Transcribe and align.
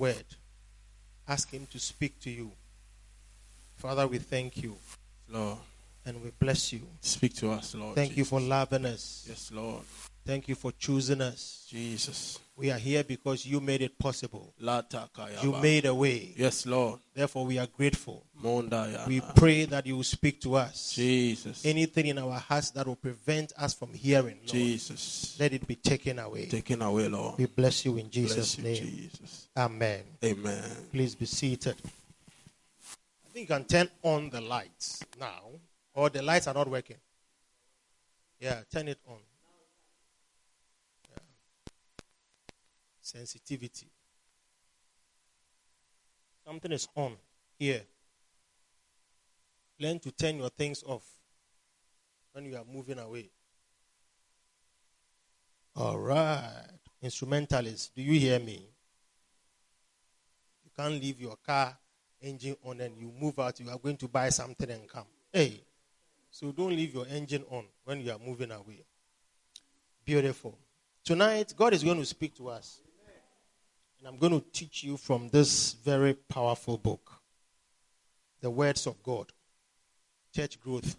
word. 0.00 0.24
Ask 1.28 1.50
Him 1.50 1.66
to 1.70 1.78
speak 1.78 2.18
to 2.20 2.30
you. 2.30 2.50
Father, 3.76 4.06
we 4.06 4.18
thank 4.18 4.62
you 4.62 4.76
Lord, 5.28 5.58
and 6.04 6.22
we 6.22 6.30
bless 6.38 6.72
you. 6.72 6.80
speak 7.00 7.34
to 7.36 7.52
us, 7.52 7.74
Lord. 7.74 7.94
Thank 7.94 8.16
you 8.16 8.24
for 8.24 8.40
loving 8.40 8.86
us. 8.86 9.26
Yes, 9.28 9.52
Lord. 9.52 9.82
Thank 10.26 10.48
you 10.48 10.54
for 10.54 10.72
choosing 10.72 11.20
us. 11.20 11.66
Jesus. 11.68 12.38
We 12.60 12.70
are 12.70 12.78
here 12.78 13.02
because 13.02 13.46
you 13.46 13.58
made 13.58 13.80
it 13.80 13.98
possible. 13.98 14.52
You 14.60 15.52
made 15.62 15.86
a 15.86 15.94
way. 15.94 16.34
Yes, 16.36 16.66
Lord. 16.66 17.00
Therefore, 17.14 17.46
we 17.46 17.58
are 17.58 17.66
grateful. 17.66 18.26
We 19.06 19.22
pray 19.34 19.64
that 19.64 19.86
you 19.86 19.96
will 19.96 20.02
speak 20.02 20.42
to 20.42 20.56
us. 20.56 20.92
Jesus. 20.94 21.64
Anything 21.64 22.08
in 22.08 22.18
our 22.18 22.38
hearts 22.38 22.68
that 22.72 22.86
will 22.86 22.96
prevent 22.96 23.54
us 23.56 23.72
from 23.72 23.94
hearing, 23.94 24.36
Lord, 24.40 24.48
Jesus. 24.48 25.36
let 25.40 25.54
it 25.54 25.66
be 25.66 25.74
taken 25.74 26.18
away. 26.18 26.46
Taken 26.48 26.82
away, 26.82 27.08
Lord. 27.08 27.38
We 27.38 27.46
bless 27.46 27.86
you 27.86 27.96
in 27.96 28.10
Jesus' 28.10 28.58
you, 28.58 28.64
name. 28.64 28.82
Jesus. 28.82 29.48
Amen. 29.56 30.02
Amen. 30.22 30.62
Please 30.92 31.14
be 31.14 31.24
seated. 31.24 31.76
I 31.82 33.32
think 33.32 33.48
you 33.48 33.54
can 33.56 33.64
turn 33.64 33.88
on 34.02 34.28
the 34.28 34.42
lights 34.42 35.02
now, 35.18 35.44
or 35.94 36.10
the 36.10 36.20
lights 36.20 36.46
are 36.46 36.54
not 36.54 36.68
working. 36.68 36.98
Yeah, 38.38 38.60
turn 38.70 38.88
it 38.88 38.98
on. 39.08 39.16
Sensitivity. 43.10 43.88
Something 46.46 46.72
is 46.72 46.86
on 46.94 47.16
here. 47.58 47.82
Learn 49.80 49.98
to 49.98 50.12
turn 50.12 50.38
your 50.38 50.50
things 50.50 50.84
off 50.86 51.02
when 52.32 52.44
you 52.44 52.56
are 52.56 52.64
moving 52.72 52.98
away. 52.98 53.30
All 55.74 55.98
right. 55.98 56.68
Instrumentalists, 57.02 57.88
do 57.88 58.02
you 58.02 58.20
hear 58.20 58.38
me? 58.38 58.68
You 60.64 60.70
can't 60.76 60.94
leave 60.94 61.20
your 61.20 61.36
car 61.44 61.76
engine 62.20 62.56
on 62.64 62.80
and 62.80 62.96
you 62.96 63.10
move 63.18 63.38
out. 63.40 63.58
You 63.58 63.70
are 63.70 63.78
going 63.78 63.96
to 63.96 64.06
buy 64.08 64.28
something 64.28 64.70
and 64.70 64.86
come. 64.86 65.06
Hey, 65.32 65.62
so 66.30 66.52
don't 66.52 66.76
leave 66.76 66.94
your 66.94 67.06
engine 67.08 67.44
on 67.50 67.64
when 67.84 68.02
you 68.02 68.12
are 68.12 68.18
moving 68.24 68.52
away. 68.52 68.84
Beautiful. 70.04 70.56
Tonight, 71.02 71.54
God 71.56 71.72
is 71.72 71.82
going 71.82 71.98
to 71.98 72.04
speak 72.04 72.36
to 72.36 72.48
us. 72.50 72.82
And 74.00 74.08
I'm 74.08 74.16
going 74.16 74.32
to 74.32 74.46
teach 74.50 74.82
you 74.82 74.96
from 74.96 75.28
this 75.28 75.74
very 75.84 76.14
powerful 76.14 76.78
book 76.78 77.20
The 78.40 78.48
Words 78.48 78.86
of 78.86 79.02
God, 79.02 79.30
Church 80.34 80.58
Growth. 80.58 80.96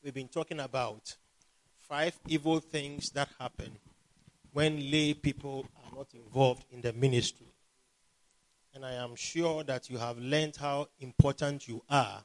We've 0.00 0.14
been 0.14 0.28
talking 0.28 0.60
about 0.60 1.16
five 1.80 2.16
evil 2.28 2.60
things 2.60 3.10
that 3.10 3.28
happen 3.40 3.72
when 4.52 4.88
lay 4.88 5.14
people 5.14 5.66
are 5.84 5.96
not 5.96 6.06
involved 6.14 6.64
in 6.70 6.80
the 6.80 6.92
ministry. 6.92 7.48
And 8.72 8.86
I 8.86 8.92
am 8.92 9.16
sure 9.16 9.64
that 9.64 9.90
you 9.90 9.98
have 9.98 10.16
learned 10.16 10.58
how 10.58 10.90
important 11.00 11.66
you 11.66 11.82
are 11.90 12.22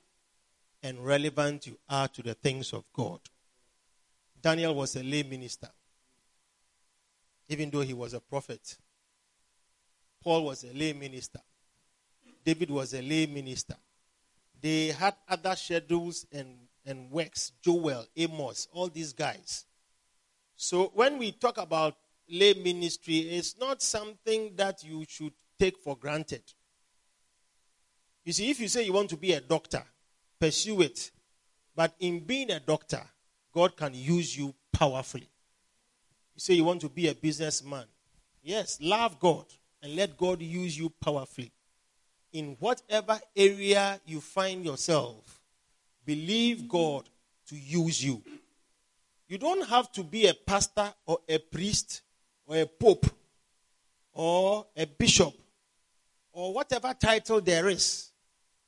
and 0.84 1.04
relevant 1.04 1.66
you 1.66 1.80
are 1.90 2.08
to 2.10 2.22
the 2.22 2.36
things 2.36 2.72
of 2.72 2.84
God. 2.94 3.20
Daniel 4.40 4.76
was 4.76 4.96
a 4.96 5.02
lay 5.02 5.24
minister, 5.24 5.70
even 7.50 7.72
though 7.72 7.82
he 7.82 7.96
was 7.96 8.14
a 8.14 8.20
prophet. 8.20 8.78
Paul 10.26 10.46
was 10.46 10.64
a 10.64 10.74
lay 10.74 10.92
minister. 10.92 11.40
David 12.44 12.72
was 12.72 12.96
a 12.96 13.02
lay 13.02 13.28
minister. 13.28 13.76
They 14.60 14.88
had 14.88 15.14
other 15.30 15.56
schedules 15.56 16.26
and, 16.32 16.58
and 16.84 17.12
works. 17.12 17.52
Joel, 17.62 18.08
Amos, 18.18 18.68
all 18.74 18.88
these 18.88 19.14
guys. 19.14 19.66
So 20.56 20.92
when 20.96 21.20
we 21.20 21.32
talk 21.32 21.60
about 21.60 21.96
lay 22.28 22.56
ministry, 22.56 23.18
it's 23.18 23.56
not 23.60 23.84
something 23.84 24.54
that 24.56 24.84
you 24.84 25.06
should 25.08 25.34
take 25.60 25.78
for 25.78 25.96
granted. 25.96 26.42
You 28.24 28.34
see, 28.34 28.50
if 28.50 28.60
you 28.60 28.68
say 28.68 28.84
you 28.84 28.94
want 28.94 29.12
to 29.12 29.18
be 29.18 29.34
a 29.34 29.42
doctor, 29.42 29.84
pursue 30.40 30.82
it. 30.82 31.12
But 31.76 31.94
in 32.00 32.22
being 32.22 32.50
a 32.50 32.60
doctor, 32.60 33.02
God 33.54 33.78
can 33.78 33.94
use 33.94 34.36
you 34.36 34.56
powerfully. 34.74 35.30
You 36.34 36.40
say 36.40 36.56
you 36.56 36.64
want 36.64 36.82
to 36.82 36.90
be 36.90 37.10
a 37.10 37.14
businessman. 37.14 37.86
Yes, 38.42 38.80
love 38.82 39.20
God 39.20 39.46
and 39.86 39.96
let 39.96 40.18
God 40.18 40.42
use 40.42 40.76
you 40.76 40.90
powerfully. 40.90 41.52
In 42.34 42.58
whatever 42.60 43.20
area 43.36 44.02
you 44.04 44.20
find 44.20 44.66
yourself, 44.66 45.40
believe 46.04 46.68
God 46.68 47.08
to 47.50 47.56
use 47.56 48.04
you. 48.04 48.24
You 49.28 49.38
don't 49.38 49.70
have 49.70 49.92
to 49.92 50.04
be 50.04 50.26
a 50.26 50.34
pastor 50.34 50.92
or 51.06 51.20
a 51.30 51.38
priest 51.38 52.02
or 52.48 52.58
a 52.58 52.66
pope 52.66 53.06
or 54.12 54.66
a 54.76 54.88
bishop 54.88 55.36
or 56.34 56.52
whatever 56.52 56.92
title 57.00 57.40
there 57.40 57.70
is 57.70 58.12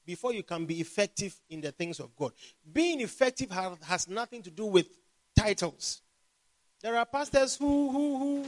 before 0.06 0.34
you 0.34 0.44
can 0.44 0.68
be 0.68 0.80
effective 0.80 1.36
in 1.50 1.62
the 1.62 1.72
things 1.72 2.00
of 2.00 2.16
God. 2.16 2.32
Being 2.72 3.02
effective 3.02 3.50
ha- 3.50 3.76
has 3.82 4.08
nothing 4.08 4.44
to 4.44 4.52
do 4.52 4.68
with 4.68 4.88
titles. 5.36 6.00
There 6.80 6.96
are 6.96 7.08
pastors 7.08 7.56
who, 7.56 7.90
who, 7.90 8.18
who, 8.20 8.46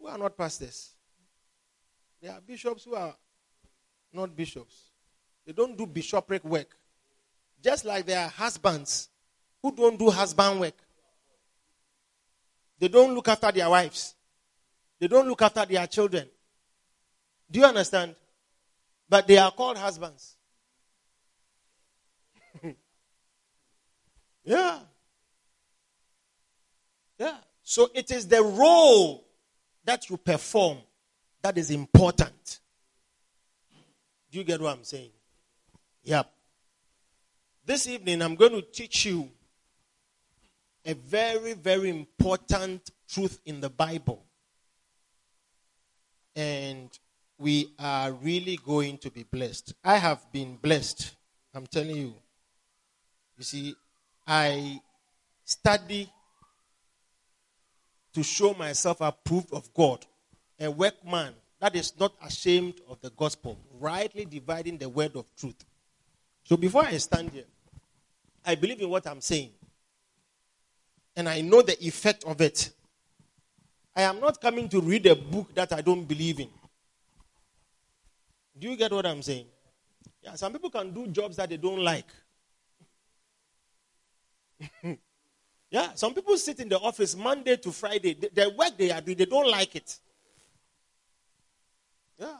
who 0.00 0.08
are 0.08 0.18
not 0.18 0.36
pastors. 0.36 0.94
There 2.20 2.32
are 2.32 2.40
bishops 2.40 2.84
who 2.84 2.94
are 2.94 3.14
not 4.12 4.34
bishops. 4.34 4.90
They 5.46 5.52
don't 5.52 5.76
do 5.76 5.86
bishopric 5.86 6.44
work. 6.44 6.76
Just 7.62 7.84
like 7.84 8.06
there 8.06 8.20
are 8.20 8.28
husbands 8.28 9.08
who 9.62 9.74
don't 9.74 9.98
do 9.98 10.10
husband 10.10 10.60
work. 10.60 10.74
They 12.78 12.88
don't 12.88 13.14
look 13.14 13.28
after 13.28 13.52
their 13.52 13.68
wives. 13.68 14.14
They 14.98 15.06
don't 15.06 15.28
look 15.28 15.42
after 15.42 15.66
their 15.66 15.86
children. 15.86 16.28
Do 17.50 17.60
you 17.60 17.66
understand? 17.66 18.14
But 19.08 19.26
they 19.26 19.36
are 19.36 19.50
called 19.50 19.76
husbands. 19.76 20.36
yeah. 24.44 24.78
Yeah. 27.18 27.36
So 27.62 27.90
it 27.94 28.10
is 28.10 28.26
the 28.26 28.42
role 28.42 29.26
that 29.90 30.08
you 30.08 30.16
perform 30.16 30.78
that 31.42 31.58
is 31.58 31.72
important. 31.72 32.60
Do 34.30 34.38
you 34.38 34.44
get 34.44 34.60
what 34.60 34.76
I'm 34.76 34.84
saying? 34.84 35.10
Yep. 36.04 36.30
This 37.66 37.88
evening, 37.88 38.22
I'm 38.22 38.36
going 38.36 38.52
to 38.52 38.62
teach 38.62 39.06
you 39.06 39.28
a 40.86 40.94
very, 40.94 41.54
very 41.54 41.90
important 41.90 42.88
truth 43.08 43.40
in 43.44 43.60
the 43.60 43.68
Bible. 43.68 44.22
And 46.36 46.96
we 47.36 47.72
are 47.76 48.12
really 48.12 48.60
going 48.64 48.96
to 48.98 49.10
be 49.10 49.24
blessed. 49.24 49.74
I 49.82 49.96
have 49.96 50.30
been 50.30 50.54
blessed. 50.54 51.16
I'm 51.52 51.66
telling 51.66 51.96
you. 51.96 52.14
You 53.36 53.42
see, 53.42 53.74
I 54.24 54.80
study 55.44 56.08
to 58.14 58.22
show 58.22 58.54
myself 58.54 59.00
approved 59.00 59.52
of 59.52 59.72
God, 59.74 60.04
a 60.58 60.70
workman 60.70 61.34
that 61.60 61.76
is 61.76 61.92
not 61.98 62.12
ashamed 62.24 62.80
of 62.88 63.00
the 63.00 63.10
gospel, 63.10 63.58
rightly 63.78 64.24
dividing 64.24 64.78
the 64.78 64.88
word 64.88 65.14
of 65.14 65.26
truth. 65.36 65.64
So 66.42 66.56
before 66.56 66.84
I 66.84 66.96
stand 66.96 67.30
here, 67.30 67.44
I 68.44 68.54
believe 68.54 68.80
in 68.80 68.88
what 68.88 69.06
I'm 69.06 69.20
saying. 69.20 69.50
And 71.14 71.28
I 71.28 71.42
know 71.42 71.62
the 71.62 71.76
effect 71.84 72.24
of 72.24 72.40
it. 72.40 72.70
I 73.94 74.02
am 74.02 74.20
not 74.20 74.40
coming 74.40 74.68
to 74.70 74.80
read 74.80 75.06
a 75.06 75.14
book 75.14 75.54
that 75.54 75.72
I 75.72 75.80
don't 75.82 76.04
believe 76.04 76.40
in. 76.40 76.48
Do 78.58 78.70
you 78.70 78.76
get 78.76 78.92
what 78.92 79.06
I'm 79.06 79.22
saying? 79.22 79.46
Yeah, 80.22 80.34
some 80.34 80.52
people 80.52 80.70
can 80.70 80.92
do 80.92 81.06
jobs 81.08 81.36
that 81.36 81.48
they 81.50 81.56
don't 81.56 81.80
like. 81.80 82.06
Yeah, 85.70 85.94
some 85.94 86.12
people 86.14 86.36
sit 86.36 86.58
in 86.58 86.68
the 86.68 86.78
office 86.78 87.16
Monday 87.16 87.56
to 87.56 87.70
Friday. 87.70 88.14
The, 88.14 88.30
the 88.34 88.50
work 88.50 88.76
they 88.76 88.90
are 88.90 89.00
doing, 89.00 89.16
they 89.16 89.24
don't 89.24 89.48
like 89.48 89.76
it. 89.76 89.96
Yeah. 92.18 92.36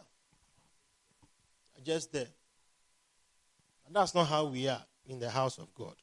Just 1.84 2.12
there. 2.12 2.26
And 3.86 3.94
that's 3.94 4.14
not 4.14 4.26
how 4.26 4.46
we 4.46 4.68
are 4.68 4.82
in 5.06 5.18
the 5.18 5.30
house 5.30 5.58
of 5.58 5.72
God. 5.74 5.94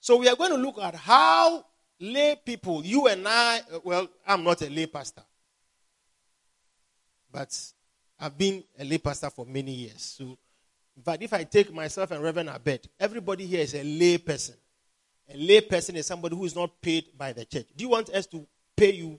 So 0.00 0.16
we 0.16 0.28
are 0.28 0.36
going 0.36 0.50
to 0.50 0.56
look 0.56 0.78
at 0.78 0.94
how 0.94 1.64
lay 1.98 2.36
people, 2.44 2.84
you 2.84 3.08
and 3.08 3.26
I, 3.26 3.60
uh, 3.72 3.78
well, 3.82 4.08
I'm 4.26 4.44
not 4.44 4.60
a 4.62 4.68
lay 4.68 4.86
pastor. 4.86 5.22
But 7.30 7.58
I've 8.20 8.36
been 8.36 8.62
a 8.78 8.84
lay 8.84 8.98
pastor 8.98 9.30
for 9.30 9.46
many 9.46 9.72
years. 9.72 10.14
So, 10.18 10.36
but 11.02 11.22
if 11.22 11.32
I 11.32 11.44
take 11.44 11.72
myself 11.72 12.10
and 12.10 12.22
Reverend 12.22 12.50
Abed, 12.50 12.88
everybody 13.00 13.46
here 13.46 13.60
is 13.60 13.74
a 13.74 13.82
lay 13.82 14.18
person. 14.18 14.56
A 15.32 15.36
lay 15.36 15.60
person 15.62 15.96
is 15.96 16.06
somebody 16.06 16.36
who 16.36 16.44
is 16.44 16.54
not 16.54 16.80
paid 16.80 17.06
by 17.16 17.32
the 17.32 17.44
church. 17.44 17.66
Do 17.74 17.84
you 17.84 17.90
want 17.90 18.10
us 18.10 18.26
to 18.26 18.46
pay 18.76 18.92
you 18.92 19.18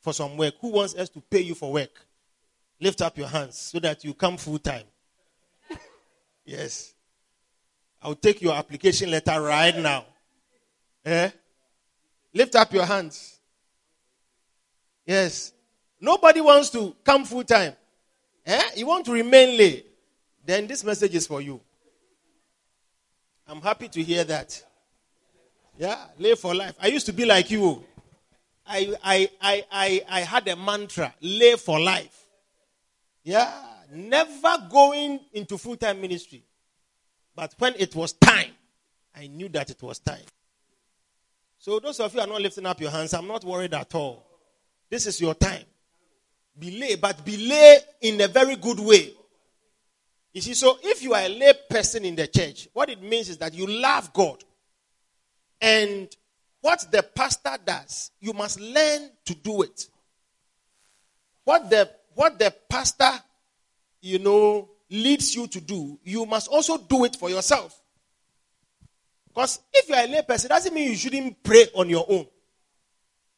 for 0.00 0.12
some 0.12 0.36
work? 0.36 0.54
Who 0.60 0.68
wants 0.68 0.94
us 0.94 1.08
to 1.10 1.20
pay 1.20 1.40
you 1.40 1.54
for 1.54 1.72
work? 1.72 1.90
Lift 2.80 3.00
up 3.00 3.16
your 3.16 3.28
hands 3.28 3.56
so 3.58 3.78
that 3.80 4.04
you 4.04 4.12
come 4.12 4.36
full 4.36 4.58
time. 4.58 4.84
yes. 6.44 6.92
I'll 8.02 8.14
take 8.14 8.42
your 8.42 8.54
application 8.54 9.10
letter 9.10 9.40
right 9.40 9.76
now. 9.76 10.04
Eh? 11.04 11.30
Lift 12.34 12.54
up 12.54 12.72
your 12.72 12.84
hands. 12.84 13.40
Yes. 15.06 15.52
Nobody 16.00 16.40
wants 16.42 16.70
to 16.70 16.94
come 17.02 17.24
full 17.24 17.44
time. 17.44 17.72
Eh? 18.44 18.62
You 18.76 18.86
want 18.86 19.06
to 19.06 19.12
remain 19.12 19.56
lay. 19.56 19.84
Then 20.44 20.66
this 20.66 20.84
message 20.84 21.14
is 21.14 21.26
for 21.26 21.40
you. 21.40 21.60
I'm 23.46 23.62
happy 23.62 23.88
to 23.88 24.02
hear 24.02 24.24
that. 24.24 24.62
Yeah, 25.78 25.96
lay 26.18 26.34
for 26.34 26.54
life. 26.54 26.74
I 26.80 26.88
used 26.88 27.06
to 27.06 27.12
be 27.12 27.24
like 27.24 27.50
you. 27.52 27.84
I, 28.66 28.94
I, 29.02 29.30
I, 29.40 29.64
I, 29.70 30.04
I 30.08 30.20
had 30.20 30.46
a 30.48 30.56
mantra 30.56 31.14
lay 31.20 31.54
for 31.54 31.78
life. 31.78 32.26
Yeah, 33.22 33.50
never 33.92 34.56
going 34.70 35.20
into 35.32 35.56
full 35.56 35.76
time 35.76 36.00
ministry. 36.00 36.42
But 37.34 37.54
when 37.58 37.74
it 37.78 37.94
was 37.94 38.12
time, 38.14 38.50
I 39.16 39.28
knew 39.28 39.48
that 39.50 39.70
it 39.70 39.80
was 39.80 40.00
time. 40.00 40.24
So, 41.60 41.78
those 41.78 42.00
of 42.00 42.12
you 42.12 42.20
are 42.20 42.26
not 42.26 42.42
lifting 42.42 42.66
up 42.66 42.80
your 42.80 42.90
hands, 42.90 43.14
I'm 43.14 43.28
not 43.28 43.44
worried 43.44 43.74
at 43.74 43.94
all. 43.94 44.26
This 44.90 45.06
is 45.06 45.20
your 45.20 45.34
time. 45.34 45.64
Belay, 46.58 46.96
but 46.96 47.24
belay 47.24 47.78
in 48.00 48.20
a 48.20 48.26
very 48.26 48.56
good 48.56 48.80
way. 48.80 49.12
You 50.32 50.40
see, 50.40 50.54
so 50.54 50.78
if 50.82 51.02
you 51.02 51.14
are 51.14 51.22
a 51.22 51.28
lay 51.28 51.52
person 51.70 52.04
in 52.04 52.16
the 52.16 52.26
church, 52.26 52.68
what 52.72 52.90
it 52.90 53.00
means 53.00 53.28
is 53.28 53.38
that 53.38 53.54
you 53.54 53.66
love 53.66 54.12
God. 54.12 54.42
And 55.60 56.08
what 56.60 56.86
the 56.90 57.02
pastor 57.02 57.56
does, 57.64 58.10
you 58.20 58.32
must 58.32 58.60
learn 58.60 59.10
to 59.24 59.34
do 59.34 59.62
it. 59.62 59.86
What 61.44 61.70
the 61.70 61.90
what 62.14 62.38
the 62.38 62.52
pastor, 62.68 63.12
you 64.00 64.18
know, 64.18 64.68
leads 64.90 65.34
you 65.34 65.46
to 65.46 65.60
do, 65.60 65.98
you 66.02 66.26
must 66.26 66.48
also 66.48 66.76
do 66.76 67.04
it 67.04 67.16
for 67.16 67.30
yourself. 67.30 67.80
Because 69.28 69.60
if 69.72 69.88
you 69.88 69.94
are 69.94 70.04
a 70.04 70.08
lay 70.08 70.22
person, 70.22 70.48
doesn't 70.48 70.74
mean 70.74 70.90
you 70.90 70.96
shouldn't 70.96 71.42
pray 71.42 71.66
on 71.74 71.88
your 71.88 72.04
own. 72.08 72.26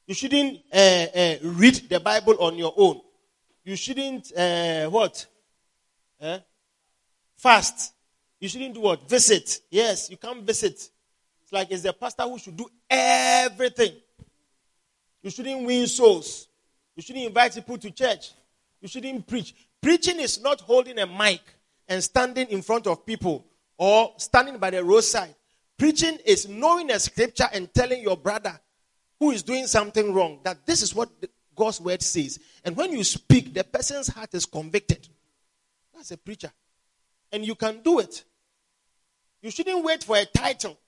You 0.06 0.14
shouldn't 0.14 0.60
uh, 0.72 1.06
uh, 1.14 1.34
read 1.42 1.88
the 1.88 2.00
Bible 2.00 2.36
on 2.40 2.56
your 2.56 2.72
own. 2.76 3.00
You 3.64 3.76
shouldn't 3.76 4.32
uh, 4.36 4.88
what? 4.88 5.26
Eh? 6.20 6.38
Fast. 7.36 7.92
You 8.40 8.48
shouldn't 8.48 8.74
do 8.74 8.80
what? 8.80 9.08
Visit. 9.08 9.60
Yes, 9.70 10.10
you 10.10 10.16
can't 10.16 10.42
visit. 10.42 10.90
It's 11.50 11.52
like 11.52 11.72
it's 11.72 11.82
the 11.82 11.92
pastor 11.92 12.22
who 12.22 12.38
should 12.38 12.56
do 12.56 12.68
everything. 12.88 13.92
You 15.20 15.30
shouldn't 15.30 15.66
win 15.66 15.88
souls. 15.88 16.46
You 16.94 17.02
shouldn't 17.02 17.26
invite 17.26 17.54
people 17.54 17.76
to 17.78 17.90
church. 17.90 18.30
You 18.80 18.86
shouldn't 18.86 19.26
preach. 19.26 19.54
Preaching 19.82 20.20
is 20.20 20.40
not 20.40 20.60
holding 20.60 20.98
a 21.00 21.06
mic 21.06 21.40
and 21.88 22.02
standing 22.02 22.46
in 22.48 22.62
front 22.62 22.86
of 22.86 23.04
people 23.04 23.44
or 23.76 24.12
standing 24.18 24.58
by 24.58 24.70
the 24.70 24.84
roadside 24.84 25.34
Preaching 25.80 26.18
is 26.26 26.46
knowing 26.46 26.90
a 26.90 26.98
scripture 26.98 27.48
and 27.54 27.72
telling 27.72 28.02
your 28.02 28.14
brother 28.18 28.52
who 29.18 29.30
is 29.30 29.42
doing 29.42 29.66
something 29.66 30.12
wrong 30.12 30.38
that 30.44 30.66
this 30.66 30.82
is 30.82 30.94
what 30.94 31.08
God's 31.56 31.80
word 31.80 32.02
says. 32.02 32.38
And 32.62 32.76
when 32.76 32.92
you 32.92 33.02
speak, 33.02 33.54
the 33.54 33.64
person's 33.64 34.06
heart 34.08 34.34
is 34.34 34.44
convicted. 34.44 35.08
That's 35.94 36.10
a 36.10 36.18
preacher. 36.18 36.52
And 37.32 37.46
you 37.46 37.54
can 37.54 37.80
do 37.82 37.98
it. 37.98 38.24
You 39.40 39.50
shouldn't 39.50 39.82
wait 39.82 40.04
for 40.04 40.18
a 40.18 40.26
title. 40.26 40.78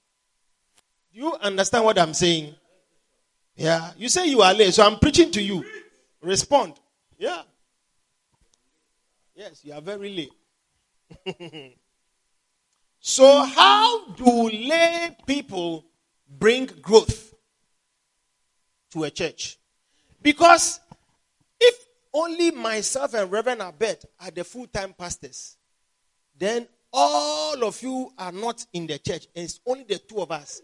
Do 1.12 1.20
you 1.20 1.34
understand 1.40 1.84
what 1.84 1.98
I'm 1.98 2.14
saying? 2.14 2.54
Yeah. 3.56 3.90
You 3.96 4.08
say 4.08 4.26
you 4.26 4.42
are 4.42 4.54
late, 4.54 4.72
so 4.74 4.84
I'm 4.84 4.98
preaching 4.98 5.30
to 5.32 5.42
you. 5.42 5.64
Respond. 6.22 6.74
Yeah. 7.18 7.42
Yes, 9.34 9.60
you 9.64 9.72
are 9.72 9.80
very 9.80 10.30
late. 11.26 11.76
So, 13.04 13.44
how 13.44 14.10
do 14.12 14.48
lay 14.48 15.16
people 15.26 15.84
bring 16.38 16.66
growth 16.66 17.34
to 18.92 19.02
a 19.02 19.10
church? 19.10 19.58
Because 20.22 20.78
if 21.60 21.74
only 22.14 22.52
myself 22.52 23.14
and 23.14 23.28
Reverend 23.28 23.60
Abed 23.60 24.04
are 24.20 24.30
the 24.30 24.44
full 24.44 24.68
time 24.68 24.94
pastors, 24.96 25.56
then 26.38 26.68
all 26.92 27.64
of 27.64 27.82
you 27.82 28.12
are 28.16 28.30
not 28.30 28.64
in 28.72 28.86
the 28.86 29.00
church, 29.00 29.26
and 29.34 29.46
it's 29.46 29.58
only 29.66 29.82
the 29.82 29.98
two 29.98 30.20
of 30.20 30.30
us. 30.30 30.62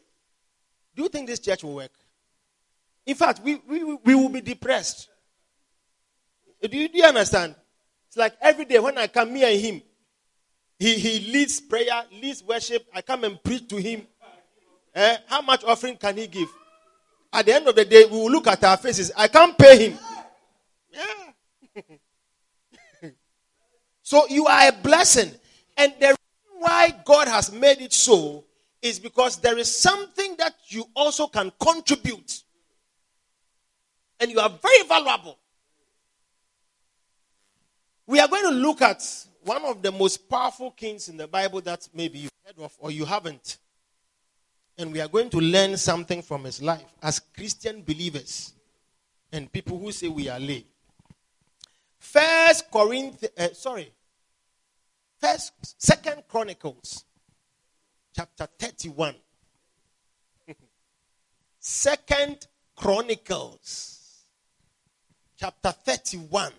Do 0.98 1.04
you 1.04 1.08
think 1.08 1.28
this 1.28 1.38
church 1.38 1.62
will 1.62 1.76
work? 1.76 1.92
In 3.06 3.14
fact, 3.14 3.40
we, 3.44 3.54
we, 3.68 3.84
we 3.84 4.14
will 4.16 4.30
be 4.30 4.40
depressed. 4.40 5.08
Do 6.60 6.76
you, 6.76 6.88
do 6.88 6.98
you 6.98 7.04
understand? 7.04 7.54
It's 8.08 8.16
like 8.16 8.34
every 8.40 8.64
day 8.64 8.80
when 8.80 8.98
I 8.98 9.06
come, 9.06 9.32
me 9.32 9.44
and 9.44 9.60
him, 9.60 9.82
he, 10.76 10.98
he 10.98 11.32
leads 11.32 11.60
prayer, 11.60 12.02
leads 12.20 12.42
worship. 12.42 12.84
I 12.92 13.02
come 13.02 13.22
and 13.22 13.40
preach 13.40 13.68
to 13.68 13.76
him. 13.76 14.08
Eh? 14.92 15.16
How 15.28 15.40
much 15.40 15.62
offering 15.62 15.96
can 15.96 16.16
he 16.16 16.26
give? 16.26 16.48
At 17.32 17.46
the 17.46 17.54
end 17.54 17.68
of 17.68 17.76
the 17.76 17.84
day, 17.84 18.04
we 18.04 18.16
will 18.16 18.32
look 18.32 18.48
at 18.48 18.64
our 18.64 18.76
faces. 18.76 19.12
I 19.16 19.28
can't 19.28 19.56
pay 19.56 19.90
him. 19.90 19.98
Yeah. 20.92 21.80
so 24.02 24.26
you 24.26 24.46
are 24.46 24.68
a 24.68 24.72
blessing. 24.72 25.30
And 25.76 25.92
the 26.00 26.06
reason 26.06 26.58
why 26.58 26.92
God 27.04 27.28
has 27.28 27.52
made 27.52 27.82
it 27.82 27.92
so 27.92 28.46
is 28.80 28.98
because 28.98 29.38
there 29.38 29.58
is 29.58 29.74
something 29.74 30.36
that 30.38 30.54
you 30.68 30.84
also 30.94 31.26
can 31.26 31.52
contribute. 31.60 32.42
And 34.20 34.30
you 34.30 34.40
are 34.40 34.48
very 34.48 34.82
valuable. 34.86 35.38
We 38.06 38.20
are 38.20 38.28
going 38.28 38.44
to 38.44 38.50
look 38.50 38.82
at 38.82 39.02
one 39.42 39.64
of 39.64 39.82
the 39.82 39.92
most 39.92 40.28
powerful 40.28 40.70
kings 40.70 41.08
in 41.08 41.16
the 41.16 41.28
Bible 41.28 41.60
that 41.62 41.88
maybe 41.94 42.20
you've 42.20 42.32
heard 42.44 42.64
of 42.64 42.74
or 42.78 42.90
you 42.90 43.04
haven't. 43.04 43.58
And 44.76 44.92
we 44.92 45.00
are 45.00 45.08
going 45.08 45.30
to 45.30 45.38
learn 45.38 45.76
something 45.76 46.22
from 46.22 46.44
his 46.44 46.62
life 46.62 46.84
as 47.02 47.18
Christian 47.18 47.82
believers 47.82 48.52
and 49.32 49.52
people 49.52 49.78
who 49.78 49.92
say 49.92 50.08
we 50.08 50.28
are 50.28 50.38
lay. 50.38 50.64
First 51.98 52.70
Corinthians, 52.70 53.32
uh, 53.36 53.52
sorry, 53.52 53.92
First, 55.20 55.52
Second 55.82 56.22
Chronicles, 56.28 57.04
chapter 58.18 58.48
thirty-one. 58.58 59.14
Second 61.60 62.48
Chronicles, 62.74 64.24
chapter 65.38 65.70
thirty-one 65.70 66.52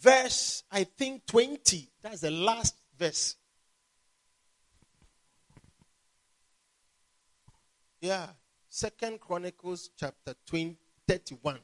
verse, 0.00 0.64
I 0.72 0.84
think 0.84 1.26
20. 1.26 1.88
That's 2.02 2.22
the 2.22 2.30
last 2.30 2.74
verse. 2.98 3.36
Yeah. 8.00 8.28
Second 8.68 9.20
Chronicles 9.20 9.90
chapter 9.98 10.34
20, 10.46 10.74
31, 11.06 11.58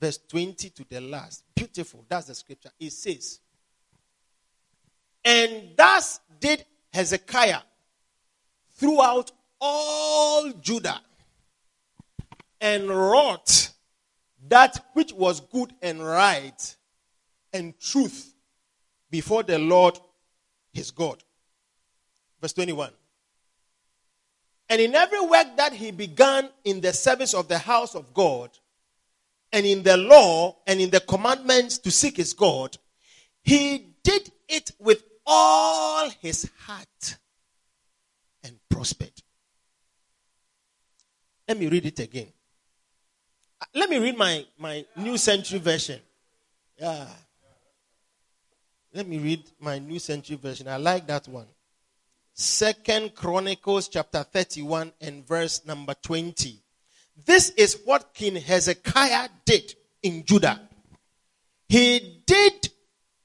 verse 0.00 0.18
20 0.26 0.70
to 0.70 0.84
the 0.88 1.00
last. 1.00 1.44
Beautiful. 1.54 2.04
That's 2.08 2.26
the 2.26 2.34
scripture. 2.34 2.70
It 2.80 2.92
says, 2.92 3.38
And 5.24 5.76
thus 5.76 6.18
did 6.40 6.64
Hezekiah 6.92 7.60
throughout 8.80 9.30
all 9.60 10.50
Judah 10.52 11.02
and 12.62 12.88
wrought 12.88 13.70
that 14.48 14.86
which 14.94 15.12
was 15.12 15.40
good 15.40 15.74
and 15.82 16.02
right 16.02 16.76
and 17.52 17.78
truth 17.78 18.34
before 19.10 19.42
the 19.42 19.58
Lord 19.58 20.00
his 20.72 20.90
God. 20.90 21.22
Verse 22.40 22.54
21. 22.54 22.90
And 24.70 24.80
in 24.80 24.94
every 24.94 25.20
work 25.20 25.58
that 25.58 25.74
he 25.74 25.90
began 25.90 26.48
in 26.64 26.80
the 26.80 26.94
service 26.94 27.34
of 27.34 27.48
the 27.48 27.58
house 27.58 27.94
of 27.94 28.14
God, 28.14 28.50
and 29.52 29.66
in 29.66 29.82
the 29.82 29.96
law 29.96 30.56
and 30.66 30.80
in 30.80 30.90
the 30.90 31.00
commandments 31.00 31.76
to 31.78 31.90
seek 31.90 32.16
his 32.16 32.32
God, 32.32 32.78
he 33.42 33.94
did 34.02 34.30
it 34.48 34.70
with 34.78 35.02
all 35.26 36.08
his 36.20 36.48
heart 36.60 37.16
prospered. 38.70 39.12
Let 41.46 41.58
me 41.58 41.66
read 41.66 41.86
it 41.86 41.98
again. 41.98 42.28
Uh, 43.60 43.66
Let 43.74 43.90
me 43.90 43.98
read 43.98 44.16
my, 44.16 44.46
my 44.58 44.84
New 44.96 45.18
Century 45.18 45.58
Version. 45.58 46.00
Yeah. 46.78 47.06
Let 48.94 49.06
me 49.06 49.18
read 49.18 49.42
my 49.60 49.78
New 49.78 49.98
Century 49.98 50.36
Version. 50.36 50.68
I 50.68 50.76
like 50.76 51.06
that 51.08 51.28
one. 51.28 51.46
Second 52.32 53.14
Chronicles 53.14 53.88
chapter 53.88 54.22
31 54.22 54.92
and 55.00 55.26
verse 55.26 55.66
number 55.66 55.94
20. 55.94 56.62
This 57.26 57.50
is 57.50 57.78
what 57.84 58.14
King 58.14 58.36
Hezekiah 58.36 59.28
did 59.44 59.74
in 60.02 60.24
Judah. 60.24 60.60
He 61.68 62.22
did 62.26 62.70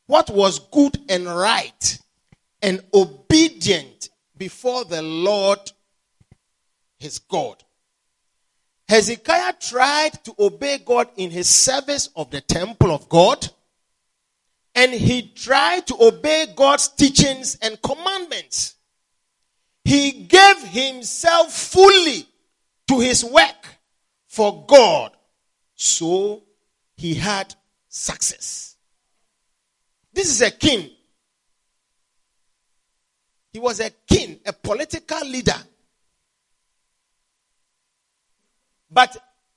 what 0.08 0.30
was 0.30 0.60
good 0.60 1.00
and 1.10 1.26
right 1.26 2.00
and 2.62 2.84
obedient 2.94 4.10
before 4.38 4.86
the 4.86 5.02
Lord 5.02 5.60
his 7.00 7.20
God. 7.20 7.64
Hezekiah 8.88 9.54
tried 9.60 10.24
to 10.26 10.36
obey 10.38 10.78
God 10.78 11.10
in 11.16 11.32
his 11.32 11.50
service 11.50 12.10
of 12.16 12.30
the 12.30 12.42
temple 12.42 12.92
of 12.92 13.10
God, 13.10 13.50
and 14.76 14.94
he 14.94 15.30
tried 15.30 15.88
to 15.88 15.96
obey 16.00 16.48
God's 16.56 16.90
teachings 16.90 17.58
and 17.62 17.82
commandments. 17.82 18.76
He 19.84 20.12
gave 20.12 20.58
himself 20.64 21.54
fully 21.54 22.28
to 22.88 23.00
his 23.00 23.24
work 23.24 23.68
for 24.28 24.66
God, 24.68 25.12
so 25.76 26.44
he 26.98 27.16
had 27.16 27.56
success. 27.88 28.76
This 30.14 30.30
is 30.30 30.42
a 30.42 30.52
king. 30.52 30.90
He 33.56 33.60
was 33.60 33.80
a 33.80 33.90
king, 33.90 34.38
a 34.46 34.52
political 34.52 35.26
leader. 35.26 35.56
But 38.92 39.16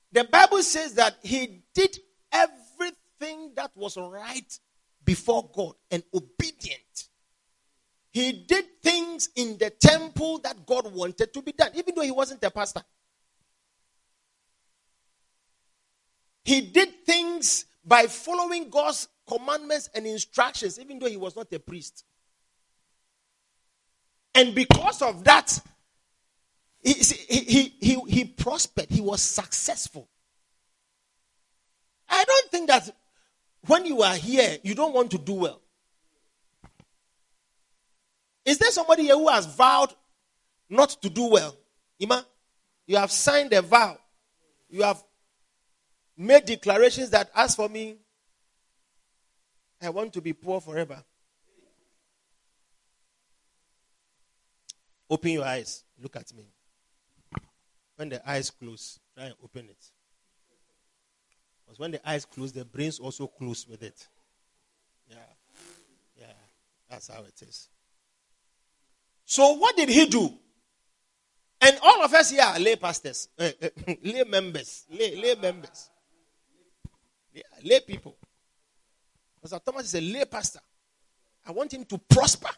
the 0.09 0.23
Bible 0.23 0.63
says 0.63 0.93
that 0.93 1.17
he 1.21 1.63
did 1.73 1.99
everything 2.31 3.51
that 3.57 3.71
was 3.75 3.97
right 3.97 4.57
before 5.03 5.49
God 5.53 5.73
and 5.91 6.01
obedient. 6.13 7.09
He 8.13 8.31
did 8.31 8.81
things 8.81 9.31
in 9.35 9.57
the 9.57 9.69
temple 9.69 10.39
that 10.45 10.65
God 10.65 10.93
wanted 10.93 11.33
to 11.33 11.41
be 11.41 11.51
done, 11.51 11.71
even 11.75 11.93
though 11.93 12.03
he 12.03 12.11
wasn't 12.11 12.41
a 12.45 12.51
pastor. 12.51 12.83
He 16.45 16.61
did 16.61 17.05
things 17.05 17.65
by 17.83 18.07
following 18.07 18.69
God's 18.69 19.09
commandments 19.27 19.89
and 19.93 20.07
instructions, 20.07 20.79
even 20.79 20.99
though 20.99 21.09
he 21.09 21.17
was 21.17 21.35
not 21.35 21.51
a 21.51 21.59
priest. 21.59 22.05
And 24.39 24.55
because 24.55 25.01
of 25.01 25.25
that, 25.25 25.59
he, 26.81 26.93
he, 26.93 27.73
he, 27.81 27.99
he, 28.07 28.23
prospered. 28.23 28.85
He 28.89 29.01
was 29.01 29.21
successful. 29.21 30.07
I 32.07 32.23
don't 32.23 32.49
think 32.49 32.69
that 32.69 32.89
when 33.67 33.85
you 33.85 34.01
are 34.01 34.15
here, 34.15 34.57
you 34.63 34.75
don't 34.75 34.93
want 34.93 35.11
to 35.11 35.17
do 35.17 35.33
well. 35.33 35.59
Is 38.45 38.57
there 38.59 38.71
somebody 38.71 39.03
here 39.03 39.17
who 39.17 39.27
has 39.27 39.45
vowed 39.45 39.93
not 40.69 40.91
to 41.01 41.09
do 41.09 41.25
well? 41.25 41.53
Ima, 41.99 42.25
you 42.87 42.95
have 42.95 43.11
signed 43.11 43.51
a 43.51 43.61
vow. 43.61 43.97
You 44.69 44.83
have 44.83 45.03
made 46.15 46.45
declarations 46.45 47.09
that, 47.09 47.29
as 47.35 47.55
for 47.55 47.67
me, 47.67 47.97
I 49.81 49.89
want 49.89 50.13
to 50.13 50.21
be 50.21 50.31
poor 50.31 50.61
forever. 50.61 51.03
Open 55.09 55.31
your 55.31 55.45
eyes. 55.45 55.83
Look 56.01 56.15
at 56.15 56.33
me. 56.35 56.43
When 57.95 58.09
the 58.09 58.29
eyes 58.29 58.49
close, 58.51 58.99
try 59.15 59.25
and 59.25 59.35
open 59.43 59.65
it. 59.69 59.85
Because 61.65 61.79
when 61.79 61.91
the 61.91 62.09
eyes 62.09 62.25
close, 62.25 62.51
the 62.51 62.65
brains 62.65 62.99
also 62.99 63.27
close 63.27 63.67
with 63.67 63.83
it. 63.83 64.07
Yeah. 65.09 65.17
Yeah. 66.17 66.25
That's 66.89 67.09
how 67.09 67.21
it 67.23 67.41
is. 67.41 67.69
So, 69.25 69.53
what 69.53 69.75
did 69.75 69.89
he 69.89 70.05
do? 70.05 70.33
And 71.61 71.77
all 71.83 72.03
of 72.03 72.13
us 72.13 72.31
here 72.31 72.41
are 72.41 72.57
lay 72.57 72.75
pastors, 72.77 73.27
uh, 73.37 73.49
uh, 73.61 73.67
lay 74.03 74.23
members, 74.23 74.85
lay, 74.89 75.15
lay 75.21 75.35
members, 75.35 75.89
yeah, 77.33 77.43
lay 77.63 77.81
people. 77.81 78.15
Pastor 79.41 79.59
Thomas 79.63 79.85
is 79.85 79.95
a 79.95 80.01
lay 80.01 80.25
pastor. 80.25 80.61
I 81.45 81.51
want 81.51 81.73
him 81.73 81.85
to 81.85 81.97
prosper. 81.97 82.49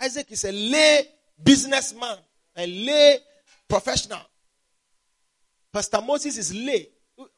Isaac 0.00 0.30
is 0.30 0.44
a 0.44 0.52
lay 0.52 1.06
businessman, 1.42 2.18
a 2.56 2.66
lay 2.66 3.18
professional. 3.68 4.20
Pastor 5.72 6.00
Moses 6.00 6.38
is 6.38 6.54
lay. 6.54 6.88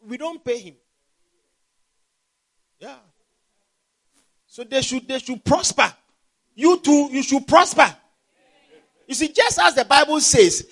We 0.06 0.16
don't 0.16 0.44
pay 0.44 0.58
him. 0.58 0.74
Yeah. 2.78 2.96
So 4.46 4.64
they 4.64 4.82
should 4.82 5.06
they 5.06 5.18
should 5.18 5.44
prosper. 5.44 5.92
You 6.54 6.78
too, 6.78 7.08
you 7.10 7.22
should 7.22 7.46
prosper. 7.46 7.94
You 9.06 9.14
see, 9.14 9.28
just 9.28 9.58
as 9.58 9.74
the 9.74 9.84
Bible 9.84 10.20
says, 10.20 10.66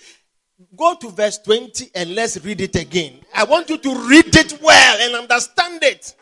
go 0.76 0.94
to 0.94 1.10
verse 1.10 1.38
20 1.38 1.90
and 1.94 2.14
let's 2.14 2.42
read 2.44 2.60
it 2.60 2.76
again. 2.76 3.20
I 3.34 3.44
want 3.44 3.68
you 3.70 3.78
to 3.78 4.08
read 4.08 4.34
it 4.34 4.58
well 4.62 4.96
and 5.00 5.14
understand 5.14 5.82
it. 5.82 6.14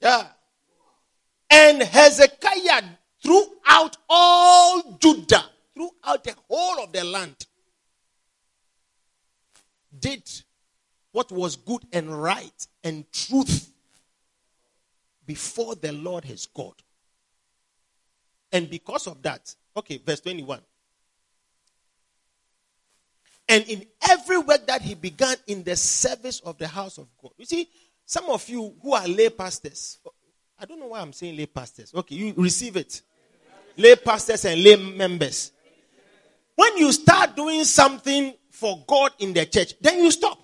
Yeah. 0.00 0.26
And 1.50 1.82
Hezekiah 1.82 2.82
throughout 3.22 3.96
all 4.08 4.98
Judah, 5.00 5.44
throughout 5.74 6.24
the 6.24 6.34
whole 6.48 6.82
of 6.82 6.92
the 6.92 7.04
land, 7.04 7.46
did 9.98 10.22
what 11.12 11.30
was 11.30 11.56
good 11.56 11.82
and 11.92 12.22
right 12.22 12.66
and 12.82 13.10
truth 13.12 13.70
before 15.26 15.74
the 15.74 15.92
Lord 15.92 16.24
his 16.24 16.46
God. 16.46 16.74
And 18.50 18.68
because 18.68 19.06
of 19.06 19.22
that, 19.22 19.54
okay, 19.76 19.98
verse 19.98 20.20
21. 20.20 20.60
And 23.48 23.64
in 23.64 23.84
every 24.08 24.38
work 24.38 24.66
that 24.66 24.82
he 24.82 24.94
began 24.94 25.36
in 25.46 25.62
the 25.62 25.76
service 25.76 26.40
of 26.40 26.58
the 26.58 26.68
house 26.68 26.98
of 26.98 27.06
God. 27.20 27.32
You 27.36 27.44
see, 27.44 27.68
some 28.06 28.26
of 28.30 28.48
you 28.48 28.74
who 28.82 28.94
are 28.94 29.06
lay 29.06 29.28
pastors, 29.30 29.98
I 30.58 30.64
don't 30.64 30.80
know 30.80 30.86
why 30.86 31.00
I'm 31.00 31.12
saying 31.12 31.36
lay 31.36 31.46
pastors. 31.46 31.92
Okay, 31.94 32.14
you 32.14 32.34
receive 32.36 32.76
it. 32.76 33.02
Lay 33.76 33.96
pastors 33.96 34.44
and 34.44 34.62
lay 34.62 34.76
members. 34.76 35.52
When 36.62 36.76
you 36.76 36.92
start 36.92 37.34
doing 37.34 37.64
something 37.64 38.34
for 38.52 38.84
God 38.86 39.10
in 39.18 39.32
the 39.32 39.46
church, 39.46 39.74
then 39.80 39.98
you 39.98 40.12
stop. 40.12 40.38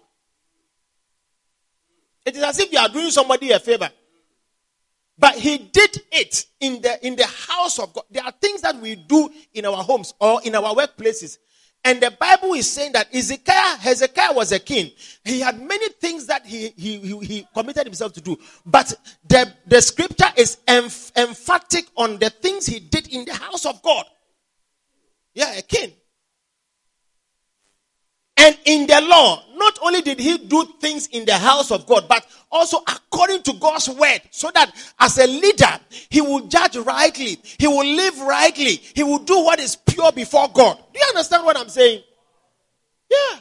It 2.26 2.34
is 2.34 2.42
as 2.42 2.58
if 2.58 2.72
you 2.72 2.78
are 2.80 2.88
doing 2.88 3.12
somebody 3.12 3.52
a 3.52 3.60
favor. 3.60 3.88
But 5.16 5.36
he 5.36 5.58
did 5.58 6.02
it 6.10 6.46
in 6.58 6.82
the 6.82 7.06
in 7.06 7.14
the 7.14 7.24
house 7.26 7.78
of 7.78 7.92
God. 7.92 8.02
There 8.10 8.24
are 8.24 8.32
things 8.32 8.62
that 8.62 8.74
we 8.80 8.96
do 8.96 9.30
in 9.54 9.64
our 9.64 9.76
homes 9.76 10.12
or 10.18 10.40
in 10.42 10.56
our 10.56 10.74
workplaces. 10.74 11.38
And 11.84 12.00
the 12.00 12.10
Bible 12.10 12.54
is 12.54 12.68
saying 12.68 12.92
that 12.94 13.14
Ezekiah, 13.14 13.76
Hezekiah 13.78 14.32
was 14.32 14.50
a 14.50 14.58
king. 14.58 14.90
He 15.24 15.38
had 15.38 15.60
many 15.60 15.88
things 15.90 16.26
that 16.26 16.44
he, 16.44 16.70
he, 16.70 16.98
he, 16.98 17.18
he 17.20 17.48
committed 17.54 17.86
himself 17.86 18.12
to 18.14 18.20
do. 18.20 18.36
But 18.66 18.92
the, 19.28 19.52
the 19.68 19.80
scripture 19.80 20.32
is 20.36 20.58
emph- 20.66 21.16
emphatic 21.16 21.86
on 21.96 22.18
the 22.18 22.30
things 22.30 22.66
he 22.66 22.80
did 22.80 23.06
in 23.06 23.24
the 23.24 23.34
house 23.34 23.64
of 23.64 23.80
God. 23.82 24.04
Yeah, 25.32 25.56
a 25.56 25.62
king. 25.62 25.92
And 28.38 28.56
in 28.66 28.86
the 28.86 29.00
law, 29.00 29.42
not 29.56 29.80
only 29.82 30.00
did 30.00 30.20
he 30.20 30.38
do 30.38 30.64
things 30.80 31.08
in 31.08 31.24
the 31.24 31.36
house 31.36 31.72
of 31.72 31.86
God, 31.86 32.06
but 32.08 32.24
also 32.52 32.78
according 32.86 33.42
to 33.42 33.52
God's 33.54 33.88
word, 33.88 34.20
so 34.30 34.48
that 34.54 34.72
as 35.00 35.18
a 35.18 35.26
leader, 35.26 35.80
he 36.08 36.20
will 36.20 36.46
judge 36.46 36.76
rightly, 36.76 37.36
he 37.58 37.66
will 37.66 37.84
live 37.84 38.16
rightly, 38.20 38.76
he 38.94 39.02
will 39.02 39.18
do 39.18 39.42
what 39.42 39.58
is 39.58 39.74
pure 39.74 40.12
before 40.12 40.48
God. 40.54 40.78
Do 40.92 41.00
you 41.00 41.06
understand 41.08 41.44
what 41.44 41.56
I'm 41.56 41.68
saying? 41.68 42.04
Yeah. 43.10 43.40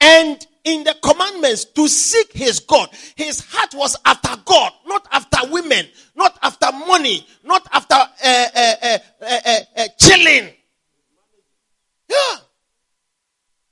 And 0.00 0.46
in 0.64 0.82
the 0.82 0.96
commandments 1.00 1.66
to 1.66 1.86
seek 1.86 2.32
his 2.32 2.58
God, 2.58 2.88
his 3.14 3.38
heart 3.38 3.72
was 3.74 3.96
after 4.04 4.34
God, 4.44 4.72
not 4.84 5.06
after 5.12 5.48
women, 5.48 5.86
not 6.16 6.36
after 6.42 6.72
money, 6.72 7.24
not 7.44 7.68
after 7.72 7.94
uh, 7.94 8.46
uh, 8.56 8.74
uh, 8.82 8.98
uh, 9.22 9.40
uh, 9.46 9.58
uh 9.76 9.88
chilling. 9.96 10.50
Yeah. 12.08 12.36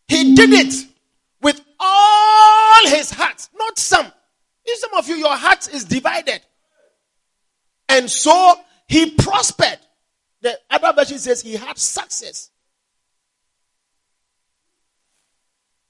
He 0.09 0.35
did 0.35 0.51
it 0.53 0.75
with 1.41 1.61
all 1.81 2.87
his 2.87 3.11
heart, 3.11 3.49
not 3.55 3.79
some. 3.79 4.07
In 4.65 4.77
some 4.77 4.95
of 4.95 5.09
you, 5.09 5.17
your 5.17 5.37
heart 5.37 5.69
is 5.73 5.85
divided. 5.85 6.41
And 7.89 8.11
so 8.11 8.55
he 8.89 9.11
prospered. 9.11 9.79
The 10.41 10.59
other 10.71 10.93
version 10.93 11.19
says 11.19 11.43
he 11.43 11.55
had 11.55 11.79
success. 11.79 12.51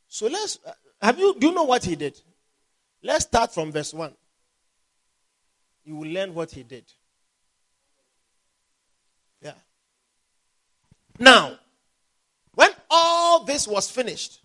So 0.09 0.27
let's 0.27 0.59
uh, 0.67 0.73
have 1.01 1.19
you 1.19 1.35
do 1.39 1.49
you 1.49 1.55
know 1.55 1.63
what 1.63 1.85
he 1.85 1.97
did? 1.97 2.21
Let's 3.03 3.25
start 3.25 3.53
from 3.53 3.73
verse 3.73 3.95
1. 3.95 4.15
You 5.85 5.97
will 5.97 6.09
learn 6.09 6.35
what 6.35 6.51
he 6.51 6.63
did. 6.63 6.85
Yeah. 9.41 9.55
Now, 11.19 11.59
when 12.55 12.71
all 12.91 13.22
this 13.47 13.69
was 13.69 13.91
finished, 13.91 14.41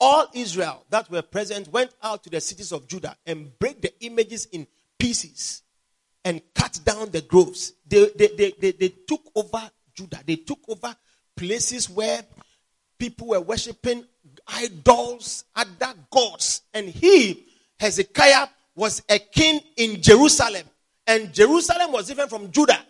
all 0.00 0.26
Israel 0.34 0.84
that 0.90 1.10
were 1.10 1.22
present 1.22 1.68
went 1.68 1.92
out 2.02 2.24
to 2.24 2.30
the 2.30 2.40
cities 2.40 2.72
of 2.72 2.88
Judah 2.88 3.16
and 3.26 3.56
break 3.58 3.80
the 3.80 3.92
images 4.04 4.46
in 4.46 4.66
pieces 4.98 5.62
and 6.24 6.40
cut 6.54 6.80
down 6.84 7.10
the 7.10 7.20
groves. 7.20 7.74
They, 7.86 8.10
they, 8.16 8.28
they, 8.28 8.52
they, 8.58 8.72
they 8.72 8.88
took 8.88 9.22
over 9.34 9.70
Judah. 9.94 10.20
They 10.26 10.36
took 10.36 10.58
over 10.68 10.94
places 11.36 11.88
where 11.88 12.22
people 12.98 13.28
were 13.28 13.40
worshiping 13.40 14.04
idols, 14.46 15.44
other 15.54 15.94
gods. 16.10 16.62
And 16.74 16.88
he, 16.88 17.46
Hezekiah, 17.78 18.48
was 18.74 19.02
a 19.08 19.18
king 19.18 19.60
in 19.76 20.00
Jerusalem. 20.00 20.64
And 21.06 21.32
Jerusalem 21.32 21.92
was 21.92 22.08
different 22.08 22.30
from 22.30 22.50
Judah. 22.50 22.80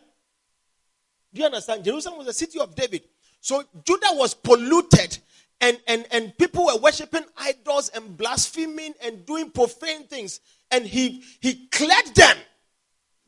Do 1.33 1.41
you 1.41 1.47
understand? 1.47 1.85
Jerusalem 1.85 2.19
was 2.19 2.27
the 2.27 2.33
city 2.33 2.59
of 2.59 2.75
David. 2.75 3.03
So 3.43 3.65
Judah 3.85 4.13
was 4.13 4.35
polluted 4.35 5.19
and, 5.61 5.79
and, 5.89 6.07
and 6.13 6.39
people 6.39 6.65
were 6.65 6.77
worshiping 6.79 7.25
idols 7.37 7.89
and 7.89 8.17
blaspheming 8.17 8.95
and 9.05 9.27
doing 9.27 9.51
profane 9.51 10.05
things. 10.05 10.41
And 10.71 10.87
he, 10.87 11.23
he 11.41 11.67
cleared 11.67 12.15
them. 12.15 12.37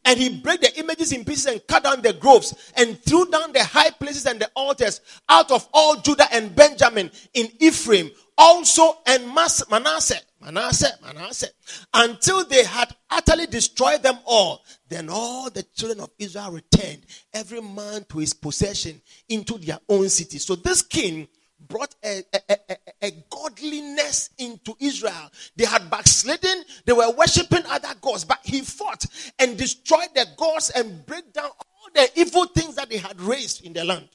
And 0.04 0.18
he 0.18 0.40
broke 0.40 0.60
the 0.60 0.78
images 0.78 1.12
in 1.12 1.24
pieces 1.24 1.46
and 1.46 1.66
cut 1.66 1.82
down 1.82 2.00
the 2.00 2.12
groves 2.12 2.54
and 2.76 3.00
threw 3.02 3.28
down 3.28 3.52
the 3.52 3.64
high 3.64 3.90
places 3.90 4.26
and 4.26 4.40
the 4.40 4.50
altars 4.54 5.00
out 5.28 5.50
of 5.50 5.68
all 5.72 5.96
Judah 6.00 6.26
and 6.32 6.54
Benjamin 6.54 7.10
in 7.32 7.48
Ephraim, 7.58 8.10
also 8.38 8.98
and 9.06 9.26
Manasseh, 9.70 10.20
Manasseh, 10.44 10.92
Manasseh, 11.02 11.48
until 11.94 12.44
they 12.44 12.64
had 12.64 12.94
utterly 13.10 13.46
destroyed 13.46 14.02
them 14.02 14.18
all. 14.26 14.62
Then 14.88 15.08
all 15.08 15.48
the 15.48 15.62
children 15.62 16.00
of 16.00 16.10
Israel 16.18 16.50
returned, 16.50 17.06
every 17.32 17.62
man 17.62 18.04
to 18.10 18.18
his 18.18 18.34
possession 18.34 19.00
into 19.28 19.56
their 19.58 19.78
own 19.88 20.08
city. 20.10 20.38
So 20.38 20.54
this 20.56 20.82
king 20.82 21.28
brought 21.58 21.94
a, 22.04 22.22
a, 22.34 22.40
a, 22.68 22.76
a, 23.02 23.10
godliness 23.30 24.30
into 24.36 24.76
Israel. 24.80 25.30
They 25.56 25.64
had 25.64 25.88
backslidden, 25.88 26.64
they 26.84 26.92
were 26.92 27.10
worshiping 27.10 27.62
other 27.66 27.94
gods, 28.02 28.24
but 28.24 28.40
he 28.44 28.60
fought 28.60 29.06
and 29.38 29.56
destroyed 29.56 30.08
the 30.14 30.26
gods 30.36 30.70
and 30.70 31.06
break 31.06 31.32
down 31.32 31.46
all 31.46 31.88
the 31.94 32.10
evil 32.20 32.44
things 32.46 32.74
that 32.74 32.90
they 32.90 32.98
had 32.98 33.18
raised 33.18 33.64
in 33.64 33.72
the 33.72 33.84
land. 33.84 34.08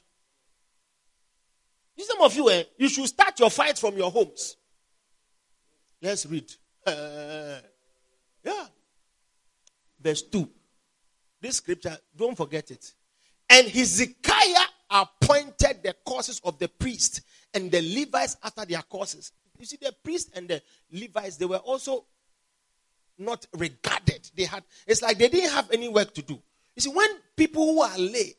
Some 1.98 2.22
of 2.22 2.34
you, 2.34 2.48
eh, 2.50 2.62
you 2.78 2.88
should 2.88 3.06
start 3.06 3.38
your 3.40 3.50
fight 3.50 3.76
from 3.76 3.96
your 3.96 4.10
homes. 4.10 4.56
Let's 6.02 6.26
read. 6.26 6.50
Uh, 6.86 7.58
yeah. 8.44 8.66
Verse 10.00 10.22
2. 10.22 10.48
This 11.40 11.56
scripture, 11.56 11.96
don't 12.16 12.36
forget 12.36 12.70
it. 12.70 12.92
And 13.48 13.66
Hezekiah 13.66 14.66
appointed 14.90 15.82
the 15.82 15.94
courses 16.04 16.40
of 16.44 16.58
the 16.58 16.68
priest 16.68 17.22
and 17.54 17.70
the 17.70 17.80
Levites 17.80 18.36
after 18.42 18.64
their 18.64 18.82
courses. 18.82 19.32
You 19.58 19.66
see, 19.66 19.78
the 19.80 19.94
priests 20.02 20.30
and 20.34 20.48
the 20.48 20.62
Levites, 20.92 21.36
they 21.36 21.46
were 21.46 21.56
also 21.56 22.06
not 23.18 23.46
regarded. 23.56 24.30
They 24.34 24.44
had, 24.44 24.64
it's 24.86 25.02
like 25.02 25.18
they 25.18 25.28
didn't 25.28 25.52
have 25.52 25.70
any 25.70 25.88
work 25.88 26.14
to 26.14 26.22
do. 26.22 26.40
You 26.76 26.82
see, 26.82 26.90
when 26.90 27.08
people 27.36 27.74
who 27.74 27.82
are 27.82 27.98
lay 27.98 28.34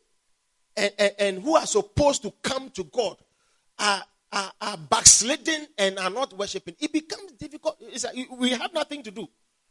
and, 0.75 0.91
and, 0.97 1.11
and 1.19 1.43
who 1.43 1.55
are 1.55 1.65
supposed 1.67 2.23
to 2.23 2.33
come 2.41 2.69
to 2.71 2.83
God 2.85 3.17
are, 3.77 4.03
are, 4.31 4.51
are 4.61 4.77
backsliding 4.77 5.67
and 5.77 5.99
are 5.99 6.09
not 6.09 6.37
worshiping, 6.37 6.75
it 6.79 6.91
becomes 6.91 7.31
difficult. 7.33 7.77
Like 7.81 8.27
we 8.37 8.51
have 8.51 8.73
nothing 8.73 9.03
to 9.03 9.11
do 9.11 9.27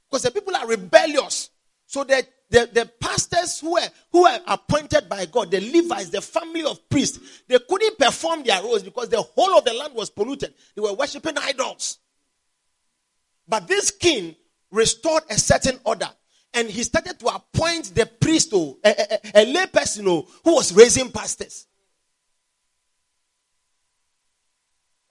because 0.09 0.23
the 0.23 0.31
people 0.31 0.55
are 0.57 0.67
rebellious. 0.67 1.51
So 1.87 2.05
that 2.05 2.25
the, 2.49 2.71
the 2.73 2.87
pastors 3.01 3.59
who 3.59 3.73
were, 3.73 3.89
who 4.13 4.23
were 4.23 4.39
appointed 4.47 5.09
by 5.09 5.27
God, 5.27 5.51
the 5.51 5.61
Levites, 5.61 6.11
the 6.11 6.21
family 6.21 6.63
of 6.63 6.89
priests, 6.89 7.19
they 7.49 7.59
couldn't 7.59 7.99
perform 7.99 8.45
their 8.45 8.63
roles 8.63 8.85
because 8.85 9.09
the 9.09 9.21
whole 9.21 9.59
of 9.59 9.65
the 9.65 9.73
land 9.73 9.95
was 9.95 10.09
polluted. 10.09 10.55
They 10.77 10.83
were 10.83 10.93
worshiping 10.95 11.37
idols. 11.37 11.99
But 13.49 13.67
this 13.67 13.91
king 13.91 14.37
restored 14.71 15.25
a 15.31 15.35
certain 15.37 15.81
order 15.85 16.09
and 16.55 16.69
he 16.69 16.83
started 16.83 17.19
to 17.21 17.27
appoint 17.27 17.95
the 17.95 18.07
priest, 18.07 18.51
oh, 18.53 18.79
a, 18.85 18.91
a, 19.35 19.43
a 19.43 19.53
lay 19.53 19.67
person 19.67 20.07
oh, 20.09 20.27
who 20.45 20.55
was 20.55 20.73
raising 20.73 21.11
pastors. 21.11 21.67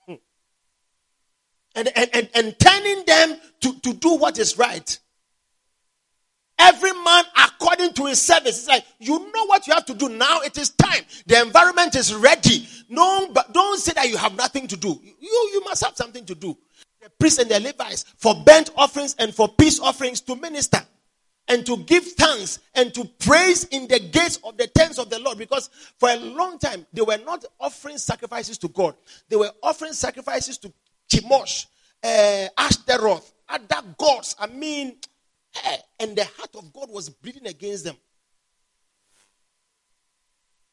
Hmm. 0.06 0.14
And, 1.74 1.88
and, 1.96 2.10
and, 2.12 2.28
and 2.34 2.58
turning 2.58 3.04
them 3.04 3.38
to, 3.60 3.80
to 3.80 3.92
do 3.94 4.16
what 4.16 4.38
is 4.38 4.58
right. 4.58 4.98
Every 6.58 6.92
man 6.92 7.24
according 7.38 7.94
to 7.94 8.06
his 8.06 8.20
service. 8.20 8.58
It's 8.58 8.68
like, 8.68 8.84
you 8.98 9.18
know 9.18 9.46
what 9.46 9.66
you 9.66 9.72
have 9.72 9.86
to 9.86 9.94
do 9.94 10.08
now. 10.08 10.40
It 10.40 10.58
is 10.58 10.70
time. 10.70 11.04
The 11.26 11.40
environment 11.40 11.94
is 11.94 12.14
ready. 12.14 12.66
No, 12.88 13.28
but 13.32 13.52
don't 13.52 13.78
say 13.78 13.92
that 13.92 14.08
you 14.08 14.16
have 14.16 14.34
nothing 14.34 14.66
to 14.68 14.76
do. 14.76 14.88
You, 15.20 15.50
you 15.52 15.62
must 15.64 15.84
have 15.84 15.96
something 15.96 16.24
to 16.26 16.34
do. 16.34 16.56
The 17.00 17.10
priests 17.18 17.38
and 17.38 17.50
the 17.50 17.60
Levites 17.60 18.04
for 18.18 18.34
burnt 18.44 18.70
offerings 18.76 19.14
and 19.18 19.34
for 19.34 19.48
peace 19.48 19.80
offerings 19.80 20.20
to 20.22 20.36
minister 20.36 20.80
and 21.48 21.64
to 21.66 21.78
give 21.78 22.04
thanks 22.04 22.58
and 22.74 22.92
to 22.94 23.04
praise 23.18 23.64
in 23.64 23.88
the 23.88 23.98
gates 23.98 24.38
of 24.44 24.56
the 24.56 24.66
tents 24.66 24.98
of 24.98 25.08
the 25.08 25.18
Lord. 25.18 25.38
Because 25.38 25.70
for 25.98 26.10
a 26.10 26.16
long 26.16 26.58
time, 26.58 26.86
they 26.92 27.02
were 27.02 27.18
not 27.24 27.44
offering 27.58 27.98
sacrifices 27.98 28.58
to 28.58 28.68
God. 28.68 28.94
They 29.28 29.36
were 29.36 29.50
offering 29.62 29.92
sacrifices 29.92 30.58
to 30.58 30.72
Chemosh, 31.10 31.66
uh, 32.02 32.48
Ashtaroth, 32.56 33.32
other 33.48 33.82
gods. 33.98 34.36
I 34.38 34.46
mean, 34.46 34.96
and 35.98 36.16
the 36.16 36.24
heart 36.24 36.54
of 36.54 36.72
God 36.72 36.88
was 36.90 37.08
bleeding 37.08 37.46
against 37.46 37.84
them. 37.84 37.96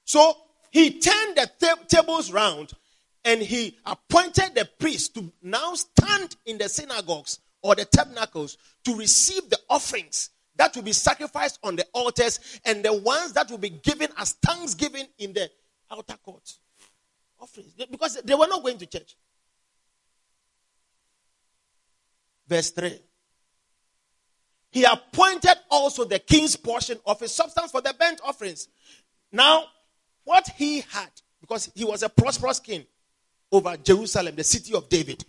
So 0.05 0.37
he 0.71 0.99
turned 0.99 1.35
the 1.35 1.49
th- 1.59 1.87
tables 1.87 2.31
round 2.31 2.71
and 3.25 3.41
he 3.41 3.77
appointed 3.85 4.55
the 4.55 4.69
priests 4.79 5.09
to 5.09 5.31
now 5.41 5.73
stand 5.73 6.35
in 6.45 6.57
the 6.57 6.69
synagogues 6.69 7.39
or 7.61 7.75
the 7.75 7.85
tabernacles 7.85 8.57
to 8.85 8.95
receive 8.95 9.49
the 9.49 9.59
offerings 9.69 10.29
that 10.55 10.75
will 10.75 10.83
be 10.83 10.93
sacrificed 10.93 11.59
on 11.63 11.75
the 11.75 11.85
altars 11.93 12.39
and 12.65 12.83
the 12.83 12.93
ones 12.93 13.33
that 13.33 13.49
will 13.49 13.57
be 13.57 13.69
given 13.69 14.09
as 14.17 14.33
thanksgiving 14.33 15.05
in 15.17 15.33
the 15.33 15.49
outer 15.91 16.15
court. 16.23 16.53
Offerings. 17.39 17.73
Because 17.91 18.21
they 18.23 18.33
were 18.33 18.47
not 18.47 18.63
going 18.63 18.77
to 18.77 18.85
church. 18.85 19.15
Verse 22.47 22.71
3. 22.71 22.99
He 24.71 24.83
appointed 24.83 25.55
also 25.69 26.05
the 26.05 26.19
king's 26.19 26.55
portion 26.55 26.99
of 27.05 27.19
his 27.19 27.33
substance 27.33 27.71
for 27.71 27.81
the 27.81 27.95
burnt 27.99 28.21
offerings. 28.23 28.67
Now, 29.31 29.65
what 30.23 30.47
he 30.55 30.81
had, 30.81 31.09
because 31.41 31.71
he 31.73 31.85
was 31.85 32.03
a 32.03 32.09
prosperous 32.09 32.59
king 32.59 32.85
over 33.51 33.77
Jerusalem, 33.77 34.35
the 34.35 34.43
city 34.43 34.73
of 34.73 34.89
David, 34.89 35.23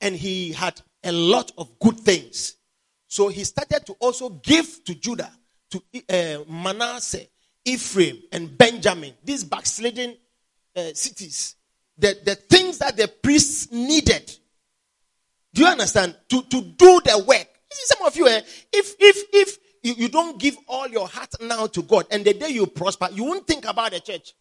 and 0.00 0.16
he 0.16 0.52
had 0.52 0.80
a 1.04 1.12
lot 1.12 1.52
of 1.56 1.78
good 1.78 1.98
things. 2.00 2.56
So 3.06 3.28
he 3.28 3.44
started 3.44 3.86
to 3.86 3.92
also 3.94 4.30
give 4.30 4.84
to 4.84 4.94
Judah, 4.94 5.30
to 5.70 5.82
uh, 6.08 6.44
Manasseh, 6.50 7.26
Ephraim, 7.64 8.18
and 8.32 8.56
Benjamin, 8.56 9.14
these 9.24 9.44
backsliding 9.44 10.16
uh, 10.76 10.92
cities, 10.94 11.56
the, 11.98 12.18
the 12.24 12.34
things 12.34 12.78
that 12.78 12.96
the 12.96 13.08
priests 13.08 13.70
needed. 13.70 14.36
Do 15.52 15.62
you 15.62 15.68
understand? 15.68 16.16
To, 16.28 16.42
to 16.42 16.62
do 16.62 17.00
the 17.04 17.24
work. 17.26 17.48
You 17.70 17.76
see, 17.76 17.86
some 17.86 18.06
of 18.06 18.16
you, 18.16 18.28
eh, 18.28 18.40
if 18.72 18.94
if 18.98 19.24
if 19.32 19.58
you, 19.82 19.94
you 19.94 20.08
don't 20.08 20.38
give 20.38 20.56
all 20.68 20.88
your 20.88 21.08
heart 21.08 21.34
now 21.40 21.66
to 21.68 21.82
God, 21.82 22.06
and 22.10 22.24
the 22.24 22.34
day 22.34 22.50
you 22.50 22.66
prosper, 22.66 23.08
you 23.12 23.24
won't 23.24 23.46
think 23.46 23.64
about 23.64 23.92
the 23.92 24.00
church. 24.00 24.34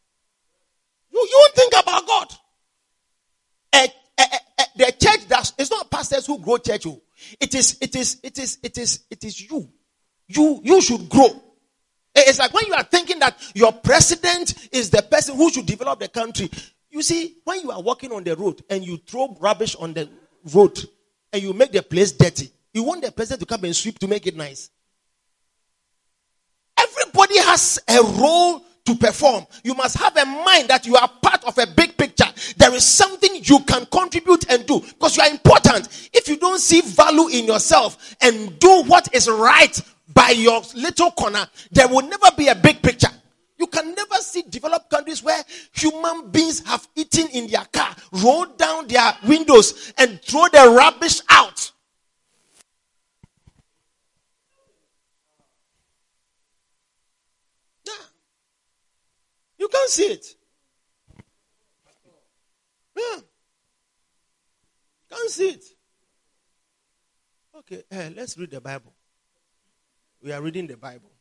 You, 1.11 1.19
you 1.19 1.37
won't 1.39 1.55
think 1.55 1.73
about 1.81 2.07
God. 2.07 2.33
Eh, 3.73 3.87
eh, 4.17 4.25
the 4.75 4.85
church 4.99 5.27
that 5.27 5.51
it's 5.57 5.71
not 5.71 5.89
pastors 5.89 6.25
who 6.25 6.39
grow 6.39 6.57
church. 6.57 6.85
Oh. 6.87 7.01
It 7.39 7.53
is 7.53 7.77
it 7.81 7.95
is 7.95 8.19
it 8.23 8.37
is 8.37 8.59
it 8.63 8.77
is 8.77 9.03
it 9.09 9.23
is 9.23 9.49
you. 9.49 9.69
You 10.27 10.61
you 10.63 10.81
should 10.81 11.09
grow. 11.09 11.29
It's 12.15 12.39
like 12.39 12.53
when 12.53 12.65
you 12.67 12.73
are 12.73 12.83
thinking 12.83 13.19
that 13.19 13.39
your 13.53 13.71
president 13.71 14.69
is 14.71 14.89
the 14.89 15.01
person 15.01 15.35
who 15.35 15.49
should 15.51 15.65
develop 15.65 15.99
the 15.99 16.07
country. 16.07 16.49
You 16.89 17.01
see, 17.01 17.37
when 17.43 17.61
you 17.61 17.71
are 17.71 17.81
walking 17.81 18.11
on 18.11 18.23
the 18.23 18.35
road 18.35 18.63
and 18.69 18.83
you 18.83 18.97
throw 18.97 19.37
rubbish 19.39 19.75
on 19.75 19.93
the 19.93 20.09
road 20.53 20.79
and 21.31 21.41
you 21.41 21.53
make 21.53 21.71
the 21.71 21.81
place 21.81 22.11
dirty, 22.11 22.51
you 22.73 22.83
want 22.83 23.03
the 23.03 23.11
president 23.11 23.41
to 23.41 23.45
come 23.45 23.63
and 23.63 23.75
sweep 23.75 23.99
to 23.99 24.07
make 24.07 24.25
it 24.27 24.35
nice. 24.35 24.69
Everybody 26.77 27.39
has 27.39 27.79
a 27.87 28.01
role 28.01 28.63
to 28.85 28.95
perform. 28.95 29.45
You 29.63 29.75
must 29.75 29.97
have 29.97 30.15
a 30.17 30.25
mind 30.25 30.69
that 30.69 30.85
you 30.85 30.95
are 30.95 31.09
part 31.21 31.43
of 31.43 31.57
a 31.57 31.67
big 31.67 31.97
picture. 31.97 32.25
There 32.57 32.73
is 32.73 32.83
something 32.83 33.29
you 33.43 33.59
can 33.59 33.85
contribute 33.87 34.49
and 34.49 34.65
do 34.65 34.79
because 34.79 35.17
you 35.17 35.23
are 35.23 35.29
important. 35.29 36.09
If 36.13 36.27
you 36.27 36.37
don't 36.37 36.59
see 36.59 36.81
value 36.81 37.27
in 37.27 37.45
yourself 37.45 38.15
and 38.21 38.57
do 38.59 38.83
what 38.83 39.13
is 39.13 39.29
right 39.29 39.79
by 40.13 40.29
your 40.29 40.61
little 40.75 41.11
corner, 41.11 41.47
there 41.71 41.87
will 41.87 42.01
never 42.01 42.27
be 42.35 42.47
a 42.47 42.55
big 42.55 42.81
picture. 42.81 43.09
You 43.59 43.67
can 43.67 43.93
never 43.93 44.15
see 44.15 44.41
developed 44.43 44.89
countries 44.89 45.21
where 45.21 45.43
human 45.73 46.31
beings 46.31 46.65
have 46.65 46.87
eaten 46.95 47.27
in 47.27 47.47
their 47.47 47.65
car, 47.65 47.93
rolled 48.13 48.57
down 48.57 48.87
their 48.87 49.13
windows, 49.27 49.91
and 49.97 50.21
throw 50.21 50.47
the 50.47 50.73
rubbish 50.75 51.19
out. 51.29 51.71
You 59.57 59.67
can't 59.67 59.89
see 59.89 60.05
it. 60.05 60.35
Yeah. 62.95 63.19
Can't 65.11 65.29
see 65.29 65.49
it. 65.49 65.65
Okay, 67.57 67.83
eh, 67.91 68.09
let's 68.15 68.37
read 68.37 68.51
the 68.51 68.61
Bible. 68.61 68.93
We 70.23 70.31
are 70.31 70.41
reading 70.41 70.65
the 70.65 70.77
Bible. 70.77 71.11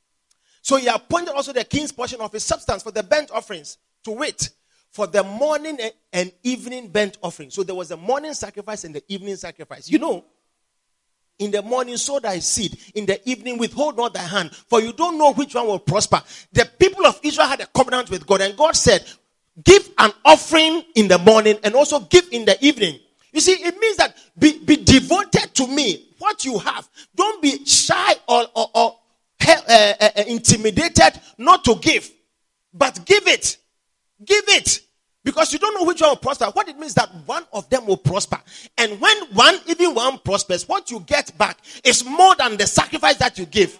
So 0.68 0.76
he 0.76 0.86
appointed 0.86 1.30
also 1.30 1.54
the 1.54 1.64
king's 1.64 1.92
portion 1.92 2.20
of 2.20 2.30
his 2.30 2.44
substance 2.44 2.82
for 2.82 2.90
the 2.90 3.02
burnt 3.02 3.30
offerings, 3.30 3.78
to 4.04 4.10
wit, 4.10 4.50
for 4.90 5.06
the 5.06 5.24
morning 5.24 5.78
and 6.12 6.30
evening 6.42 6.88
burnt 6.88 7.16
offering. 7.22 7.48
So 7.48 7.62
there 7.62 7.74
was 7.74 7.90
a 7.90 7.96
morning 7.96 8.34
sacrifice 8.34 8.84
and 8.84 8.94
the 8.94 9.02
evening 9.08 9.36
sacrifice. 9.36 9.88
You 9.88 9.98
know, 9.98 10.26
in 11.38 11.52
the 11.52 11.62
morning 11.62 11.96
sow 11.96 12.18
thy 12.18 12.40
seed, 12.40 12.78
in 12.94 13.06
the 13.06 13.26
evening 13.26 13.56
withhold 13.56 13.96
not 13.96 14.12
thy 14.12 14.20
hand, 14.20 14.54
for 14.54 14.82
you 14.82 14.92
don't 14.92 15.16
know 15.16 15.32
which 15.32 15.54
one 15.54 15.68
will 15.68 15.78
prosper. 15.78 16.20
The 16.52 16.70
people 16.78 17.06
of 17.06 17.18
Israel 17.22 17.48
had 17.48 17.62
a 17.62 17.66
covenant 17.68 18.10
with 18.10 18.26
God, 18.26 18.42
and 18.42 18.54
God 18.54 18.76
said, 18.76 19.10
Give 19.64 19.88
an 19.96 20.12
offering 20.22 20.84
in 20.96 21.08
the 21.08 21.16
morning 21.16 21.58
and 21.64 21.74
also 21.76 22.00
give 22.00 22.28
in 22.30 22.44
the 22.44 22.62
evening. 22.62 23.00
You 23.32 23.40
see, 23.40 23.52
it 23.52 23.78
means 23.78 23.96
that 23.96 24.14
be, 24.38 24.58
be 24.58 24.76
devoted 24.76 25.54
to 25.54 25.66
me. 25.66 26.04
What 26.18 26.44
you 26.44 26.58
have. 26.58 26.86
Don't 27.14 27.40
be 27.40 27.64
shy 27.64 28.14
or, 28.28 28.46
or, 28.54 28.70
or 28.74 28.97
uh, 29.48 29.94
uh, 30.00 30.08
uh, 30.16 30.24
intimidated 30.26 31.20
not 31.38 31.64
to 31.64 31.76
give, 31.76 32.10
but 32.72 33.04
give 33.04 33.26
it. 33.26 33.56
Give 34.24 34.44
it. 34.48 34.80
Because 35.24 35.52
you 35.52 35.58
don't 35.58 35.74
know 35.74 35.84
which 35.84 36.00
one 36.00 36.10
will 36.10 36.16
prosper. 36.16 36.46
What 36.46 36.68
it 36.68 36.78
means 36.78 36.94
that 36.94 37.10
one 37.26 37.44
of 37.52 37.68
them 37.68 37.86
will 37.86 37.96
prosper. 37.96 38.38
And 38.78 39.00
when 39.00 39.16
one, 39.34 39.58
even 39.66 39.94
one 39.94 40.18
prospers, 40.18 40.66
what 40.66 40.90
you 40.90 41.00
get 41.00 41.36
back 41.36 41.58
is 41.84 42.04
more 42.04 42.34
than 42.36 42.56
the 42.56 42.66
sacrifice 42.66 43.16
that 43.16 43.38
you 43.38 43.46
give. 43.46 43.78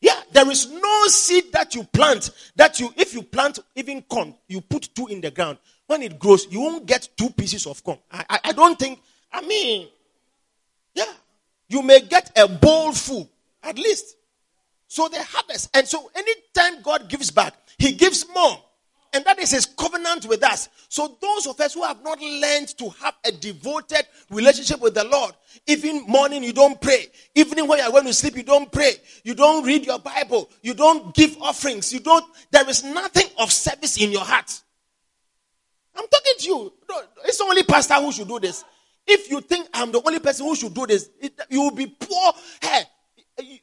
Yeah, 0.00 0.20
there 0.32 0.48
is 0.50 0.70
no 0.70 1.06
seed 1.06 1.52
that 1.52 1.74
you 1.74 1.84
plant 1.84 2.30
that 2.56 2.78
you, 2.78 2.92
if 2.96 3.14
you 3.14 3.22
plant 3.22 3.58
even 3.74 4.02
corn, 4.02 4.34
you 4.46 4.60
put 4.60 4.94
two 4.94 5.06
in 5.08 5.20
the 5.20 5.30
ground. 5.30 5.58
When 5.86 6.02
it 6.02 6.18
grows, 6.18 6.46
you 6.50 6.60
won't 6.60 6.86
get 6.86 7.08
two 7.16 7.30
pieces 7.30 7.66
of 7.66 7.82
corn. 7.82 7.98
I, 8.12 8.24
I, 8.28 8.40
I 8.44 8.52
don't 8.52 8.78
think, 8.78 9.00
I 9.32 9.40
mean, 9.40 9.88
yeah, 10.94 11.12
you 11.68 11.82
may 11.82 12.00
get 12.00 12.30
a 12.36 12.46
bowl 12.46 12.92
full 12.92 13.28
at 13.62 13.78
least. 13.78 14.16
So 14.88 15.08
the 15.08 15.22
harvest. 15.22 15.70
And 15.74 15.86
so 15.86 16.10
anytime 16.14 16.82
God 16.82 17.08
gives 17.08 17.30
back, 17.30 17.54
He 17.78 17.92
gives 17.92 18.26
more. 18.34 18.58
And 19.12 19.24
that 19.24 19.38
is 19.38 19.52
his 19.52 19.64
covenant 19.64 20.26
with 20.26 20.42
us. 20.44 20.68
So 20.88 21.16
those 21.20 21.46
of 21.46 21.58
us 21.60 21.74
who 21.74 21.82
have 21.82 22.02
not 22.02 22.20
learned 22.20 22.68
to 22.78 22.90
have 23.02 23.14
a 23.24 23.32
devoted 23.32 24.06
relationship 24.30 24.80
with 24.80 24.94
the 24.94 25.04
Lord, 25.04 25.32
even 25.66 26.02
morning 26.06 26.44
you 26.44 26.52
don't 26.52 26.78
pray, 26.80 27.06
evening 27.34 27.66
when 27.66 27.78
you're 27.78 27.90
going 27.90 28.04
to 28.04 28.12
sleep 28.12 28.36
you 28.36 28.42
don't 28.42 28.70
pray, 28.70 28.92
you 29.24 29.34
don't 29.34 29.64
read 29.64 29.86
your 29.86 29.98
Bible, 29.98 30.50
you 30.62 30.74
don't 30.74 31.14
give 31.14 31.40
offerings, 31.40 31.92
you 31.92 32.00
don't, 32.00 32.24
there 32.50 32.68
is 32.68 32.84
nothing 32.84 33.28
of 33.38 33.50
service 33.50 33.98
in 33.98 34.12
your 34.12 34.24
heart. 34.24 34.62
I'm 35.96 36.06
talking 36.06 36.34
to 36.38 36.46
you. 36.46 36.72
It's 37.24 37.40
only 37.40 37.62
pastor 37.62 37.94
who 37.94 38.12
should 38.12 38.28
do 38.28 38.38
this. 38.38 38.62
If 39.06 39.30
you 39.30 39.40
think 39.40 39.68
I'm 39.72 39.90
the 39.90 40.02
only 40.02 40.18
person 40.18 40.44
who 40.44 40.54
should 40.54 40.74
do 40.74 40.86
this, 40.86 41.08
it, 41.18 41.32
you 41.48 41.62
will 41.62 41.70
be 41.70 41.86
poor. 41.86 42.32
Hey, 42.60 42.82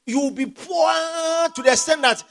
you 0.06 0.20
will 0.20 0.32
be 0.32 0.46
poor 0.46 0.94
to 1.54 1.62
the 1.62 1.72
extent 1.72 2.02
that 2.02 2.24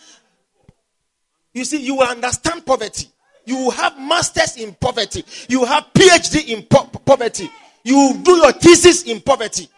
you 1.53 1.65
see, 1.65 1.81
you 1.81 1.97
will 1.97 2.09
understand 2.09 2.67
poverty. 2.67 3.09
You 3.47 3.57
will 3.57 3.71
have 3.71 3.99
masters 3.99 4.57
in 4.57 4.75
poverty. 4.75 5.25
You 5.49 5.61
will 5.61 5.67
have 5.67 5.87
PhD 5.95 6.49
in 6.49 6.63
po- 6.65 6.87
poverty. 7.05 7.51
You 7.85 7.97
will 7.97 8.15
do 8.15 8.37
your 8.37 8.53
thesis 8.53 9.03
in 9.05 9.21
poverty. 9.21 9.69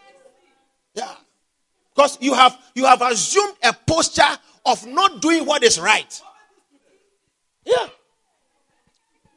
Yeah. 0.93 1.13
Because 1.93 2.17
you 2.21 2.33
have 2.33 2.57
you 2.73 2.85
have 2.85 3.01
assumed 3.01 3.55
a 3.63 3.73
posture 3.73 4.23
of 4.65 4.85
not 4.87 5.21
doing 5.21 5.45
what 5.45 5.63
is 5.63 5.79
right. 5.79 6.21
Yeah. 7.65 7.87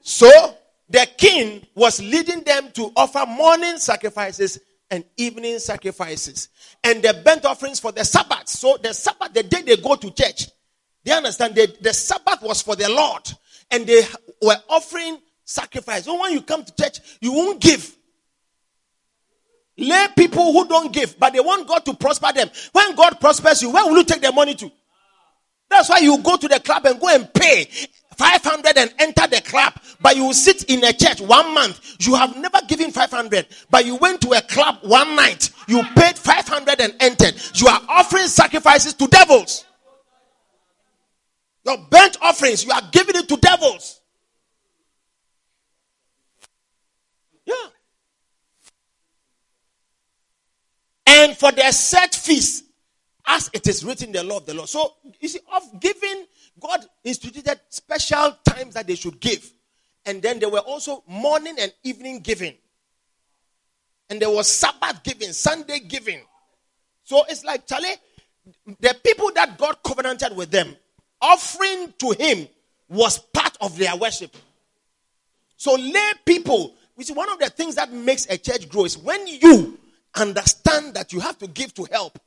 So 0.00 0.56
the 0.88 1.06
king 1.16 1.66
was 1.74 2.00
leading 2.00 2.42
them 2.42 2.70
to 2.72 2.92
offer 2.96 3.26
morning 3.26 3.78
sacrifices 3.78 4.60
and 4.90 5.05
evening 5.16 5.59
sacrifices 5.59 6.48
and 6.83 7.03
the 7.03 7.20
burnt 7.24 7.44
offerings 7.44 7.81
for 7.81 7.92
the 7.92 8.05
Sabbath. 8.05 8.48
So 8.48 8.76
the 8.83 8.92
Sabbath, 8.92 9.33
the 9.33 9.42
day 9.42 9.62
they 9.62 9.76
go 9.76 9.96
to 9.96 10.11
church, 10.11 10.48
they 11.05 11.12
understand 11.12 11.55
that 11.55 11.83
the 11.83 11.94
Sabbath 11.94 12.42
was 12.42 12.62
for 12.62 12.76
the 12.76 12.88
Lord 12.88 13.22
and 13.70 13.87
they 13.87 14.03
were 14.42 14.57
offering 14.68 15.18
sacrifice. 15.44 16.05
So 16.05 16.20
when 16.20 16.33
you 16.33 16.42
come 16.42 16.64
to 16.64 16.74
church, 16.74 16.98
you 17.20 17.33
won't 17.33 17.61
give. 17.61 17.96
Lay 19.79 20.09
people 20.16 20.53
who 20.53 20.68
don't 20.68 20.92
give, 20.92 21.18
but 21.18 21.33
they 21.33 21.40
want 21.40 21.66
God 21.66 21.85
to 21.87 21.94
prosper 21.94 22.33
them. 22.35 22.50
When 22.72 22.94
God 22.94 23.18
prospers 23.20 23.62
you, 23.62 23.70
where 23.70 23.87
will 23.87 23.96
you 23.96 24.05
take 24.05 24.20
the 24.20 24.33
money 24.33 24.55
to? 24.57 24.70
That's 25.70 25.88
why 25.88 25.98
you 25.98 26.18
go 26.18 26.37
to 26.37 26.48
the 26.48 26.61
club 26.61 26.85
and 26.85 27.00
go 27.00 27.09
and 27.09 27.33
pay 27.33 27.68
500 28.20 28.76
and 28.76 28.92
enter 28.98 29.26
the 29.28 29.40
club, 29.40 29.72
but 30.02 30.14
you 30.14 30.35
sit 30.35 30.64
in 30.64 30.85
a 30.85 30.92
church 30.92 31.22
one 31.22 31.54
month. 31.54 31.96
You 32.06 32.14
have 32.16 32.37
never 32.37 32.59
given 32.68 32.90
500, 32.90 33.46
but 33.70 33.87
you 33.87 33.96
went 33.96 34.20
to 34.20 34.33
a 34.33 34.42
club 34.42 34.76
one 34.83 35.16
night. 35.16 35.48
You 35.66 35.83
paid 35.96 36.18
500 36.18 36.83
and 36.83 36.94
entered. 37.00 37.35
You 37.54 37.68
are 37.68 37.80
offering 37.88 38.26
sacrifices 38.26 38.92
to 38.94 39.06
devils. 39.06 39.64
Your 41.64 41.78
burnt 41.90 42.18
offerings, 42.20 42.62
you 42.62 42.72
are 42.72 42.83
giving 42.92 43.16
it 43.16 43.26
to 43.26 43.38
devils. 43.38 44.02
Yeah. 47.46 47.54
And 51.06 51.37
for 51.38 51.52
their 51.52 51.72
set 51.72 52.14
feast, 52.14 52.64
as 53.30 53.48
it 53.52 53.68
is 53.68 53.84
written 53.84 54.08
in 54.08 54.12
the 54.12 54.24
law 54.24 54.38
of 54.38 54.46
the 54.46 54.54
Lord. 54.54 54.68
So, 54.68 54.94
you 55.20 55.28
see, 55.28 55.38
of 55.54 55.80
giving, 55.80 56.26
God 56.58 56.84
instituted 57.04 57.60
special 57.68 58.36
times 58.44 58.74
that 58.74 58.88
they 58.88 58.96
should 58.96 59.20
give. 59.20 59.48
And 60.04 60.20
then 60.20 60.40
there 60.40 60.48
were 60.48 60.58
also 60.58 61.04
morning 61.06 61.54
and 61.60 61.72
evening 61.84 62.20
giving. 62.20 62.54
And 64.08 64.20
there 64.20 64.30
was 64.30 64.50
Sabbath 64.50 65.04
giving, 65.04 65.32
Sunday 65.32 65.78
giving. 65.78 66.20
So 67.04 67.22
it's 67.28 67.44
like, 67.44 67.68
Charlie, 67.68 67.94
the 68.80 68.96
people 69.04 69.30
that 69.36 69.56
God 69.56 69.76
covenanted 69.84 70.36
with 70.36 70.50
them, 70.50 70.74
offering 71.20 71.94
to 71.98 72.10
him 72.10 72.48
was 72.88 73.18
part 73.18 73.56
of 73.60 73.78
their 73.78 73.94
worship. 73.96 74.36
So 75.56 75.74
lay 75.74 76.10
people, 76.24 76.74
which 76.96 77.10
is 77.10 77.16
one 77.16 77.30
of 77.30 77.38
the 77.38 77.50
things 77.50 77.76
that 77.76 77.92
makes 77.92 78.26
a 78.28 78.36
church 78.36 78.68
grow 78.68 78.86
is 78.86 78.98
when 78.98 79.24
you 79.28 79.78
understand 80.16 80.94
that 80.94 81.12
you 81.12 81.20
have 81.20 81.38
to 81.38 81.46
give 81.46 81.72
to 81.74 81.86
help. 81.92 82.18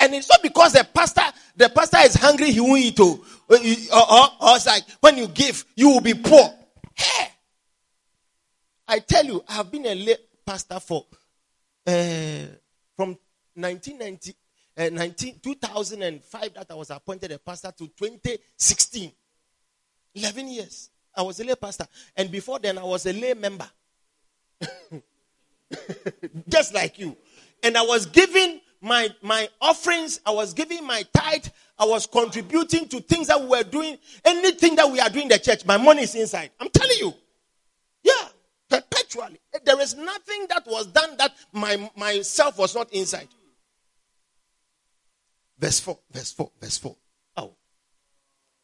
And 0.00 0.14
it's 0.14 0.28
not 0.28 0.42
because 0.42 0.72
the 0.72 0.84
pastor, 0.84 1.22
the 1.56 1.68
pastor 1.68 1.98
is 2.04 2.14
hungry, 2.14 2.52
he 2.52 2.60
won't 2.60 2.80
eat. 2.80 3.00
Or, 3.00 3.14
or, 3.14 4.26
or, 4.40 4.56
it's 4.56 4.66
like 4.66 4.84
when 5.00 5.18
you 5.18 5.28
give, 5.28 5.64
you 5.74 5.90
will 5.90 6.00
be 6.00 6.14
poor. 6.14 6.54
Hey, 6.94 7.28
I 8.86 9.00
tell 9.00 9.24
you, 9.24 9.42
I 9.48 9.54
have 9.54 9.70
been 9.70 9.86
a 9.86 9.94
lay 9.94 10.16
pastor 10.46 10.78
for 10.80 11.06
uh, 11.86 12.46
from 12.96 13.18
1990, 13.54 14.34
uh, 14.76 14.88
19, 14.92 15.40
2005 15.42 16.54
that 16.54 16.66
I 16.70 16.74
was 16.74 16.90
appointed 16.90 17.32
a 17.32 17.38
pastor 17.38 17.72
to 17.76 17.88
2016. 17.88 19.12
11 20.14 20.48
years. 20.48 20.90
I 21.14 21.22
was 21.22 21.40
a 21.40 21.44
lay 21.44 21.54
pastor. 21.54 21.86
And 22.16 22.30
before 22.30 22.58
then, 22.58 22.78
I 22.78 22.84
was 22.84 23.04
a 23.06 23.12
lay 23.12 23.34
member. 23.34 23.68
Just 26.48 26.72
like 26.74 26.98
you. 26.98 27.16
And 27.62 27.76
I 27.76 27.82
was 27.82 28.06
giving 28.06 28.60
my, 28.80 29.08
my 29.22 29.48
offerings, 29.60 30.20
I 30.24 30.30
was 30.30 30.54
giving 30.54 30.86
my 30.86 31.04
tithe, 31.12 31.46
I 31.78 31.84
was 31.84 32.06
contributing 32.06 32.88
to 32.88 33.00
things 33.00 33.28
that 33.28 33.40
we 33.40 33.46
were 33.46 33.62
doing. 33.62 33.98
Anything 34.24 34.76
that 34.76 34.90
we 34.90 35.00
are 35.00 35.08
doing 35.08 35.24
in 35.24 35.28
the 35.28 35.38
church, 35.38 35.64
my 35.64 35.76
money 35.76 36.02
is 36.02 36.14
inside. 36.14 36.50
I'm 36.58 36.68
telling 36.70 36.96
you. 36.98 37.14
Yeah, 38.02 38.28
perpetually. 38.68 39.38
There 39.64 39.80
is 39.80 39.96
nothing 39.96 40.46
that 40.48 40.66
was 40.66 40.86
done 40.86 41.16
that 41.18 41.32
my 41.52 41.90
myself 41.96 42.58
was 42.58 42.74
not 42.74 42.92
inside. 42.92 43.28
Verse 45.58 45.80
4, 45.80 45.98
verse 46.10 46.32
4, 46.32 46.50
verse 46.60 46.78
4. 46.78 46.96
Oh, 47.36 47.54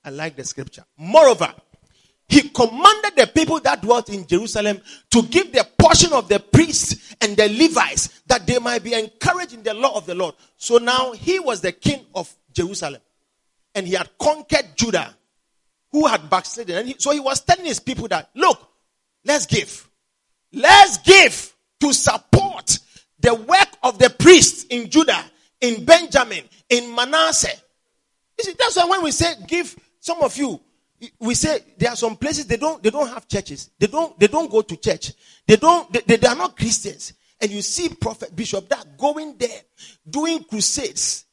I 0.05 0.11
like 0.11 0.37
the 0.37 0.45
scripture. 0.45 0.85
Moreover, 0.97 1.53
he 2.29 2.49
commanded 2.49 3.17
the 3.17 3.31
people 3.33 3.61
that 3.61 3.83
dwelt 3.83 4.09
in 4.09 4.27
Jerusalem 4.27 4.81
to 5.11 5.23
give 5.23 5.53
the 5.53 5.67
portion 5.79 6.13
of 6.13 6.29
the 6.29 6.41
priests 6.41 7.04
and 7.21 7.37
the 7.37 7.49
Levites 7.49 8.23
that 8.27 8.47
they 8.47 8.59
might 8.59 8.83
be 8.83 8.95
encouraged 8.95 9.55
in 9.55 9.63
the 9.63 9.75
law 9.75 9.97
of 9.97 10.07
the 10.07 10.15
Lord. 10.15 10.35
So 10.57 10.79
now 10.79 11.13
he 11.13 11.41
was 11.41 11.61
the 11.61 11.73
king 11.73 12.05
of 12.15 12.35
Jerusalem 12.53 13.01
and 13.75 13.87
he 13.87 13.95
had 13.95 14.11
conquered 14.19 14.67
Judah 14.77 15.15
who 15.93 16.07
had 16.07 16.29
backslidden. 16.29 16.77
And 16.77 16.89
he, 16.89 16.97
so 16.99 17.13
he 17.13 17.21
was 17.21 17.41
telling 17.41 17.67
his 17.67 17.81
people 17.81 18.09
that, 18.09 18.31
look, 18.35 18.69
let's 19.25 19.47
give. 19.47 19.89
Let's 20.53 20.99
give 20.99 21.55
to 21.81 21.93
support 21.93 22.79
the 23.21 23.35
work 23.35 23.69
of 23.83 23.99
the 23.99 24.11
priests 24.11 24.65
in 24.65 24.91
Judah, 24.91 25.25
in 25.61 25.85
Benjamin, 25.85 26.45
in 26.69 26.95
Manasseh. 26.95 27.57
You 28.39 28.45
see, 28.45 28.55
that's 28.59 28.77
why 28.77 28.87
when 28.87 29.03
we 29.03 29.11
say 29.11 29.35
give, 29.47 29.77
some 30.01 30.21
of 30.23 30.37
you, 30.37 30.61
we 31.19 31.35
say 31.35 31.59
there 31.77 31.91
are 31.91 31.97
some 31.97 32.17
places 32.17 32.47
they 32.47 32.57
don't 32.57 32.83
they 32.83 32.91
don't 32.91 33.09
have 33.09 33.29
churches. 33.29 33.71
They 33.79 33.87
don't 33.87 34.19
they 34.19 34.27
don't 34.27 34.51
go 34.51 34.63
to 34.63 34.77
church. 34.77 35.13
They 35.47 35.57
don't 35.57 35.93
they, 35.93 36.01
they, 36.07 36.17
they 36.17 36.29
are 36.29 36.37
not 36.37 36.57
Christians. 36.57 37.13
And 37.41 37.51
you 37.51 37.63
see 37.63 37.89
Prophet 37.89 38.35
Bishop 38.35 38.69
that 38.69 38.97
going 38.97 39.37
there 39.37 39.61
doing 40.09 40.45
crusades. 40.45 41.27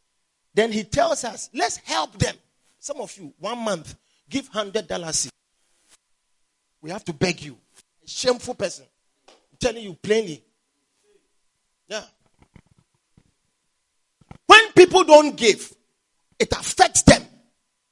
Then 0.53 0.71
he 0.71 0.83
tells 0.83 1.23
us, 1.23 1.49
let's 1.53 1.77
help 1.77 2.17
them. 2.17 2.35
Some 2.79 2.99
of 2.99 3.15
you, 3.17 3.33
one 3.39 3.59
month, 3.59 3.95
give 4.29 4.47
hundred 4.47 4.87
dollars. 4.87 5.29
We 6.81 6.89
have 6.89 7.05
to 7.05 7.13
beg 7.13 7.41
you. 7.41 7.57
A 8.03 8.07
shameful 8.09 8.55
person. 8.55 8.85
telling 9.61 9.83
you 9.83 9.93
plainly. 9.93 10.43
Yeah. 11.87 12.03
When 14.47 14.71
people 14.73 15.03
don't 15.03 15.37
give, 15.37 15.73
it 16.39 16.51
affects 16.51 17.03
them. 17.03 17.21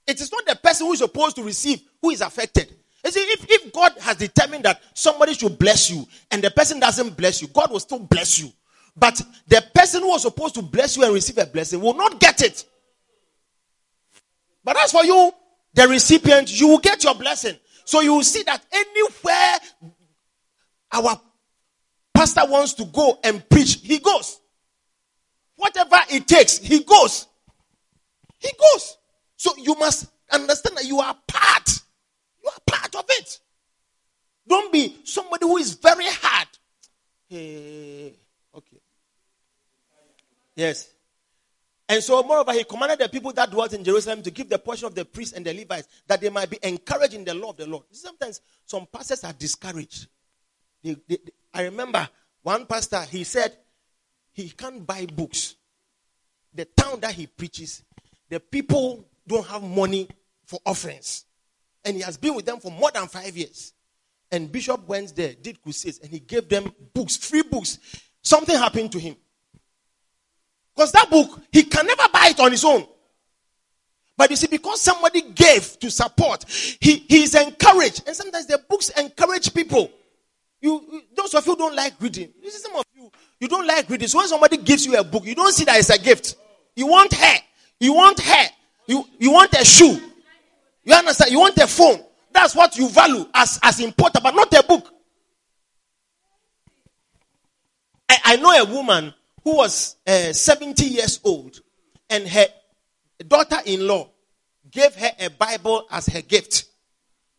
It 0.09 0.19
is 0.19 0.31
not 0.31 0.43
the 0.47 0.55
person 0.55 0.87
who 0.87 0.93
is 0.93 0.99
supposed 0.99 1.35
to 1.35 1.43
receive 1.43 1.81
who 2.01 2.09
is 2.09 2.21
affected. 2.21 2.75
You 3.05 3.11
see, 3.11 3.19
if, 3.19 3.45
if 3.47 3.71
God 3.71 3.93
has 3.99 4.17
determined 4.17 4.65
that 4.65 4.81
somebody 4.95 5.35
should 5.35 5.59
bless 5.59 5.91
you 5.91 6.07
and 6.31 6.43
the 6.43 6.49
person 6.49 6.79
doesn't 6.79 7.15
bless 7.15 7.43
you, 7.43 7.47
God 7.49 7.71
will 7.71 7.79
still 7.79 7.99
bless 7.99 8.39
you. 8.39 8.51
But 8.97 9.21
the 9.47 9.63
person 9.73 10.01
who 10.01 10.09
was 10.09 10.23
supposed 10.23 10.55
to 10.55 10.63
bless 10.63 10.97
you 10.97 11.03
and 11.03 11.13
receive 11.13 11.37
a 11.37 11.45
blessing 11.45 11.79
will 11.79 11.93
not 11.93 12.19
get 12.19 12.41
it. 12.41 12.65
But 14.63 14.77
as 14.79 14.91
for 14.91 15.05
you, 15.05 15.31
the 15.75 15.87
recipient, 15.87 16.59
you 16.59 16.67
will 16.67 16.79
get 16.79 17.03
your 17.03 17.13
blessing. 17.13 17.55
So 17.85 18.01
you 18.01 18.13
will 18.13 18.23
see 18.23 18.41
that 18.43 18.65
anywhere 18.71 19.59
our 20.91 21.21
pastor 22.15 22.41
wants 22.47 22.73
to 22.73 22.85
go 22.85 23.19
and 23.23 23.47
preach, 23.47 23.79
he 23.83 23.99
goes. 23.99 24.39
Whatever 25.55 25.97
it 26.09 26.27
takes, 26.27 26.57
he 26.57 26.83
goes. 26.83 27.27
He 28.39 28.51
goes. 28.59 28.97
So 29.39 29.53
you 29.57 29.73
must 29.75 30.11
understand 30.29 30.75
that 30.75 30.85
you 30.85 30.99
are 30.99 31.15
part. 31.25 31.69
You 32.43 32.49
are 32.49 32.59
part 32.67 32.93
of 32.93 33.05
it. 33.07 33.39
Don't 34.45 34.69
be 34.71 34.97
somebody 35.05 35.45
who 35.45 35.55
is 35.55 35.75
very 35.75 36.07
hard. 36.07 36.47
Hey, 37.29 38.15
okay. 38.53 38.77
Yes. 40.57 40.89
And 41.87 42.03
so, 42.03 42.21
moreover, 42.21 42.51
he 42.51 42.65
commanded 42.65 42.99
the 42.99 43.07
people 43.07 43.31
that 43.31 43.49
dwelt 43.49 43.71
in 43.71 43.81
Jerusalem 43.81 44.21
to 44.23 44.29
give 44.29 44.49
the 44.49 44.59
portion 44.59 44.87
of 44.87 44.93
the 44.93 45.05
priests 45.05 45.33
and 45.33 45.45
the 45.45 45.53
Levites 45.53 45.87
that 46.05 46.19
they 46.19 46.29
might 46.29 46.49
be 46.49 46.59
encouraged 46.61 47.13
in 47.13 47.23
the 47.23 47.33
law 47.33 47.51
of 47.51 47.57
the 47.57 47.65
Lord. 47.65 47.85
Sometimes 47.91 48.41
some 48.65 48.87
pastors 48.91 49.23
are 49.23 49.31
discouraged. 49.31 50.07
They, 50.83 50.97
they, 51.07 51.15
they, 51.15 51.31
I 51.53 51.63
remember 51.63 52.09
one 52.43 52.65
pastor, 52.65 53.03
he 53.03 53.23
said 53.23 53.55
he 54.33 54.49
can't 54.49 54.85
buy 54.85 55.05
books. 55.05 55.55
The 56.53 56.65
town 56.65 56.99
that 56.99 57.13
he 57.13 57.25
preaches, 57.25 57.83
the 58.27 58.41
people 58.41 59.05
don't 59.29 59.47
have 59.47 59.63
money 59.63 60.09
for 60.45 60.59
offerings. 60.65 61.25
And 61.85 61.95
he 61.95 62.01
has 62.01 62.17
been 62.17 62.35
with 62.35 62.45
them 62.45 62.59
for 62.59 62.71
more 62.71 62.91
than 62.91 63.07
five 63.07 63.37
years. 63.37 63.73
And 64.31 64.51
Bishop 64.51 64.85
went 64.87 65.15
there, 65.15 65.33
did 65.33 65.61
crusades, 65.61 65.99
and 65.99 66.09
he 66.09 66.19
gave 66.19 66.49
them 66.49 66.73
books, 66.93 67.15
free 67.15 67.43
books. 67.43 67.79
Something 68.21 68.57
happened 68.57 68.91
to 68.91 68.99
him. 68.99 69.15
Because 70.75 70.91
that 70.91 71.09
book, 71.09 71.41
he 71.51 71.63
can 71.63 71.85
never 71.85 72.03
buy 72.11 72.27
it 72.29 72.39
on 72.39 72.51
his 72.51 72.65
own. 72.65 72.85
But 74.17 74.29
you 74.29 74.35
see, 74.35 74.47
because 74.47 74.81
somebody 74.81 75.21
gave 75.21 75.79
to 75.79 75.89
support, 75.89 76.43
he, 76.49 76.97
he 77.07 77.23
is 77.23 77.35
encouraged. 77.35 78.03
And 78.05 78.15
sometimes 78.15 78.47
the 78.47 78.57
books 78.57 78.89
encourage 78.89 79.53
people. 79.53 79.91
You, 80.61 81.03
those 81.15 81.33
of 81.35 81.47
you 81.47 81.55
don't 81.55 81.75
like 81.75 81.93
reading. 82.01 82.33
You 82.41 82.51
see, 82.51 82.59
some 82.59 82.75
of 82.75 82.83
you, 82.93 83.09
you 83.39 83.47
don't 83.47 83.65
like 83.65 83.89
reading. 83.89 84.09
So 84.09 84.17
when 84.17 84.27
somebody 84.27 84.57
gives 84.57 84.85
you 84.85 84.97
a 84.97 85.03
book, 85.03 85.25
you 85.25 85.35
don't 85.35 85.53
see 85.53 85.63
that 85.65 85.79
it's 85.79 85.89
a 85.89 85.97
gift. 85.97 86.35
You 86.75 86.87
want 86.87 87.13
her. 87.13 87.35
You 87.79 87.93
want 87.93 88.19
hair. 88.19 88.49
You, 88.89 89.05
you 89.19 89.31
want 89.31 89.53
a 89.53 89.63
shoe. 89.63 90.01
You 90.83 90.95
understand? 90.95 91.31
You 91.31 91.39
want 91.39 91.55
a 91.59 91.67
phone. 91.67 92.03
That's 92.33 92.55
what 92.55 92.75
you 92.75 92.89
value 92.89 93.23
as, 93.35 93.59
as 93.61 93.79
important, 93.81 94.23
but 94.23 94.33
not 94.33 94.51
a 94.51 94.63
book. 94.63 94.91
I, 98.09 98.17
I 98.25 98.35
know 98.37 98.49
a 98.49 98.65
woman 98.65 99.13
who 99.43 99.57
was 99.57 99.95
uh, 100.07 100.33
70 100.33 100.83
years 100.85 101.19
old, 101.23 101.61
and 102.09 102.27
her 102.27 102.47
daughter 103.27 103.57
in 103.63 103.85
law 103.85 104.09
gave 104.71 104.95
her 104.95 105.11
a 105.19 105.29
Bible 105.29 105.85
as 105.91 106.07
her 106.07 106.23
gift. 106.23 106.65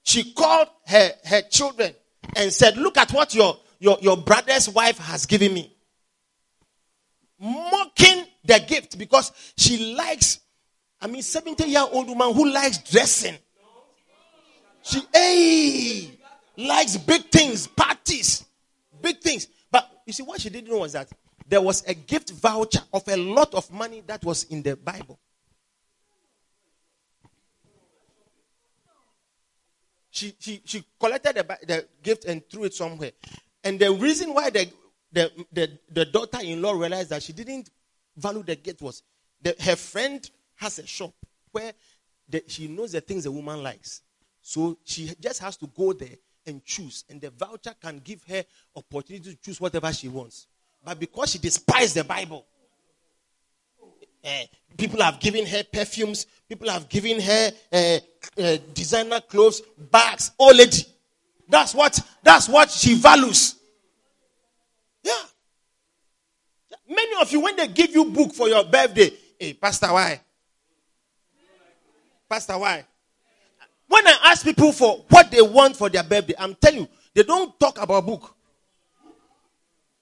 She 0.05 0.33
called 0.33 0.69
her, 0.87 1.11
her 1.25 1.43
children 1.43 1.97
and 2.37 2.53
said, 2.53 2.77
Look 2.77 2.97
at 2.97 3.11
what 3.11 3.35
your, 3.35 3.59
your, 3.81 3.99
your 4.01 4.17
brother's 4.17 4.69
wife 4.69 4.99
has 4.99 5.27
given 5.27 5.53
me. 5.53 5.77
Mocking 7.41 8.27
the 8.45 8.65
gift 8.69 8.97
because 8.97 9.33
she 9.57 9.97
likes, 9.97 10.39
I 11.01 11.07
mean, 11.07 11.23
70 11.23 11.65
year 11.65 11.85
old 11.91 12.09
woman 12.09 12.35
who 12.35 12.53
likes 12.53 12.79
dressing. 12.79 13.37
She, 14.83 15.01
hey, 15.13 16.19
likes 16.57 16.97
big 16.97 17.25
things, 17.31 17.67
parties, 17.67 18.45
big 19.01 19.21
things. 19.21 19.47
But 19.71 19.91
you 20.07 20.13
see, 20.13 20.23
what 20.23 20.41
she 20.41 20.51
didn't 20.51 20.71
know 20.71 20.79
was 20.81 20.93
that 20.93 21.09
there 21.47 21.61
was 21.61 21.83
a 21.87 21.95
gift 21.95 22.31
voucher 22.31 22.81
of 22.93 23.07
a 23.09 23.17
lot 23.17 23.55
of 23.55 23.71
money 23.73 24.03
that 24.07 24.25
was 24.25 24.45
in 24.45 24.63
the 24.63 24.77
Bible. 24.77 25.19
She, 30.11 30.35
she, 30.39 30.61
she 30.65 30.85
collected 30.99 31.37
the, 31.37 31.59
the 31.67 31.87
gift 32.03 32.25
and 32.25 32.43
threw 32.51 32.65
it 32.65 32.75
somewhere. 32.75 33.13
And 33.65 33.79
the 33.79 33.93
reason 33.93 34.35
why 34.35 34.51
the, 34.51 34.71
the, 35.13 35.31
the, 35.53 35.79
the 35.91 36.05
daughter 36.05 36.39
in 36.43 36.61
law 36.61 36.73
realized 36.73 37.11
that 37.11 37.23
she 37.23 37.33
didn't 37.33 37.71
value 38.17 38.43
the 38.43 38.57
gift 38.57 38.83
was 38.83 39.03
that 39.43 39.61
her 39.61 39.77
friend 39.77 40.29
has 40.61 40.79
a 40.79 40.87
shop 40.87 41.14
where 41.53 41.73
the, 42.29 42.44
she 42.46 42.68
knows 42.68 42.92
the 42.92 43.01
things 43.01 43.27
a 43.27 43.31
woman 43.31 43.62
likes. 43.62 44.03
So 44.42 44.79
she 44.85 45.11
just 45.20 45.40
has 45.40 45.57
to 45.59 45.66
go 45.66 45.92
there 45.92 46.16
and 46.46 46.64
choose. 46.64 47.05
And 47.09 47.20
the 47.20 47.31
voucher 47.31 47.75
can 47.81 48.01
give 48.05 48.23
her 48.29 48.44
opportunity 48.77 49.31
to 49.31 49.37
choose 49.37 49.61
whatever 49.61 49.92
she 49.92 50.09
wants. 50.09 50.46
But 50.85 51.01
because 51.01 51.31
she 51.31 51.38
despised 51.38 51.96
the 51.96 52.05
Bible, 52.05 52.44
uh, 54.23 54.42
people 54.77 55.01
have 55.01 55.18
given 55.18 55.46
her 55.46 55.62
perfumes, 55.64 56.27
people 56.49 56.68
have 56.68 56.88
given 56.88 57.20
her 57.20 57.51
uh, 57.73 57.99
uh, 58.38 58.57
designer 58.75 59.20
clothes, 59.20 59.62
bags, 59.90 60.31
oh 60.38 60.53
lady. 60.55 60.85
That's 61.49 61.75
what 61.75 61.99
that's 62.23 62.49
what 62.49 62.70
she 62.70 62.94
values. 62.94 63.57
Yeah. 65.03 65.23
Many 66.88 67.20
of 67.20 67.33
you, 67.33 67.40
when 67.40 67.57
they 67.57 67.68
give 67.68 67.90
you 67.92 68.05
book 68.05 68.35
for 68.35 68.49
your 68.49 68.64
birthday, 68.64 69.11
hey, 69.38 69.55
Pastor, 69.55 69.92
why? 69.92 70.20
Pastor, 72.31 72.57
why? 72.57 72.87
When 73.88 74.07
I 74.07 74.16
ask 74.27 74.45
people 74.45 74.71
for 74.71 75.05
what 75.09 75.33
they 75.33 75.43
want 75.43 75.75
for 75.77 75.90
their 75.90 76.05
birthday, 76.05 76.35
I'm 76.38 76.55
telling 76.55 76.83
you, 76.83 76.88
they 77.12 77.25
don't 77.25 77.59
talk 77.59 77.83
about 77.83 78.07
book. 78.07 78.37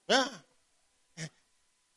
Yeah. 0.07 0.27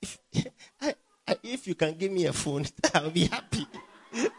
If, 0.00 0.18
if 1.42 1.66
you 1.66 1.74
can 1.74 1.92
give 1.98 2.10
me 2.10 2.24
a 2.24 2.32
phone, 2.32 2.64
I'll 2.94 3.10
be 3.10 3.26
happy. 3.26 3.66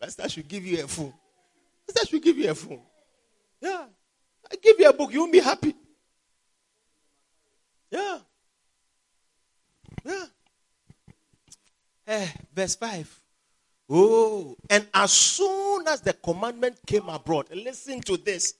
Pastor 0.00 0.28
should 0.28 0.46
give 0.46 0.64
you 0.64 0.84
a 0.84 0.86
phone. 0.86 1.12
Pastor 1.88 2.06
should 2.06 2.22
give 2.22 2.38
you 2.38 2.50
a 2.50 2.54
phone. 2.54 2.82
Yeah. 3.60 3.84
I 4.48 4.54
give 4.62 4.78
you 4.78 4.88
a 4.88 4.92
book, 4.92 5.12
you 5.12 5.18
won't 5.18 5.32
be 5.32 5.40
happy. 5.40 5.74
Yeah. 7.90 8.18
Yeah. 10.04 10.24
Eh, 12.06 12.28
verse 12.54 12.76
5. 12.76 13.27
Oh, 13.90 14.56
and 14.68 14.86
as 14.92 15.12
soon 15.12 15.88
as 15.88 16.02
the 16.02 16.12
commandment 16.12 16.78
came 16.86 17.08
abroad, 17.08 17.46
listen 17.54 18.00
to 18.02 18.18
this. 18.18 18.54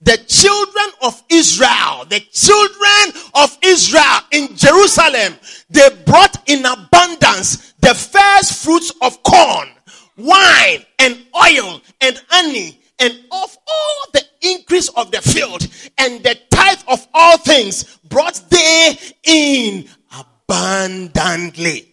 The 0.00 0.16
children 0.26 0.86
of 1.02 1.22
Israel, 1.28 2.04
the 2.08 2.18
children 2.32 3.22
of 3.34 3.56
Israel 3.62 4.18
in 4.32 4.56
Jerusalem, 4.56 5.36
they 5.70 5.88
brought 6.04 6.48
in 6.48 6.64
abundance 6.66 7.74
the 7.80 7.94
first 7.94 8.64
fruits 8.64 8.92
of 9.00 9.22
corn, 9.22 9.68
wine, 10.16 10.84
and 10.98 11.24
oil, 11.40 11.80
and 12.00 12.20
honey, 12.28 12.80
and 12.98 13.12
of 13.30 13.56
all 13.68 14.06
the 14.12 14.24
increase 14.40 14.88
of 14.88 15.12
the 15.12 15.22
field, 15.22 15.68
and 15.98 16.24
the 16.24 16.36
tithe 16.50 16.82
of 16.88 17.06
all 17.14 17.38
things 17.38 17.84
brought 18.08 18.42
they 18.50 18.98
in 19.22 19.88
abundantly. 20.18 21.91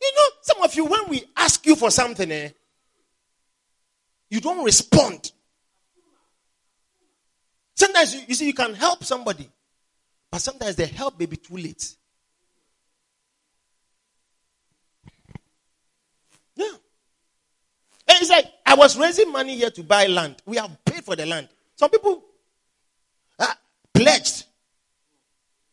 You 0.00 0.12
know, 0.16 0.28
some 0.42 0.62
of 0.62 0.74
you, 0.74 0.86
when 0.86 1.08
we 1.08 1.24
ask 1.36 1.64
you 1.66 1.76
for 1.76 1.90
something, 1.90 2.30
eh, 2.30 2.50
you 4.30 4.40
don't 4.40 4.64
respond. 4.64 5.32
Sometimes 7.74 8.14
you, 8.14 8.20
you 8.28 8.34
see, 8.34 8.46
you 8.46 8.54
can 8.54 8.74
help 8.74 9.04
somebody, 9.04 9.50
but 10.30 10.40
sometimes 10.40 10.76
the 10.76 10.86
help 10.86 11.18
may 11.18 11.26
be 11.26 11.36
too 11.36 11.56
late. 11.56 11.94
Yeah. 16.56 16.72
And 18.08 18.18
it's 18.20 18.30
like, 18.30 18.46
I 18.64 18.74
was 18.74 18.98
raising 18.98 19.30
money 19.30 19.56
here 19.56 19.70
to 19.70 19.82
buy 19.82 20.06
land. 20.06 20.36
We 20.46 20.56
have 20.56 20.84
paid 20.84 21.04
for 21.04 21.16
the 21.16 21.26
land. 21.26 21.48
Some 21.76 21.90
people 21.90 22.24
uh, 23.38 23.54
pledged. 23.92 24.44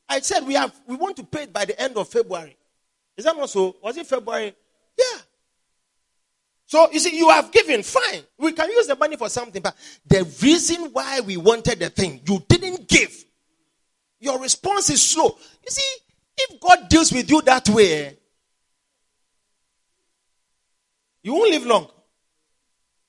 I 0.09 0.19
said 0.19 0.45
we 0.47 0.53
have 0.53 0.73
we 0.87 0.95
want 0.95 1.17
to 1.17 1.23
pay 1.23 1.43
it 1.43 1.53
by 1.53 1.65
the 1.65 1.79
end 1.79 1.97
of 1.97 2.07
February. 2.07 2.56
Is 3.17 3.25
that 3.25 3.35
not 3.35 3.49
so? 3.49 3.75
Was 3.81 3.97
it 3.97 4.05
February? 4.05 4.53
Yeah. 4.97 5.19
So 6.67 6.91
you 6.91 6.99
see, 6.99 7.17
you 7.17 7.29
have 7.29 7.51
given, 7.51 7.81
fine. 7.81 8.21
We 8.37 8.51
can 8.51 8.69
use 8.69 8.87
the 8.87 8.95
money 8.95 9.15
for 9.15 9.29
something, 9.29 9.61
but 9.61 9.75
the 10.05 10.23
reason 10.41 10.89
why 10.91 11.21
we 11.21 11.37
wanted 11.37 11.79
the 11.79 11.89
thing, 11.89 12.21
you 12.27 12.43
didn't 12.47 12.87
give. 12.87 13.25
Your 14.19 14.39
response 14.39 14.89
is 14.89 15.01
slow. 15.01 15.37
You 15.63 15.69
see, 15.69 15.97
if 16.37 16.59
God 16.59 16.89
deals 16.89 17.11
with 17.11 17.29
you 17.29 17.41
that 17.43 17.67
way, 17.69 18.17
you 21.23 21.33
won't 21.33 21.51
live 21.51 21.65
long. 21.65 21.87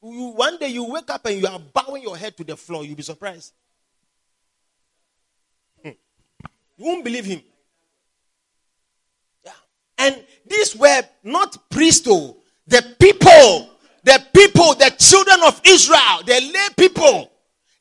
You, 0.02 0.28
one 0.28 0.58
day 0.58 0.68
you 0.68 0.84
wake 0.84 1.10
up 1.10 1.26
and 1.26 1.40
you 1.40 1.46
are 1.48 1.58
bowing 1.58 2.02
your 2.02 2.16
head 2.16 2.36
to 2.36 2.44
the 2.44 2.56
floor. 2.56 2.84
You'll 2.84 2.96
be 2.96 3.02
surprised. 3.02 3.52
Hmm. 5.82 5.90
You 6.76 6.84
won't 6.84 7.04
believe 7.04 7.24
him. 7.24 7.42
And 9.98 10.24
these 10.46 10.76
were 10.76 11.02
not 11.24 11.70
priests, 11.70 12.06
though. 12.06 12.36
The 12.66 12.82
people, 12.98 13.70
the 14.04 14.22
people, 14.34 14.74
the 14.74 14.94
children 14.98 15.40
of 15.46 15.60
Israel, 15.64 16.22
the 16.24 16.40
lay 16.52 16.68
people, 16.76 17.30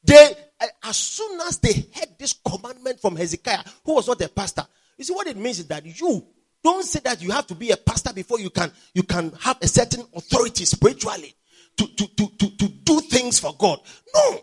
they, 0.04 0.34
uh, 0.60 0.66
as 0.84 0.98
soon 0.98 1.40
as 1.42 1.60
they 1.60 1.74
heard 1.74 2.18
this 2.18 2.34
commandment 2.34 3.00
from 3.00 3.16
Hezekiah, 3.16 3.64
who 3.86 3.96
was 3.96 4.08
not 4.08 4.22
a 4.22 4.30
pastor, 4.30 4.66
you 4.98 5.04
see 5.04 5.14
what 5.14 5.28
it 5.28 5.38
means 5.38 5.60
is 5.60 5.68
that 5.68 5.86
you 5.86 6.26
don't 6.64 6.84
say 6.84 7.00
that 7.04 7.22
you 7.22 7.32
have 7.32 7.46
to 7.48 7.56
be 7.56 7.72
a 7.72 7.78
pastor 7.78 8.12
before 8.14 8.40
you 8.40 8.50
can 8.50 8.72
you 8.94 9.04
can 9.04 9.32
have 9.40 9.58
a 9.62 9.68
certain 9.68 10.04
authority 10.16 10.66
spiritually 10.66 11.36
to, 11.78 11.88
to, 11.88 12.08
to, 12.08 12.28
to, 12.38 12.58
to 12.58 12.68
do 12.68 13.00
things 13.02 13.40
for 13.40 13.56
God. 13.58 13.80
No. 14.14 14.40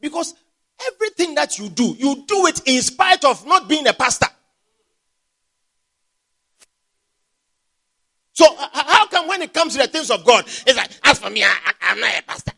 Because 0.00 0.34
everything 0.86 1.34
that 1.34 1.58
you 1.58 1.68
do, 1.70 1.96
you 1.98 2.24
do 2.26 2.46
it 2.46 2.60
in 2.66 2.82
spite 2.82 3.24
of 3.24 3.46
not 3.46 3.68
being 3.68 3.86
a 3.86 3.92
pastor. 3.92 4.26
So 8.34 8.46
uh, 8.46 8.68
how 8.72 9.06
come 9.06 9.28
when 9.28 9.42
it 9.42 9.52
comes 9.52 9.74
to 9.74 9.78
the 9.78 9.88
things 9.88 10.10
of 10.10 10.24
God, 10.24 10.44
it's 10.46 10.76
like, 10.76 10.90
as 11.04 11.18
for 11.18 11.30
me, 11.30 11.42
I, 11.42 11.54
am 11.82 12.00
not 12.00 12.18
a 12.18 12.22
pastor. 12.22 12.52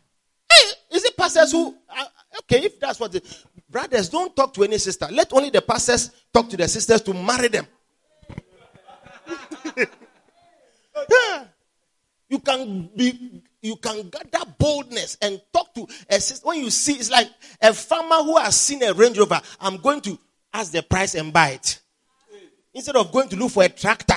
Hey, 0.51 0.71
is 0.91 1.05
it 1.05 1.15
pastors 1.15 1.51
who, 1.51 1.75
uh, 1.89 2.05
okay, 2.39 2.65
if 2.65 2.79
that's 2.79 2.99
what 2.99 3.11
the 3.11 3.21
brothers 3.69 4.09
don't 4.09 4.35
talk 4.35 4.53
to 4.55 4.63
any 4.63 4.77
sister. 4.77 5.07
Let 5.11 5.31
only 5.33 5.49
the 5.49 5.61
pastors 5.61 6.11
talk 6.33 6.49
to 6.49 6.57
their 6.57 6.67
sisters 6.67 7.01
to 7.01 7.13
marry 7.13 7.47
them. 7.47 7.67
You 12.29 12.39
can 12.39 12.89
be 12.93 13.41
you 13.61 13.77
can 13.77 14.09
gather 14.09 14.45
boldness 14.57 15.17
and 15.21 15.41
talk 15.53 15.73
to 15.75 15.87
a 16.09 16.19
sister. 16.19 16.45
When 16.45 16.59
you 16.59 16.69
see, 16.69 16.93
it's 16.93 17.09
like 17.09 17.29
a 17.61 17.73
farmer 17.73 18.17
who 18.17 18.37
has 18.37 18.59
seen 18.59 18.83
a 18.83 18.93
Range 18.93 19.17
Rover. 19.17 19.41
I'm 19.59 19.77
going 19.77 20.01
to 20.01 20.19
ask 20.53 20.71
the 20.71 20.83
price 20.83 21.15
and 21.15 21.31
buy 21.31 21.51
it. 21.51 21.79
Instead 22.73 22.97
of 22.97 23.11
going 23.11 23.29
to 23.29 23.35
look 23.35 23.51
for 23.51 23.63
a 23.63 23.69
tractor. 23.69 24.15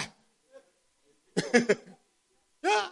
yeah. 2.63 2.89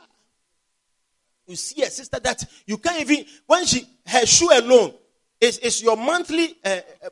You 1.46 1.56
see 1.56 1.82
a 1.82 1.90
sister 1.90 2.20
that 2.20 2.44
you 2.66 2.76
can't 2.78 3.00
even, 3.00 3.24
when 3.46 3.64
she, 3.64 3.86
her 4.06 4.26
shoe 4.26 4.50
alone 4.52 4.92
is, 5.40 5.58
is 5.58 5.82
your 5.82 5.96
monthly 5.96 6.56
uh, 6.64 6.80
uh, 7.04 7.08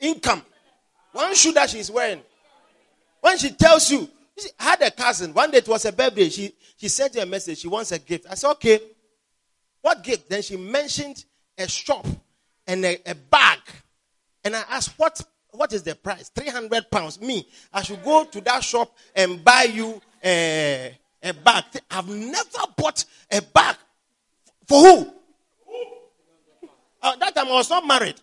income. 0.00 0.42
One 1.12 1.34
shoe 1.34 1.52
that 1.52 1.70
she's 1.70 1.90
wearing. 1.90 2.20
When 3.20 3.38
she 3.38 3.50
tells 3.52 3.90
you, 3.90 4.08
See, 4.36 4.50
I 4.58 4.64
had 4.64 4.82
a 4.82 4.90
cousin. 4.90 5.32
One 5.32 5.50
day 5.50 5.58
it 5.58 5.68
was 5.68 5.84
a 5.84 5.92
birthday. 5.92 6.28
She, 6.28 6.52
she 6.76 6.88
sent 6.88 7.14
me 7.14 7.20
a 7.20 7.26
message. 7.26 7.58
She 7.58 7.68
wants 7.68 7.92
a 7.92 7.98
gift. 7.98 8.26
I 8.28 8.34
said, 8.34 8.50
okay. 8.52 8.80
What 9.80 10.02
gift? 10.02 10.28
Then 10.28 10.42
she 10.42 10.56
mentioned 10.56 11.24
a 11.56 11.68
shop 11.68 12.06
and 12.66 12.84
a, 12.84 12.98
a 13.06 13.14
bag. 13.14 13.58
And 14.42 14.56
I 14.56 14.64
asked, 14.70 14.98
what, 14.98 15.20
what 15.50 15.72
is 15.72 15.82
the 15.82 15.94
price? 15.94 16.30
300 16.30 16.90
pounds. 16.90 17.20
Me, 17.20 17.46
I 17.72 17.82
should 17.82 18.02
go 18.02 18.24
to 18.24 18.40
that 18.40 18.64
shop 18.64 18.96
and 19.14 19.44
buy 19.44 19.64
you 19.64 20.00
a, 20.24 20.98
a 21.22 21.32
bag. 21.34 21.64
I've 21.90 22.08
never 22.08 22.58
bought 22.76 23.04
a 23.30 23.42
bag. 23.42 23.76
For 24.66 24.80
who? 24.80 25.12
Uh, 27.02 27.16
that 27.16 27.34
time 27.34 27.48
I 27.48 27.52
was 27.52 27.68
not 27.68 27.86
married. 27.86 28.14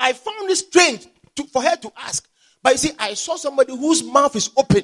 I 0.00 0.14
found 0.14 0.50
it 0.50 0.56
strange 0.56 1.06
to, 1.36 1.44
for 1.44 1.62
her 1.62 1.76
to 1.76 1.92
ask. 1.96 2.26
But 2.62 2.72
you 2.72 2.78
see, 2.78 2.92
I 2.98 3.14
saw 3.14 3.36
somebody 3.36 3.76
whose 3.76 4.02
mouth 4.02 4.34
is 4.34 4.50
open. 4.56 4.82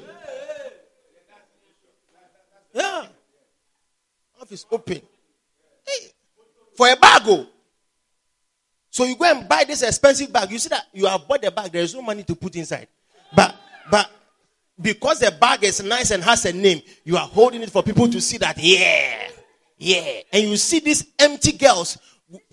Yeah. 2.73 3.05
Mouth 4.37 4.51
is 4.51 4.65
open. 4.71 5.01
Hey. 5.85 6.11
For 6.75 6.87
a 6.87 6.95
bag. 6.95 7.23
Oh. 7.25 7.47
So 8.91 9.05
you 9.05 9.15
go 9.15 9.25
and 9.25 9.47
buy 9.47 9.63
this 9.65 9.81
expensive 9.81 10.31
bag. 10.31 10.51
You 10.51 10.59
see 10.59 10.69
that 10.69 10.85
you 10.93 11.05
have 11.05 11.27
bought 11.27 11.41
the 11.41 11.51
bag, 11.51 11.71
there 11.71 11.81
is 11.81 11.93
no 11.93 12.01
money 12.01 12.23
to 12.23 12.35
put 12.35 12.55
inside. 12.55 12.87
But 13.35 13.55
but 13.89 14.09
because 14.81 15.19
the 15.19 15.31
bag 15.31 15.63
is 15.63 15.83
nice 15.83 16.11
and 16.11 16.23
has 16.23 16.45
a 16.45 16.53
name, 16.53 16.81
you 17.03 17.17
are 17.17 17.27
holding 17.27 17.61
it 17.61 17.69
for 17.69 17.83
people 17.83 18.07
to 18.09 18.21
see 18.21 18.37
that, 18.37 18.57
yeah, 18.57 19.29
yeah. 19.77 20.21
And 20.31 20.49
you 20.49 20.57
see 20.57 20.79
these 20.79 21.05
empty 21.17 21.53
girls 21.53 21.97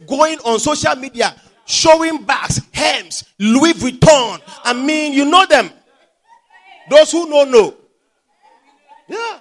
going 0.06 0.38
on 0.40 0.58
social 0.58 0.94
media 0.96 1.34
showing 1.66 2.22
bags, 2.24 2.60
Hermes, 2.72 3.24
Louis 3.38 3.72
Vuitton. 3.74 4.40
I 4.64 4.72
mean, 4.72 5.12
you 5.12 5.24
know 5.24 5.44
them. 5.46 5.70
Those 6.88 7.10
who 7.12 7.28
don't 7.28 7.50
know. 7.50 7.74
Yeah. 9.08 9.38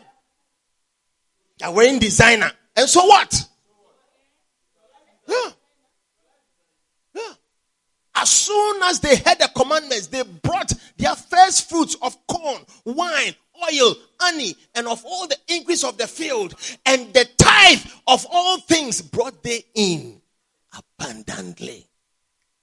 They're 1.60 1.72
wearing 1.72 2.00
designer. 2.00 2.52
And 2.76 2.90
so 2.90 3.06
what? 3.06 3.48
Yeah. 5.28 5.52
As 8.16 8.30
soon 8.30 8.82
as 8.84 9.00
they 9.00 9.18
heard 9.18 9.40
the 9.40 9.50
commandments, 9.56 10.08
they 10.08 10.24
brought 10.24 10.72
their 10.98 11.16
first 11.16 11.70
fruits 11.70 11.96
of 12.02 12.16
corn, 12.28 12.62
wine, 12.86 13.36
oil, 13.72 13.96
honey, 14.20 14.56
and 14.74 14.88
of 14.88 15.04
all 15.06 15.28
the 15.28 15.38
increase 15.48 15.84
of 15.84 15.98
the 15.98 16.08
field, 16.08 16.56
and 16.86 17.14
the 17.14 17.28
tithe 17.38 17.86
of 18.08 18.26
all 18.32 18.60
things 18.60 19.02
brought 19.02 19.44
they 19.44 19.66
in 19.74 20.22
abundantly. 21.00 21.88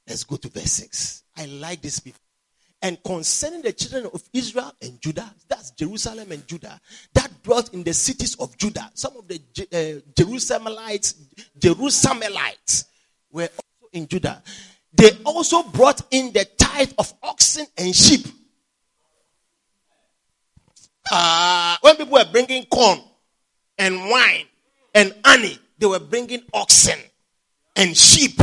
Let's 0.07 0.25
go 0.25 0.37
to 0.37 0.49
verse 0.49 0.73
6. 0.73 1.23
I 1.37 1.47
like 1.47 1.83
this 1.83 2.01
before. 2.01 2.19
And 2.85 3.01
concerning 3.05 3.62
the 3.62 3.73
children 3.73 4.11
of 4.12 4.23
Israel 4.33 4.73
and 4.83 5.01
Judah, 5.01 5.33
that's 5.49 5.71
Jerusalem 5.71 6.33
and 6.33 6.47
Judah, 6.49 6.81
that 7.15 7.31
dwelt 7.45 7.73
in 7.73 7.85
the 7.85 7.95
cities 7.95 8.35
of 8.37 8.59
Judah. 8.59 8.91
Some 8.95 9.17
of 9.17 9.29
the 9.29 9.37
uh, 9.37 10.01
Jerusalemites, 10.15 11.15
Jerusalemites 11.57 12.87
were 13.31 13.45
also 13.45 13.88
in 13.93 14.09
Judah. 14.09 14.43
They 14.94 15.11
also 15.24 15.62
brought 15.62 16.02
in 16.11 16.33
the 16.33 16.44
tithe 16.44 16.92
of 16.98 17.12
oxen 17.22 17.66
and 17.76 17.94
sheep. 17.94 18.26
Uh, 21.11 21.76
when 21.81 21.96
people 21.96 22.12
were 22.12 22.26
bringing 22.31 22.64
corn 22.66 22.98
and 23.78 23.96
wine 24.09 24.46
and 24.94 25.14
honey, 25.24 25.59
they 25.78 25.87
were 25.87 25.98
bringing 25.98 26.42
oxen 26.52 26.98
and 27.76 27.96
sheep. 27.96 28.38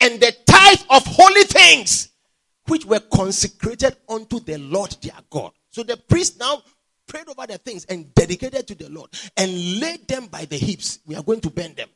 And 0.00 0.20
the 0.20 0.34
tithe 0.46 0.82
of 0.90 1.04
holy 1.06 1.44
things 1.44 2.08
which 2.66 2.84
were 2.84 3.00
consecrated 3.12 3.96
unto 4.08 4.40
the 4.40 4.58
Lord 4.58 4.96
their 5.02 5.12
God. 5.30 5.52
So 5.70 5.82
the 5.82 5.96
priest 5.96 6.38
now 6.38 6.62
prayed 7.06 7.28
over 7.28 7.46
the 7.46 7.58
things 7.58 7.84
and 7.86 8.14
dedicated 8.14 8.66
to 8.68 8.74
the 8.74 8.88
Lord 8.88 9.10
and 9.36 9.80
laid 9.80 10.06
them 10.06 10.26
by 10.26 10.44
the 10.44 10.56
heaps. 10.56 11.00
We 11.06 11.16
are 11.16 11.22
going 11.22 11.40
to 11.40 11.50
burn 11.50 11.74
them. 11.74 11.88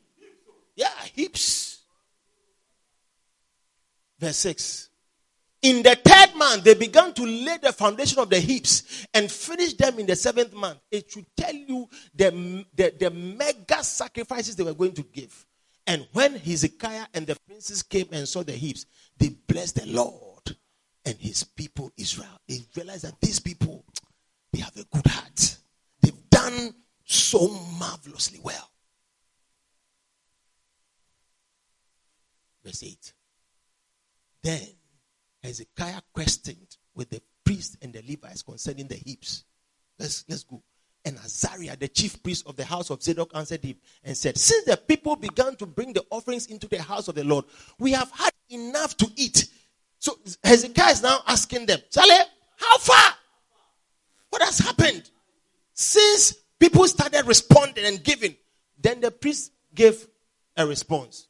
Yeah, 0.76 0.88
heaps. 1.12 1.73
Verse 4.18 4.36
6. 4.36 4.88
In 5.62 5.82
the 5.82 5.96
third 5.96 6.36
month, 6.36 6.64
they 6.64 6.74
began 6.74 7.14
to 7.14 7.24
lay 7.24 7.56
the 7.56 7.72
foundation 7.72 8.18
of 8.18 8.28
the 8.28 8.38
heaps 8.38 9.06
and 9.14 9.30
finish 9.30 9.72
them 9.74 9.98
in 9.98 10.04
the 10.04 10.14
seventh 10.14 10.52
month. 10.52 10.78
It 10.90 11.10
should 11.10 11.24
tell 11.34 11.54
you 11.54 11.88
the, 12.14 12.66
the, 12.74 12.92
the 13.00 13.10
mega 13.10 13.82
sacrifices 13.82 14.56
they 14.56 14.62
were 14.62 14.74
going 14.74 14.92
to 14.92 15.02
give. 15.02 15.46
And 15.86 16.06
when 16.12 16.36
Hezekiah 16.36 17.06
and 17.14 17.26
the 17.26 17.36
princes 17.46 17.82
came 17.82 18.08
and 18.12 18.28
saw 18.28 18.42
the 18.42 18.52
heaps, 18.52 18.84
they 19.18 19.30
blessed 19.30 19.76
the 19.76 19.86
Lord 19.86 20.56
and 21.06 21.16
his 21.18 21.44
people 21.44 21.90
Israel. 21.96 22.40
They 22.46 22.60
realized 22.76 23.04
that 23.04 23.18
these 23.22 23.40
people, 23.40 23.84
they 24.52 24.60
have 24.60 24.76
a 24.76 24.84
good 24.84 25.06
heart. 25.06 25.56
They've 26.02 26.30
done 26.30 26.74
so 27.04 27.48
marvelously 27.78 28.40
well. 28.42 28.70
Verse 32.62 32.82
8. 32.82 33.12
Then 34.44 34.68
Hezekiah 35.42 36.02
questioned 36.12 36.76
with 36.94 37.10
the 37.10 37.20
priests 37.44 37.76
and 37.82 37.92
the 37.92 38.04
Levites 38.08 38.42
concerning 38.42 38.86
the 38.86 38.94
heaps. 38.94 39.42
Let's, 39.98 40.24
let's 40.28 40.44
go. 40.44 40.62
And 41.04 41.18
Azariah, 41.18 41.76
the 41.76 41.88
chief 41.88 42.22
priest 42.22 42.46
of 42.46 42.54
the 42.54 42.64
house 42.64 42.90
of 42.90 43.02
Zadok, 43.02 43.32
answered 43.34 43.64
him 43.64 43.76
and 44.04 44.16
said, 44.16 44.38
Since 44.38 44.66
the 44.66 44.76
people 44.76 45.16
began 45.16 45.56
to 45.56 45.66
bring 45.66 45.92
the 45.92 46.04
offerings 46.10 46.46
into 46.46 46.68
the 46.68 46.80
house 46.80 47.08
of 47.08 47.16
the 47.16 47.24
Lord, 47.24 47.44
we 47.80 47.90
have 47.90 48.12
had 48.12 48.32
enough 48.48 48.96
to 48.98 49.10
eat 49.16 49.48
so 50.04 50.18
Hezekiah 50.44 50.92
is 50.92 51.02
now 51.02 51.20
asking 51.26 51.64
them, 51.64 51.78
Charlie, 51.90 52.12
how 52.56 52.76
far? 52.76 53.14
What 54.28 54.42
has 54.42 54.58
happened? 54.58 55.08
Since 55.72 56.34
people 56.58 56.86
started 56.88 57.26
responding 57.26 57.86
and 57.86 58.04
giving, 58.04 58.36
then 58.78 59.00
the 59.00 59.10
priest 59.10 59.52
gave 59.74 60.06
a 60.58 60.66
response. 60.66 61.28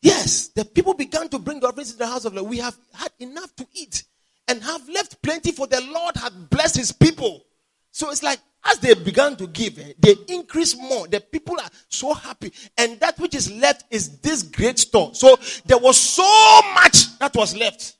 Yes, 0.00 0.48
the 0.48 0.64
people 0.64 0.94
began 0.94 1.28
to 1.30 1.38
bring 1.38 1.60
the 1.60 1.68
offerings 1.68 1.92
to 1.92 1.98
the 1.98 2.06
house 2.06 2.24
of 2.24 2.34
the 2.34 2.40
Lord. 2.40 2.50
We 2.50 2.58
have 2.58 2.76
had 2.92 3.10
enough 3.18 3.54
to 3.56 3.66
eat 3.74 4.04
and 4.46 4.62
have 4.62 4.88
left 4.88 5.20
plenty 5.22 5.52
for 5.52 5.66
the 5.66 5.80
Lord 5.80 6.16
had 6.16 6.50
blessed 6.50 6.76
his 6.76 6.92
people. 6.92 7.44
So 7.90 8.10
it's 8.10 8.22
like 8.22 8.38
as 8.64 8.78
they 8.78 8.94
began 8.94 9.36
to 9.36 9.46
give, 9.46 9.78
eh, 9.78 9.92
they 9.98 10.14
increase 10.28 10.76
more. 10.76 11.06
The 11.08 11.20
people 11.20 11.58
are 11.60 11.70
so 11.88 12.12
happy. 12.12 12.52
And 12.76 12.98
that 13.00 13.18
which 13.18 13.34
is 13.34 13.50
left 13.50 13.84
is 13.90 14.18
this 14.20 14.42
great 14.42 14.78
store. 14.78 15.14
So 15.14 15.38
there 15.64 15.78
was 15.78 15.98
so 15.98 16.60
much 16.74 17.18
that 17.18 17.34
was 17.34 17.56
left. 17.56 17.96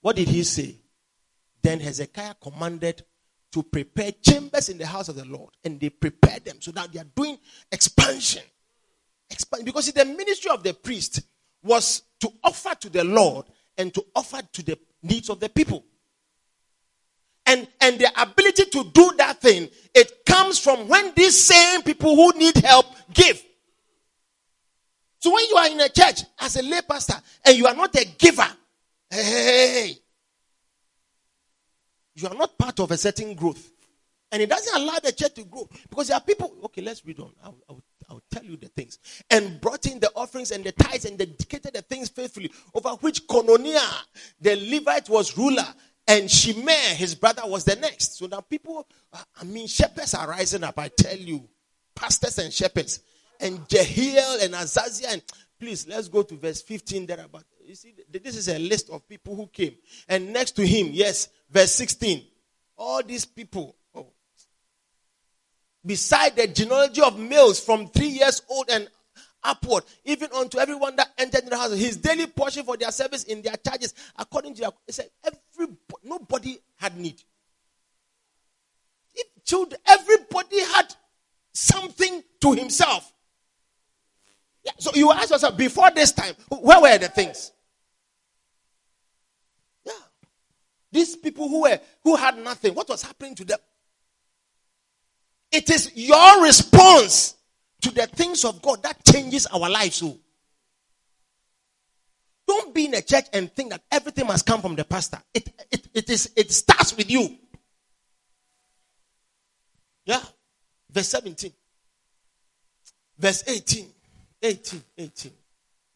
What 0.00 0.16
did 0.16 0.28
he 0.28 0.42
say? 0.42 0.76
Then 1.62 1.80
Hezekiah 1.80 2.34
commanded 2.42 3.04
to 3.52 3.62
prepare 3.62 4.12
chambers 4.12 4.68
in 4.68 4.78
the 4.78 4.86
house 4.86 5.08
of 5.08 5.16
the 5.16 5.24
Lord. 5.24 5.50
And 5.64 5.78
they 5.78 5.90
prepared 5.90 6.44
them 6.44 6.56
so 6.60 6.72
that 6.72 6.92
they 6.92 7.00
are 7.00 7.06
doing 7.14 7.38
expansion. 7.70 8.42
Expand, 9.32 9.64
because 9.64 9.90
the 9.90 10.04
ministry 10.04 10.50
of 10.50 10.62
the 10.62 10.74
priest 10.74 11.22
was 11.62 12.02
to 12.20 12.30
offer 12.44 12.74
to 12.80 12.90
the 12.90 13.02
Lord 13.02 13.46
and 13.78 13.92
to 13.94 14.04
offer 14.14 14.42
to 14.52 14.62
the 14.62 14.78
needs 15.02 15.30
of 15.30 15.40
the 15.40 15.48
people. 15.48 15.84
And, 17.46 17.66
and 17.80 17.98
the 17.98 18.08
ability 18.20 18.66
to 18.66 18.84
do 18.92 19.12
that 19.16 19.40
thing, 19.40 19.68
it 19.94 20.24
comes 20.26 20.58
from 20.58 20.86
when 20.86 21.12
these 21.16 21.38
same 21.38 21.82
people 21.82 22.14
who 22.14 22.38
need 22.38 22.56
help 22.58 22.86
give. 23.12 23.42
So 25.18 25.32
when 25.32 25.44
you 25.48 25.56
are 25.56 25.68
in 25.68 25.80
a 25.80 25.88
church 25.88 26.24
as 26.38 26.56
a 26.56 26.62
lay 26.62 26.80
pastor 26.82 27.14
and 27.44 27.56
you 27.56 27.66
are 27.66 27.74
not 27.74 27.94
a 27.96 28.04
giver, 28.18 28.48
hey, 29.10 29.96
you 32.14 32.28
are 32.28 32.34
not 32.34 32.58
part 32.58 32.78
of 32.80 32.90
a 32.90 32.96
certain 32.96 33.34
growth. 33.34 33.70
And 34.30 34.42
it 34.42 34.48
doesn't 34.48 34.80
allow 34.80 34.98
the 34.98 35.12
church 35.12 35.34
to 35.34 35.44
grow. 35.44 35.68
Because 35.88 36.08
there 36.08 36.16
are 36.16 36.20
people, 36.20 36.52
okay, 36.64 36.82
let's 36.82 37.04
read 37.04 37.20
on. 37.20 37.32
I'll, 37.42 37.56
I'll, 37.68 37.82
I'll 38.12 38.22
tell 38.30 38.44
you 38.44 38.58
the 38.58 38.68
things. 38.68 38.98
And 39.30 39.58
brought 39.58 39.86
in 39.86 39.98
the 39.98 40.12
offerings 40.14 40.50
and 40.50 40.62
the 40.62 40.72
tithes 40.72 41.06
and 41.06 41.16
dedicated 41.16 41.72
the 41.72 41.80
things 41.80 42.10
faithfully, 42.10 42.52
over 42.74 42.90
which 42.90 43.26
Cononiah, 43.26 44.02
the 44.38 44.54
Levite, 44.56 45.08
was 45.08 45.36
ruler. 45.38 45.66
And 46.06 46.30
Shimei, 46.30 46.94
his 46.96 47.14
brother, 47.14 47.42
was 47.46 47.64
the 47.64 47.76
next. 47.76 48.18
So 48.18 48.26
now 48.26 48.40
people, 48.40 48.86
I 49.12 49.44
mean, 49.44 49.66
shepherds 49.66 50.12
are 50.12 50.28
rising 50.28 50.62
up, 50.62 50.78
I 50.78 50.88
tell 50.88 51.16
you. 51.16 51.48
Pastors 51.94 52.38
and 52.38 52.52
shepherds. 52.52 53.00
And 53.40 53.66
Jehiel 53.66 54.38
and 54.42 54.52
Azaziah. 54.54 55.12
And 55.12 55.22
please, 55.58 55.86
let's 55.88 56.08
go 56.08 56.22
to 56.22 56.36
verse 56.36 56.60
15 56.60 57.06
there. 57.06 57.24
About, 57.24 57.44
you 57.64 57.74
see, 57.74 57.94
this 58.10 58.36
is 58.36 58.48
a 58.48 58.58
list 58.58 58.90
of 58.90 59.08
people 59.08 59.34
who 59.34 59.46
came. 59.46 59.74
And 60.06 60.34
next 60.34 60.50
to 60.56 60.66
him, 60.66 60.88
yes, 60.92 61.28
verse 61.50 61.72
16. 61.72 62.26
All 62.76 63.02
these 63.02 63.24
people, 63.24 63.76
beside 65.84 66.36
the 66.36 66.46
genealogy 66.46 67.02
of 67.02 67.18
males 67.18 67.60
from 67.60 67.88
three 67.88 68.08
years 68.08 68.42
old 68.48 68.70
and 68.70 68.88
upward, 69.44 69.84
even 70.04 70.28
unto 70.32 70.58
everyone 70.58 70.96
that 70.96 71.08
entered 71.18 71.44
in 71.44 71.50
the 71.50 71.56
house, 71.56 71.72
his 71.72 71.96
daily 71.96 72.26
portion 72.26 72.64
for 72.64 72.76
their 72.76 72.92
service 72.92 73.24
in 73.24 73.42
their 73.42 73.56
charges, 73.56 73.94
according 74.16 74.54
to 74.54 74.60
their, 74.60 74.70
it 74.86 74.94
said, 74.94 75.10
every, 75.24 75.74
nobody 76.04 76.58
had 76.76 76.96
need. 76.96 77.20
If 79.14 79.26
children, 79.44 79.80
everybody 79.86 80.60
had 80.60 80.94
something 81.52 82.22
to 82.40 82.52
himself. 82.52 83.12
Yeah, 84.64 84.72
so 84.78 84.92
you 84.94 85.10
ask 85.10 85.30
yourself, 85.30 85.56
before 85.56 85.90
this 85.90 86.12
time, 86.12 86.34
where 86.48 86.80
were 86.80 86.98
the 86.98 87.08
things? 87.08 87.50
Yeah. 89.84 89.92
These 90.92 91.16
people 91.16 91.48
who 91.48 91.62
were 91.62 91.80
who 92.04 92.14
had 92.14 92.38
nothing, 92.38 92.74
what 92.74 92.88
was 92.88 93.02
happening 93.02 93.34
to 93.34 93.44
them? 93.44 93.58
It 95.52 95.68
is 95.68 95.92
your 95.94 96.42
response 96.42 97.36
to 97.82 97.90
the 97.90 98.06
things 98.06 98.44
of 98.44 98.62
God 98.62 98.82
that 98.82 99.04
changes 99.04 99.46
our 99.46 99.68
lives. 99.68 99.96
So 99.96 100.18
don't 102.46 102.74
be 102.74 102.86
in 102.86 102.94
a 102.94 103.02
church 103.02 103.26
and 103.32 103.52
think 103.52 103.70
that 103.70 103.82
everything 103.90 104.26
must 104.26 104.46
come 104.46 104.62
from 104.62 104.74
the 104.74 104.84
pastor. 104.84 105.18
It, 105.34 105.52
it, 105.70 105.88
it 105.92 106.10
is 106.10 106.32
it 106.34 106.50
starts 106.50 106.96
with 106.96 107.10
you. 107.10 107.36
Yeah. 110.06 110.22
Verse 110.90 111.08
17. 111.08 111.52
Verse 113.18 113.44
18. 113.46 113.86
18. 114.42 114.82
18. 114.98 115.32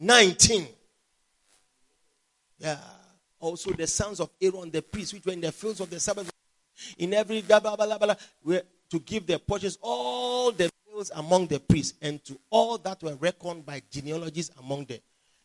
19. 0.01 0.69
Yeah. 2.59 2.79
Also 3.41 3.73
the 3.73 3.87
sons 3.87 4.21
of 4.21 4.31
Aaron, 4.41 4.71
the 4.71 4.83
priests, 4.83 5.15
which 5.15 5.25
were 5.25 5.33
in 5.33 5.41
the 5.41 5.53
fields 5.53 5.81
of 5.81 5.91
the 5.91 6.01
Sabbath, 6.01 6.31
in 6.99 7.15
every 7.15 7.43
blah, 7.43 7.61
blah, 7.61 7.77
blah, 7.77 7.99
blah, 7.99 8.15
were 8.45 8.63
to 8.91 8.99
give 9.01 9.27
their 9.27 9.39
portions 9.39 9.79
all 9.83 10.53
the 10.53 10.71
males 10.89 11.11
among 11.15 11.47
the 11.47 11.61
priests 11.61 11.95
and 12.03 12.25
to 12.25 12.39
all 12.51 12.79
that 12.79 13.03
were 13.03 13.15
reckoned 13.17 13.67
by 13.67 13.83
genealogies 13.91 14.51
among 14.59 14.85
the 14.87 15.01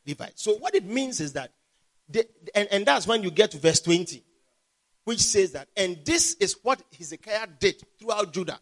Levites. 0.07 0.43
So 0.43 0.55
what 0.55 0.75
it 0.75 0.85
means 0.85 1.19
is 1.19 1.33
that, 1.33 1.51
and, 2.55 2.67
and 2.71 2.85
that's 2.85 3.07
when 3.07 3.23
you 3.23 3.31
get 3.31 3.51
to 3.51 3.57
verse 3.57 3.79
20, 3.81 4.23
which 5.03 5.19
says 5.19 5.51
that, 5.53 5.67
and 5.75 5.97
this 6.05 6.35
is 6.35 6.57
what 6.63 6.81
Hezekiah 6.97 7.47
did 7.59 7.81
throughout 7.99 8.33
Judah. 8.33 8.59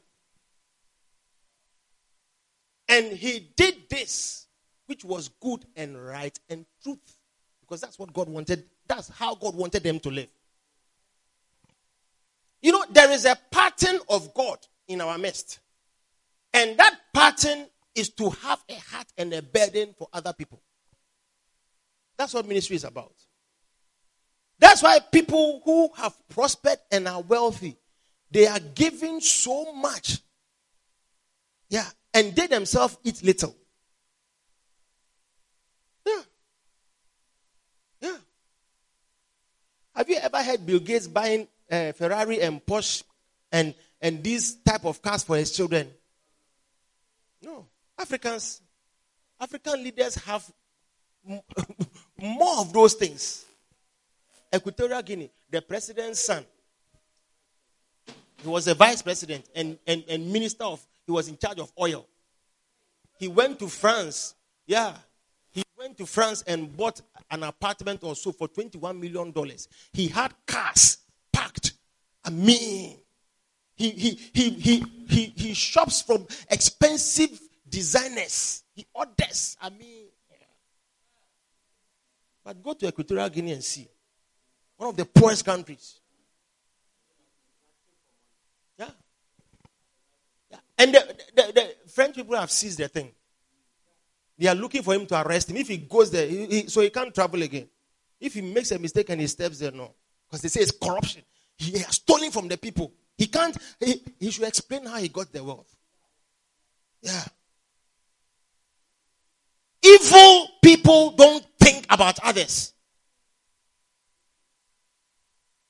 And 2.88 3.14
he 3.14 3.52
did 3.56 3.90
this, 3.90 4.48
which 4.88 5.06
was 5.06 5.30
good 5.40 5.64
and 5.76 6.04
right 6.04 6.38
and 6.50 6.66
truth. 6.82 7.18
Because 7.62 7.82
that's 7.82 8.00
what 8.00 8.12
God 8.12 8.28
wanted. 8.28 8.64
That's 8.88 9.10
how 9.10 9.36
God 9.36 9.56
wanted 9.56 9.84
them 9.84 10.00
to 10.00 10.10
live. 10.10 10.28
You 12.62 12.74
know, 12.74 12.86
there 12.92 13.12
is 13.12 13.26
a 13.26 13.38
pattern 13.52 14.00
of 14.10 14.34
God 14.34 14.58
in 14.88 15.02
our 15.02 15.18
midst. 15.18 15.60
And 16.54 16.78
that 16.78 17.00
pattern 17.14 17.68
is 17.96 18.10
to 18.10 18.30
have 18.30 18.64
a 18.70 18.76
heart 18.76 19.08
and 19.18 19.34
a 19.34 19.42
burden 19.42 19.94
for 19.98 20.08
other 20.12 20.34
people. 20.34 20.62
That's 22.18 22.34
what 22.34 22.48
ministry 22.48 22.76
is 22.76 22.84
about. 22.84 23.14
That's 24.58 24.84
why 24.84 25.00
people 25.00 25.62
who 25.64 25.90
have 25.96 26.14
prospered 26.28 26.80
and 26.92 27.08
are 27.08 27.22
wealthy, 27.22 27.78
they 28.30 28.46
are 28.46 28.60
giving 28.60 29.22
so 29.22 29.74
much. 29.74 30.20
Yeah. 31.70 31.86
And 32.14 32.36
they 32.36 32.48
themselves 32.48 32.98
eat 33.04 33.24
little. 33.24 33.56
Yeah. 36.06 36.22
Yeah. 38.02 38.18
Have 39.96 40.10
you 40.10 40.18
ever 40.18 40.44
heard 40.44 40.66
Bill 40.66 40.80
Gates 40.80 41.08
buying 41.08 41.48
uh, 41.70 41.92
Ferrari 41.94 42.42
and 42.42 42.66
Porsche 42.66 43.04
and, 43.52 43.74
and 44.02 44.24
these 44.24 44.56
type 44.56 44.86
of 44.86 45.02
cars 45.02 45.24
for 45.24 45.38
his 45.38 45.52
children? 45.52 45.90
No. 47.42 47.68
Africans, 47.98 48.62
African 49.40 49.84
leaders 49.84 50.16
have 50.16 50.50
more 52.18 52.60
of 52.60 52.74
those 52.74 52.94
things. 52.94 53.46
Equatorial 54.54 55.02
Guinea, 55.02 55.32
the 55.50 55.62
president's 55.62 56.20
son, 56.22 56.44
he 58.42 58.48
was 58.48 58.68
a 58.68 58.74
vice 58.74 59.02
president 59.02 59.46
and, 59.54 59.78
and, 59.86 60.04
and 60.08 60.32
minister 60.32 60.64
of, 60.64 60.86
he 61.06 61.12
was 61.12 61.28
in 61.28 61.38
charge 61.38 61.60
of 61.60 61.72
oil. 61.80 62.08
He 63.18 63.28
went 63.28 63.60
to 63.60 63.68
France. 63.68 64.34
Yeah. 64.66 64.96
He 65.52 65.64
went 65.78 65.98
to 65.98 66.06
France 66.06 66.44
and 66.48 66.76
bought 66.76 67.02
an 67.30 67.44
apartment 67.44 68.04
or 68.04 68.16
so 68.16 68.32
for 68.32 68.48
$21 68.48 68.98
million. 68.98 69.34
He 69.92 70.08
had 70.08 70.34
cars. 70.48 70.99
I 72.30 72.32
mean, 72.32 72.96
he, 73.76 73.90
he, 73.90 74.20
he, 74.32 74.50
he, 74.52 74.86
he, 75.08 75.26
he 75.36 75.54
shops 75.56 76.04
from 76.04 76.28
expensive 76.48 77.40
designers. 77.68 78.64
He 78.76 78.86
orders. 78.94 79.58
I 79.60 79.72
mean, 79.72 80.06
but 82.46 82.62
go 82.62 82.74
to 82.74 82.88
Equatorial 82.88 83.30
Guinea 83.30 83.54
and 83.54 83.64
see. 83.64 83.88
One 84.78 84.90
of 84.90 84.96
the 84.96 85.06
poorest 85.06 85.44
countries. 85.44 86.00
Yeah. 88.78 88.90
yeah. 90.52 90.58
And 90.78 90.94
the, 90.94 91.16
the, 91.36 91.52
the 91.56 91.76
French 91.92 92.16
people 92.16 92.36
have 92.36 92.52
seized 92.52 92.78
the 92.78 92.88
thing. 92.88 93.12
They 94.38 94.48
are 94.48 94.56
looking 94.56 94.84
for 94.84 94.94
him 94.94 95.08
to 95.08 95.20
arrest 95.20 95.50
him. 95.50 95.58
If 95.58 95.68
he 95.68 95.78
goes 95.78 96.12
there, 96.12 96.28
he, 96.28 96.46
he, 96.46 96.68
so 96.68 96.82
he 96.82 96.92
can't 96.92 97.14
travel 97.14 97.42
again. 97.42 97.68
If 98.20 98.36
he 98.36 98.42
makes 98.42 98.70
a 98.72 98.78
mistake 98.78 99.10
and 99.10 99.20
he 99.20 99.26
steps 99.26 99.58
there, 99.58 99.72
no. 99.72 99.96
Because 100.28 100.44
they 100.44 100.50
say 100.50 100.62
it's 100.62 100.72
corruption. 100.72 101.24
He 101.60 101.78
has 101.80 101.96
stolen 101.96 102.32
from 102.32 102.48
the 102.48 102.58
people. 102.58 102.94
He 103.18 103.28
can't, 103.28 103.56
he, 103.80 104.02
he 104.18 104.32
should 104.32 104.46
explain 104.46 104.86
how 104.86 104.98
he 104.98 105.10
got 105.10 105.32
the 105.32 105.44
wealth. 105.44 105.76
Yeah. 107.02 107.24
Evil 109.84 110.48
people 110.64 111.12
don't 111.12 111.46
think 111.60 111.86
about 111.90 112.18
others. 112.24 112.74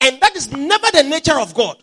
And 0.00 0.20
that 0.20 0.36
is 0.36 0.50
never 0.52 0.86
the 0.92 1.02
nature 1.02 1.38
of 1.38 1.54
God. 1.54 1.82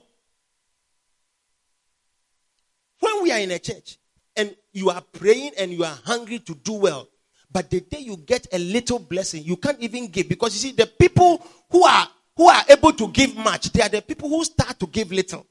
When 3.00 3.24
we 3.24 3.32
are 3.32 3.40
in 3.40 3.52
a 3.52 3.60
church 3.60 3.98
and 4.36 4.56
you 4.72 4.90
are 4.90 5.02
praying 5.02 5.52
and 5.60 5.72
you 5.72 5.84
are 5.84 5.98
hungry 6.06 6.40
to 6.40 6.56
do 6.56 6.74
well, 6.74 7.10
but 7.52 7.70
the 7.70 7.82
day 7.82 8.00
you 8.00 8.18
get 8.18 8.48
a 8.54 8.60
little 8.60 9.00
blessing, 9.00 9.44
you 9.44 9.58
can't 9.58 9.80
even 9.80 10.08
give 10.08 10.30
because 10.30 10.54
you 10.54 10.70
see, 10.70 10.76
the 10.76 10.88
people 10.88 11.46
who 11.70 11.84
are 11.84 12.08
who 12.38 12.48
are 12.48 12.64
able 12.70 12.94
to 12.94 13.10
give 13.10 13.36
much, 13.36 13.72
they 13.74 13.82
are 13.82 13.90
the 13.90 14.02
people 14.02 14.30
who 14.30 14.46
start 14.46 14.80
to 14.80 14.88
give 14.88 15.12
little. 15.12 15.46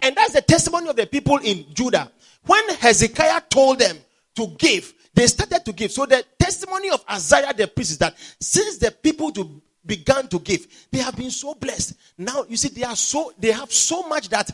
And 0.00 0.14
that's 0.14 0.34
the 0.34 0.42
testimony 0.42 0.88
of 0.88 0.96
the 0.96 1.06
people 1.06 1.38
in 1.38 1.64
Judah. 1.72 2.12
When 2.44 2.68
Hezekiah 2.76 3.42
told 3.48 3.78
them 3.78 3.96
to 4.36 4.48
give, 4.58 4.92
they 5.14 5.26
started 5.26 5.64
to 5.64 5.72
give. 5.72 5.90
So 5.90 6.04
the 6.04 6.24
testimony 6.38 6.90
of 6.90 7.02
Isaiah 7.10 7.54
the 7.54 7.66
priest 7.66 7.92
is 7.92 7.98
that 7.98 8.14
since 8.38 8.78
the 8.78 8.90
people 8.90 9.32
to 9.32 9.62
began 9.86 10.28
to 10.28 10.38
give, 10.38 10.66
they 10.90 10.98
have 10.98 11.16
been 11.16 11.30
so 11.30 11.54
blessed. 11.54 11.94
Now 12.18 12.44
you 12.48 12.56
see, 12.56 12.68
they 12.68 12.84
are 12.84 12.96
so 12.96 13.32
they 13.38 13.52
have 13.52 13.72
so 13.72 14.02
much 14.08 14.28
that 14.30 14.50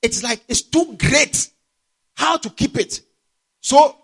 it's 0.00 0.22
like 0.22 0.40
it's 0.48 0.62
too 0.62 0.96
great 0.98 1.50
how 2.14 2.36
to 2.36 2.50
keep 2.50 2.78
it. 2.78 3.00
So 3.60 3.96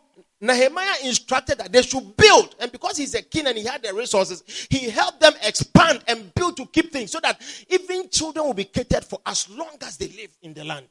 Nehemiah 0.45 0.97
instructed 1.05 1.59
that 1.59 1.73
they 1.73 1.81
should 1.81 2.17
build, 2.17 2.55
and 2.61 2.71
because 2.71 2.99
he's 2.99 3.15
a 3.15 3.23
king 3.23 3.47
and 3.47 3.57
he 3.57 3.65
had 3.65 3.83
the 3.83 3.95
resources, 3.95 4.43
he 4.69 4.91
helped 4.91 5.21
them 5.21 5.33
expand 5.43 6.03
and 6.07 6.35
build 6.35 6.57
to 6.59 6.67
keep 6.67 6.93
things 6.93 7.13
so 7.13 7.21
that 7.21 7.41
even 7.69 8.09
children 8.11 8.45
will 8.45 8.55
be 8.55 8.65
catered 8.65 9.05
for 9.05 9.21
as 9.25 9.49
long 9.49 9.77
as 9.83 9.97
they 9.97 10.09
live 10.09 10.37
in 10.43 10.53
the 10.53 10.63
land. 10.63 10.87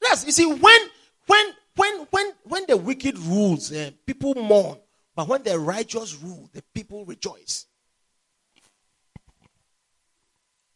Yes, 0.00 0.24
you 0.24 0.32
see, 0.32 0.46
when 0.46 0.80
when 1.26 1.46
when 1.74 2.06
when 2.10 2.32
when 2.44 2.66
the 2.68 2.76
wicked 2.76 3.18
rules, 3.18 3.72
uh, 3.72 3.90
people 4.06 4.34
mourn. 4.34 4.78
But 5.16 5.26
when 5.28 5.42
the 5.42 5.58
righteous 5.58 6.14
rule, 6.14 6.48
the 6.52 6.62
people 6.74 7.04
rejoice. 7.04 7.66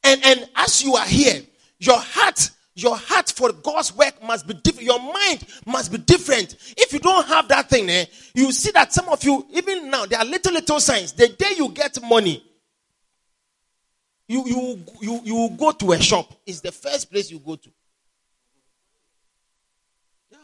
And 0.02 0.24
and 0.24 0.48
as 0.56 0.82
you 0.82 0.96
are 0.96 1.06
here, 1.06 1.42
your 1.78 1.98
heart, 1.98 2.50
your 2.74 2.96
heart 2.96 3.30
for 3.30 3.52
God's 3.52 3.94
work 3.94 4.22
must 4.22 4.46
be 4.46 4.54
different. 4.54 4.86
Your 4.86 5.00
mind 5.00 5.44
must 5.66 5.90
be 5.90 5.98
different. 5.98 6.56
If 6.76 6.92
you 6.92 6.98
don't 6.98 7.26
have 7.26 7.48
that 7.48 7.68
thing, 7.68 7.90
eh, 7.90 8.06
you 8.34 8.52
see 8.52 8.70
that 8.72 8.92
some 8.92 9.08
of 9.08 9.22
you, 9.24 9.46
even 9.50 9.90
now, 9.90 10.06
there 10.06 10.18
are 10.18 10.24
little 10.24 10.52
little 10.52 10.80
signs. 10.80 11.12
The 11.12 11.28
day 11.28 11.52
you 11.56 11.68
get 11.70 12.00
money, 12.02 12.44
you 14.28 14.46
you 14.46 14.84
you 15.00 15.20
you 15.24 15.56
go 15.58 15.72
to 15.72 15.92
a 15.92 16.00
shop. 16.00 16.32
It's 16.46 16.60
the 16.60 16.72
first 16.72 17.10
place 17.10 17.30
you 17.30 17.40
go 17.40 17.56
to. 17.56 17.70
Yeah. 20.30 20.38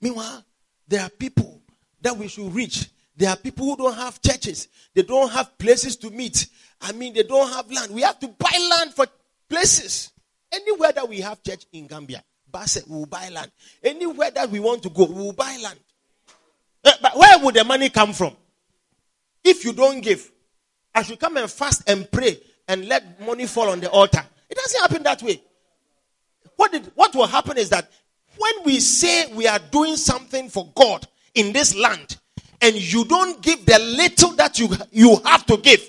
Meanwhile, 0.00 0.44
there 0.86 1.02
are 1.02 1.10
people 1.10 1.62
that 2.02 2.16
we 2.16 2.28
should 2.28 2.54
reach. 2.54 2.90
There 3.16 3.30
are 3.30 3.36
people 3.36 3.66
who 3.66 3.76
don't 3.76 3.94
have 3.94 4.20
churches. 4.20 4.68
They 4.94 5.02
don't 5.02 5.30
have 5.30 5.56
places 5.58 5.96
to 5.96 6.10
meet. 6.10 6.48
I 6.80 6.92
mean, 6.92 7.14
they 7.14 7.22
don't 7.22 7.50
have 7.52 7.70
land. 7.70 7.92
We 7.94 8.02
have 8.02 8.18
to 8.20 8.28
buy 8.28 8.68
land 8.70 8.94
for 8.94 9.06
places. 9.52 10.10
Anywhere 10.50 10.92
that 10.92 11.06
we 11.08 11.20
have 11.20 11.42
church 11.42 11.66
in 11.72 11.86
Gambia, 11.86 12.24
Basse, 12.50 12.86
we 12.88 12.96
will 12.96 13.06
buy 13.06 13.28
land. 13.28 13.50
Anywhere 13.82 14.30
that 14.30 14.50
we 14.50 14.60
want 14.60 14.82
to 14.82 14.88
go, 14.90 15.04
we 15.04 15.14
will 15.14 15.32
buy 15.34 15.58
land. 15.62 15.78
Eh, 16.84 16.92
But 17.02 17.16
where 17.16 17.38
would 17.38 17.54
the 17.54 17.64
money 17.64 17.90
come 17.90 18.12
from? 18.14 18.34
If 19.44 19.64
you 19.64 19.72
don't 19.74 20.00
give, 20.00 20.30
I 20.94 21.02
should 21.02 21.20
come 21.20 21.36
and 21.36 21.50
fast 21.50 21.82
and 21.88 22.10
pray 22.10 22.38
and 22.68 22.86
let 22.86 23.20
money 23.26 23.46
fall 23.46 23.68
on 23.68 23.80
the 23.80 23.90
altar. 23.90 24.24
It 24.48 24.56
doesn't 24.56 24.80
happen 24.80 25.02
that 25.04 25.22
way. 25.22 25.40
What 26.56 26.72
did 26.72 26.90
what 26.94 27.14
will 27.14 27.26
happen 27.26 27.56
is 27.58 27.70
that 27.70 27.90
when 28.38 28.52
we 28.64 28.78
say 28.80 29.32
we 29.34 29.46
are 29.46 29.58
doing 29.70 29.96
something 29.96 30.48
for 30.48 30.70
God 30.74 31.06
in 31.34 31.52
this 31.52 31.74
land, 31.74 32.18
and 32.60 32.74
you 32.76 33.04
don't 33.04 33.42
give 33.42 33.64
the 33.66 33.78
little 33.78 34.30
that 34.32 34.58
you 34.58 34.68
you 34.90 35.16
have 35.24 35.44
to 35.46 35.56
give, 35.56 35.86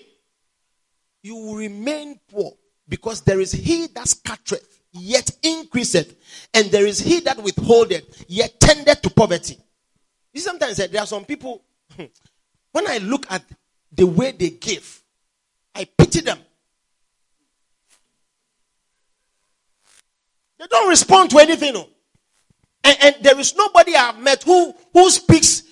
you 1.21 1.35
will 1.35 1.55
remain 1.55 2.19
poor 2.31 2.53
because 2.87 3.21
there 3.21 3.39
is 3.39 3.51
he 3.51 3.87
that 3.87 4.07
scattereth 4.07 4.81
yet 4.91 5.29
increaseth, 5.41 6.15
and 6.53 6.67
there 6.67 6.85
is 6.85 6.99
he 6.99 7.19
that 7.21 7.41
withholdeth 7.41 8.25
yet 8.27 8.59
tendeth 8.59 9.01
to 9.01 9.09
poverty. 9.09 9.57
You 10.33 10.41
sometimes 10.41 10.79
eh, 10.79 10.87
there 10.87 11.01
are 11.01 11.07
some 11.07 11.25
people. 11.25 11.63
When 12.71 12.87
I 12.87 12.97
look 12.97 13.27
at 13.29 13.43
the 13.91 14.07
way 14.07 14.31
they 14.31 14.49
give, 14.49 15.03
I 15.75 15.85
pity 15.85 16.21
them. 16.21 16.39
They 20.59 20.65
don't 20.67 20.89
respond 20.89 21.29
to 21.31 21.39
anything. 21.39 21.73
no. 21.73 21.87
And, 22.83 22.97
and 23.01 23.15
there 23.21 23.39
is 23.39 23.55
nobody 23.55 23.95
I've 23.95 24.17
met 24.19 24.43
who, 24.43 24.73
who 24.91 25.09
speaks 25.09 25.63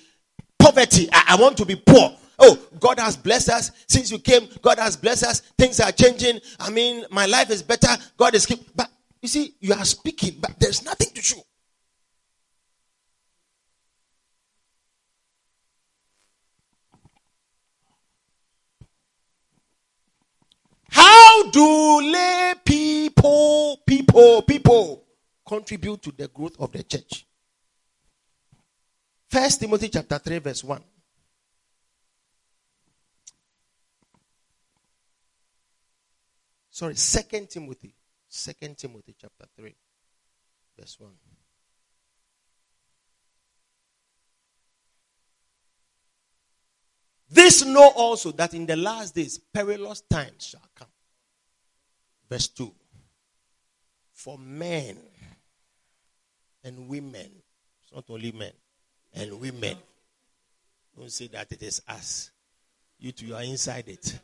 poverty. 0.58 1.08
I, 1.12 1.24
I 1.30 1.36
want 1.36 1.56
to 1.58 1.66
be 1.66 1.76
poor. 1.76 2.16
Oh, 2.44 2.58
God 2.80 2.98
has 2.98 3.16
blessed 3.16 3.50
us. 3.50 3.70
Since 3.86 4.10
you 4.10 4.18
came, 4.18 4.48
God 4.60 4.78
has 4.80 4.96
blessed 4.96 5.24
us. 5.24 5.40
Things 5.56 5.78
are 5.78 5.92
changing. 5.92 6.40
I 6.58 6.70
mean, 6.70 7.04
my 7.08 7.24
life 7.26 7.50
is 7.50 7.62
better. 7.62 7.96
God 8.16 8.34
is 8.34 8.46
keep. 8.46 8.74
But 8.74 8.90
you 9.20 9.28
see, 9.28 9.54
you 9.60 9.72
are 9.72 9.84
speaking, 9.84 10.38
but 10.40 10.58
there's 10.58 10.84
nothing 10.84 11.10
to 11.14 11.22
show. 11.22 11.40
How 20.90 21.48
do 21.50 22.12
lay 22.12 22.54
people, 22.64 23.78
people, 23.86 24.42
people 24.42 25.04
contribute 25.46 26.02
to 26.02 26.10
the 26.10 26.26
growth 26.26 26.56
of 26.58 26.72
the 26.72 26.82
church? 26.82 27.24
First 29.30 29.60
Timothy 29.60 29.88
chapter 29.90 30.18
3, 30.18 30.38
verse 30.38 30.64
1. 30.64 30.82
Sorry, 36.72 36.96
Second 36.96 37.50
Timothy. 37.50 37.94
Second 38.28 38.78
Timothy 38.78 39.14
chapter 39.20 39.44
3, 39.56 39.74
verse 40.78 40.98
1. 40.98 41.10
This 47.28 47.62
know 47.66 47.92
also 47.94 48.32
that 48.32 48.54
in 48.54 48.64
the 48.64 48.76
last 48.76 49.14
days 49.14 49.38
perilous 49.38 50.00
times 50.00 50.46
shall 50.46 50.66
come. 50.74 50.88
Verse 52.28 52.48
2. 52.48 52.72
For 54.14 54.38
men 54.38 54.96
and 56.64 56.88
women, 56.88 57.30
it's 57.82 57.92
not 57.94 58.04
only 58.08 58.32
men 58.32 58.52
and 59.12 59.38
women. 59.38 59.76
Don't 60.96 61.12
say 61.12 61.26
that 61.28 61.52
it 61.52 61.62
is 61.62 61.82
us. 61.86 62.30
You 62.98 63.12
two 63.12 63.34
are 63.34 63.42
inside 63.42 63.88
it. 63.88 64.18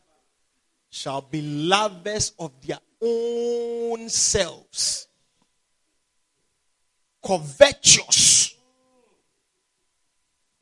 Shall 0.90 1.20
be 1.20 1.42
lovers 1.42 2.32
of 2.38 2.52
their 2.66 2.78
own 3.00 4.08
selves, 4.08 5.06
covetous. 7.24 8.54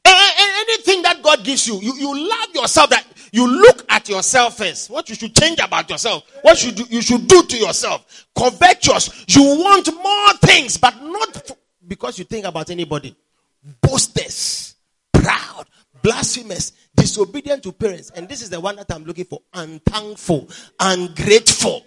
Anything 0.05 1.03
that 1.03 1.23
God 1.23 1.45
gives 1.45 1.67
you, 1.67 1.81
you, 1.81 1.95
you 1.97 2.29
love 2.29 2.49
yourself. 2.55 2.91
That 2.91 3.05
you 3.31 3.47
look 3.47 3.85
at 3.89 4.09
yourself 4.09 4.59
first. 4.59 4.91
What 4.91 5.09
you 5.09 5.15
should 5.15 5.35
change 5.35 5.59
about 5.61 5.89
yourself. 5.89 6.25
What 6.43 6.59
should 6.59 6.79
you, 6.79 6.87
you 6.89 7.03
should 7.03 7.27
do 7.27 7.43
to 7.43 7.57
yourself. 7.57 8.27
Covetous. 8.37 9.25
You 9.29 9.43
want 9.43 9.89
more 9.95 10.33
things, 10.39 10.77
but 10.77 10.95
not 11.03 11.51
because 11.87 12.19
you 12.19 12.25
think 12.25 12.47
about 12.47 12.71
anybody. 12.71 13.15
Boasters, 13.81 14.75
proud, 15.13 15.67
blasphemous, 16.03 16.73
disobedient 16.97 17.63
to 17.63 17.73
parents. 17.73 18.11
And 18.11 18.29
this 18.29 18.43
is 18.43 18.51
the 18.51 18.61
one 18.61 18.77
that 18.77 18.91
I'm 18.91 19.05
looking 19.05 19.27
for. 19.27 19.41
Unthankful, 19.53 20.49
ungrateful. 20.81 21.85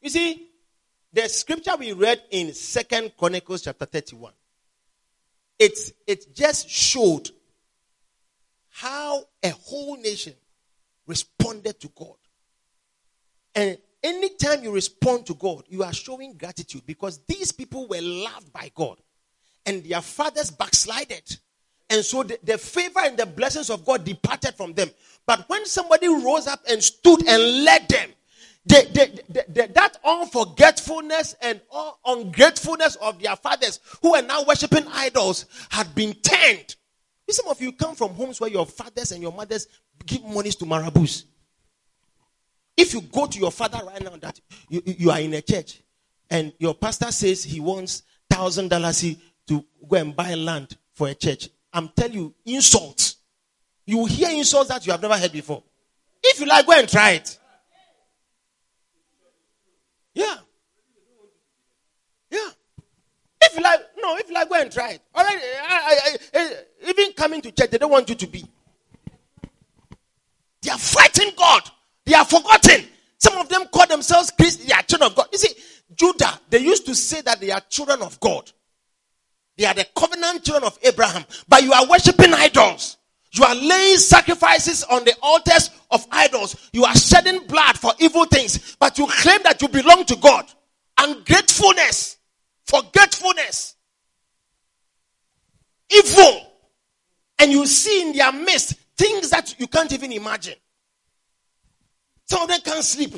You 0.00 0.10
see, 0.10 0.48
the 1.12 1.28
scripture 1.28 1.76
we 1.78 1.92
read 1.92 2.22
in 2.30 2.54
Second 2.54 3.12
Chronicles 3.16 3.62
chapter 3.62 3.84
31, 3.84 4.32
it, 5.58 5.78
it 6.06 6.34
just 6.34 6.68
showed 6.68 7.30
how 8.70 9.22
a 9.42 9.50
whole 9.50 9.96
nation 9.96 10.34
responded 11.06 11.78
to 11.80 11.88
God. 11.94 12.16
And 13.54 13.78
anytime 14.02 14.62
you 14.62 14.72
respond 14.72 15.26
to 15.26 15.34
God, 15.34 15.64
you 15.68 15.82
are 15.82 15.92
showing 15.92 16.36
gratitude 16.36 16.82
because 16.86 17.18
these 17.26 17.52
people 17.52 17.86
were 17.88 18.00
loved 18.00 18.52
by 18.52 18.70
God 18.74 18.98
and 19.66 19.84
their 19.84 20.00
fathers 20.00 20.50
backslided. 20.50 21.36
And 21.90 22.04
so 22.04 22.22
the, 22.22 22.38
the 22.42 22.58
favor 22.58 23.00
and 23.00 23.16
the 23.16 23.26
blessings 23.26 23.70
of 23.70 23.84
God 23.84 24.04
departed 24.04 24.54
from 24.54 24.72
them. 24.72 24.90
But 25.26 25.48
when 25.48 25.66
somebody 25.66 26.08
rose 26.08 26.46
up 26.46 26.60
and 26.68 26.82
stood 26.82 27.26
and 27.28 27.64
led 27.64 27.88
them, 27.88 28.10
the, 28.64 28.86
the, 28.92 29.32
the, 29.32 29.44
the- 29.48 29.72
that 29.74 29.98
unforgetfulness 30.04 31.34
and 31.42 31.60
un- 31.72 31.92
ungratefulness 32.06 32.96
of 32.96 33.20
their 33.20 33.36
fathers 33.36 33.80
who 34.00 34.14
are 34.14 34.22
now 34.22 34.44
worshiping 34.44 34.84
idols 34.92 35.46
had 35.70 35.94
been 35.94 36.14
turned. 36.14 36.76
Some 37.28 37.48
of 37.48 37.60
you 37.62 37.72
come 37.72 37.94
from 37.94 38.10
homes 38.14 38.40
where 38.40 38.50
your 38.50 38.66
fathers 38.66 39.10
and 39.12 39.22
your 39.22 39.32
mothers 39.32 39.66
give 40.04 40.22
monies 40.24 40.54
to 40.56 40.64
marabouts. 40.66 41.24
If 42.76 42.94
you 42.94 43.02
go 43.02 43.26
to 43.26 43.38
your 43.38 43.50
father 43.52 43.80
right 43.84 44.02
now 44.02 44.16
that 44.16 44.40
you, 44.68 44.82
you 44.84 45.10
are 45.10 45.20
in 45.20 45.34
a 45.34 45.42
church 45.42 45.82
and 46.30 46.52
your 46.58 46.74
pastor 46.74 47.12
says 47.12 47.44
he 47.44 47.60
wants 47.60 48.02
thousand 48.30 48.68
dollars 48.68 49.04
to 49.46 49.64
go 49.88 49.96
and 49.96 50.16
buy 50.16 50.34
land 50.34 50.76
for 50.94 51.08
a 51.08 51.14
church, 51.14 51.48
I'm 51.72 51.88
telling 51.88 52.14
you, 52.14 52.34
insults. 52.46 53.16
You 53.84 54.06
hear 54.06 54.30
insults 54.30 54.68
that 54.68 54.86
you 54.86 54.92
have 54.92 55.02
never 55.02 55.16
heard 55.16 55.32
before. 55.32 55.62
If 56.22 56.40
you 56.40 56.46
like, 56.46 56.66
go 56.66 56.72
and 56.72 56.88
try 56.88 57.12
it. 57.12 57.38
Yeah. 60.14 60.36
Yeah. 62.30 62.48
If 63.42 63.56
you 63.56 63.62
like, 63.62 63.80
no, 63.98 64.16
if 64.16 64.28
you 64.28 64.34
like, 64.34 64.48
go 64.48 64.54
and 64.54 64.70
try 64.70 64.90
it. 64.90 65.02
Right. 65.14 65.38
I, 65.68 66.18
I, 66.34 66.38
I, 66.38 66.54
even 66.88 67.12
coming 67.12 67.40
to 67.42 67.50
church, 67.50 67.70
they 67.70 67.78
don't 67.78 67.90
want 67.90 68.08
you 68.08 68.14
to 68.14 68.26
be. 68.26 68.44
They 70.62 70.70
are 70.70 70.78
fighting 70.78 71.30
God. 71.36 71.62
They 72.04 72.14
are 72.14 72.24
forgotten. 72.24 72.86
Some 73.18 73.38
of 73.38 73.48
them 73.48 73.66
call 73.72 73.86
themselves 73.86 74.30
Christians. 74.30 74.68
They 74.68 74.74
are 74.74 74.82
children 74.82 75.10
of 75.10 75.16
God. 75.16 75.28
You 75.32 75.38
see, 75.38 75.54
Judah, 75.94 76.40
they 76.50 76.58
used 76.58 76.86
to 76.86 76.94
say 76.94 77.20
that 77.22 77.40
they 77.40 77.50
are 77.50 77.60
children 77.68 78.02
of 78.02 78.18
God. 78.20 78.50
They 79.56 79.66
are 79.66 79.74
the 79.74 79.86
covenant 79.94 80.44
children 80.44 80.64
of 80.64 80.78
Abraham. 80.82 81.24
But 81.48 81.62
you 81.62 81.72
are 81.72 81.86
worshiping 81.86 82.34
idols. 82.34 82.96
You 83.32 83.44
are 83.44 83.54
laying 83.54 83.96
sacrifices 83.96 84.84
on 84.84 85.04
the 85.04 85.14
altars 85.22 85.70
of 85.90 86.06
idols. 86.10 86.56
You 86.72 86.84
are 86.84 86.94
shedding 86.94 87.46
blood 87.46 87.78
for 87.78 87.92
evil 87.98 88.24
things. 88.24 88.76
But 88.78 88.98
you 88.98 89.06
claim 89.06 89.40
that 89.44 89.62
you 89.62 89.68
belong 89.68 90.04
to 90.06 90.16
God. 90.16 90.46
Ungratefulness. 90.98 92.18
Forgetfulness. 92.66 93.76
Evil. 95.94 96.46
And 97.38 97.52
you 97.52 97.66
see 97.66 98.02
in 98.02 98.16
their 98.16 98.32
midst 98.32 98.74
things 98.96 99.30
that 99.30 99.58
you 99.58 99.66
can't 99.66 99.92
even 99.92 100.12
imagine. 100.12 100.54
Some 102.26 102.42
of 102.42 102.48
them 102.48 102.60
can't 102.60 102.84
sleep. 102.84 103.14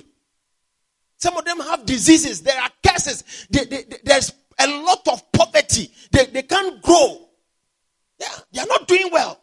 Some 1.18 1.36
of 1.36 1.44
them 1.44 1.60
have 1.60 1.86
diseases. 1.86 2.42
There 2.42 2.60
are 2.60 2.70
curses. 2.86 3.46
They, 3.50 3.64
they, 3.64 3.84
they, 3.84 3.96
there's 4.04 4.32
a 4.58 4.66
lot 4.66 5.06
of 5.08 5.32
poverty. 5.32 5.90
They, 6.10 6.26
they 6.26 6.42
can't 6.42 6.82
grow. 6.82 7.28
Yeah, 8.18 8.28
they 8.52 8.60
are 8.60 8.66
not 8.66 8.86
doing 8.86 9.08
well. 9.10 9.40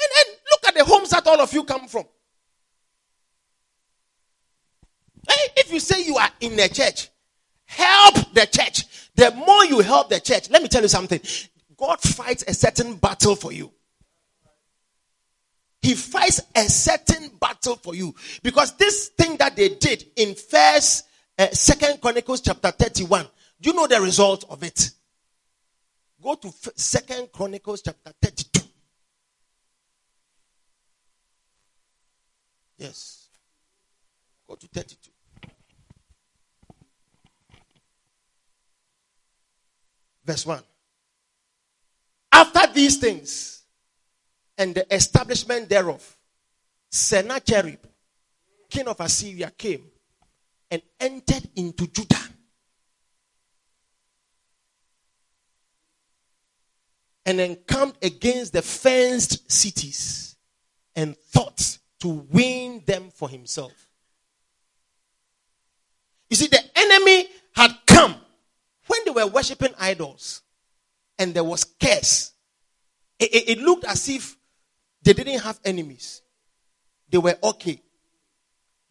And, 0.00 0.28
and 0.28 0.36
look 0.50 0.68
at 0.68 0.74
the 0.74 0.84
homes 0.84 1.10
that 1.10 1.26
all 1.26 1.40
of 1.40 1.52
you 1.52 1.64
come 1.64 1.86
from. 1.88 2.04
If 5.56 5.72
you 5.72 5.80
say 5.80 6.04
you 6.04 6.16
are 6.16 6.30
in 6.40 6.58
a 6.58 6.68
church, 6.68 7.08
help 7.64 8.14
the 8.32 8.46
church. 8.46 8.84
The 9.14 9.30
more 9.32 9.64
you 9.64 9.80
help 9.80 10.08
the 10.08 10.20
church, 10.20 10.50
let 10.50 10.62
me 10.62 10.68
tell 10.68 10.82
you 10.82 10.88
something. 10.88 11.20
God 11.76 12.00
fights 12.00 12.44
a 12.46 12.54
certain 12.54 12.96
battle 12.96 13.36
for 13.36 13.52
you. 13.52 13.70
He 15.82 15.94
fights 15.94 16.42
a 16.54 16.64
certain 16.68 17.30
battle 17.40 17.76
for 17.76 17.94
you 17.94 18.14
because 18.42 18.76
this 18.76 19.08
thing 19.08 19.36
that 19.38 19.56
they 19.56 19.70
did 19.70 20.04
in 20.16 20.34
First, 20.34 21.06
uh, 21.38 21.48
Second 21.52 22.00
Chronicles 22.00 22.42
chapter 22.42 22.70
thirty-one. 22.70 23.26
Do 23.60 23.70
you 23.70 23.76
know 23.76 23.86
the 23.86 24.00
result 24.00 24.44
of 24.50 24.62
it? 24.62 24.90
Go 26.22 26.34
to 26.34 26.52
Second 26.76 27.32
Chronicles 27.32 27.82
chapter 27.82 28.12
thirty-two. 28.20 28.66
Yes. 32.76 33.28
Go 34.46 34.54
to 34.56 34.66
thirty-two. 34.66 35.10
Verse 40.24 40.46
1. 40.46 40.62
After 42.30 42.72
these 42.72 42.98
things 42.98 43.59
and 44.60 44.74
the 44.74 44.94
establishment 44.94 45.70
thereof, 45.70 46.18
Sennacherib, 46.90 47.78
king 48.68 48.86
of 48.88 49.00
Assyria, 49.00 49.50
came 49.56 49.82
and 50.70 50.82
entered 51.00 51.48
into 51.56 51.86
Judah. 51.86 52.16
And 57.24 57.40
encamped 57.40 58.04
against 58.04 58.52
the 58.52 58.60
fenced 58.60 59.50
cities 59.50 60.36
and 60.94 61.16
thought 61.16 61.78
to 62.00 62.08
win 62.08 62.82
them 62.86 63.10
for 63.14 63.30
himself. 63.30 63.88
You 66.28 66.36
see, 66.36 66.48
the 66.48 66.62
enemy 66.76 67.28
had 67.54 67.72
come 67.86 68.14
when 68.88 69.00
they 69.06 69.10
were 69.10 69.26
worshiping 69.26 69.72
idols 69.78 70.42
and 71.18 71.32
there 71.32 71.44
was 71.44 71.64
curse, 71.64 72.32
it, 73.18 73.34
it, 73.34 73.48
it 73.50 73.58
looked 73.58 73.84
as 73.84 74.08
if 74.08 74.36
they 75.02 75.12
didn't 75.12 75.40
have 75.40 75.58
enemies. 75.64 76.22
They 77.08 77.18
were 77.18 77.36
okay. 77.42 77.80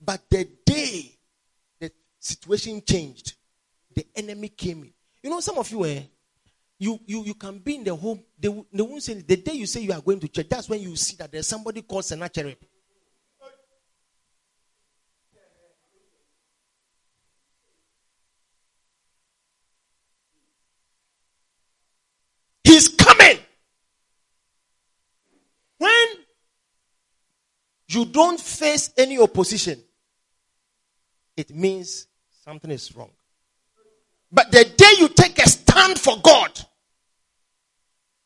But 0.01 0.21
the 0.29 0.47
day 0.65 1.17
the 1.79 1.91
situation 2.19 2.81
changed, 2.85 3.35
the 3.95 4.05
enemy 4.15 4.49
came 4.49 4.83
in. 4.83 4.93
You 5.21 5.29
know, 5.29 5.39
some 5.39 5.57
of 5.57 5.69
you, 5.71 5.85
eh, 5.85 6.01
you, 6.77 6.99
you, 7.05 7.23
you 7.25 7.33
can 7.33 7.59
be 7.59 7.75
in 7.75 7.83
the 7.83 7.95
home. 7.95 8.23
They, 8.39 8.47
they 8.71 8.83
won't 8.83 9.03
say, 9.03 9.15
the 9.15 9.35
day 9.35 9.53
you 9.53 9.65
say 9.65 9.81
you 9.81 9.91
are 9.91 10.01
going 10.01 10.19
to 10.21 10.27
church, 10.29 10.47
that's 10.49 10.69
when 10.69 10.81
you 10.81 10.95
see 10.95 11.15
that 11.17 11.31
there's 11.31 11.47
somebody 11.47 11.81
called 11.81 12.05
Sennacherib. 12.05 12.57
He's 22.63 22.87
coming. 22.87 23.39
When 25.79 26.07
you 27.89 28.05
don't 28.05 28.39
face 28.39 28.91
any 28.97 29.19
opposition, 29.19 29.81
it 31.35 31.49
means 31.55 32.07
something 32.43 32.71
is 32.71 32.95
wrong. 32.95 33.11
But 34.31 34.51
the 34.51 34.63
day 34.63 34.91
you 34.99 35.09
take 35.09 35.39
a 35.39 35.49
stand 35.49 35.99
for 35.99 36.17
God, 36.21 36.51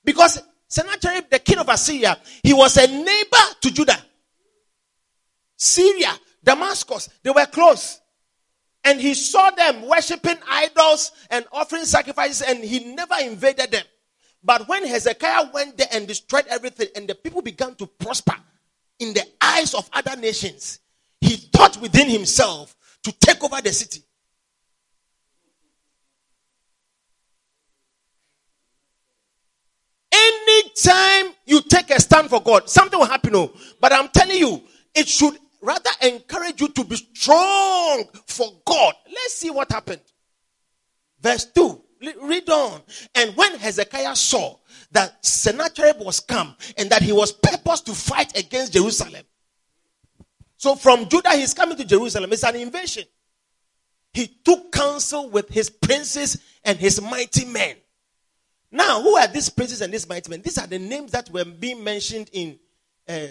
because 0.04 0.42
Sennacherib, 0.68 1.30
the 1.30 1.40
king 1.40 1.60
of 1.60 1.70
Assyria, 1.70 2.18
he 2.42 2.54
was 2.54 2.76
a 2.78 2.88
neighbor 2.88 3.38
to 3.62 3.72
Judah. 3.72 4.04
Syria, 5.56 6.12
Damascus, 6.44 7.10
they 7.22 7.30
were 7.30 7.46
close. 7.46 8.02
And 8.84 9.00
he 9.00 9.14
saw 9.14 9.50
them 9.52 9.88
worshiping 9.88 10.38
idols 10.50 11.12
and 11.30 11.46
offering 11.54 11.86
sacrifices, 11.86 12.42
and 12.42 12.62
he 12.62 12.94
never 12.94 13.16
invaded 13.22 13.72
them. 13.72 13.86
But 14.44 14.68
when 14.68 14.86
Hezekiah 14.86 15.52
went 15.54 15.78
there 15.78 15.88
and 15.94 16.06
destroyed 16.06 16.48
everything, 16.50 16.88
and 16.96 17.08
the 17.08 17.16
people 17.16 17.42
began 17.42 17.76
to 17.76 17.88
prosper 17.88 18.36
in 19.04 19.14
the 19.14 19.26
eyes 19.42 19.74
of 19.74 19.90
other 19.94 20.16
nations, 20.16 20.80
he 21.22 21.36
thought 21.36 21.80
within 21.80 22.10
himself 22.10 22.76
to 23.04 23.12
take 23.12 23.44
over 23.44 23.62
the 23.62 23.72
city. 23.72 24.02
Anytime 30.12 31.34
you 31.46 31.62
take 31.62 31.90
a 31.90 32.00
stand 32.00 32.30
for 32.30 32.42
God, 32.42 32.70
something 32.70 33.00
will 33.00 33.06
happen. 33.06 33.36
Oh, 33.36 33.52
but 33.82 33.92
I'm 33.94 34.08
telling 34.10 34.38
you, 34.38 34.62
it 34.96 35.08
should 35.08 35.38
rather 35.62 35.90
encourage 36.02 36.62
you 36.62 36.70
to 36.70 36.84
be 36.84 36.96
strong 36.96 38.06
for 38.28 38.48
God. 38.66 38.94
Let's 39.08 39.34
see 39.36 39.50
what 39.50 39.72
happened. 39.72 40.02
Verse 41.20 41.46
2. 41.46 41.82
Read 42.22 42.50
on. 42.50 42.82
And 43.16 43.36
when 43.36 43.58
Hezekiah 43.58 44.16
saw 44.16 44.58
that 44.92 45.26
Sennacherib 45.26 46.00
was 46.00 46.20
come 46.20 46.56
and 46.78 46.90
that 46.90 47.02
he 47.02 47.12
was 47.12 47.32
purposed 47.32 47.86
to 47.86 47.94
fight 47.94 48.38
against 48.38 48.74
Jerusalem. 48.74 49.24
So 50.58 50.76
from 50.76 51.08
Judah, 51.10 51.32
he's 51.32 51.54
coming 51.54 51.78
to 51.78 51.86
Jerusalem. 51.86 52.32
It's 52.32 52.44
an 52.44 52.56
invasion. 52.56 53.04
He 54.14 54.28
took 54.28 54.72
counsel 54.72 55.30
with 55.30 55.50
his 55.50 55.70
princes 55.70 56.42
and 56.64 56.78
his 56.78 57.02
mighty 57.02 57.46
men. 57.46 57.76
Now, 58.72 59.02
who 59.02 59.16
are 59.16 59.28
these 59.28 59.50
princes 59.50 59.82
and 59.82 59.94
these 59.94 60.08
mighty 60.08 60.30
men? 60.30 60.42
These 60.42 60.58
are 60.58 60.68
the 60.68 60.80
names 60.80 61.12
that 61.12 61.30
were 61.30 61.46
being 61.46 61.84
mentioned 61.84 62.30
in 62.34 62.60
uh, 63.08 63.28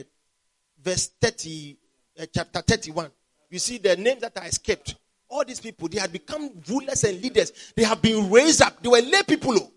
verse 0.82 1.08
30, 1.20 1.76
uh, 2.20 2.26
chapter 2.32 2.60
31. 2.60 3.10
You 3.50 3.58
see 3.58 3.78
the 3.78 3.96
names 3.96 4.20
that 4.20 4.36
are 4.36 4.46
escaped 4.46 4.94
all 5.32 5.44
these 5.46 5.60
people, 5.60 5.88
they 5.88 5.98
had 5.98 6.12
become 6.12 6.50
rulers 6.68 7.04
and 7.04 7.20
leaders. 7.22 7.52
They 7.74 7.84
have 7.84 8.02
been 8.02 8.30
raised 8.30 8.60
up. 8.60 8.82
They 8.82 8.88
were 8.90 9.00
lay 9.00 9.22
people. 9.26 9.54
Oh. 9.58 9.72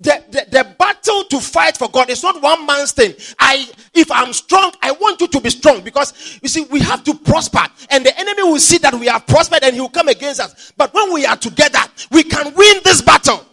The, 0.00 0.22
the, 0.28 0.46
the, 0.50 0.74
battle 0.76 1.22
to 1.24 1.40
fight 1.40 1.76
for 1.76 1.88
God 1.88 2.10
is 2.10 2.20
not 2.20 2.42
one 2.42 2.66
man's 2.66 2.90
thing. 2.90 3.14
I, 3.38 3.70
if 3.94 4.10
I'm 4.10 4.32
strong, 4.32 4.72
I 4.82 4.90
want 4.90 5.20
you 5.20 5.28
to 5.28 5.40
be 5.40 5.50
strong 5.50 5.82
because 5.82 6.40
you 6.42 6.48
see, 6.48 6.64
we 6.64 6.80
have 6.80 7.04
to 7.04 7.14
prosper 7.14 7.60
and 7.90 8.04
the 8.04 8.18
enemy 8.18 8.42
will 8.42 8.58
see 8.58 8.78
that 8.78 8.92
we 8.94 9.06
have 9.06 9.24
prospered 9.24 9.62
and 9.62 9.72
he 9.72 9.80
will 9.80 9.88
come 9.88 10.08
against 10.08 10.40
us. 10.40 10.72
But 10.76 10.92
when 10.92 11.12
we 11.12 11.24
are 11.24 11.36
together, 11.36 11.78
we 12.10 12.24
can 12.24 12.52
win 12.54 12.80
this 12.82 13.02
battle. 13.02 13.46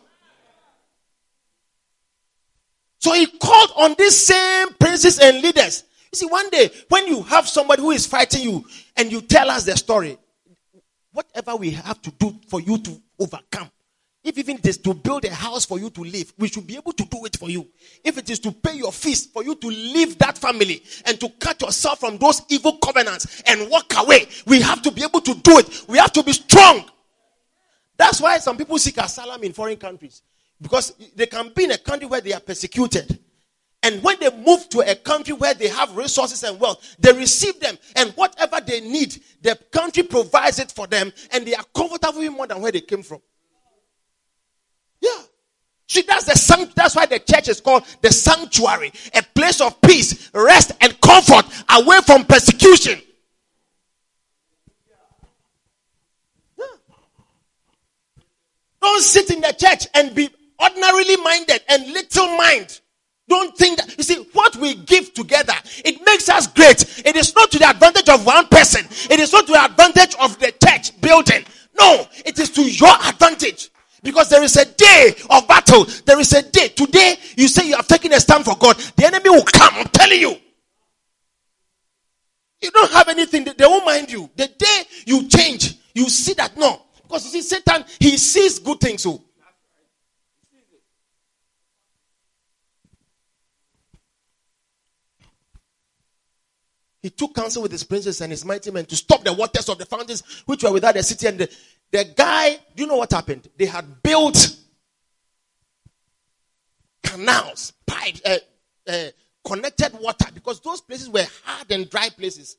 So 2.98 3.14
he 3.14 3.28
called 3.28 3.72
on 3.78 3.96
these 4.00 4.18
same 4.26 4.74
princes 4.80 5.20
and 5.20 5.42
leaders. 5.44 5.84
You 6.12 6.18
see, 6.18 6.26
one 6.26 6.50
day 6.50 6.72
when 6.90 7.06
you 7.06 7.22
have 7.22 7.48
somebody 7.48 7.84
who 7.84 7.92
is 7.92 8.08
fighting 8.08 8.42
you 8.42 8.66
and 8.98 9.12
you 9.12 9.22
tell 9.22 9.50
us 9.52 9.64
the 9.64 9.78
story, 9.78 10.18
whatever 11.14 11.55
we 11.55 11.72
have 11.72 12.01
to 12.01 12.12
do 12.12 12.36
for 12.47 12.62
you 12.62 12.78
to 12.78 13.01
overcome, 13.20 13.70
if 14.24 14.38
even 14.38 14.57
it 14.57 14.68
is 14.68 14.78
to 14.78 14.93
build 14.93 15.26
a 15.26 15.34
house 15.34 15.66
for 15.66 15.80
you 15.80 15.89
to 15.89 16.01
live, 16.01 16.32
we 16.38 16.47
should 16.47 16.68
be 16.68 16.76
able 16.76 16.93
to 16.93 17.03
do 17.05 17.26
it 17.26 17.38
for 17.38 17.49
you. 17.49 17.68
If 18.03 18.20
it 18.20 18.30
is 18.30 18.39
to 18.39 18.51
pay 18.51 18.76
your 18.76 18.91
fees 18.91 19.26
for 19.26 19.43
you 19.43 19.55
to 19.55 19.68
leave 19.68 20.20
that 20.20 20.38
family 20.38 20.84
and 21.05 21.20
to 21.20 21.30
cut 21.39 21.59
yourself 21.62 22.01
from 22.01 22.18
those 22.18 22.41
evil 22.49 22.78
covenants 22.78 23.41
and 23.47 23.70
walk 23.70 23.91
away, 23.97 24.28
we 24.45 24.62
have 24.62 24.84
to 24.84 24.91
be 24.91 25.03
able 25.03 25.22
to 25.22 25.34
do 25.34 25.57
it. 25.57 25.86
We 25.88 25.97
have 25.97 26.12
to 26.14 26.24
be 26.24 26.34
strong. 26.34 26.86
That's 27.97 28.22
why 28.22 28.38
some 28.38 28.57
people 28.57 28.78
seek 28.78 28.97
asylum 28.97 29.43
in 29.43 29.53
foreign 29.53 29.78
countries 29.78 30.22
because 30.62 30.93
they 31.16 31.26
can 31.26 31.51
be 31.55 31.64
in 31.64 31.72
a 31.72 31.78
country 31.80 32.07
where 32.07 32.22
they 32.22 32.34
are 32.34 32.39
persecuted 32.39 33.20
and 33.84 34.04
when 34.04 34.20
they 34.20 34.30
move 34.30 34.70
to 34.70 34.80
a 34.82 34.96
country 34.96 35.34
where 35.34 35.54
they 35.56 35.68
have 35.68 35.96
resources 35.96 36.44
and 36.44 36.60
wealth, 36.60 36.96
they 37.00 37.12
receive 37.14 37.60
them. 37.60 37.78
And 37.96 38.12
whatever 38.12 38.60
they 38.62 38.80
need, 38.82 39.20
the 39.42 39.56
country 39.72 40.04
provides 40.04 40.60
it 40.60 40.72
for 40.72 40.86
them. 40.86 41.12
And 41.32 41.46
they 41.46 41.56
are 41.56 41.64
comfortable 41.74 42.22
more 42.30 42.46
than 42.46 42.62
where 42.62 42.72
they 42.72 42.82
came 42.82 43.02
from. 43.02 43.22
Yeah. 45.00 45.18
See, 45.88 46.04
that's 46.04 46.26
the 46.26 46.36
sanct- 46.36 46.76
that's 46.76 46.96
why 46.96 47.08
the 47.08 47.20
church 47.20 47.48
is 47.48 47.60
called 47.60 47.84
the 48.02 48.12
sanctuary, 48.12 48.94
a 49.16 49.24
place 49.24 49.60
of 49.62 49.82
peace, 49.82 50.30
rest, 50.34 50.74
and 50.80 51.00
comfort 51.02 51.46
away 51.70 52.02
from 52.06 52.26
persecution. 52.26 53.02
Don't 58.82 59.02
sit 59.04 59.30
in 59.32 59.42
the 59.42 59.54
church 59.54 59.88
and 59.94 60.14
be 60.16 60.30
ordinarily 60.62 61.18
minded 61.18 61.62
and 61.70 61.92
little 61.92 62.36
mind. 62.36 62.81
Don't 63.28 63.56
think 63.58 63.78
that, 63.78 63.98
you 63.98 64.04
see, 64.04 64.16
what 64.34 64.56
we 64.58 64.76
give 64.76 65.14
together, 65.14 65.54
it 65.86 66.06
makes 66.06 66.28
us 66.28 66.48
great. 66.48 67.06
It 67.06 67.16
is 67.16 67.34
not 67.36 67.52
to 67.52 67.60
the 67.60 67.70
advantage 67.70 68.10
of 68.10 68.26
one 68.26 68.48
person. 68.48 68.86
It 69.10 69.20
is 69.20 69.32
not 69.32 69.46
to 69.48 69.54
the 69.54 69.64
advantage 69.64 70.16
of 70.20 70.38
the 70.40 70.54
church 70.64 71.00
building. 71.00 71.46
No, 71.80 72.06
it 72.26 72.38
is 72.40 72.50
to 72.52 72.62
your 72.62 72.94
advantage. 73.06 73.70
Because 74.04 74.30
there 74.30 74.44
is 74.44 74.58
a 74.58 74.66
day 74.66 75.16
of 75.30 75.48
battle. 75.48 75.86
There 76.06 76.20
is 76.20 76.34
a 76.34 76.42
day. 76.42 76.70
Today, 76.70 77.16
you 77.38 77.48
say 77.48 77.68
you 77.68 77.76
have 77.76 77.88
taken 77.88 78.12
a 78.14 78.20
stand 78.20 78.46
for 78.46 78.58
God. 78.58 78.76
The 78.98 79.06
enemy 79.06 79.30
will 79.30 79.44
come. 79.44 79.76
I'm 79.76 79.88
telling 79.88 80.20
you. 80.20 80.36
You 82.62 82.72
don't 82.72 82.92
have 82.92 83.10
anything. 83.10 83.44
They 83.44 83.66
won't 83.66 83.86
mind 83.86 84.12
you. 84.12 84.30
The 84.36 84.48
day 84.48 84.84
you 85.06 85.28
change, 85.28 85.76
you 85.94 86.10
see 86.10 86.34
that 86.34 86.58
no. 86.58 86.82
Because 87.04 87.26
you 87.26 87.42
see, 87.42 87.56
Satan, 87.56 87.86
he 88.00 88.18
sees 88.18 88.60
good 88.60 88.80
things. 88.80 89.04
So. 89.04 89.24
He 97.02 97.10
took 97.10 97.34
counsel 97.34 97.64
with 97.64 97.72
his 97.72 97.84
princes 97.84 98.22
and 98.22 98.32
his 98.32 98.45
mighty 98.45 98.70
men 98.70 98.86
to 98.86 98.95
stop 98.95 99.24
the 99.24 99.34
waters 99.34 99.68
of 99.70 99.78
the 99.78 99.86
fountains 99.86 100.22
which 100.45 100.64
were 100.64 100.72
without 100.72 100.93
the 100.93 101.04
city. 101.04 101.28
And 101.28 101.39
the, 101.39 101.49
the 101.89 102.06
guy, 102.16 102.60
do 102.76 102.84
you 102.84 102.88
know 102.88 102.97
what 102.97 103.12
happened? 103.12 103.49
They 103.58 103.66
had 103.66 104.04
built 104.04 104.56
canals, 107.04 107.74
pipes, 107.86 108.22
uh, 108.24 108.38
uh, 108.88 109.08
connected 109.43 109.93
water 109.99 110.28
because 110.34 110.60
those 110.60 110.82
places 110.82 111.10
were 111.10 111.26
hard 111.43 111.72
and 111.72 111.89
dry 111.89 112.10
places. 112.10 112.58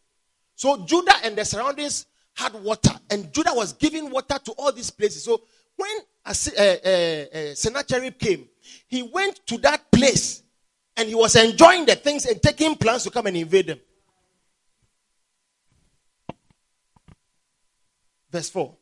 So 0.57 0.85
Judah 0.85 1.15
and 1.25 1.37
the 1.37 1.45
surroundings 1.45 2.07
had 2.35 2.55
water, 2.55 2.93
and 3.11 3.33
Judah 3.33 3.53
was 3.53 3.75
giving 3.75 4.11
water 4.11 4.39
to 4.45 4.53
all 4.53 4.73
these 4.73 4.91
places. 4.91 5.25
So 5.25 5.43
when 5.77 5.91
uh, 6.25 6.35
uh, 6.59 6.63
uh, 6.63 7.55
Sennacherib 7.55 8.19
came, 8.19 8.49
he 8.89 9.03
went 9.03 9.47
to 9.47 9.59
that 9.59 9.91
place 9.93 10.43
and 10.97 11.09
he 11.09 11.15
was 11.15 11.37
enjoying 11.37 11.87
the 11.87 11.95
things 11.95 12.27
and 12.27 12.41
taking 12.43 12.75
plans 12.77 13.05
to 13.05 13.11
come 13.11 13.27
and 13.27 13.37
invade 13.37 13.67
them. 13.67 13.81
Verse 18.33 18.49
4. 18.51 18.75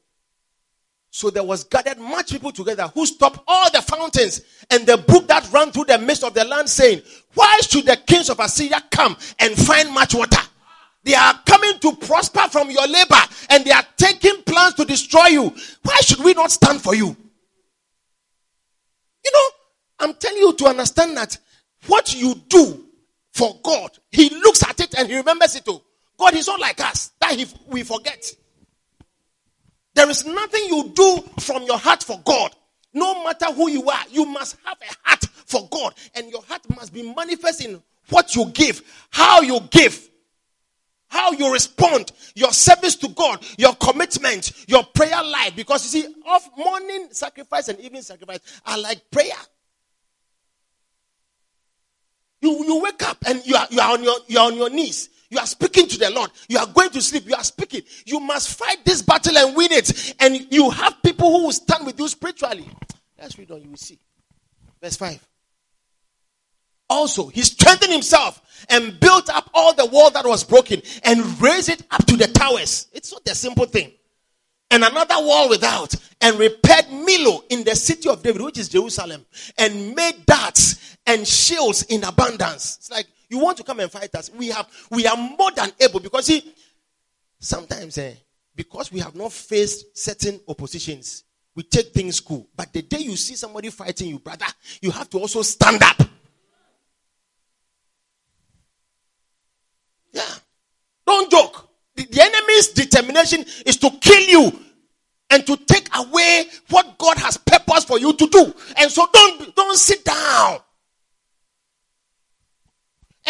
So 1.12 1.28
there 1.28 1.42
was 1.42 1.64
gathered 1.64 1.98
much 1.98 2.30
people 2.30 2.52
together 2.52 2.86
who 2.94 3.04
stopped 3.04 3.40
all 3.48 3.68
the 3.72 3.82
fountains 3.82 4.42
and 4.70 4.86
the 4.86 4.96
brook 4.96 5.26
that 5.26 5.50
ran 5.52 5.72
through 5.72 5.86
the 5.86 5.98
midst 5.98 6.22
of 6.22 6.34
the 6.34 6.44
land, 6.44 6.68
saying, 6.68 7.02
Why 7.34 7.58
should 7.62 7.84
the 7.84 7.96
kings 7.96 8.30
of 8.30 8.38
Assyria 8.38 8.80
come 8.92 9.16
and 9.40 9.54
find 9.56 9.92
much 9.92 10.14
water? 10.14 10.40
They 11.02 11.14
are 11.14 11.34
coming 11.44 11.78
to 11.80 11.96
prosper 11.96 12.46
from 12.48 12.70
your 12.70 12.86
labor 12.86 13.16
and 13.48 13.64
they 13.64 13.72
are 13.72 13.84
taking 13.96 14.42
plans 14.42 14.74
to 14.74 14.84
destroy 14.84 15.26
you. 15.26 15.54
Why 15.82 15.96
should 16.02 16.22
we 16.22 16.32
not 16.34 16.52
stand 16.52 16.80
for 16.80 16.94
you? 16.94 17.16
You 19.24 19.32
know, 19.32 19.50
I'm 19.98 20.14
telling 20.14 20.38
you 20.38 20.52
to 20.52 20.66
understand 20.66 21.16
that 21.16 21.36
what 21.86 22.14
you 22.14 22.36
do 22.48 22.84
for 23.32 23.58
God, 23.62 23.90
He 24.12 24.28
looks 24.28 24.62
at 24.62 24.78
it 24.78 24.94
and 24.96 25.08
He 25.08 25.16
remembers 25.16 25.56
it 25.56 25.64
too. 25.64 25.80
God 26.20 26.34
is 26.34 26.46
not 26.46 26.60
like 26.60 26.80
us 26.80 27.12
that 27.20 27.32
he, 27.32 27.46
we 27.66 27.82
forget. 27.82 28.30
There 29.94 30.08
is 30.08 30.24
nothing 30.24 30.64
you 30.68 30.92
do 30.94 31.18
from 31.40 31.64
your 31.64 31.78
heart 31.78 32.02
for 32.02 32.20
God. 32.24 32.54
No 32.92 33.24
matter 33.24 33.46
who 33.52 33.68
you 33.70 33.88
are, 33.88 34.04
you 34.10 34.24
must 34.24 34.56
have 34.64 34.78
a 34.80 35.08
heart 35.08 35.24
for 35.46 35.68
God. 35.70 35.94
And 36.14 36.30
your 36.30 36.42
heart 36.42 36.62
must 36.76 36.92
be 36.92 37.02
manifest 37.02 37.64
in 37.64 37.82
what 38.08 38.34
you 38.34 38.46
give, 38.46 38.82
how 39.10 39.40
you 39.40 39.60
give, 39.70 40.08
how 41.08 41.32
you 41.32 41.52
respond, 41.52 42.12
your 42.34 42.52
service 42.52 42.96
to 42.96 43.08
God, 43.08 43.44
your 43.58 43.74
commitment, 43.74 44.52
your 44.68 44.84
prayer 44.84 45.22
life. 45.22 45.54
Because 45.56 45.82
you 45.84 46.02
see, 46.02 46.14
of 46.28 46.48
morning 46.56 47.08
sacrifice 47.10 47.68
and 47.68 47.78
evening 47.80 48.02
sacrifice 48.02 48.40
are 48.66 48.78
like 48.78 49.10
prayer. 49.10 49.32
You, 52.40 52.64
you 52.64 52.80
wake 52.80 53.02
up 53.02 53.18
and 53.26 53.44
you 53.44 53.54
are, 53.56 53.66
you 53.70 53.80
are 53.80 53.92
on 53.92 54.02
your, 54.02 54.16
you 54.28 54.38
are 54.38 54.46
on 54.46 54.56
your 54.56 54.70
knees. 54.70 55.10
You 55.30 55.38
are 55.38 55.46
speaking 55.46 55.86
to 55.86 55.98
the 55.98 56.10
Lord. 56.10 56.30
You 56.48 56.58
are 56.58 56.66
going 56.66 56.90
to 56.90 57.00
sleep. 57.00 57.26
You 57.26 57.36
are 57.36 57.44
speaking. 57.44 57.82
You 58.04 58.18
must 58.18 58.58
fight 58.58 58.84
this 58.84 59.00
battle 59.00 59.38
and 59.38 59.56
win 59.56 59.70
it. 59.70 60.14
And 60.18 60.52
you 60.52 60.70
have 60.70 61.00
people 61.02 61.30
who 61.30 61.44
will 61.44 61.52
stand 61.52 61.86
with 61.86 61.98
you 61.98 62.08
spiritually. 62.08 62.68
Let's 63.18 63.38
read 63.38 63.50
on. 63.52 63.62
You 63.62 63.70
will 63.70 63.76
see. 63.76 63.98
Verse 64.82 64.96
5. 64.96 65.26
Also, 66.88 67.28
he 67.28 67.42
strengthened 67.42 67.92
himself 67.92 68.42
and 68.68 68.98
built 68.98 69.30
up 69.30 69.48
all 69.54 69.72
the 69.72 69.86
wall 69.86 70.10
that 70.10 70.26
was 70.26 70.42
broken 70.42 70.82
and 71.04 71.40
raised 71.40 71.68
it 71.68 71.84
up 71.92 72.04
to 72.06 72.16
the 72.16 72.26
towers. 72.26 72.88
It's 72.92 73.12
not 73.12 73.22
a 73.28 73.34
simple 73.36 73.66
thing. 73.66 73.92
And 74.72 74.82
another 74.82 75.14
wall 75.18 75.48
without 75.48 75.94
and 76.20 76.36
repaired 76.38 76.86
Millo 76.86 77.42
in 77.50 77.62
the 77.62 77.76
city 77.76 78.08
of 78.08 78.22
David, 78.22 78.42
which 78.42 78.58
is 78.58 78.68
Jerusalem, 78.68 79.24
and 79.56 79.94
made 79.94 80.26
darts 80.26 80.96
and 81.06 81.26
shields 81.26 81.84
in 81.84 82.02
abundance. 82.02 82.76
It's 82.78 82.90
like 82.90 83.06
you 83.30 83.38
want 83.38 83.56
to 83.56 83.64
come 83.64 83.80
and 83.80 83.90
fight 83.90 84.14
us. 84.16 84.30
We 84.30 84.48
have 84.48 84.68
we 84.90 85.06
are 85.06 85.16
more 85.16 85.52
than 85.52 85.70
able 85.80 86.00
because 86.00 86.26
see, 86.26 86.52
sometimes 87.38 87.96
eh, 87.96 88.14
because 88.54 88.92
we 88.92 88.98
have 89.00 89.14
not 89.14 89.32
faced 89.32 89.96
certain 89.96 90.40
oppositions, 90.48 91.24
we 91.54 91.62
take 91.62 91.92
things 91.94 92.20
cool. 92.20 92.48
But 92.54 92.72
the 92.72 92.82
day 92.82 92.98
you 92.98 93.16
see 93.16 93.36
somebody 93.36 93.70
fighting 93.70 94.08
you, 94.08 94.18
brother, 94.18 94.46
you 94.82 94.90
have 94.90 95.08
to 95.10 95.18
also 95.18 95.42
stand 95.42 95.82
up. 95.82 96.02
Yeah. 100.12 100.26
Don't 101.06 101.30
joke. 101.30 101.68
The, 101.94 102.06
the 102.06 102.20
enemy's 102.20 102.68
determination 102.68 103.44
is 103.64 103.76
to 103.76 103.90
kill 104.00 104.22
you 104.22 104.60
and 105.30 105.46
to 105.46 105.56
take 105.56 105.88
away 105.94 106.46
what 106.68 106.98
God 106.98 107.16
has 107.18 107.36
purpose 107.36 107.84
for 107.84 108.00
you 108.00 108.12
to 108.12 108.26
do. 108.26 108.54
And 108.76 108.90
so 108.90 109.06
don't 109.12 109.54
don't 109.54 109.76
sit 109.78 110.04
down. 110.04 110.58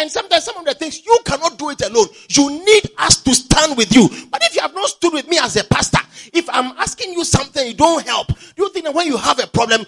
And 0.01 0.11
sometimes 0.11 0.43
some 0.43 0.57
of 0.57 0.65
the 0.65 0.73
things 0.73 1.05
you 1.05 1.15
cannot 1.23 1.59
do 1.59 1.69
it 1.69 1.79
alone. 1.81 2.07
You 2.29 2.49
need 2.49 2.89
us 2.97 3.21
to 3.21 3.35
stand 3.35 3.77
with 3.77 3.95
you. 3.95 4.09
But 4.31 4.43
if 4.43 4.55
you 4.55 4.61
have 4.61 4.73
not 4.73 4.89
stood 4.89 5.13
with 5.13 5.27
me 5.27 5.37
as 5.37 5.55
a 5.57 5.63
pastor, 5.63 5.99
if 6.33 6.49
I'm 6.49 6.75
asking 6.79 7.13
you 7.13 7.23
something, 7.23 7.67
you 7.67 7.75
don't 7.75 8.03
help. 8.03 8.29
Do 8.29 8.63
you 8.63 8.69
think 8.71 8.85
that 8.85 8.95
when 8.95 9.05
you 9.05 9.15
have 9.15 9.37
a 9.37 9.45
problem, 9.45 9.85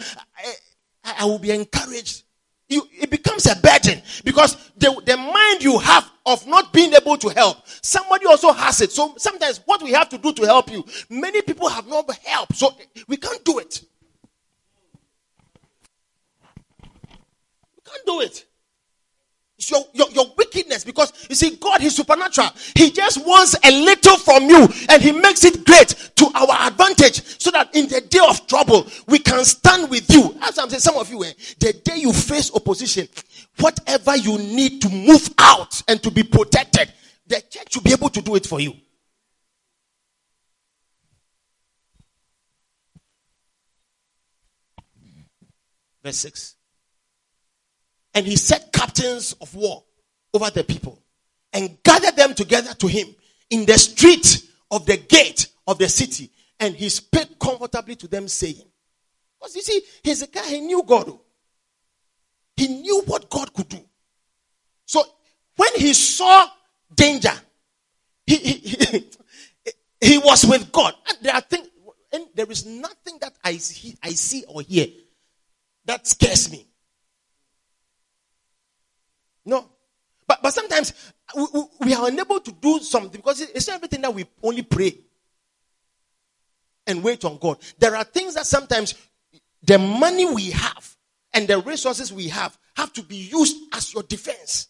I, 1.03 1.15
I 1.21 1.25
will 1.25 1.39
be 1.39 1.49
encouraged? 1.49 2.25
You, 2.69 2.87
it 2.91 3.09
becomes 3.09 3.47
a 3.47 3.55
burden 3.55 4.03
because 4.23 4.55
the, 4.77 5.01
the 5.03 5.17
mind 5.17 5.63
you 5.63 5.79
have 5.79 6.11
of 6.27 6.45
not 6.45 6.71
being 6.71 6.93
able 6.93 7.17
to 7.17 7.29
help, 7.29 7.67
somebody 7.81 8.27
also 8.27 8.51
has 8.51 8.81
it. 8.81 8.91
So 8.91 9.15
sometimes 9.17 9.61
what 9.65 9.81
we 9.81 9.93
have 9.93 10.09
to 10.09 10.19
do 10.19 10.31
to 10.33 10.43
help 10.43 10.71
you, 10.71 10.85
many 11.09 11.41
people 11.41 11.69
have 11.69 11.87
not 11.87 12.07
help. 12.23 12.53
So 12.53 12.69
we 13.07 13.17
can't 13.17 13.43
do 13.43 13.57
it. 13.57 13.83
We 16.83 17.81
can't 17.83 18.05
do 18.05 18.21
it. 18.21 18.45
Your, 19.69 19.85
your, 19.93 20.09
your 20.11 20.25
wickedness 20.37 20.83
because 20.83 21.11
you 21.29 21.35
see, 21.35 21.55
God 21.57 21.81
is 21.83 21.95
supernatural. 21.95 22.49
He 22.75 22.91
just 22.91 23.25
wants 23.25 23.55
a 23.63 23.71
little 23.71 24.17
from 24.17 24.43
you 24.43 24.67
and 24.89 25.01
He 25.01 25.11
makes 25.11 25.43
it 25.43 25.65
great 25.65 26.11
to 26.15 26.31
our 26.35 26.67
advantage 26.67 27.23
so 27.41 27.51
that 27.51 27.75
in 27.75 27.87
the 27.87 28.01
day 28.01 28.19
of 28.27 28.45
trouble, 28.47 28.87
we 29.07 29.19
can 29.19 29.43
stand 29.45 29.89
with 29.89 30.09
you. 30.13 30.35
As 30.41 30.57
I'm 30.59 30.69
saying, 30.69 30.81
some 30.81 30.97
of 30.97 31.09
you, 31.09 31.23
eh, 31.23 31.33
the 31.59 31.73
day 31.73 31.97
you 31.97 32.13
face 32.13 32.51
opposition, 32.53 33.07
whatever 33.59 34.15
you 34.15 34.37
need 34.37 34.81
to 34.81 34.89
move 34.89 35.29
out 35.37 35.81
and 35.87 36.01
to 36.03 36.11
be 36.11 36.23
protected, 36.23 36.91
the 37.27 37.41
church 37.49 37.75
will 37.75 37.83
be 37.83 37.91
able 37.93 38.09
to 38.09 38.21
do 38.21 38.35
it 38.35 38.45
for 38.45 38.59
you. 38.59 38.73
Verse 46.03 46.17
6. 46.17 46.55
And 48.13 48.25
he 48.25 48.35
set 48.35 48.71
captains 48.71 49.33
of 49.41 49.53
war 49.55 49.83
over 50.33 50.49
the 50.49 50.63
people 50.63 51.01
and 51.51 51.77
gathered 51.83 52.15
them 52.15 52.33
together 52.33 52.73
to 52.75 52.87
him 52.87 53.07
in 53.49 53.65
the 53.65 53.77
street 53.77 54.47
of 54.71 54.85
the 54.85 54.97
gate 54.97 55.47
of 55.67 55.77
the 55.77 55.89
city. 55.89 56.31
And 56.59 56.75
he 56.75 56.89
spake 56.89 57.39
comfortably 57.39 57.95
to 57.97 58.07
them, 58.07 58.27
saying, 58.27 58.63
Because 59.39 59.55
you 59.55 59.61
see, 59.61 59.81
Hezekiah, 60.03 60.43
he 60.45 60.61
knew 60.61 60.83
God. 60.83 61.09
oh. 61.09 61.21
He 62.55 62.67
knew 62.67 63.01
what 63.05 63.29
God 63.29 63.53
could 63.53 63.69
do. 63.69 63.79
So 64.85 65.03
when 65.55 65.69
he 65.75 65.93
saw 65.93 66.47
danger, 66.93 67.33
he, 68.25 68.35
he, 68.35 68.53
he, 68.53 69.09
he 70.01 70.17
was 70.19 70.45
with 70.45 70.71
God. 70.71 70.93
And 71.09 71.17
there 71.21 71.33
are 71.33 71.41
things, 71.41 71.67
and 72.11 72.25
there 72.35 72.49
is 72.49 72.65
nothing 72.65 73.17
that 73.21 73.33
I 73.43 73.57
see, 73.57 73.97
I 74.03 74.09
see 74.09 74.45
or 74.47 74.61
hear 74.61 74.87
that 75.85 76.07
scares 76.07 76.51
me. 76.51 76.67
No. 79.45 79.69
But, 80.27 80.41
but 80.41 80.53
sometimes 80.53 80.93
we, 81.35 81.45
we- 81.53 81.63
we 81.81 81.93
are 81.93 82.07
unable 82.07 82.39
to 82.39 82.51
do 82.51 82.79
something 82.79 83.11
because 83.11 83.41
it's 83.41 83.67
not 83.67 83.75
everything 83.75 84.01
that 84.01 84.13
we 84.13 84.25
only 84.41 84.61
pray 84.61 84.97
and 86.87 87.03
wait 87.03 87.23
on 87.25 87.37
God. 87.37 87.57
There 87.79 87.95
are 87.95 88.03
things 88.03 88.35
that 88.35 88.45
sometimes 88.45 88.95
the 89.63 89.77
money 89.77 90.25
we 90.25 90.51
have 90.51 90.95
and 91.33 91.47
the 91.47 91.59
resources 91.59 92.11
we 92.11 92.27
have 92.29 92.57
have 92.75 92.91
to 92.93 93.03
be 93.03 93.15
used 93.17 93.55
as 93.73 93.93
your 93.93 94.03
defense. 94.03 94.67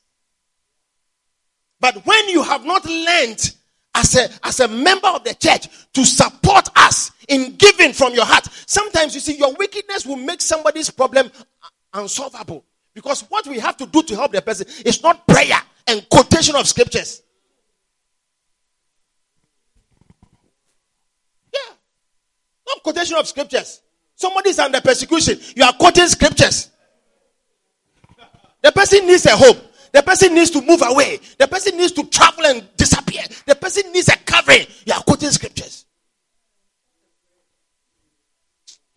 But 1.79 2.05
when 2.05 2.29
you 2.29 2.43
have 2.43 2.65
not 2.65 2.85
learned 2.85 3.53
as 3.95 4.15
a, 4.15 4.29
as 4.43 4.59
a 4.59 4.67
member 4.67 5.07
of 5.07 5.23
the 5.23 5.33
church 5.33 5.67
to 5.93 6.05
support 6.05 6.67
us 6.75 7.11
in 7.27 7.55
giving 7.55 7.93
from 7.93 8.13
your 8.13 8.25
heart, 8.25 8.47
sometimes 8.65 9.13
you 9.13 9.21
see 9.21 9.37
your 9.37 9.53
wickedness 9.55 10.05
will 10.05 10.15
make 10.15 10.41
somebody's 10.41 10.89
problem 10.89 11.31
unsolvable. 11.93 12.63
Because 12.93 13.21
what 13.21 13.47
we 13.47 13.59
have 13.59 13.77
to 13.77 13.85
do 13.85 14.03
to 14.03 14.15
help 14.15 14.31
the 14.31 14.41
person 14.41 14.67
is 14.85 15.01
not 15.01 15.27
prayer 15.27 15.59
and 15.87 16.07
quotation 16.09 16.55
of 16.55 16.67
scriptures. 16.67 17.23
Yeah. 21.51 21.75
Not 22.67 22.83
quotation 22.83 23.17
of 23.17 23.27
scriptures. 23.27 23.81
Somebody 24.15 24.51
is 24.51 24.59
under 24.59 24.79
persecution. 24.79 25.39
You 25.55 25.63
are 25.63 25.73
quoting 25.73 26.07
scriptures. 26.07 26.69
The 28.61 28.71
person 28.71 29.07
needs 29.07 29.25
a 29.25 29.35
home. 29.35 29.57
The 29.91 30.01
person 30.01 30.33
needs 30.33 30.51
to 30.51 30.61
move 30.61 30.81
away. 30.83 31.19
The 31.37 31.47
person 31.47 31.77
needs 31.77 31.91
to 31.93 32.05
travel 32.05 32.45
and 32.45 32.67
disappear. 32.77 33.23
The 33.45 33.55
person 33.55 33.91
needs 33.91 34.07
a 34.07 34.17
covering. 34.17 34.65
You 34.85 34.93
are 34.93 35.03
quoting 35.03 35.31
scriptures. 35.31 35.85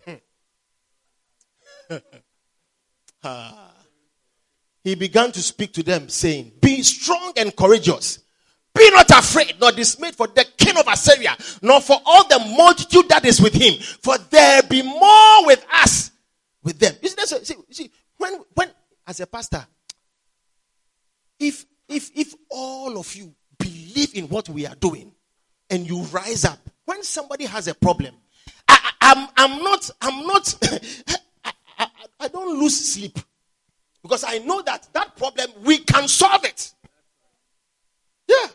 Hmm. 0.05 0.15
ah. 3.25 3.76
He 4.87 4.95
began 4.95 5.33
to 5.33 5.43
speak 5.43 5.73
to 5.73 5.83
them, 5.83 6.09
saying, 6.09 6.53
Be 6.61 6.81
strong 6.85 7.33
and 7.37 7.55
courageous. 7.57 8.21
Be 8.73 8.89
not 8.93 9.11
afraid, 9.11 9.57
nor 9.61 9.73
dismayed 9.73 10.15
for 10.15 10.29
the 10.29 10.47
king 10.57 10.77
of 10.79 10.87
Assyria, 10.87 11.37
nor 11.61 11.81
for 11.81 12.01
all 12.07 12.29
the 12.29 12.39
multitude 12.57 13.09
that 13.09 13.25
is 13.25 13.41
with 13.41 13.53
him, 13.53 13.75
for 13.81 14.17
there 14.31 14.63
be 14.63 14.83
more 14.83 15.45
with 15.45 15.67
us 15.73 16.13
with 16.63 16.79
them. 16.79 16.95
You 17.03 17.09
see, 17.09 17.45
see, 17.45 17.55
see 17.69 17.91
when, 18.17 18.39
when, 18.55 18.71
as 19.09 19.19
a 19.19 19.27
pastor, 19.27 19.67
if, 21.41 21.67
if, 21.89 22.13
if 22.15 22.35
all 22.49 22.97
of 22.97 23.13
you 23.17 23.35
believe 23.59 24.15
in 24.15 24.29
what 24.29 24.49
we 24.49 24.69
are 24.69 24.77
doing 24.77 25.11
and 25.69 25.85
you 25.85 26.03
rise 26.03 26.45
up, 26.45 26.61
when 26.85 27.03
somebody 27.03 27.47
has 27.47 27.67
a 27.67 27.75
problem, 27.75 28.15
I, 28.69 28.93
I'm, 29.01 29.29
I'm 29.37 29.63
not, 29.65 29.91
I'm 30.01 30.27
not, 30.29 30.55
I, 31.45 31.51
I, 31.77 31.89
I 32.21 32.29
don't 32.29 32.61
lose 32.61 32.93
sleep 32.93 33.19
because 34.07 34.25
I 34.27 34.39
know 34.39 34.63
that 34.63 34.87
that 34.93 35.17
problem, 35.17 35.51
we 35.65 35.79
can 35.79 36.07
solve 36.07 36.45
it. 36.45 36.73
Yeah. 38.29 38.47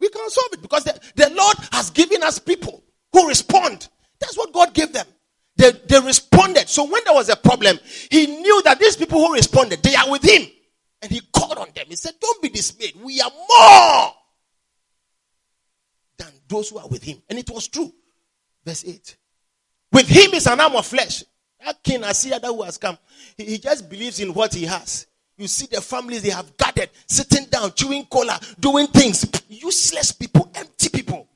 We 0.00 0.08
can 0.08 0.30
solve 0.30 0.54
it 0.54 0.62
because 0.62 0.84
the, 0.84 0.98
the 1.16 1.30
Lord 1.34 1.56
has 1.72 1.90
given 1.90 2.22
us 2.22 2.38
people 2.38 2.82
who 3.12 3.28
respond. 3.28 3.88
That's 4.20 4.38
what 4.38 4.54
God 4.54 4.72
gave 4.72 4.92
them. 4.92 5.06
They, 5.56 5.70
they 5.70 6.00
responded. 6.00 6.68
So 6.70 6.84
when 6.84 7.02
there 7.04 7.12
was 7.12 7.28
a 7.28 7.36
problem, 7.36 7.78
he 8.10 8.26
knew 8.26 8.62
that 8.62 8.80
these 8.80 8.96
people 8.96 9.24
who 9.24 9.34
responded, 9.34 9.82
they 9.82 9.94
are 9.94 10.10
with 10.10 10.22
him. 10.22 10.46
And 11.02 11.12
he 11.12 11.20
called 11.32 11.58
on 11.58 11.68
them. 11.74 11.84
He 11.88 11.96
said, 11.96 12.14
Don't 12.18 12.40
be 12.40 12.48
dismayed. 12.48 12.94
We 13.02 13.20
are 13.20 13.30
more 13.30 14.12
than 16.16 16.32
those 16.48 16.70
who 16.70 16.78
are 16.78 16.88
with 16.88 17.02
him. 17.02 17.22
And 17.28 17.38
it 17.38 17.50
was 17.50 17.68
true. 17.68 17.92
Verse 18.64 18.84
8. 18.86 19.16
With 19.92 20.08
him 20.08 20.32
is 20.32 20.46
an 20.46 20.58
arm 20.58 20.74
of 20.74 20.86
flesh. 20.86 21.22
That 21.64 21.82
king 21.82 22.04
Assyria 22.04 22.40
who 22.42 22.62
has 22.62 22.76
come, 22.76 22.98
he, 23.36 23.44
he 23.44 23.58
just 23.58 23.88
believes 23.88 24.20
in 24.20 24.34
what 24.34 24.52
he 24.52 24.64
has. 24.64 25.06
You 25.36 25.48
see 25.48 25.66
the 25.66 25.80
families 25.80 26.22
they 26.22 26.30
have 26.30 26.56
gathered, 26.56 26.90
sitting 27.08 27.46
down, 27.46 27.72
chewing 27.72 28.04
cola, 28.06 28.38
doing 28.60 28.86
things. 28.86 29.26
Useless 29.48 30.12
people, 30.12 30.50
empty 30.54 30.90
people. 30.90 31.26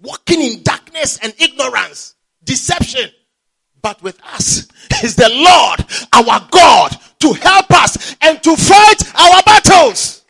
Walking 0.00 0.42
in 0.42 0.62
darkness 0.62 1.18
and 1.22 1.32
ignorance, 1.38 2.16
deception. 2.44 3.10
But 3.80 4.02
with 4.02 4.20
us 4.24 4.66
is 5.04 5.14
the 5.14 5.30
Lord, 5.32 5.80
our 6.12 6.48
God, 6.50 6.96
to 7.20 7.32
help 7.32 7.70
us 7.70 8.16
and 8.20 8.42
to 8.42 8.56
fight 8.56 9.14
our 9.16 9.42
battles. 9.44 10.24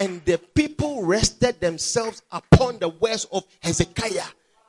And 0.00 0.24
the 0.24 0.38
people 0.38 1.04
rested 1.04 1.60
themselves 1.60 2.22
upon 2.32 2.78
the 2.78 2.88
words 2.88 3.26
of 3.30 3.44
Hezekiah 3.60 4.24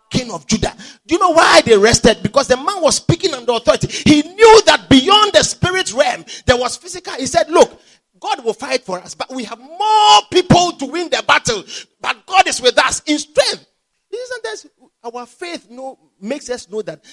king 0.10 0.32
of 0.32 0.48
Judah. 0.48 0.76
Do 1.06 1.16
you 1.16 1.20
know 1.20 1.32
why 1.32 1.62
they 1.62 1.78
rested? 1.78 2.22
Because 2.24 2.48
the 2.48 2.58
man 2.58 2.82
was 2.82 2.98
speaking 2.98 3.34
under 3.34 3.54
authority. 3.54 3.88
He 3.88 4.22
knew 4.22 4.62
that 4.66 4.88
beyond 4.90 5.34
the 5.34 5.44
spirit 5.44 5.94
realm, 5.94 6.26
there 6.46 6.58
was 6.58 6.78
physical. 6.78 7.14
He 7.14 7.26
said, 7.26 7.50
Look, 7.50 7.80
God 8.20 8.44
will 8.44 8.54
fight 8.54 8.84
for 8.84 9.00
us, 9.00 9.16
but 9.16 9.32
we 9.34 9.44
have 9.46 9.60
more 9.60 10.22
people 10.32 10.74
to 10.74 10.86
win 10.86 11.10
the 11.10 11.24
battle. 11.26 11.64
But 12.02 12.26
God 12.26 12.48
is 12.48 12.62
with 12.62 12.78
us 12.78 13.02
in 13.06 13.18
strength. 13.18 13.66
Isn't 14.12 14.44
this 14.44 14.68
our 15.04 15.26
faith 15.26 15.70
know, 15.70 15.98
makes 16.20 16.50
us 16.50 16.70
know 16.70 16.82
that 16.82 17.04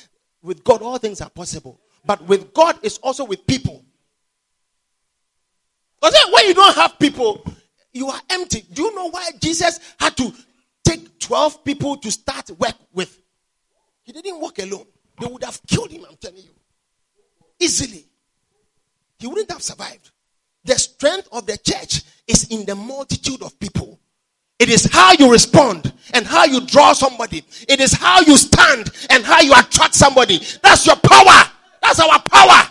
with 0.43 0.65
God 0.65 0.83
all 0.83 0.99
things 0.99 1.21
are 1.21 1.31
possible. 1.31 1.81
But 2.05 2.23
with 2.23 2.53
God 2.55 2.79
is 2.83 2.99
also 2.99 3.25
with 3.25 3.47
people. 3.47 3.85
Because 6.01 6.15
when 6.33 6.47
you 6.47 6.55
don't 6.55 6.77
have 6.77 6.99
people, 6.99 7.45
you 7.93 8.09
are 8.09 8.21
empty. 8.31 8.65
Do 8.73 8.83
you 8.83 8.95
know 8.95 9.11
why 9.11 9.31
Jesus 9.41 9.81
had 9.99 10.17
to 10.19 10.33
take 10.87 11.19
12 11.19 11.65
people 11.65 11.97
to 11.97 12.11
start 12.11 12.51
work 12.59 12.77
with. 12.93 13.21
He 14.03 14.13
didn't 14.13 14.41
work 14.41 14.59
alone. 14.59 14.87
They 15.21 15.27
would 15.27 15.45
have 15.45 15.61
killed 15.67 15.91
him, 15.91 16.05
I'm 16.09 16.17
telling 16.17 16.43
you. 16.43 16.55
Easily. 17.59 18.05
He 19.19 19.27
wouldn't 19.27 19.51
have 19.51 19.63
survived. 19.63 20.11
The 20.65 20.79
strength 20.79 21.29
of 21.33 21.47
the 21.47 21.57
church 21.59 22.03
is 22.27 22.49
in 22.51 22.67
the 22.67 22.75
multitude 22.75 23.43
of 23.43 23.59
people. 23.59 23.99
It 24.59 24.69
is 24.69 24.89
how 24.91 25.13
you 25.13 25.31
respond 25.31 25.93
and 26.15 26.27
how 26.27 26.45
you 26.45 26.67
draw 26.67 26.93
somebody. 26.93 27.45
It 27.69 27.81
is 27.81 27.93
how 27.93 28.21
you 28.21 28.37
stand 28.37 28.91
and 29.11 29.25
how 29.25 29.41
you 29.41 29.53
attract 29.53 29.95
somebody. 29.95 30.39
That's 30.63 30.87
your 30.87 30.97
power. 30.97 31.51
That's 31.83 32.01
our 32.01 32.21
power. 32.21 32.71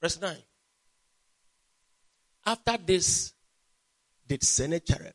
Verse 0.00 0.20
9. 0.20 0.36
After 2.46 2.78
this, 2.78 3.32
did 4.30 4.44
Sennacherib, 4.44 5.12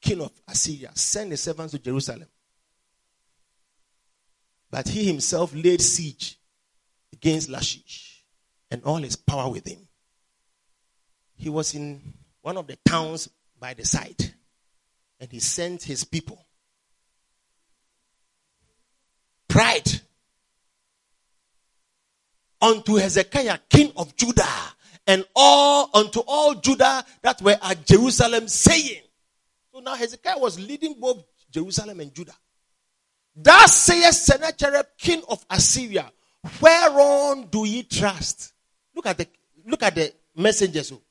king 0.00 0.22
of 0.22 0.32
Assyria, 0.48 0.90
send 0.94 1.32
his 1.32 1.42
servants 1.42 1.72
to 1.72 1.78
Jerusalem. 1.78 2.26
But 4.70 4.88
he 4.88 5.04
himself 5.04 5.54
laid 5.54 5.82
siege 5.82 6.38
against 7.12 7.50
Lachish 7.50 8.24
and 8.70 8.82
all 8.84 8.96
his 8.96 9.16
power 9.16 9.50
with 9.50 9.66
him. 9.66 9.86
He 11.36 11.50
was 11.50 11.74
in 11.74 12.14
one 12.40 12.56
of 12.56 12.66
the 12.66 12.78
towns 12.86 13.28
by 13.60 13.74
the 13.74 13.84
side 13.84 14.32
and 15.20 15.30
he 15.30 15.40
sent 15.40 15.82
his 15.82 16.04
people. 16.04 16.42
Pride 19.46 20.00
unto 22.62 22.94
Hezekiah, 22.94 23.58
king 23.68 23.92
of 23.94 24.16
Judah, 24.16 24.72
and 25.06 25.24
all 25.34 25.90
unto 25.94 26.20
all 26.26 26.54
Judah 26.54 27.04
that 27.22 27.40
were 27.42 27.56
at 27.62 27.86
Jerusalem, 27.86 28.48
saying. 28.48 29.02
So 29.72 29.80
now 29.80 29.94
Hezekiah 29.94 30.38
was 30.38 30.58
leading 30.58 30.94
both 30.98 31.24
Jerusalem 31.50 32.00
and 32.00 32.14
Judah. 32.14 32.34
Thus 33.36 33.76
saith 33.76 34.14
Sennacherib, 34.14 34.86
king 34.96 35.22
of 35.28 35.44
Assyria, 35.50 36.10
whereon 36.60 37.48
do 37.50 37.66
ye 37.66 37.82
trust? 37.82 38.52
Look 38.94 39.06
at 39.06 39.18
the 39.18 39.26
look 39.66 39.82
at 39.82 39.94
the 39.94 40.12
messengers 40.36 40.90
who, 40.90 40.96
oh. 40.96 41.02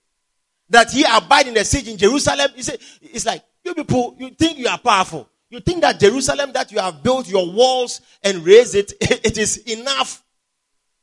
that 0.70 0.94
ye 0.94 1.06
abide 1.12 1.48
in 1.48 1.54
the 1.54 1.66
siege 1.66 1.89
in 1.89 1.98
Jerusalem. 1.98 2.52
You 2.56 2.64
say 2.64 2.78
it's 3.02 3.26
like 3.26 3.44
you 3.64 3.74
people, 3.74 4.16
you 4.20 4.30
think 4.30 4.58
you 4.58 4.68
are 4.68 4.78
powerful. 4.78 5.30
You 5.50 5.60
think 5.60 5.82
that 5.82 6.00
Jerusalem 6.00 6.52
that 6.54 6.72
you 6.72 6.80
have 6.80 7.04
built 7.04 7.28
your 7.28 7.52
walls 7.52 8.02
and 8.24 8.44
raised 8.44 8.76
it, 8.76 8.94
it 9.02 9.38
is 9.38 9.58
enough 9.58 10.24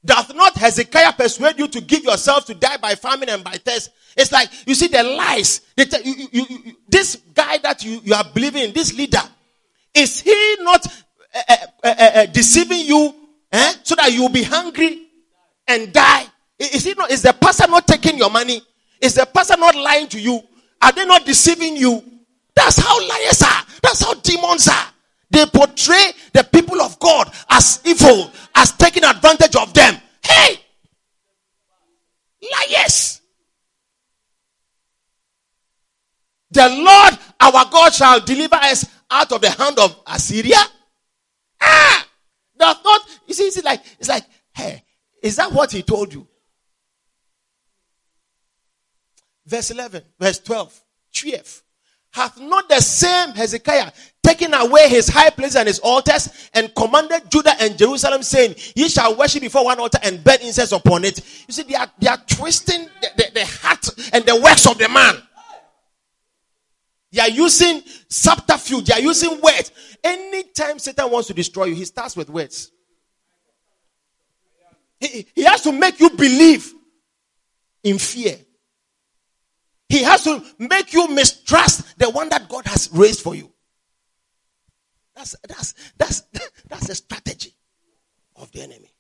Doth 0.05 0.35
not 0.35 0.57
Hezekiah 0.57 1.13
persuade 1.13 1.59
you 1.59 1.69
to 1.69 1.81
give 1.81 2.05
yourself 2.05 2.47
to 2.47 2.55
die 2.55 2.79
by 2.79 2.95
famine 2.95 3.29
and 3.29 3.45
by 3.45 3.53
thirst? 3.53 3.91
It's 4.17 4.33
like, 4.33 4.49
you 4.67 4.75
see 4.75 4.89
the 4.89 5.03
lies. 5.03 5.61
You, 5.77 5.85
you, 6.05 6.27
you, 6.33 6.77
this 6.89 7.17
guy 7.35 7.59
that 7.59 7.85
you, 7.85 8.01
you 8.03 8.15
are 8.15 8.25
believing 8.35 8.63
in, 8.63 8.73
this 8.73 8.97
leader, 8.97 9.21
is 9.95 10.21
he 10.21 10.57
not 10.61 10.87
uh, 11.35 11.57
uh, 11.85 11.89
uh, 11.89 12.27
deceiving 12.27 12.87
you 12.87 13.15
eh, 13.53 13.75
so 13.83 13.95
that 13.95 14.13
you 14.13 14.23
will 14.23 14.31
be 14.31 14.43
hungry 14.43 15.07
and 15.69 15.93
die? 15.93 16.25
Is, 16.59 16.85
he 16.85 16.95
not, 16.95 17.11
is 17.11 17.23
the 17.23 17.33
pastor 17.33 17.69
not 17.69 17.87
taking 17.87 18.17
your 18.17 18.31
money? 18.31 18.63
Is 19.01 19.15
the 19.15 19.27
pastor 19.27 19.57
not 19.59 19.75
lying 19.75 20.09
to 20.09 20.21
you? 20.21 20.41
Are 20.83 20.93
they 20.93 21.05
not 21.05 21.27
deceiving 21.27 21.77
you? 21.77 22.03
That's 22.55 22.79
how 22.79 22.99
liars 23.09 23.43
are. 23.43 23.65
That's 23.83 24.03
how 24.03 24.15
demons 24.15 24.69
are. 24.69 24.87
They 25.31 25.47
portray 25.47 26.13
the 26.33 26.43
people 26.45 26.81
of 26.81 26.99
God 26.99 27.33
as 27.49 27.81
evil, 27.85 28.31
as 28.55 28.73
taking 28.73 29.05
advantage 29.05 29.55
of 29.57 29.73
them. 29.73 29.97
Hey! 30.23 30.61
Liars! 32.43 33.21
The 36.51 36.69
Lord 36.69 37.19
our 37.41 37.71
God 37.71 37.95
shall 37.95 38.21
deliver 38.21 38.57
us 38.57 38.85
out 39.11 39.31
of 39.33 39.41
the 39.41 39.51
hand 39.51 39.79
of 39.79 39.97
Assyria. 40.07 40.59
Ah! 41.61 42.07
The 42.57 42.77
thought, 42.83 43.01
you 43.27 43.35
see, 43.35 43.45
it's 43.45 43.63
like, 43.63 43.83
it's 43.99 44.09
like, 44.09 44.25
hey, 44.53 44.83
is 45.23 45.37
that 45.37 45.53
what 45.53 45.71
he 45.71 45.83
told 45.83 46.13
you? 46.13 46.27
Verse 49.47 49.71
11, 49.71 50.03
verse 50.19 50.39
12, 50.41 50.83
12. 51.15 51.63
Hath 52.13 52.41
not 52.41 52.69
the 52.69 52.81
same 52.81 53.31
Hezekiah 53.35 53.93
taken 54.23 54.53
away 54.53 54.89
his 54.89 55.09
high 55.09 55.31
places 55.31 55.57
and 55.57 55.69
his 55.69 55.79
altars 55.79 56.51
and 56.55 56.75
commanded 56.75 57.31
Judah 57.31 57.55
and 57.61 57.79
Jerusalem 57.79 58.23
saying, 58.23 58.57
ye 58.75 58.89
shall 58.89 59.17
worship 59.17 59.43
before 59.43 59.65
one 59.65 59.79
altar 59.79 59.99
and 60.03 60.23
burn 60.25 60.39
incense 60.43 60.73
upon 60.73 61.05
it. 61.05 61.19
You 61.47 61.55
see, 61.55 61.63
they 61.63 61.77
are, 61.77 61.91
they 61.99 62.09
are 62.09 62.19
twisting 62.27 62.89
the, 63.01 63.09
the, 63.17 63.31
the 63.35 63.47
heart 63.47 63.89
and 64.13 64.25
the 64.25 64.41
works 64.41 64.67
of 64.67 64.77
the 64.79 64.89
man. 64.89 65.23
They 67.13 67.21
are 67.21 67.31
using 67.31 67.83
subterfuge. 68.09 68.87
They 68.87 68.95
are 68.95 69.01
using 69.01 69.41
words. 69.41 69.73
Anytime 70.03 70.79
Satan 70.79 71.11
wants 71.11 71.29
to 71.29 71.35
destroy 71.35 71.67
you, 71.67 71.75
he 71.75 71.85
starts 71.85 72.17
with 72.17 72.31
words. 72.31 72.71
He, 74.99 75.27
he 75.35 75.45
has 75.45 75.63
to 75.63 75.73
make 75.73 75.99
you 75.99 76.11
believe 76.11 76.73
in 77.83 77.99
fear. 77.99 78.37
He 79.91 80.05
has 80.05 80.23
to 80.23 80.41
make 80.61 80.93
you 80.93 81.09
mistrust 81.09 81.99
the 81.99 82.09
one 82.09 82.29
that 82.29 82.49
God 82.49 82.65
has 82.67 82.89
raised 82.93 83.23
for 83.23 83.35
you. 83.35 83.51
That's 85.17 85.35
that's 85.47 85.75
that's 85.99 86.23
that's 86.69 86.89
a 86.89 86.95
strategy 86.95 87.57
of 88.37 88.53
the 88.53 88.63
enemy. 88.63 88.95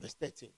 Verse 0.00 0.14
13. 0.14 0.48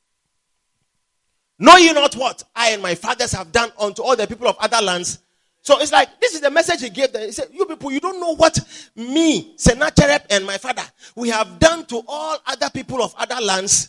Know 1.58 1.76
ye 1.78 1.92
not 1.92 2.14
what 2.14 2.44
I 2.54 2.70
and 2.70 2.80
my 2.80 2.94
fathers 2.94 3.32
have 3.32 3.50
done 3.50 3.72
unto 3.76 4.02
all 4.02 4.14
the 4.14 4.28
people 4.28 4.46
of 4.46 4.56
other 4.60 4.80
lands? 4.80 5.18
So 5.60 5.80
it's 5.80 5.90
like 5.90 6.20
this 6.20 6.34
is 6.34 6.42
the 6.42 6.50
message 6.50 6.82
he 6.82 6.90
gave 6.90 7.12
them. 7.12 7.22
He 7.22 7.32
said, 7.32 7.48
You 7.52 7.66
people, 7.66 7.90
you 7.90 7.98
don't 7.98 8.20
know 8.20 8.36
what 8.36 8.56
me, 8.94 9.54
Sennacherib, 9.56 10.22
and 10.30 10.46
my 10.46 10.58
father 10.58 10.84
we 11.16 11.30
have 11.30 11.58
done 11.58 11.84
to 11.86 12.02
all 12.06 12.38
other 12.46 12.70
people 12.70 13.02
of 13.02 13.16
other 13.18 13.40
lands. 13.44 13.88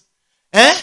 Eh? 0.52 0.82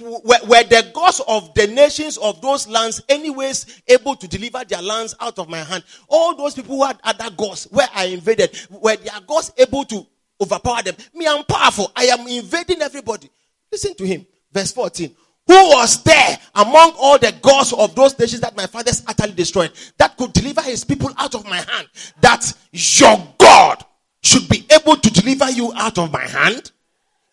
Were, 0.00 0.38
were 0.46 0.64
the 0.64 0.90
gods 0.92 1.20
of 1.28 1.54
the 1.54 1.68
nations 1.68 2.16
of 2.18 2.40
those 2.40 2.66
lands, 2.66 3.00
anyways, 3.08 3.82
able 3.86 4.16
to 4.16 4.26
deliver 4.26 4.64
their 4.64 4.82
lands 4.82 5.14
out 5.20 5.38
of 5.38 5.48
my 5.48 5.58
hand? 5.58 5.84
All 6.08 6.34
those 6.34 6.54
people 6.54 6.76
who 6.76 6.84
had 6.84 6.98
other 7.04 7.30
gods, 7.36 7.68
where 7.70 7.88
I 7.94 8.06
invaded, 8.06 8.58
were 8.70 8.96
their 8.96 9.20
gods 9.26 9.52
able 9.56 9.84
to 9.84 10.04
overpower 10.40 10.82
them? 10.82 10.96
Me, 11.14 11.26
I'm 11.26 11.44
powerful. 11.44 11.92
I 11.94 12.06
am 12.06 12.26
invading 12.26 12.82
everybody. 12.82 13.30
Listen 13.70 13.94
to 13.94 14.06
him. 14.06 14.26
Verse 14.52 14.72
14 14.72 15.14
who 15.46 15.54
was 15.54 16.02
there 16.04 16.38
among 16.54 16.92
all 16.98 17.18
the 17.18 17.34
gods 17.42 17.72
of 17.74 17.94
those 17.94 18.18
nations 18.18 18.40
that 18.40 18.56
my 18.56 18.66
fathers 18.66 19.02
utterly 19.06 19.34
destroyed, 19.34 19.70
that 19.98 20.16
could 20.16 20.32
deliver 20.32 20.62
his 20.62 20.84
people 20.84 21.10
out 21.18 21.34
of 21.34 21.44
my 21.44 21.56
hand, 21.56 21.86
that 22.20 22.50
your 22.72 23.34
God 23.36 23.84
should 24.22 24.48
be 24.48 24.66
able 24.70 24.96
to 24.96 25.10
deliver 25.10 25.50
you 25.50 25.70
out 25.76 25.98
of 25.98 26.10
my 26.10 26.26
hand? 26.26 26.72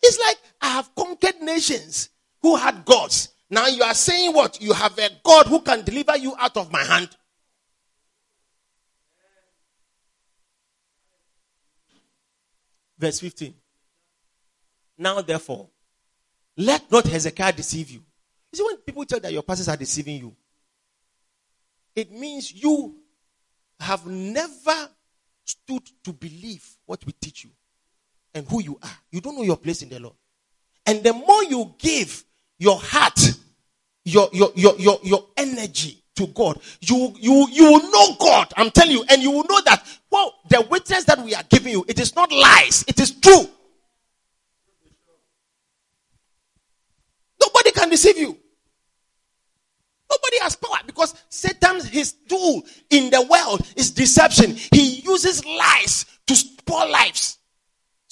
It's 0.02 0.18
like 0.20 0.36
I 0.60 0.68
have 0.68 0.94
conquered 0.94 1.40
nations 1.40 2.10
who 2.42 2.56
had 2.56 2.84
gods. 2.84 3.30
Now 3.48 3.66
you 3.66 3.82
are 3.82 3.94
saying 3.94 4.32
what? 4.34 4.60
You 4.60 4.72
have 4.72 4.98
a 4.98 5.08
God 5.22 5.46
who 5.46 5.60
can 5.60 5.82
deliver 5.82 6.16
you 6.16 6.34
out 6.38 6.56
of 6.56 6.72
my 6.72 6.82
hand. 6.82 7.08
Verse 12.98 13.20
15. 13.20 13.54
Now, 14.98 15.20
therefore, 15.20 15.68
let 16.56 16.90
not 16.90 17.04
Hezekiah 17.04 17.52
deceive 17.52 17.90
you. 17.90 18.02
You 18.52 18.56
see, 18.56 18.62
when 18.62 18.76
people 18.76 19.04
tell 19.04 19.18
that 19.20 19.32
your 19.32 19.42
pastors 19.42 19.68
are 19.68 19.76
deceiving 19.76 20.18
you, 20.18 20.36
it 21.96 22.12
means 22.12 22.52
you 22.52 22.94
have 23.80 24.06
never 24.06 24.88
stood 25.44 25.82
to 26.04 26.12
believe 26.12 26.64
what 26.86 27.04
we 27.04 27.12
teach 27.12 27.44
you 27.44 27.50
and 28.34 28.46
who 28.46 28.62
you 28.62 28.78
are. 28.82 28.96
You 29.10 29.20
don't 29.20 29.36
know 29.36 29.42
your 29.42 29.56
place 29.56 29.82
in 29.82 29.88
the 29.88 29.98
Lord. 29.98 30.14
And 30.86 31.02
the 31.02 31.12
more 31.12 31.44
you 31.44 31.74
give 31.78 32.24
your 32.62 32.78
heart, 32.78 33.18
your, 34.04 34.28
your, 34.32 34.52
your, 34.54 34.76
your, 34.78 34.98
your 35.02 35.26
energy 35.36 36.00
to 36.14 36.28
God, 36.28 36.60
you, 36.80 37.12
you, 37.18 37.48
you 37.50 37.64
will 37.72 37.90
know 37.90 38.14
God. 38.20 38.52
I'm 38.56 38.70
telling 38.70 38.92
you. 38.92 39.04
And 39.10 39.20
you 39.20 39.32
will 39.32 39.44
know 39.44 39.60
that, 39.64 39.84
well, 40.10 40.34
the 40.48 40.64
witness 40.70 41.02
that 41.04 41.18
we 41.18 41.34
are 41.34 41.42
giving 41.50 41.72
you, 41.72 41.84
it 41.88 41.98
is 41.98 42.14
not 42.14 42.30
lies. 42.30 42.84
It 42.86 43.00
is 43.00 43.10
true. 43.18 43.48
Nobody 47.40 47.72
can 47.72 47.88
deceive 47.88 48.16
you. 48.16 48.38
Nobody 50.08 50.38
has 50.42 50.54
power 50.54 50.78
because 50.86 51.14
Satan, 51.30 51.84
his 51.86 52.12
tool 52.12 52.62
in 52.90 53.10
the 53.10 53.22
world 53.22 53.66
is 53.74 53.90
deception. 53.90 54.54
He 54.72 55.00
uses 55.00 55.44
lies 55.44 56.06
to 56.28 56.36
spoil 56.36 56.92
lives. 56.92 57.38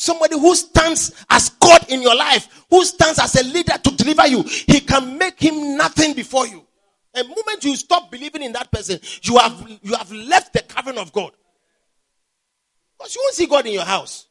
Somebody 0.01 0.39
who 0.39 0.55
stands 0.55 1.13
as 1.29 1.51
God 1.51 1.91
in 1.91 2.01
your 2.01 2.17
life, 2.17 2.65
who 2.71 2.83
stands 2.87 3.19
as 3.19 3.35
a 3.35 3.45
leader 3.45 3.77
to 3.77 3.95
deliver 3.95 4.27
you, 4.29 4.43
he 4.45 4.81
can 4.81 5.19
make 5.19 5.39
him 5.39 5.77
nothing 5.77 6.15
before 6.15 6.47
you. 6.47 6.67
The 7.13 7.23
moment 7.25 7.63
you 7.65 7.77
stop 7.77 8.11
believing 8.11 8.43
in 8.43 8.53
that 8.53 8.73
person, 8.73 8.99
you 9.21 9.37
have 9.37 9.79
you 9.83 9.95
have 9.95 10.11
left 10.11 10.55
the 10.55 10.63
covering 10.63 10.97
of 10.97 11.13
God. 11.13 11.33
Because 12.97 13.15
you 13.15 13.21
won't 13.23 13.35
see 13.35 13.47
God 13.47 13.67
in 13.67 13.75
your 13.75 13.85
house. 13.85 14.25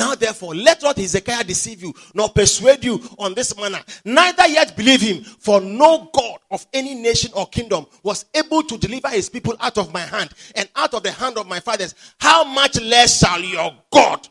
Now, 0.00 0.14
therefore, 0.14 0.54
let 0.54 0.82
not 0.82 0.96
Hezekiah 0.96 1.44
deceive 1.44 1.82
you, 1.82 1.92
nor 2.14 2.30
persuade 2.30 2.82
you 2.82 2.98
on 3.18 3.34
this 3.34 3.54
manner. 3.54 3.80
Neither 4.02 4.46
yet 4.46 4.74
believe 4.74 5.02
him, 5.02 5.22
for 5.22 5.60
no 5.60 6.08
God 6.14 6.38
of 6.50 6.66
any 6.72 6.94
nation 6.94 7.30
or 7.36 7.46
kingdom 7.46 7.84
was 8.02 8.24
able 8.34 8.62
to 8.62 8.78
deliver 8.78 9.08
his 9.08 9.28
people 9.28 9.54
out 9.60 9.76
of 9.76 9.92
my 9.92 10.00
hand 10.00 10.30
and 10.54 10.70
out 10.74 10.94
of 10.94 11.02
the 11.02 11.10
hand 11.10 11.36
of 11.36 11.46
my 11.46 11.60
fathers. 11.60 11.94
How 12.18 12.44
much 12.44 12.80
less 12.80 13.18
shall 13.18 13.40
your 13.40 13.74
God 13.92 14.26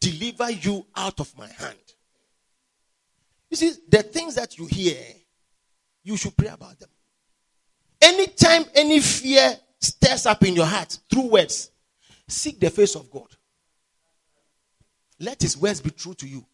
deliver 0.00 0.50
you 0.50 0.86
out 0.96 1.20
of 1.20 1.36
my 1.36 1.48
hand? 1.48 1.76
You 3.50 3.58
see, 3.58 3.72
the 3.86 4.02
things 4.02 4.34
that 4.36 4.56
you 4.56 4.64
hear, 4.64 4.96
you 6.04 6.16
should 6.16 6.38
pray 6.38 6.48
about 6.48 6.80
them. 6.80 6.88
Anytime 8.00 8.64
any 8.74 9.00
fear 9.00 9.58
stirs 9.78 10.24
up 10.24 10.42
in 10.42 10.56
your 10.56 10.64
heart 10.64 10.98
through 11.10 11.32
words, 11.32 11.70
seek 12.26 12.58
the 12.58 12.70
face 12.70 12.94
of 12.94 13.10
God. 13.10 13.28
Let 15.20 15.42
his 15.42 15.56
words 15.56 15.80
be 15.80 15.90
true 15.90 16.14
to 16.14 16.26
you. 16.26 16.44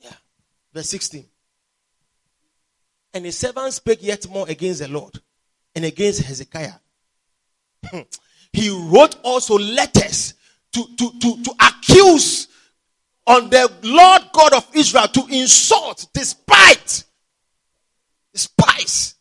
Yeah. 0.00 0.12
Verse 0.72 0.88
16. 0.88 1.26
And 3.12 3.24
his 3.24 3.36
servant 3.36 3.72
spake 3.72 4.02
yet 4.02 4.28
more 4.28 4.48
against 4.48 4.80
the 4.80 4.88
Lord 4.88 5.18
and 5.74 5.84
against 5.84 6.22
Hezekiah. 6.22 6.74
Hmm. 7.84 8.00
he 8.52 8.70
wrote 8.70 9.16
also 9.22 9.58
letters 9.58 10.34
to, 10.72 10.84
to, 10.96 11.10
to, 11.20 11.42
to 11.42 11.54
accuse 11.60 12.48
on 13.26 13.50
the 13.50 13.70
Lord 13.82 14.22
God 14.32 14.54
of 14.54 14.68
Israel 14.74 15.06
to 15.08 15.26
insult, 15.30 16.08
despite, 16.12 17.04
despise, 18.32 19.14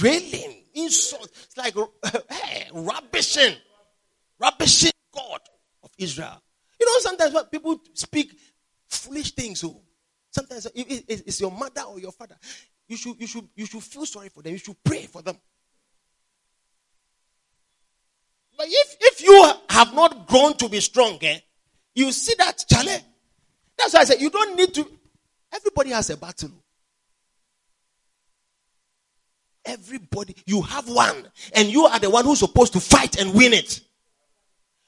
railing, 0.00 0.64
insult. 0.74 1.28
It's 1.44 1.56
like 1.56 1.74
hey, 2.30 2.68
rubbishing, 2.72 3.56
rubbishing 4.38 4.92
God. 5.12 5.40
Israel. 6.00 6.42
You 6.78 6.86
know, 6.86 6.98
sometimes 7.00 7.34
when 7.34 7.44
people 7.44 7.80
speak 7.94 8.32
foolish 8.88 9.32
things, 9.32 9.60
so 9.60 9.68
oh, 9.68 9.82
sometimes 10.30 10.66
it's 10.74 11.40
your 11.40 11.52
mother 11.52 11.82
or 11.82 12.00
your 12.00 12.12
father. 12.12 12.36
You 12.88 12.96
should, 12.96 13.20
you 13.20 13.26
should, 13.26 13.48
you 13.54 13.66
should 13.66 13.82
feel 13.82 14.06
sorry 14.06 14.30
for 14.30 14.42
them. 14.42 14.52
You 14.52 14.58
should 14.58 14.82
pray 14.82 15.02
for 15.06 15.22
them. 15.22 15.36
But 18.56 18.66
if, 18.68 18.96
if 19.00 19.22
you 19.22 19.52
have 19.70 19.94
not 19.94 20.26
grown 20.26 20.56
to 20.58 20.68
be 20.68 20.80
strong, 20.80 21.18
eh, 21.22 21.38
you 21.94 22.10
see 22.12 22.34
that, 22.38 22.64
Charlie. 22.68 22.98
That's 23.78 23.94
why 23.94 24.00
I 24.00 24.04
said 24.04 24.20
you 24.20 24.30
don't 24.30 24.56
need 24.56 24.74
to. 24.74 24.86
Everybody 25.52 25.90
has 25.90 26.10
a 26.10 26.16
battle. 26.16 26.50
Everybody, 29.64 30.34
you 30.46 30.62
have 30.62 30.88
one, 30.88 31.28
and 31.54 31.68
you 31.68 31.84
are 31.86 31.98
the 31.98 32.10
one 32.10 32.24
who's 32.24 32.40
supposed 32.40 32.72
to 32.72 32.80
fight 32.80 33.20
and 33.20 33.34
win 33.34 33.52
it. 33.52 33.80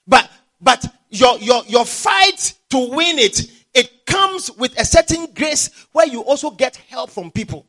But 0.07 0.29
but 0.63 0.85
your, 1.11 1.39
your, 1.39 1.63
your 1.67 1.85
fight 1.85 2.55
to 2.71 2.79
win 2.79 3.19
it, 3.19 3.51
it 3.75 4.07
comes 4.07 4.51
with 4.53 4.79
a 4.81 4.85
certain 4.85 5.27
grace 5.35 5.87
where 5.93 6.07
you 6.07 6.23
also 6.23 6.51
get 6.51 6.77
help 6.77 7.11
from 7.11 7.31
people. 7.31 7.67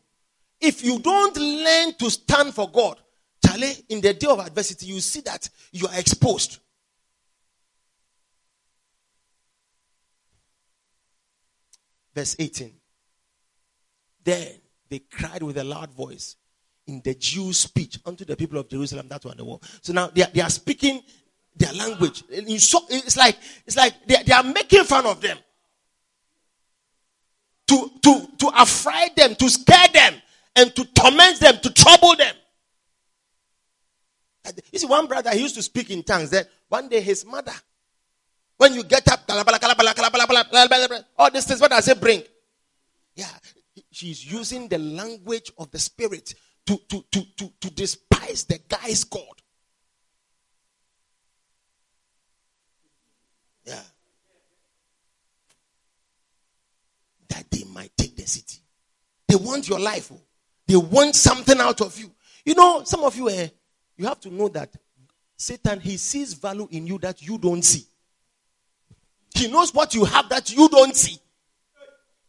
If 0.61 0.83
you 0.83 0.99
don't 0.99 1.35
learn 1.35 1.93
to 1.95 2.09
stand 2.09 2.53
for 2.53 2.69
God, 2.69 2.97
Charlie, 3.45 3.73
in 3.89 3.99
the 3.99 4.13
day 4.13 4.27
of 4.27 4.39
adversity, 4.39 4.85
you 4.85 5.01
see 5.01 5.21
that 5.21 5.49
you 5.71 5.87
are 5.87 5.99
exposed. 5.99 6.59
Verse 12.15 12.35
18. 12.37 12.71
Then 14.23 14.47
they 14.89 14.99
cried 14.99 15.43
with 15.43 15.57
a 15.57 15.63
loud 15.63 15.91
voice 15.91 16.37
in 16.87 17.01
the 17.03 17.15
Jews' 17.15 17.59
speech 17.59 17.99
unto 18.05 18.23
the 18.23 18.35
people 18.35 18.57
of 18.59 18.69
Jerusalem 18.69 19.07
that 19.09 19.25
were 19.25 19.31
on 19.31 19.37
the 19.37 19.45
wall. 19.45 19.61
So 19.81 19.93
now 19.93 20.07
they 20.07 20.23
are, 20.23 20.29
they 20.33 20.41
are 20.41 20.49
speaking 20.49 21.01
their 21.55 21.73
language. 21.73 22.23
It's 22.29 23.17
like 23.17 23.37
it's 23.65 23.77
like 23.77 23.93
they, 24.05 24.23
they 24.25 24.33
are 24.33 24.43
making 24.43 24.83
fun 24.83 25.05
of 25.05 25.21
them. 25.21 25.37
To, 27.67 27.89
to, 28.01 28.27
to 28.39 28.51
affright 28.53 29.15
them, 29.15 29.35
to 29.35 29.49
scare 29.49 29.87
them, 29.93 30.13
and 30.55 30.75
to 30.75 30.83
torment 30.85 31.39
them, 31.39 31.59
to 31.63 31.71
trouble 31.71 32.15
them. 32.15 32.35
You 34.71 34.79
see, 34.79 34.85
one 34.85 35.07
brother 35.07 35.31
he 35.31 35.39
used 35.41 35.55
to 35.55 35.61
speak 35.63 35.89
in 35.89 36.03
tongues. 36.03 36.29
That 36.31 36.49
one 36.67 36.89
day 36.89 36.99
his 36.99 37.25
mother, 37.25 37.53
when 38.57 38.73
you 38.73 38.83
get 38.83 39.07
up, 39.09 39.21
all 41.17 41.31
these 41.31 41.45
things, 41.45 41.61
what 41.61 41.71
does 41.71 41.87
it 41.87 42.01
bring? 42.01 42.21
Yeah, 43.15 43.29
she's 43.91 44.29
using 44.29 44.67
the 44.67 44.77
language 44.77 45.51
of 45.57 45.71
the 45.71 45.79
spirit 45.79 46.35
to, 46.65 46.77
to, 46.89 47.05
to, 47.11 47.23
to, 47.37 47.53
to 47.61 47.69
despise 47.71 48.43
the 48.43 48.59
guy's 48.67 49.03
God. 49.05 49.41
Yeah. 53.65 53.79
That 57.34 57.49
they 57.49 57.63
might 57.63 57.91
take 57.97 58.15
the 58.15 58.27
city. 58.27 58.59
They 59.27 59.36
want 59.36 59.67
your 59.67 59.79
life. 59.79 60.11
Oh. 60.13 60.21
They 60.67 60.75
want 60.75 61.15
something 61.15 61.59
out 61.59 61.81
of 61.81 61.97
you. 61.99 62.11
You 62.45 62.53
know, 62.53 62.84
some 62.84 63.03
of 63.03 63.15
you, 63.17 63.27
eh, 63.29 63.47
you 63.97 64.05
have 64.05 64.19
to 64.21 64.29
know 64.31 64.49
that 64.49 64.69
Satan, 65.36 65.79
he 65.79 65.97
sees 65.97 66.34
value 66.34 66.67
in 66.69 66.86
you 66.86 66.99
that 66.99 67.21
you 67.23 67.39
don't 67.39 67.63
see. 67.63 67.86
He 69.34 69.47
knows 69.47 69.73
what 69.73 69.95
you 69.95 70.05
have 70.05 70.29
that 70.29 70.55
you 70.55 70.69
don't 70.69 70.95
see. 70.95 71.17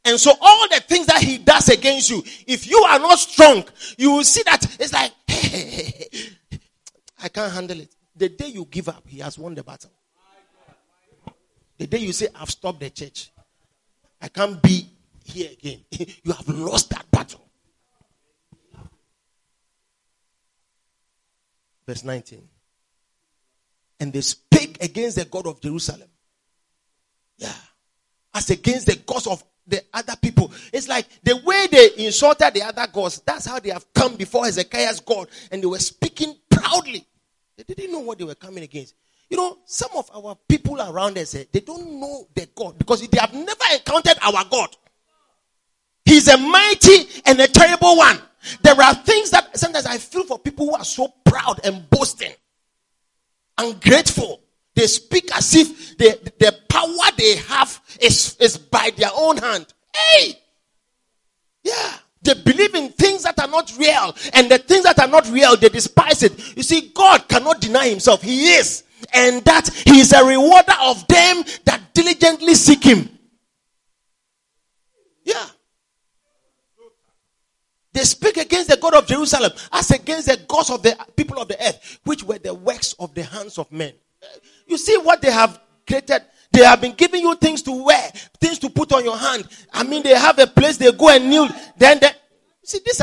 And 0.06 0.18
so 0.18 0.32
all 0.40 0.68
the 0.68 0.80
things 0.80 1.06
that 1.06 1.22
he 1.22 1.36
does 1.36 1.68
against 1.68 2.08
you, 2.10 2.22
if 2.46 2.66
you 2.66 2.78
are 2.78 2.98
not 2.98 3.18
strong, 3.18 3.64
you 3.98 4.12
will 4.12 4.24
see 4.24 4.42
that 4.44 4.64
it's 4.80 4.92
like, 4.92 5.12
I 7.22 7.28
can't 7.28 7.52
handle 7.52 7.80
it. 7.80 7.94
The 8.16 8.30
day 8.30 8.46
you 8.48 8.66
give 8.70 8.88
up, 8.88 9.04
he 9.06 9.18
has 9.18 9.38
won 9.38 9.54
the 9.54 9.62
battle. 9.62 9.90
The 11.76 11.86
day 11.86 11.98
you 11.98 12.12
say, 12.14 12.28
I've 12.34 12.50
stopped 12.50 12.80
the 12.80 12.88
church, 12.88 13.30
I 14.20 14.28
can't 14.28 14.62
be 14.62 14.88
here 15.24 15.50
again, 15.52 15.80
you 15.90 16.32
have 16.32 16.48
lost 16.48 16.90
that 16.90 17.10
battle. 17.10 17.40
Verse 21.86 22.04
19. 22.04 22.46
And 24.00 24.12
they 24.12 24.20
spake 24.20 24.78
against 24.82 25.16
the 25.16 25.24
God 25.24 25.46
of 25.46 25.60
Jerusalem. 25.60 26.08
Yeah. 27.36 27.52
As 28.34 28.50
against 28.50 28.86
the 28.86 28.96
gods 28.96 29.26
of 29.26 29.42
the 29.66 29.82
other 29.92 30.14
people. 30.20 30.52
It's 30.72 30.88
like 30.88 31.06
the 31.22 31.36
way 31.44 31.66
they 31.70 32.06
insulted 32.06 32.52
the 32.52 32.62
other 32.62 32.86
gods, 32.92 33.22
that's 33.24 33.46
how 33.46 33.58
they 33.60 33.70
have 33.70 33.92
come 33.94 34.16
before 34.16 34.44
Hezekiah's 34.44 35.00
God 35.00 35.28
and 35.50 35.62
they 35.62 35.66
were 35.66 35.78
speaking 35.78 36.34
proudly. 36.50 37.06
They 37.56 37.74
didn't 37.74 37.92
know 37.92 38.00
what 38.00 38.18
they 38.18 38.24
were 38.24 38.34
coming 38.34 38.64
against. 38.64 38.94
You 39.30 39.38
know, 39.38 39.58
some 39.64 39.90
of 39.96 40.10
our 40.14 40.36
people 40.48 40.80
around 40.80 41.16
us, 41.16 41.34
eh, 41.34 41.44
they 41.50 41.60
don't 41.60 41.98
know 41.98 42.28
their 42.34 42.46
God 42.54 42.78
because 42.78 43.06
they 43.08 43.18
have 43.18 43.32
never 43.32 43.64
encountered 43.72 44.18
our 44.22 44.44
God. 44.50 44.76
He's 46.04 46.28
a 46.28 46.36
mighty 46.36 47.08
and 47.24 47.40
a 47.40 47.46
terrible 47.46 47.96
one. 47.96 48.18
There 48.62 48.80
are 48.80 48.94
things 48.94 49.30
that 49.30 49.56
sometimes 49.58 49.86
I 49.86 49.98
feel 49.98 50.24
for 50.24 50.38
people 50.38 50.66
who 50.66 50.74
are 50.74 50.84
so 50.84 51.12
proud 51.24 51.60
and 51.64 51.88
boasting, 51.88 52.32
ungrateful. 53.56 54.40
They 54.74 54.86
speak 54.86 55.34
as 55.34 55.54
if 55.54 55.96
the, 55.96 56.18
the 56.38 56.54
power 56.68 57.16
they 57.16 57.36
have 57.36 57.80
is, 58.00 58.36
is 58.40 58.58
by 58.58 58.90
their 58.96 59.10
own 59.16 59.36
hand. 59.36 59.66
Hey! 59.94 60.38
Yeah. 61.62 61.96
They 62.22 62.34
believe 62.34 62.74
in 62.74 62.88
things 62.90 63.22
that 63.22 63.38
are 63.38 63.48
not 63.48 63.72
real. 63.78 64.16
And 64.32 64.50
the 64.50 64.58
things 64.58 64.84
that 64.84 64.98
are 64.98 65.06
not 65.08 65.30
real, 65.30 65.56
they 65.56 65.68
despise 65.68 66.22
it. 66.22 66.56
You 66.56 66.62
see, 66.62 66.90
God 66.94 67.28
cannot 67.28 67.60
deny 67.60 67.88
himself. 67.88 68.22
He 68.22 68.54
is. 68.54 68.82
And 69.12 69.44
that 69.44 69.68
he 69.68 70.00
is 70.00 70.12
a 70.12 70.24
rewarder 70.24 70.74
of 70.80 71.06
them 71.06 71.44
that 71.64 71.80
diligently 71.92 72.54
seek 72.54 72.82
him. 72.82 73.10
Yeah. 75.22 75.46
They 77.94 78.02
speak 78.02 78.36
against 78.36 78.68
the 78.68 78.76
God 78.76 78.94
of 78.94 79.06
Jerusalem 79.06 79.52
as 79.72 79.92
against 79.92 80.26
the 80.26 80.36
gods 80.48 80.68
of 80.68 80.82
the 80.82 80.98
people 81.16 81.40
of 81.40 81.46
the 81.46 81.56
earth, 81.64 82.00
which 82.04 82.24
were 82.24 82.38
the 82.38 82.52
works 82.52 82.92
of 82.98 83.14
the 83.14 83.22
hands 83.22 83.56
of 83.56 83.70
men. 83.70 83.92
You 84.66 84.76
see 84.76 84.98
what 84.98 85.22
they 85.22 85.30
have 85.30 85.60
created? 85.86 86.22
They 86.50 86.64
have 86.64 86.80
been 86.80 86.94
giving 86.94 87.22
you 87.22 87.36
things 87.36 87.62
to 87.62 87.84
wear, 87.84 88.10
things 88.40 88.58
to 88.58 88.68
put 88.68 88.92
on 88.92 89.04
your 89.04 89.16
hand. 89.16 89.48
I 89.72 89.84
mean, 89.84 90.02
they 90.02 90.14
have 90.14 90.38
a 90.40 90.46
place 90.48 90.76
they 90.76 90.90
go 90.90 91.08
and 91.08 91.30
kneel. 91.30 91.48
Then, 91.76 92.00
they, 92.00 92.10
see, 92.64 92.80
this, 92.84 93.00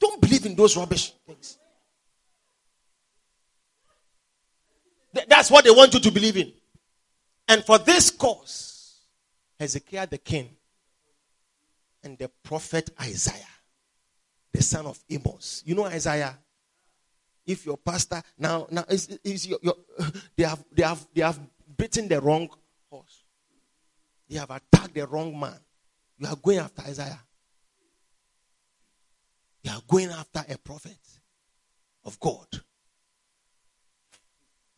don't 0.00 0.20
believe 0.20 0.44
in 0.44 0.56
those 0.56 0.76
rubbish 0.76 1.12
things. 1.24 1.58
That's 5.28 5.50
what 5.52 5.64
they 5.64 5.70
want 5.70 5.94
you 5.94 6.00
to 6.00 6.10
believe 6.10 6.36
in. 6.36 6.52
And 7.46 7.64
for 7.64 7.78
this 7.78 8.10
cause, 8.10 9.00
Hezekiah 9.60 10.08
the 10.08 10.18
king 10.18 10.48
and 12.02 12.18
the 12.18 12.28
prophet 12.42 12.90
Isaiah, 13.00 13.46
the 14.52 14.62
son 14.62 14.86
of 14.86 14.98
Amos. 15.08 15.62
You 15.64 15.74
know 15.74 15.84
Isaiah? 15.86 16.38
If 17.44 17.66
your 17.66 17.76
pastor 17.76 18.22
now 18.38 18.66
now 18.70 18.84
is, 18.88 19.18
is 19.24 19.46
your, 19.46 19.58
your, 19.62 19.74
they 20.36 20.44
have 20.44 20.64
they 20.70 20.82
have 20.82 21.06
they 21.12 21.22
have 21.22 21.40
beaten 21.76 22.08
the 22.08 22.20
wrong 22.20 22.48
horse. 22.88 23.24
They 24.28 24.38
have 24.38 24.50
attacked 24.50 24.94
the 24.94 25.06
wrong 25.06 25.38
man. 25.38 25.58
You 26.18 26.28
are 26.28 26.36
going 26.36 26.58
after 26.58 26.82
Isaiah. 26.82 27.20
You 29.64 29.72
are 29.72 29.82
going 29.88 30.10
after 30.10 30.44
a 30.48 30.58
prophet 30.58 30.98
of 32.04 32.18
God. 32.20 32.46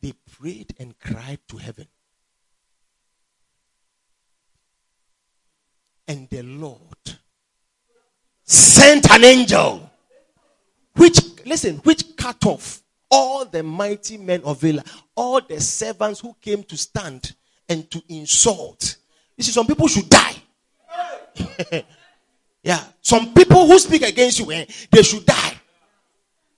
They 0.01 0.13
prayed 0.39 0.75
and 0.79 0.99
cried 0.99 1.41
to 1.49 1.57
heaven. 1.57 1.89
And 6.07 6.29
the 6.29 6.43
Lord 6.43 7.19
sent 8.45 9.11
an 9.11 9.25
angel 9.25 9.91
which 10.97 11.21
listen 11.45 11.77
which 11.79 12.17
cut 12.17 12.45
off 12.47 12.83
all 13.11 13.45
the 13.45 13.63
mighty 13.63 14.17
men 14.17 14.43
of 14.45 14.61
Vela, 14.61 14.83
all 15.15 15.41
the 15.41 15.61
servants 15.61 16.21
who 16.21 16.35
came 16.41 16.63
to 16.65 16.77
stand 16.77 17.35
and 17.69 17.89
to 17.91 18.03
insult. 18.09 18.97
You 19.37 19.45
see, 19.45 19.53
some 19.53 19.67
people 19.67 19.87
should 19.87 20.09
die. 20.09 20.35
yeah, 22.63 22.83
some 23.01 23.33
people 23.33 23.67
who 23.67 23.79
speak 23.79 24.03
against 24.03 24.41
you, 24.41 24.51
eh, 24.51 24.65
they 24.91 25.03
should 25.03 25.25
die. 25.25 25.55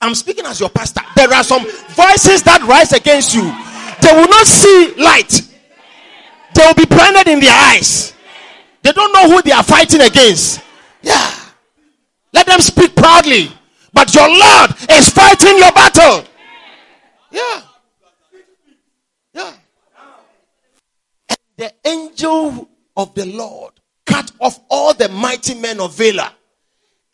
I'm 0.01 0.15
speaking 0.15 0.47
as 0.47 0.61
your 0.61 0.71
pastor. 0.71 1.03
There 1.15 1.33
are 1.33 1.45
some 1.45 1.63
voices 1.63 2.43
that 2.45 2.63
rise 2.67 2.93
against 2.93 3.35
you. 3.35 3.43
They 4.01 4.15
will 4.15 4.29
not 4.29 4.47
see 4.47 4.95
light. 4.97 5.43
They 6.55 6.67
will 6.67 6.75
be 6.75 6.87
blinded 6.87 7.29
in 7.29 7.41
their 7.41 7.53
eyes. 7.53 8.15
They 8.83 8.93
don't 8.93 9.13
know 9.13 9.35
who 9.35 9.43
they 9.43 9.53
are 9.53 9.63
fighting 9.63 10.01
against. 10.01 10.61
Yeah. 11.03 11.46
Let 12.37 12.47
them 12.49 12.61
speak 12.61 12.95
proudly. 12.95 13.51
But 13.95 14.15
your 14.15 14.29
Lord 14.29 14.73
is 14.91 15.09
fighting 15.09 15.57
your 15.57 15.73
battle. 15.73 16.23
Yeah. 17.31 17.63
Yeah. 19.33 19.55
And 21.31 21.39
the 21.57 21.73
angel 21.87 22.69
of 22.95 23.15
the 23.15 23.25
Lord 23.25 23.73
cut 24.05 24.31
off 24.39 24.61
all 24.69 24.93
the 24.93 25.09
mighty 25.09 25.55
men 25.55 25.81
of 25.81 25.97
Vela 25.97 26.31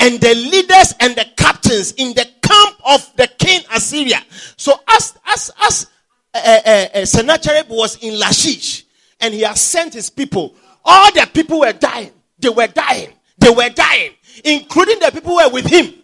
and 0.01 0.21
the 0.21 0.35
leaders 0.35 0.93
and 0.99 1.15
the 1.15 1.27
captains 1.37 1.93
in 1.93 2.15
the 2.15 2.29
camp 2.43 2.77
of 2.85 3.09
the 3.15 3.29
king 3.39 3.63
Assyria. 3.73 4.21
So 4.57 4.73
as 4.89 5.17
as 5.25 5.53
as 5.61 5.87
uh, 6.35 6.39
uh, 6.67 6.87
uh, 6.95 7.05
Sennacherib 7.05 7.69
was 7.69 7.97
in 8.03 8.19
Lachish 8.19 8.87
and 9.21 9.33
he 9.33 9.43
has 9.43 9.61
sent 9.61 9.95
his 9.95 10.11
people, 10.11 10.57
all 10.85 11.13
the 11.13 11.31
people 11.33 11.61
were 11.61 11.73
dying. 11.73 12.11
They 12.41 12.49
were 12.49 12.67
dying. 12.67 13.13
They 13.39 13.51
were 13.51 13.71
dying, 13.71 14.13
including 14.45 14.99
the 14.99 15.11
people 15.13 15.39
who 15.39 15.45
were 15.45 15.53
with 15.53 15.67
him. 15.67 15.95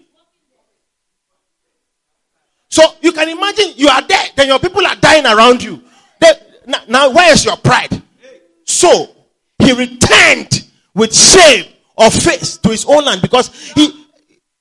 So 2.70 2.82
you 3.00 3.12
can 3.12 3.28
imagine 3.28 3.72
you 3.76 3.88
are 3.88 4.02
there, 4.02 4.24
then 4.36 4.48
your 4.48 4.58
people 4.58 4.86
are 4.86 4.96
dying 4.96 5.26
around 5.26 5.62
you. 5.62 5.82
They, 6.20 6.32
now, 6.66 6.80
now, 6.88 7.10
where 7.10 7.32
is 7.32 7.44
your 7.44 7.56
pride? 7.56 8.02
So 8.64 9.08
he 9.58 9.72
returned 9.72 10.66
with 10.94 11.14
shame 11.14 11.64
of 11.96 12.12
face 12.12 12.58
to 12.58 12.68
his 12.68 12.84
own 12.84 13.04
land 13.04 13.22
because 13.22 13.72
he 13.72 14.06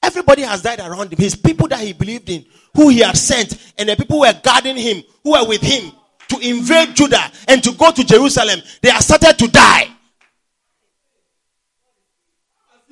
everybody 0.01 0.43
has 0.43 0.61
died 0.61 0.79
around 0.79 1.11
him. 1.11 1.17
His 1.17 1.35
people 1.35 1.67
that 1.67 1.81
he 1.81 1.93
believed 1.93 2.29
in, 2.29 2.45
who 2.73 2.89
he 2.89 2.99
had 2.99 3.17
sent, 3.17 3.73
and 3.77 3.89
the 3.89 3.95
people 3.95 4.17
who 4.17 4.21
were 4.21 4.39
guarding 4.41 4.77
him, 4.77 5.03
who 5.23 5.31
were 5.31 5.45
with 5.47 5.61
him 5.61 5.91
to 6.29 6.39
invade 6.39 6.95
Judah 6.95 7.31
and 7.47 7.63
to 7.63 7.71
go 7.73 7.91
to 7.91 8.03
Jerusalem, 8.03 8.61
they 8.81 8.89
are 8.89 9.01
started 9.01 9.37
to 9.37 9.47
die. 9.47 9.89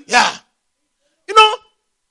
Yeah. 0.07 0.37
You 1.35 1.41
know, 1.41 1.57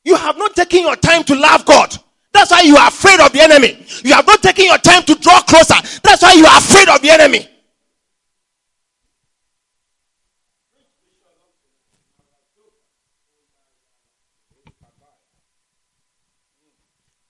you 0.05 0.17
have 0.17 0.37
not 0.37 0.55
taken 0.55 0.81
your 0.81 0.97
time 0.97 1.25
to 1.25 1.35
love 1.35 1.65
God. 1.65 1.97
That's 2.33 2.51
why 2.51 2.63
you 2.63 2.77
are 2.77 2.89
afraid 2.89 3.21
of 3.21 3.33
the 3.33 3.41
enemy. 3.41 3.87
You 4.05 4.13
have 4.13 4.27
not 4.27 4.43
taken 4.43 4.67
your 4.67 4.79
time 4.79 5.05
to 5.05 5.15
draw 5.15 5.41
closer. 5.43 5.75
That's 6.03 6.23
why 6.23 6.33
you 6.35 6.45
are 6.45 6.59
afraid 6.59 6.89
of 6.89 7.01
the 7.01 7.11
enemy. 7.11 7.49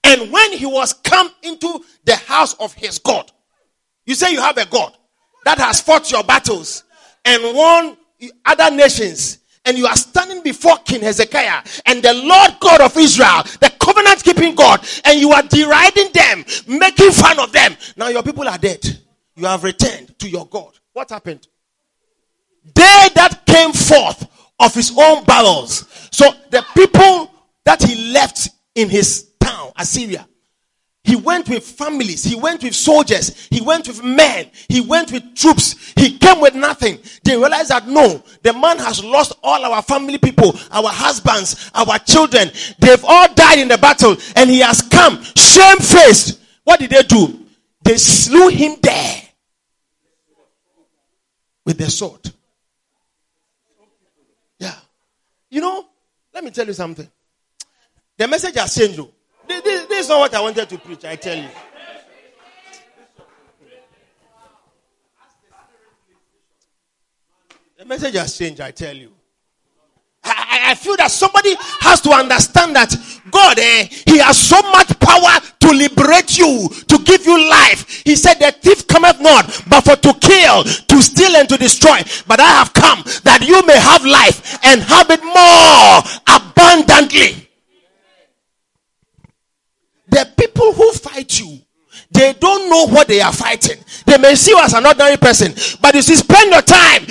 And 0.04 0.30
when 0.30 0.52
he 0.52 0.66
was 0.66 0.92
come 0.92 1.30
into 1.42 1.84
the 2.04 2.16
house 2.16 2.54
of 2.54 2.72
his 2.74 2.98
God, 2.98 3.30
you 4.06 4.14
say 4.14 4.32
you 4.32 4.40
have 4.40 4.58
a 4.58 4.66
God 4.66 4.96
that 5.44 5.58
has 5.58 5.80
fought 5.80 6.10
your 6.10 6.22
battles 6.22 6.84
and 7.24 7.56
won 7.56 7.96
other 8.44 8.74
nations 8.74 9.38
and 9.64 9.78
you 9.78 9.86
are 9.86 9.96
standing 9.96 10.42
before 10.42 10.76
King 10.78 11.02
Hezekiah 11.02 11.62
and 11.86 12.02
the 12.02 12.14
Lord 12.14 12.52
God 12.60 12.80
of 12.80 12.96
Israel, 12.96 13.42
the 13.60 13.72
covenant 13.80 14.22
keeping 14.22 14.54
God, 14.54 14.86
and 15.04 15.18
you 15.18 15.32
are 15.32 15.42
deriding 15.42 16.08
them, 16.12 16.44
making 16.66 17.12
fun 17.12 17.38
of 17.38 17.52
them. 17.52 17.76
Now 17.96 18.08
your 18.08 18.22
people 18.22 18.48
are 18.48 18.58
dead. 18.58 18.84
You 19.36 19.46
have 19.46 19.64
returned 19.64 20.18
to 20.20 20.28
your 20.28 20.46
God. 20.46 20.72
What 20.92 21.10
happened? 21.10 21.48
They 22.74 23.08
that 23.14 23.42
came 23.46 23.72
forth 23.72 24.26
of 24.60 24.74
his 24.74 24.92
own 24.96 25.24
bowels. 25.24 25.86
So 26.10 26.30
the 26.50 26.64
people 26.74 27.30
that 27.64 27.82
he 27.82 28.12
left 28.12 28.50
in 28.74 28.88
his 28.88 29.30
town, 29.40 29.72
Assyria, 29.76 30.26
he 31.04 31.16
went 31.16 31.50
with 31.50 31.62
families. 31.62 32.24
He 32.24 32.34
went 32.34 32.62
with 32.62 32.74
soldiers. 32.74 33.46
He 33.50 33.60
went 33.60 33.86
with 33.86 34.02
men. 34.02 34.50
He 34.68 34.80
went 34.80 35.12
with 35.12 35.34
troops. 35.36 35.92
He 35.96 36.16
came 36.18 36.40
with 36.40 36.54
nothing. 36.54 36.98
They 37.22 37.36
realized 37.36 37.68
that 37.68 37.86
no, 37.86 38.22
the 38.42 38.54
man 38.54 38.78
has 38.78 39.04
lost 39.04 39.34
all 39.42 39.62
our 39.66 39.82
family 39.82 40.16
people, 40.16 40.58
our 40.70 40.88
husbands, 40.88 41.70
our 41.74 41.98
children. 41.98 42.50
They've 42.78 43.04
all 43.04 43.32
died 43.34 43.58
in 43.58 43.68
the 43.68 43.76
battle 43.76 44.16
and 44.34 44.48
he 44.48 44.60
has 44.60 44.80
come 44.80 45.22
shamefaced. 45.36 46.40
What 46.64 46.80
did 46.80 46.88
they 46.88 47.02
do? 47.02 47.38
They 47.82 47.98
slew 47.98 48.48
him 48.48 48.76
there 48.80 49.22
with 51.66 51.76
the 51.76 51.90
sword. 51.90 52.32
Yeah. 54.58 54.74
You 55.50 55.60
know, 55.60 55.84
let 56.32 56.42
me 56.42 56.50
tell 56.50 56.66
you 56.66 56.72
something. 56.72 57.10
The 58.16 58.26
message 58.26 58.54
has 58.54 58.74
changed. 58.74 59.00
This, 59.46 59.83
this, 59.94 60.06
is 60.06 60.08
not 60.08 60.18
what 60.18 60.34
I 60.34 60.40
wanted 60.40 60.68
to 60.68 60.78
preach, 60.78 61.04
I 61.04 61.16
tell 61.16 61.36
you. 61.38 61.48
The 67.78 67.84
message 67.84 68.14
has 68.14 68.36
changed, 68.36 68.60
I 68.60 68.70
tell 68.70 68.96
you. 68.96 69.12
I, 70.24 70.70
I 70.70 70.74
feel 70.74 70.96
that 70.96 71.10
somebody 71.10 71.54
has 71.80 72.00
to 72.00 72.10
understand 72.10 72.74
that 72.76 72.94
God, 73.30 73.58
eh, 73.58 73.86
He 74.06 74.18
has 74.18 74.38
so 74.38 74.60
much 74.70 74.98
power 74.98 75.40
to 75.60 75.68
liberate 75.68 76.38
you, 76.38 76.68
to 76.88 76.98
give 77.04 77.26
you 77.26 77.50
life. 77.50 78.02
He 78.04 78.16
said, 78.16 78.34
The 78.34 78.52
thief 78.52 78.86
cometh 78.88 79.20
not, 79.20 79.46
but 79.68 79.82
for 79.82 79.96
to 79.96 80.14
kill, 80.18 80.64
to 80.64 81.02
steal, 81.02 81.36
and 81.36 81.48
to 81.48 81.58
destroy. 81.58 82.00
But 82.26 82.40
I 82.40 82.50
have 82.52 82.72
come 82.72 83.02
that 83.24 83.44
you 83.46 83.64
may 83.66 83.78
have 83.78 84.04
life 84.04 84.58
and 84.64 84.80
have 84.80 85.10
it 85.10 85.22
more 85.22 86.38
abundantly. 86.40 87.43
The 90.14 90.30
people 90.36 90.72
who 90.74 90.92
fight 90.92 91.40
you, 91.40 91.58
they 92.12 92.34
don't 92.34 92.70
know 92.70 92.86
what 92.86 93.08
they 93.08 93.20
are 93.20 93.32
fighting. 93.32 93.82
They 94.06 94.16
may 94.16 94.36
see 94.36 94.52
you 94.52 94.60
as 94.60 94.72
an 94.72 94.86
ordinary 94.86 95.16
person, 95.16 95.52
but 95.82 95.92
you 95.92 96.02
see, 96.02 96.14
spend 96.14 96.52
your 96.52 96.62
time 96.62 97.02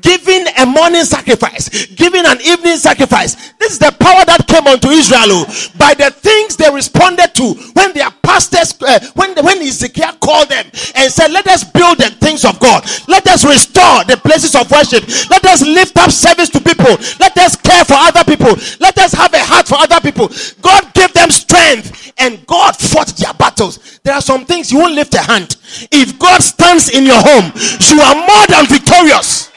giving 0.00 0.46
a 0.58 0.66
morning 0.66 1.04
sacrifice, 1.04 1.86
giving 1.94 2.24
an 2.26 2.40
evening 2.42 2.76
sacrifice. 2.76 3.52
This 3.58 3.72
is 3.72 3.78
the 3.78 3.94
power 3.98 4.24
that 4.24 4.46
came 4.46 4.66
unto 4.66 4.88
Israel 4.88 5.44
oh, 5.44 5.46
by 5.78 5.94
the 5.94 6.10
things 6.10 6.56
they 6.56 6.70
responded 6.70 7.34
to 7.34 7.54
when 7.74 7.92
their 7.92 8.10
pastors, 8.22 8.74
uh, 8.82 9.00
when 9.14 9.34
when 9.44 9.58
Ezekiel 9.62 10.12
called 10.20 10.48
them 10.48 10.66
and 10.94 11.12
said, 11.12 11.30
"Let 11.30 11.46
us 11.48 11.64
build 11.64 11.98
the 11.98 12.10
things 12.20 12.44
of 12.44 12.58
God. 12.60 12.84
Let 13.08 13.26
us 13.28 13.44
restore 13.44 14.04
the 14.04 14.16
places 14.16 14.54
of 14.54 14.70
worship. 14.70 15.04
Let 15.30 15.44
us 15.46 15.62
lift 15.62 15.96
up 15.98 16.10
service 16.10 16.50
to 16.50 16.60
people. 16.60 16.96
Let 17.20 17.36
us 17.38 17.56
care 17.56 17.84
for 17.84 17.96
other 17.96 18.24
people. 18.24 18.54
Let 18.80 18.98
us 18.98 19.12
have 19.12 19.32
a 19.34 19.44
heart 19.44 19.68
for 19.68 19.76
other 19.76 20.00
people." 20.00 20.30
God 20.60 20.92
gave 20.94 21.12
them 21.12 21.30
strength, 21.30 22.12
and 22.18 22.44
God 22.46 22.76
fought 22.76 23.08
their 23.16 23.34
battles. 23.34 23.78
There 24.02 24.14
are 24.14 24.22
some 24.22 24.44
things 24.44 24.70
you 24.72 24.78
won't 24.78 24.94
lift 24.94 25.14
a 25.14 25.22
hand. 25.22 25.56
If 25.90 26.18
God 26.18 26.42
stands 26.42 26.88
in 26.90 27.04
your 27.04 27.20
home, 27.20 27.52
you 27.80 28.00
are 28.00 28.14
more 28.14 28.46
than 28.48 28.66
victorious 28.66 29.50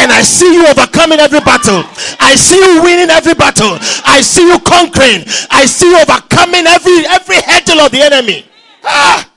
and 0.00 0.10
I 0.10 0.22
see 0.22 0.48
you 0.48 0.66
overcoming 0.66 1.20
every 1.20 1.40
battle. 1.40 1.84
I 2.18 2.34
see 2.34 2.56
you 2.56 2.82
winning 2.82 3.10
every 3.10 3.34
battle. 3.34 3.76
I 4.08 4.20
see 4.24 4.48
you 4.48 4.58
conquering. 4.60 5.28
I 5.52 5.66
see 5.68 5.92
you 5.92 6.00
overcoming 6.00 6.66
every 6.66 7.04
every 7.06 7.40
hurdle 7.44 7.84
of 7.84 7.92
the 7.92 8.00
enemy. 8.00 8.48
Ah, 8.82 9.28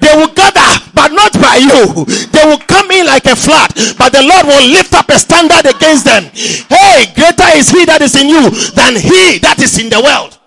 they 0.00 0.14
will 0.16 0.32
gather, 0.32 0.64
but 0.94 1.12
not 1.12 1.32
by 1.36 1.60
you. 1.60 2.04
They 2.32 2.44
will 2.48 2.58
come 2.64 2.90
in 2.90 3.06
like 3.06 3.26
a 3.26 3.36
flood, 3.36 3.68
but 4.00 4.12
the 4.16 4.24
Lord 4.24 4.46
will 4.48 4.66
lift 4.72 4.94
up 4.94 5.08
a 5.10 5.18
standard 5.18 5.68
against 5.68 6.04
them. 6.08 6.24
Hey, 6.32 7.12
greater 7.12 7.52
is 7.52 7.68
He 7.68 7.84
that 7.84 8.00
is 8.00 8.16
in 8.16 8.28
you 8.28 8.48
than 8.72 8.96
He 8.96 9.38
that 9.44 9.60
is 9.60 9.76
in 9.78 9.90
the 9.90 10.00
world. 10.00 10.38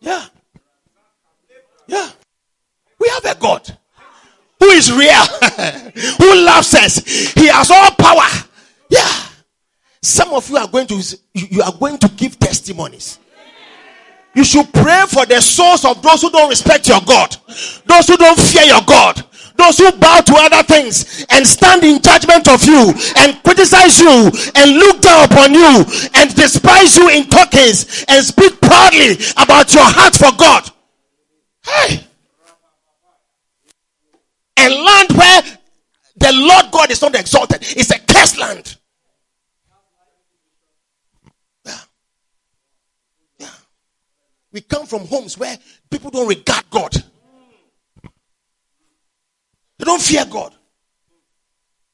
Yeah, 0.00 0.26
yeah. 1.86 2.10
We 3.00 3.08
have 3.08 3.24
a 3.24 3.40
God 3.40 3.78
who 4.64 4.70
is 4.70 4.90
real, 4.90 5.12
who 6.18 6.44
loves 6.44 6.74
us. 6.74 7.04
He 7.34 7.48
has 7.48 7.70
all 7.70 7.90
power. 7.92 8.48
Yeah. 8.88 9.08
Some 10.02 10.32
of 10.32 10.48
you 10.48 10.56
are 10.56 10.68
going 10.68 10.86
to 10.86 11.18
you 11.34 11.62
are 11.62 11.72
going 11.72 11.98
to 11.98 12.08
give 12.08 12.38
testimonies. 12.38 13.18
You 14.34 14.44
should 14.44 14.72
pray 14.72 15.04
for 15.08 15.26
the 15.26 15.40
souls 15.40 15.84
of 15.84 16.02
those 16.02 16.22
who 16.22 16.30
don't 16.30 16.48
respect 16.48 16.88
your 16.88 17.00
God, 17.06 17.36
those 17.86 18.08
who 18.08 18.16
don't 18.16 18.38
fear 18.38 18.64
your 18.64 18.82
God, 18.84 19.22
those 19.56 19.78
who 19.78 19.92
bow 19.92 20.20
to 20.20 20.34
other 20.36 20.62
things 20.64 21.24
and 21.30 21.46
stand 21.46 21.84
in 21.84 22.02
judgment 22.02 22.48
of 22.48 22.64
you 22.64 22.92
and 23.18 23.40
criticize 23.44 24.00
you 24.00 24.30
and 24.56 24.72
look 24.72 25.00
down 25.00 25.24
upon 25.24 25.54
you 25.54 25.84
and 26.14 26.34
despise 26.34 26.96
you 26.96 27.08
in 27.10 27.28
tokens 27.28 28.04
and 28.08 28.24
speak 28.24 28.60
proudly 28.60 29.14
about 29.36 29.72
your 29.72 29.86
heart 29.86 30.14
for 30.16 30.36
God. 30.36 30.68
Hey, 31.62 32.04
a 34.58 34.68
land 34.68 35.10
where 35.12 35.42
the 36.16 36.32
Lord 36.32 36.70
God 36.70 36.90
is 36.90 37.02
not 37.02 37.14
exalted. 37.14 37.58
It's 37.62 37.90
a 37.90 37.98
cursed 37.98 38.38
land. 38.38 38.76
Yeah. 41.64 41.78
Yeah. 43.38 43.48
We 44.52 44.60
come 44.60 44.86
from 44.86 45.06
homes 45.06 45.36
where 45.36 45.58
people 45.90 46.10
don't 46.10 46.28
regard 46.28 46.64
God. 46.70 46.94
They 49.78 49.84
don't 49.84 50.00
fear 50.00 50.24
God. 50.24 50.54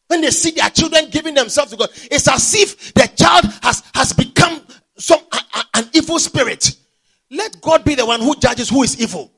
When 0.09 0.21
they 0.21 0.31
see 0.31 0.51
their 0.51 0.71
children 0.71 1.09
giving 1.11 1.35
themselves 1.35 1.71
to 1.71 1.77
God, 1.79 1.89
it's 2.11 2.29
as 2.29 2.55
if 2.55 2.93
the 2.95 3.09
child 3.17 3.45
has, 3.63 3.83
has 3.95 4.13
become 4.13 4.61
some 4.97 5.21
an 5.75 5.89
evil 5.95 6.19
spirit. 6.19 6.77
Let 7.31 7.61
God 7.61 7.85
be 7.85 7.95
the 7.95 8.05
one 8.05 8.21
who 8.21 8.35
judges 8.37 8.69
who 8.69 8.83
is 8.83 9.01
evil. 9.01 9.33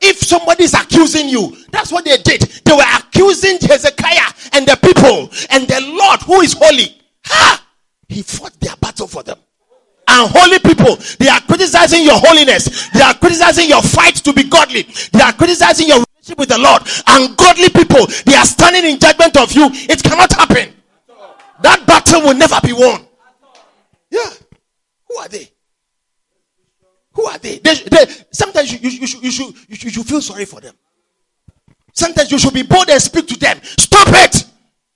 If 0.00 0.18
somebody 0.18 0.64
is 0.64 0.74
accusing 0.74 1.28
you, 1.28 1.56
that's 1.70 1.92
what 1.92 2.04
they 2.04 2.16
did. 2.18 2.42
They 2.42 2.72
were 2.72 2.96
accusing 2.96 3.58
Hezekiah 3.60 4.32
and 4.52 4.66
the 4.66 4.76
people 4.76 5.28
and 5.50 5.68
the 5.68 5.80
Lord 5.94 6.20
who 6.22 6.40
is 6.40 6.54
holy. 6.54 6.96
Ha! 7.26 7.66
He 8.08 8.22
fought 8.22 8.58
their 8.60 8.76
battle 8.76 9.06
for 9.06 9.22
them. 9.22 9.38
And 10.08 10.28
holy 10.30 10.58
people, 10.58 10.96
they 11.18 11.28
are 11.28 11.40
criticizing 11.40 12.02
your 12.02 12.18
holiness. 12.18 12.88
They 12.90 13.00
are 13.00 13.14
criticizing 13.14 13.68
your 13.68 13.82
fight 13.82 14.16
to 14.16 14.32
be 14.32 14.42
godly. 14.44 14.82
They 15.12 15.20
are 15.20 15.32
criticizing 15.32 15.86
your 15.86 16.02
relationship 16.02 16.38
with 16.38 16.48
the 16.48 16.58
Lord. 16.58 16.82
And 17.06 17.36
godly 17.36 17.68
people, 17.68 18.06
they 18.26 18.34
are 18.34 18.44
standing 18.44 18.90
in 18.90 18.98
judgment 18.98 19.36
of 19.36 19.52
you. 19.52 19.68
It 19.70 20.02
cannot 20.02 20.32
happen. 20.32 20.74
That 21.62 21.86
battle 21.86 22.22
will 22.22 22.34
never 22.34 22.58
be 22.64 22.72
won. 22.72 23.06
Yeah. 24.10 24.30
Who 25.08 25.16
are 25.18 25.28
they? 25.28 25.50
Who 27.12 27.24
are 27.26 27.38
they? 27.38 27.58
they, 27.58 27.74
they 27.74 28.06
sometimes 28.30 28.72
you, 28.72 28.78
you, 28.78 29.00
you, 29.00 29.06
should, 29.06 29.22
you, 29.22 29.30
should, 29.30 29.54
you, 29.68 29.76
should, 29.76 29.84
you 29.84 29.90
should 29.90 30.06
feel 30.06 30.20
sorry 30.20 30.44
for 30.44 30.60
them. 30.60 30.74
Sometimes 31.92 32.30
you 32.30 32.38
should 32.38 32.54
be 32.54 32.62
bold 32.62 32.88
and 32.88 33.02
speak 33.02 33.26
to 33.28 33.38
them. 33.38 33.60
Stop 33.62 34.08
it! 34.10 34.44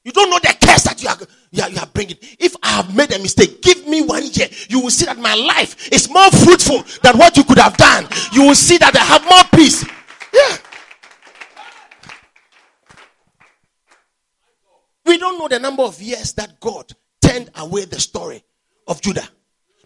You 0.05 0.13
don't 0.13 0.29
know 0.29 0.39
the 0.39 0.55
curse 0.63 0.85
that 0.85 1.03
you 1.03 1.09
are, 1.09 1.17
you 1.51 1.63
are, 1.63 1.71
you 1.71 1.79
are 1.79 1.87
bringing. 1.87 2.19
If 2.39 2.55
I 2.63 2.69
have 2.69 2.95
made 2.95 3.11
a 3.13 3.19
mistake, 3.19 3.63
give 3.63 3.87
me 3.87 4.03
one 4.03 4.25
year. 4.33 4.49
You 4.69 4.81
will 4.81 4.91
see 4.91 5.07
that 5.07 5.19
my 5.19 5.35
life 5.35 5.91
is 5.91 6.11
more 6.11 6.31
fruitful 6.31 6.85
than 7.03 7.17
what 7.17 7.37
you 7.39 7.45
could 7.45 7.59
have 7.59 7.77
done. 7.79 8.07
You 8.33 8.43
will 8.43 8.55
see 8.55 8.77
that 8.77 8.95
I 8.95 9.03
have 9.03 9.25
more 9.25 9.45
peace. 9.55 9.85
Yeah. 10.33 10.57
We 15.07 15.19
don't 15.19 15.39
know 15.39 15.49
the 15.49 15.59
number 15.59 15.83
of 15.83 16.01
years 16.01 16.35
that 16.35 16.61
God 16.61 16.93
turned 17.23 17.51
away 17.57 17.87
the 17.87 18.01
story 18.01 18.45
of 18.87 19.01
Judah. 19.01 19.29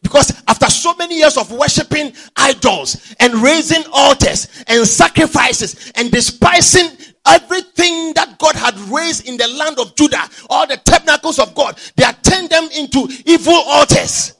Because 0.02 0.42
after 0.46 0.66
so 0.66 0.94
many 0.94 1.18
years 1.18 1.36
of 1.36 1.50
worshiping 1.52 2.12
idols 2.36 3.14
and 3.20 3.34
raising 3.34 3.82
altars 3.92 4.48
and 4.66 4.86
sacrifices 4.86 5.92
and 5.96 6.10
despising 6.10 6.90
everything 7.26 8.12
that 8.14 8.36
God 8.38 8.54
had 8.54 8.78
raised 8.90 9.28
in 9.28 9.36
the 9.36 9.48
land 9.48 9.78
of 9.78 9.94
Judah, 9.96 10.28
all 10.48 10.66
the 10.66 10.76
tabernacles 10.78 11.38
of 11.38 11.54
God, 11.54 11.78
they 11.96 12.04
had 12.04 12.22
turned 12.22 12.50
them 12.50 12.68
into 12.76 13.08
evil 13.26 13.54
altars. 13.54 14.34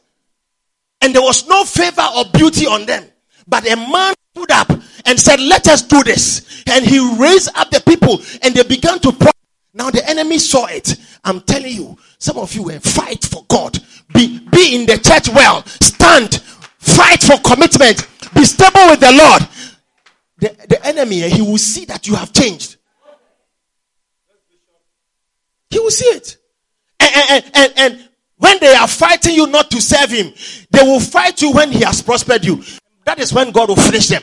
And 1.00 1.14
there 1.14 1.22
was 1.22 1.46
no 1.48 1.64
favor 1.64 2.06
or 2.16 2.24
beauty 2.32 2.66
on 2.66 2.86
them. 2.86 3.04
But 3.46 3.70
a 3.70 3.76
man 3.76 4.14
stood 4.34 4.50
up 4.50 4.70
and 5.06 5.18
said, 5.18 5.40
Let 5.40 5.68
us 5.68 5.82
do 5.82 6.02
this. 6.02 6.64
And 6.70 6.84
he 6.84 6.98
raised 7.18 7.50
up 7.56 7.70
the 7.70 7.80
people 7.80 8.20
and 8.42 8.54
they 8.54 8.62
began 8.62 8.98
to. 9.00 9.16
Now 9.74 9.90
the 9.90 10.08
enemy 10.08 10.38
saw 10.38 10.66
it. 10.66 10.96
I'm 11.24 11.40
telling 11.42 11.72
you, 11.72 11.96
some 12.18 12.38
of 12.38 12.52
you 12.54 12.64
will 12.64 12.80
fight 12.80 13.24
for 13.24 13.44
God 13.48 13.78
be, 14.12 14.38
be 14.38 14.74
in 14.74 14.86
the 14.86 14.98
church 14.98 15.28
well. 15.28 15.64
Stand. 15.66 16.36
Fight 16.78 17.22
for 17.22 17.38
commitment. 17.38 18.08
Be 18.34 18.44
stable 18.44 18.86
with 18.88 19.00
the 19.00 19.12
Lord. 19.12 19.48
The, 20.38 20.66
the 20.68 20.86
enemy, 20.86 21.22
eh, 21.22 21.28
he 21.28 21.42
will 21.42 21.58
see 21.58 21.84
that 21.86 22.06
you 22.06 22.14
have 22.14 22.32
changed. 22.32 22.76
He 25.70 25.78
will 25.78 25.90
see 25.90 26.06
it. 26.06 26.36
And, 27.00 27.30
and, 27.30 27.50
and, 27.54 27.72
and 27.76 28.08
when 28.36 28.58
they 28.60 28.74
are 28.74 28.88
fighting 28.88 29.34
you 29.34 29.46
not 29.48 29.70
to 29.70 29.80
serve 29.82 30.10
him, 30.10 30.32
they 30.70 30.82
will 30.82 31.00
fight 31.00 31.42
you 31.42 31.52
when 31.52 31.70
he 31.70 31.80
has 31.80 32.00
prospered 32.00 32.44
you. 32.44 32.62
That 33.04 33.18
is 33.18 33.32
when 33.32 33.50
God 33.50 33.68
will 33.68 33.76
finish 33.76 34.08
them. 34.08 34.22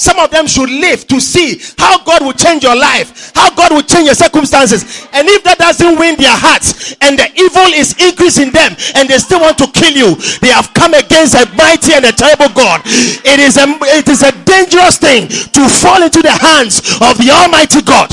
Some 0.00 0.18
of 0.18 0.30
them 0.30 0.46
should 0.46 0.70
live 0.70 1.06
to 1.08 1.20
see 1.20 1.60
how 1.76 2.02
God 2.02 2.24
will 2.24 2.32
change 2.32 2.64
your 2.64 2.74
life, 2.74 3.32
how 3.34 3.54
God 3.54 3.70
will 3.70 3.82
change 3.82 4.06
your 4.06 4.14
circumstances. 4.14 5.06
And 5.12 5.28
if 5.28 5.44
that 5.44 5.58
doesn't 5.58 5.98
win 6.00 6.16
their 6.16 6.32
hearts 6.32 6.96
and 7.04 7.18
the 7.20 7.28
evil 7.36 7.68
is 7.76 7.92
increasing 8.00 8.48
them 8.48 8.72
and 8.96 9.04
they 9.08 9.18
still 9.18 9.44
want 9.44 9.58
to 9.58 9.68
kill 9.76 9.92
you, 9.92 10.16
they 10.40 10.48
have 10.48 10.72
come 10.72 10.94
against 10.94 11.36
a 11.36 11.44
mighty 11.52 11.92
and 11.92 12.08
a 12.08 12.12
terrible 12.16 12.48
God. 12.56 12.80
It 12.88 13.38
is 13.44 13.60
a, 13.60 13.68
it 14.00 14.08
is 14.08 14.24
a 14.24 14.32
dangerous 14.48 14.96
thing 14.96 15.28
to 15.28 15.68
fall 15.68 16.00
into 16.00 16.24
the 16.24 16.32
hands 16.32 16.80
of 17.04 17.20
the 17.20 17.28
Almighty 17.28 17.82
God. 17.82 18.08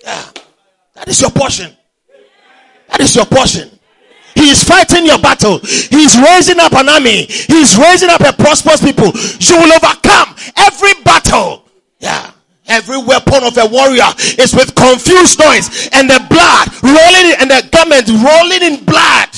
Yeah, 0.00 0.32
that 0.96 1.08
is 1.08 1.20
your 1.20 1.30
portion. 1.30 1.76
That 2.88 3.00
is 3.00 3.14
your 3.14 3.26
portion. 3.26 3.68
He 4.34 4.50
is 4.50 4.64
fighting 4.64 5.06
your 5.06 5.18
battle. 5.18 5.58
He 5.58 6.04
is 6.04 6.16
raising 6.18 6.60
up 6.60 6.72
an 6.72 6.88
army. 6.88 7.26
He 7.26 7.60
is 7.60 7.76
raising 7.76 8.10
up 8.10 8.20
a 8.20 8.32
prosperous 8.32 8.82
people. 8.82 9.06
You 9.06 9.56
will 9.58 9.72
overcome 9.72 10.34
every 10.56 10.94
battle. 11.02 11.64
Yeah. 11.98 12.32
Every 12.66 13.02
weapon 13.02 13.42
of 13.42 13.56
a 13.58 13.66
warrior 13.66 14.08
is 14.38 14.54
with 14.54 14.74
confused 14.76 15.40
noise 15.40 15.88
and 15.92 16.08
the 16.08 16.24
blood 16.30 16.68
rolling 16.82 17.34
and 17.40 17.50
the 17.50 17.68
garment 17.72 18.06
rolling 18.08 18.62
in 18.62 18.84
blood. 18.84 19.28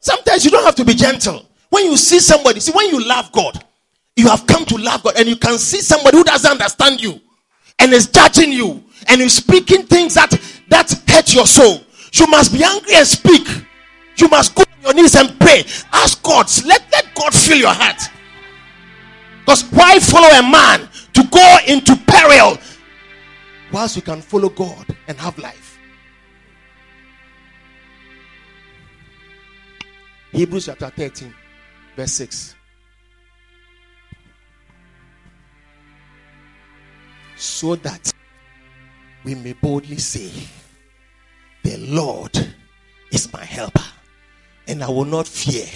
Sometimes 0.00 0.44
you 0.44 0.50
don't 0.50 0.64
have 0.64 0.74
to 0.76 0.84
be 0.84 0.94
gentle. 0.94 1.46
When 1.68 1.84
you 1.84 1.96
see 1.96 2.18
somebody, 2.18 2.58
see, 2.58 2.72
when 2.72 2.88
you 2.88 3.06
love 3.06 3.30
God, 3.30 3.64
you 4.16 4.26
have 4.28 4.44
come 4.46 4.64
to 4.66 4.76
love 4.76 5.04
God 5.04 5.14
and 5.16 5.28
you 5.28 5.36
can 5.36 5.56
see 5.56 5.80
somebody 5.80 6.16
who 6.16 6.24
doesn't 6.24 6.50
understand 6.50 7.00
you 7.00 7.20
and 7.78 7.92
is 7.92 8.08
judging 8.08 8.52
you 8.52 8.82
and 9.06 9.20
is 9.20 9.36
speaking 9.36 9.84
things 9.84 10.14
that 10.14 10.30
that 10.68 10.92
hurt 11.08 11.32
your 11.34 11.46
soul, 11.46 11.80
you 12.12 12.26
must 12.26 12.52
be 12.52 12.62
angry 12.64 12.94
and 12.94 13.06
speak. 13.06 13.46
You 14.16 14.28
must 14.28 14.54
go 14.54 14.62
on 14.62 14.82
your 14.82 14.94
knees 14.94 15.14
and 15.14 15.38
pray. 15.40 15.64
Ask 15.92 16.22
God, 16.22 16.46
let, 16.66 16.84
let 16.92 17.14
God 17.14 17.34
fill 17.34 17.58
your 17.58 17.72
heart. 17.72 18.00
Because 19.40 19.62
why 19.70 19.98
follow 19.98 20.28
a 20.28 20.42
man 20.42 20.88
to 21.14 21.24
go 21.30 21.56
into 21.66 21.96
peril 22.06 22.58
whilst 23.72 23.96
you 23.96 24.02
can 24.02 24.20
follow 24.20 24.48
God 24.48 24.86
and 25.08 25.18
have 25.18 25.38
life? 25.38 25.78
Hebrews 30.32 30.66
chapter 30.66 30.90
13, 30.90 31.34
verse 31.96 32.12
6. 32.12 32.54
So 37.36 37.74
that 37.76 38.12
we 39.24 39.34
may 39.34 39.54
boldly 39.54 39.96
say, 39.96 40.30
The 41.62 41.76
Lord 41.78 42.36
is 43.12 43.32
my 43.32 43.44
helper, 43.44 43.84
and 44.66 44.82
I 44.82 44.88
will 44.88 45.04
not 45.04 45.26
fear 45.26 45.66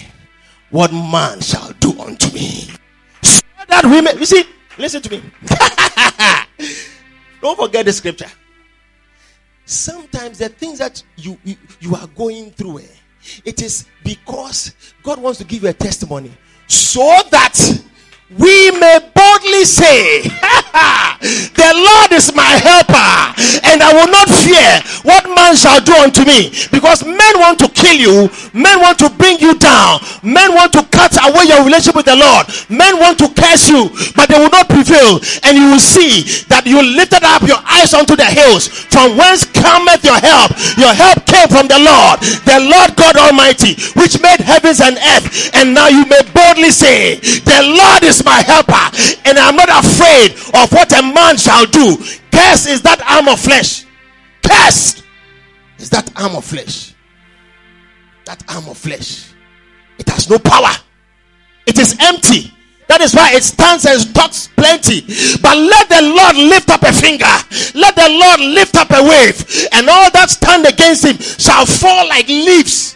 what 0.69 0.91
man 0.91 1.41
shall 1.41 1.71
do 1.79 1.99
unto 1.99 2.33
me. 2.33 2.69
So 3.21 3.41
that 3.67 3.85
we 3.85 4.01
may, 4.01 4.17
you 4.17 4.25
see, 4.25 4.43
listen 4.77 5.01
to 5.03 5.09
me. 5.11 5.23
Don't 7.41 7.57
forget 7.57 7.85
the 7.85 7.93
scripture. 7.93 8.29
Sometimes 9.65 10.39
the 10.39 10.49
things 10.49 10.79
that 10.79 11.03
you, 11.15 11.37
you, 11.43 11.55
you 11.79 11.95
are 11.95 12.07
going 12.07 12.51
through, 12.51 12.79
eh, 12.79 12.87
it 13.43 13.61
is 13.61 13.85
because 14.03 14.73
God 15.03 15.21
wants 15.21 15.39
to 15.39 15.43
give 15.45 15.63
you 15.63 15.69
a 15.69 15.73
testimony 15.73 16.31
so 16.67 17.21
that 17.31 17.83
we 18.29 18.71
may 18.71 18.97
boldly 19.13 19.65
say, 19.65 20.23
The 21.21 21.71
Lord 21.73 22.11
is 22.11 22.33
my 22.33 22.57
helper, 22.57 23.13
and 23.69 23.81
I 23.81 23.93
will 23.93 24.09
not 24.09 24.29
fear 24.29 24.81
what 25.05 25.29
man 25.29 25.53
shall 25.55 25.77
do 25.81 25.93
unto 25.93 26.25
me. 26.25 26.49
Because 26.73 27.05
men 27.05 27.37
want 27.37 27.59
to 27.59 27.69
kill 27.69 27.93
you, 27.93 28.29
men 28.53 28.81
want 28.81 28.97
to 29.05 29.09
bring 29.13 29.37
you 29.37 29.53
down, 29.57 30.01
men 30.21 30.53
want 30.53 30.73
to 30.73 30.81
cut 30.89 31.13
away 31.21 31.45
your 31.49 31.61
relationship 31.65 31.95
with 31.95 32.09
the 32.09 32.17
Lord, 32.17 32.49
men 32.69 32.97
want 32.97 33.21
to 33.21 33.29
curse 33.29 33.69
you, 33.69 33.93
but 34.17 34.25
they 34.29 34.37
will 34.41 34.49
not 34.49 34.69
prevail. 34.69 35.21
And 35.45 35.57
you 35.57 35.77
will 35.77 35.85
see 35.85 36.25
that 36.49 36.65
you 36.65 36.81
lifted 36.81 37.21
up 37.21 37.45
your 37.45 37.61
eyes 37.61 37.93
unto 37.93 38.17
the 38.17 38.25
hills, 38.25 38.67
from 38.69 39.17
whence 39.17 39.45
cometh 39.45 40.01
your 40.01 40.17
help. 40.17 40.49
Your 40.81 40.93
help 40.93 41.25
came 41.29 41.49
from 41.49 41.69
the 41.69 41.77
Lord, 41.77 42.21
the 42.45 42.57
Lord 42.57 42.97
God 42.97 43.17
Almighty, 43.17 43.77
which 43.93 44.17
made 44.21 44.41
heavens 44.41 44.81
and 44.81 44.97
earth. 44.97 45.53
And 45.53 45.73
now 45.73 45.89
you 45.89 46.05
may 46.05 46.21
boldly 46.33 46.73
say, 46.73 47.21
The 47.21 47.61
Lord 47.65 48.03
is 48.03 48.14
my 48.23 48.41
helper, 48.41 48.85
and 49.25 49.37
I'm 49.37 49.55
not 49.55 49.69
afraid 49.69 50.31
of 50.61 50.71
what 50.71 50.91
a 50.93 51.01
man 51.01 51.37
shall 51.37 51.65
do. 51.65 51.97
Curse 52.31 52.67
is 52.67 52.81
that 52.83 53.01
arm 53.09 53.27
of 53.27 53.39
flesh. 53.39 53.85
Cursed 54.43 55.03
is 55.79 55.89
that 55.89 56.11
arm 56.15 56.35
of 56.35 56.45
flesh. 56.45 56.93
That 58.25 58.43
arm 58.49 58.69
of 58.69 58.77
flesh. 58.77 59.33
It 59.97 60.09
has 60.09 60.29
no 60.29 60.39
power. 60.39 60.71
It 61.65 61.79
is 61.79 61.95
empty. 61.99 62.51
That 62.87 63.01
is 63.01 63.15
why 63.15 63.31
it 63.33 63.43
stands 63.43 63.85
and 63.85 64.13
talks 64.13 64.47
plenty. 64.47 65.01
But 65.41 65.57
let 65.57 65.89
the 65.89 66.01
Lord 66.01 66.35
lift 66.35 66.69
up 66.69 66.83
a 66.83 66.93
finger. 66.93 67.25
Let 67.73 67.95
the 67.95 68.09
Lord 68.09 68.39
lift 68.39 68.75
up 68.75 68.91
a 68.91 69.01
wave. 69.01 69.67
And 69.73 69.89
all 69.89 70.11
that 70.11 70.29
stand 70.29 70.65
against 70.65 71.03
him 71.03 71.17
shall 71.17 71.65
fall 71.65 72.07
like 72.07 72.27
leaves. 72.27 72.95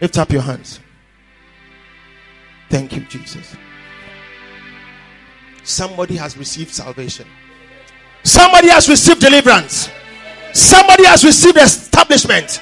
Lift 0.00 0.18
up 0.18 0.32
your 0.32 0.42
hands. 0.42 0.80
Thank 2.74 2.96
you, 2.96 3.02
Jesus. 3.02 3.54
Somebody 5.62 6.16
has 6.16 6.36
received 6.36 6.70
salvation. 6.70 7.24
Somebody 8.24 8.68
has 8.68 8.88
received 8.88 9.20
deliverance. 9.20 9.90
Somebody 10.52 11.04
has 11.04 11.22
received 11.22 11.56
establishment. 11.56 12.60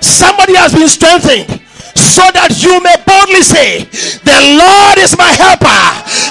Somebody 0.00 0.56
has 0.56 0.72
been 0.72 0.88
strengthened 0.88 1.60
so 1.92 2.24
that 2.32 2.56
you 2.64 2.80
may 2.80 2.96
boldly 3.04 3.42
say, 3.42 3.84
The 4.24 4.40
Lord 4.56 4.96
is 4.96 5.12
my 5.18 5.28
helper. 5.28 5.68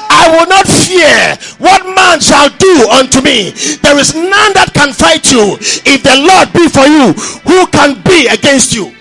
I 0.09 0.33
will 0.33 0.49
not 0.49 0.65
fear 0.65 1.37
what 1.61 1.85
man 1.85 2.19
shall 2.19 2.49
do 2.49 2.89
unto 2.89 3.21
me. 3.21 3.51
There 3.85 3.99
is 3.99 4.15
none 4.15 4.53
that 4.57 4.71
can 4.73 4.91
fight 4.91 5.31
you. 5.31 5.53
If 5.85 6.01
the 6.01 6.17
Lord 6.17 6.49
be 6.51 6.65
for 6.67 6.89
you, 6.89 7.13
who 7.45 7.67
can 7.67 8.01
be 8.01 8.25
against 8.25 8.73
you? 8.73 8.91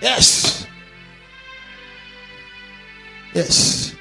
Yes. 0.00 0.61
Yes. 3.34 3.96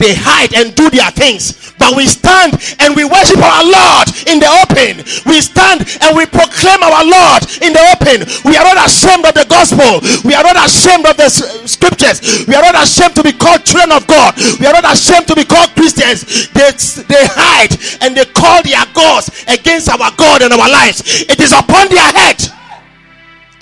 They 0.00 0.16
hide 0.16 0.56
and 0.56 0.72
do 0.72 0.88
their 0.88 1.12
things, 1.12 1.76
but 1.76 1.92
we 1.92 2.08
stand 2.08 2.56
and 2.80 2.96
we 2.96 3.04
worship 3.04 3.36
our 3.36 3.60
Lord 3.60 4.08
in 4.24 4.40
the 4.40 4.48
open. 4.64 5.04
We 5.28 5.44
stand 5.44 5.84
and 6.00 6.16
we 6.16 6.24
proclaim 6.24 6.80
our 6.80 7.04
Lord 7.04 7.44
in 7.60 7.76
the 7.76 7.84
open. 7.92 8.24
We 8.48 8.56
are 8.56 8.64
not 8.64 8.80
ashamed 8.88 9.28
of 9.28 9.36
the 9.36 9.44
gospel. 9.44 10.00
We 10.24 10.32
are 10.32 10.40
not 10.40 10.56
ashamed 10.56 11.04
of 11.04 11.20
the 11.20 11.28
scriptures. 11.68 12.48
We 12.48 12.56
are 12.56 12.64
not 12.64 12.80
ashamed 12.80 13.12
to 13.20 13.22
be 13.22 13.36
called 13.36 13.68
children 13.68 13.92
of 13.92 14.08
God. 14.08 14.40
We 14.56 14.64
are 14.64 14.72
not 14.72 14.88
ashamed 14.88 15.28
to 15.28 15.36
be 15.36 15.44
called 15.44 15.68
Christians. 15.76 16.48
They, 16.56 16.72
they 17.04 17.24
hide 17.36 17.76
and 18.00 18.16
they 18.16 18.24
call 18.24 18.64
their 18.64 18.88
gods 18.96 19.28
against 19.52 19.92
our 19.92 20.08
God 20.16 20.40
and 20.40 20.56
our 20.56 20.70
lives. 20.72 21.28
It 21.28 21.36
is 21.44 21.52
upon 21.52 21.92
their 21.92 22.08
head. 22.08 22.40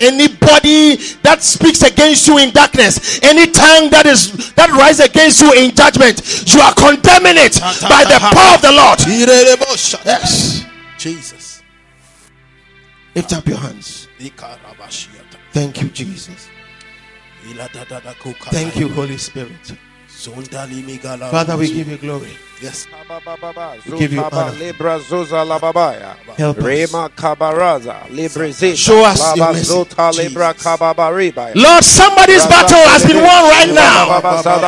Anybody 0.01 0.95
that 1.23 1.43
speaks 1.43 1.81
against 1.83 2.27
you 2.27 2.37
in 2.37 2.51
darkness, 2.51 3.19
any 3.21 3.47
tongue 3.51 3.89
that 3.91 4.05
is 4.05 4.53
that 4.53 4.69
rises 4.69 5.05
against 5.05 5.41
you 5.41 5.51
in 5.53 5.75
judgment, 5.75 6.21
you 6.47 6.61
are 6.61 6.73
condemning 6.73 7.35
it 7.37 7.59
by 7.89 8.03
the 8.05 8.17
power 8.19 8.55
of 8.55 8.61
the 8.61 8.71
Lord. 8.71 8.99
Yes. 10.05 10.65
Jesus. 10.97 11.61
Lift 13.15 13.33
up 13.33 13.47
your 13.47 13.57
hands. 13.57 14.07
Thank 15.51 15.81
you, 15.81 15.89
Jesus. 15.89 16.47
Thank 18.51 18.75
you, 18.75 18.87
Holy 18.95 19.17
Spirit. 19.17 19.73
Father, 21.31 21.57
we 21.57 21.67
give 21.73 21.87
you 21.91 21.97
glory. 21.97 22.37
Yes. 22.61 22.87
We 23.87 23.97
give 23.97 24.11
you 24.11 24.19
honor. 24.19 24.51
Libra 24.59 24.99
Zuza 24.99 25.47
Lababaya. 25.47 26.19
Help 26.35 26.57
us. 26.57 26.63
Rema 26.63 27.07
Kabaraza. 27.15 28.11
Libra 28.11 28.51
Zita. 28.51 28.75
Show 28.75 28.99
us 29.05 29.23
your 29.35 29.47
Laba 29.47 29.53
mercy, 29.53 29.71
Zuta 29.71 30.11
Libra 30.11 30.53
Kababaribaya. 30.53 31.55
Lord, 31.55 31.83
somebody's 31.87 32.43
battle 32.51 32.83
has 32.91 33.07
been 33.07 33.23
won 33.23 33.47
right 33.47 33.71
now. 33.71 34.19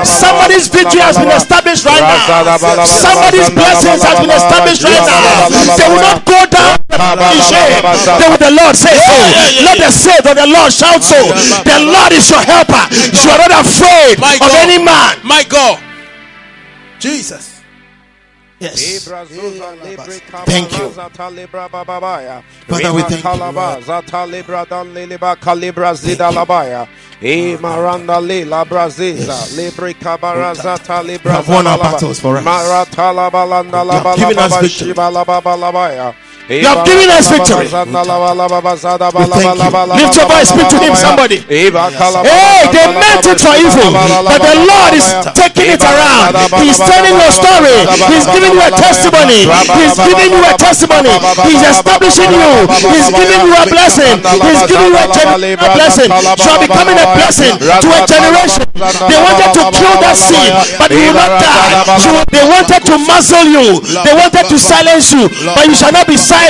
Somebody's 0.07 0.72
victory 0.72 1.03
has 1.03 1.19
been 1.19 1.35
established 1.35 1.84
right 1.84 1.99
now. 1.99 2.88
Somebody's 2.88 3.51
blessings 3.51 4.03
has 4.07 4.18
been 4.23 4.31
established 4.39 4.84
right 4.88 5.03
now. 5.03 5.51
They 5.76 5.88
will 5.91 5.99
not 5.99 6.23
go 6.23 6.39
down 6.47 6.80
in 7.27 7.43
shame. 7.43 7.76
They 8.23 8.27
will 8.31 8.39
the 8.39 8.55
Lord 8.55 8.76
say 8.80 8.95
so. 8.95 9.11
Oh, 9.11 9.68
let 9.68 9.77
the 9.84 9.91
saved 9.91 10.27
of 10.31 10.35
the 10.39 10.47
Lord 10.47 10.72
shout 10.72 11.03
so. 11.03 11.19
Oh, 11.19 11.35
the 11.68 11.80
Lord 11.91 12.15
is 12.15 12.23
your 12.31 12.39
helper. 12.39 12.88
You 13.19 13.35
are 13.35 13.41
not 13.51 13.68
afraid 13.68 14.15
of 14.15 14.51
any 14.63 14.80
man. 14.80 15.19
My 15.27 15.43
God. 15.43 15.76
Jesus. 16.99 17.50
Yes. 18.61 19.03
Libra 19.03 19.21
eh, 19.21 19.25
Thank 20.45 20.77
you. 20.77 20.89
Father, 20.91 22.93
we 22.93 23.01
thank 23.01 23.11
you. 23.11 23.17
Kalaba 23.17 23.81
Zata 23.81 24.27
Libra 24.29 24.67
Dan 24.69 24.93
Liliba 24.93 25.35
Kalibra 25.35 25.95
Zida 25.95 26.31
Labaya. 26.31 26.88
E 27.19 27.57
Maranda 27.57 28.19
Lila 28.21 28.63
Braziza 28.63 29.57
Libri 29.57 29.95
Kabarazata 29.95 31.03
Libra 31.03 31.33
have 31.33 31.49
won 31.49 31.65
our 31.65 31.79
battles 31.79 32.19
for 32.19 32.38
us. 32.38 32.45
Maratala 32.45 33.31
Balanda 33.31 33.83
You 33.83 33.99
have 33.99 34.17
given 34.17 34.38
us 34.38 34.51
victory. 34.61 34.88
Shiba 34.89 35.09
Laba 35.09 35.41
Balabaya. 35.41 36.13
You 36.51 36.67
have 36.67 36.83
given 36.83 37.07
us 37.15 37.31
victory. 37.31 37.63
Lift 39.95 40.15
your 40.19 40.27
voice, 40.27 40.49
speak 40.51 40.67
to 40.67 40.77
him, 40.83 40.95
somebody. 40.99 41.39
Hey, 41.47 42.67
they 42.75 42.85
meant 42.91 43.23
it 43.23 43.39
for 43.39 43.55
evil, 43.55 43.91
but 44.27 44.41
the 44.43 44.55
Lord 44.67 44.91
is 44.99 45.07
taking 45.31 45.71
it 45.71 45.79
around. 45.79 46.35
He's 46.59 46.75
telling 46.75 47.15
your 47.15 47.31
story. 47.31 47.77
He's 48.11 48.27
giving 48.27 48.51
you 48.51 48.61
a 48.67 48.71
testimony. 48.75 49.47
He's 49.79 49.95
giving 49.95 50.31
you 50.35 50.43
a 50.43 50.53
testimony. 50.59 51.13
He's 51.47 51.63
establishing 51.63 52.31
you. 52.35 52.51
He's 52.91 53.07
giving 53.15 53.41
you 53.47 53.53
a 53.55 53.65
blessing. 53.71 54.19
He's 54.19 54.61
giving 54.67 54.91
you 54.91 54.97
a, 54.99 55.07
gen- 55.15 55.31
a 55.55 55.69
blessing. 55.71 56.09
You 56.11 56.49
are 56.51 56.59
becoming 56.59 56.97
a 56.99 57.07
blessing 57.15 57.53
to 57.63 57.87
a 57.95 58.01
generation. 58.03 58.65
They 59.07 59.19
wanted 59.23 59.49
to 59.55 59.61
kill 59.71 59.95
that 60.03 60.15
seed, 60.19 60.51
but 60.79 60.89
you 60.91 60.99
will 60.99 61.15
not 61.15 61.31
die. 61.39 61.71
You 62.03 62.11
they 62.27 62.43
wanted 62.43 62.81
to 62.91 62.95
muzzle 63.07 63.47
you. 63.47 63.79
They 64.03 64.13
wanted 64.19 64.45
to 64.51 64.57
silence 64.59 65.11
you, 65.15 65.29
but 65.55 65.63
you 65.67 65.75
shall 65.79 65.91
not 65.95 66.07
be 66.07 66.17
silenced. 66.17 66.40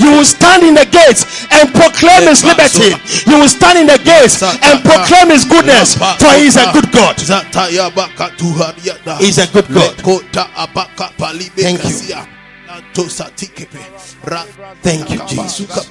You 0.00 0.10
will 0.18 0.24
stand 0.24 0.62
in 0.62 0.74
the 0.74 0.84
gates 0.86 1.24
and 1.50 1.72
proclaim 1.74 2.28
His 2.28 2.44
liberty. 2.44 2.94
You 3.30 3.38
will 3.40 3.48
stand 3.48 3.78
in 3.78 3.86
the 3.86 3.98
gates 3.98 4.42
and 4.42 4.82
proclaim 4.84 5.28
His 5.30 5.44
goodness, 5.44 5.94
for 5.96 6.32
He 6.38 6.46
is 6.46 6.56
a 6.56 6.66
good 6.72 6.90
God. 6.92 7.16
He's 9.20 9.38
a 9.38 9.46
good 9.46 9.68
God. 9.72 9.96
Thank 11.62 11.84
you. 11.84 11.96
Thank 14.82 15.10
you, 15.10 15.18
Jesus. 15.28 15.88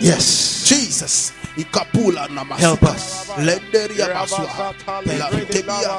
Yes. 0.00 0.64
Jesus. 0.68 1.32
Ikapula 1.58 2.28
namasa. 2.30 2.60
Help 2.60 2.82
us. 2.84 3.26
Lenderia 3.38 4.06
baswa. 4.14 4.74
Pelakitebia. 5.04 5.90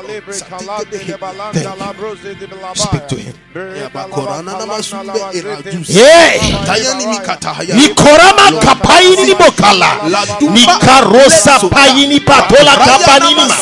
Speak 2.76 3.08
to 3.08 3.16
him. 3.16 3.34
Yabakorana 3.82 4.52
namasumbe 4.58 5.20
irajusi. 5.34 5.94
Hey! 5.94 6.40
Tayani 6.66 7.08
mikata 7.08 7.54
haya. 7.54 7.76
Nikorama 7.76 8.52
kapaini 8.66 9.36
mokala. 9.36 9.92
Nikarosa 10.40 11.60
paini 11.60 12.20
patola 12.20 12.76
kapanini 12.78 13.36
ma. 13.36 13.56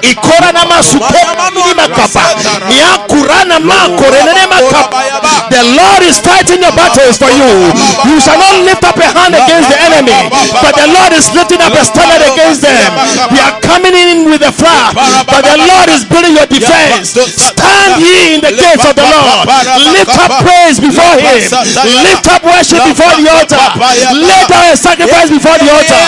Ikora 0.00 0.52
na 0.52 0.66
masukora 0.66 1.50
nini 1.54 1.74
makapa. 1.74 2.22
Niakurana 2.68 3.60
makorenene 3.60 4.46
makapa. 4.46 5.02
The 5.50 5.62
Lord 5.62 6.02
is 6.02 6.18
fighting 6.18 6.62
your 6.62 6.72
battles 6.72 7.18
for 7.18 7.28
you. 7.28 7.72
You 8.08 8.20
shall 8.20 8.38
not 8.38 8.64
lift 8.64 8.84
up 8.84 8.96
a 8.96 9.04
hand 9.04 9.34
against 9.34 9.68
the 9.68 9.78
enemy, 9.84 10.30
but 10.62 10.74
the 10.74 10.86
Lord 10.88 11.12
is 11.12 11.28
lifting 11.42 11.58
up 11.58 11.74
a 11.74 11.82
standard 11.82 12.22
against 12.22 12.62
them. 12.62 12.94
They 13.34 13.42
are 13.42 13.58
coming 13.58 13.94
in 13.98 14.30
with 14.30 14.46
a 14.46 14.54
flag, 14.54 14.94
but 15.26 15.42
the 15.42 15.58
Lord 15.58 15.90
is 15.90 16.06
building 16.06 16.38
your 16.38 16.46
defense. 16.46 17.18
Stand 17.18 17.98
ye 17.98 18.38
in 18.38 18.40
the 18.40 18.54
gates 18.54 18.86
of 18.86 18.94
the 18.94 19.02
Lord. 19.02 19.50
Lift 20.02 20.18
up 20.18 20.42
praise 20.42 20.82
before 20.82 21.14
Him. 21.14 21.38
Lift 22.02 22.26
up 22.26 22.42
worship 22.42 22.82
before 22.90 23.14
the 23.22 23.30
altar. 23.30 23.66
Lay 24.18 24.42
down 24.50 24.66
a 24.66 24.76
sacrifice 24.76 25.30
before 25.30 25.58
the 25.62 25.70
altar. 25.70 26.02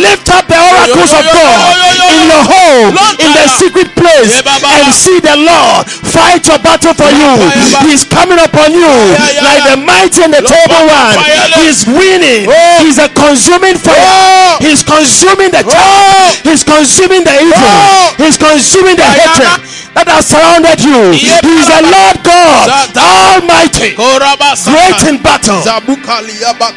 Lift 0.00 0.28
up 0.32 0.48
the 0.48 0.56
oracles 0.56 1.12
of 1.12 1.24
God 1.28 1.60
in 2.08 2.24
your 2.24 2.44
home, 2.48 2.96
in 3.20 3.30
the 3.36 3.46
secret 3.60 3.92
place, 3.92 4.32
and 4.40 4.94
see 4.96 5.20
the 5.20 5.36
Lord 5.36 5.84
fight 6.08 6.48
your 6.48 6.58
battle 6.58 6.94
for 6.96 7.10
you. 7.12 7.32
He's 7.84 8.04
coming 8.08 8.40
upon 8.40 8.72
you 8.72 8.88
like 9.44 9.64
the 9.68 9.76
mighty 9.76 10.24
and 10.24 10.32
the 10.32 10.40
terrible 10.40 10.88
one. 10.88 11.20
He's 11.60 11.84
winning. 11.84 12.48
He's 12.80 12.96
a 12.96 13.12
consuming 13.12 13.76
fire. 13.76 14.56
He's 14.64 14.80
consuming 14.82 15.52
the 15.52 15.62
chaff. 15.68 16.40
He's 16.48 16.64
consuming 16.64 17.24
the 17.24 17.36
evil. 17.44 18.24
He's 18.24 18.40
consuming 18.40 18.96
the 18.96 19.04
hatred 19.04 19.60
that 20.04 20.06
has 20.06 20.26
surrounded 20.26 20.78
you. 20.84 21.12
He's 21.12 21.66
the 21.66 21.82
Lord 21.82 22.16
God 22.22 22.68
Almighty, 23.42 23.94
great 23.96 25.00
in 25.08 25.22
battle. 25.22 25.58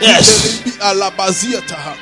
Yes. 0.02 0.62
telebi 0.62 0.72
alabazia 0.82 1.62
taha. 1.68 1.98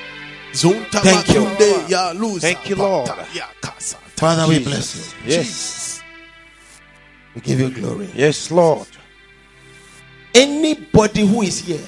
Zonta 0.54 1.02
Thank 1.02 1.28
you. 1.30 1.42
makunde 1.42 1.90
ya 1.90 2.14
luza 2.14 2.42
Thank 2.42 2.70
you, 2.70 2.76
Lord. 2.76 3.08
pata 3.08 3.26
ya 3.34 3.46
kasa. 3.62 3.98
Father, 4.16 4.48
we 4.48 4.60
bless 4.60 4.96
you. 4.96 5.32
Yes. 5.32 6.02
We 7.36 7.42
give 7.42 7.60
you 7.60 7.70
glory. 7.70 8.10
Yes, 8.16 8.50
Lord. 8.52 8.88
Anybody 10.34 11.26
who 11.26 11.42
is 11.44 11.60
here 11.60 11.86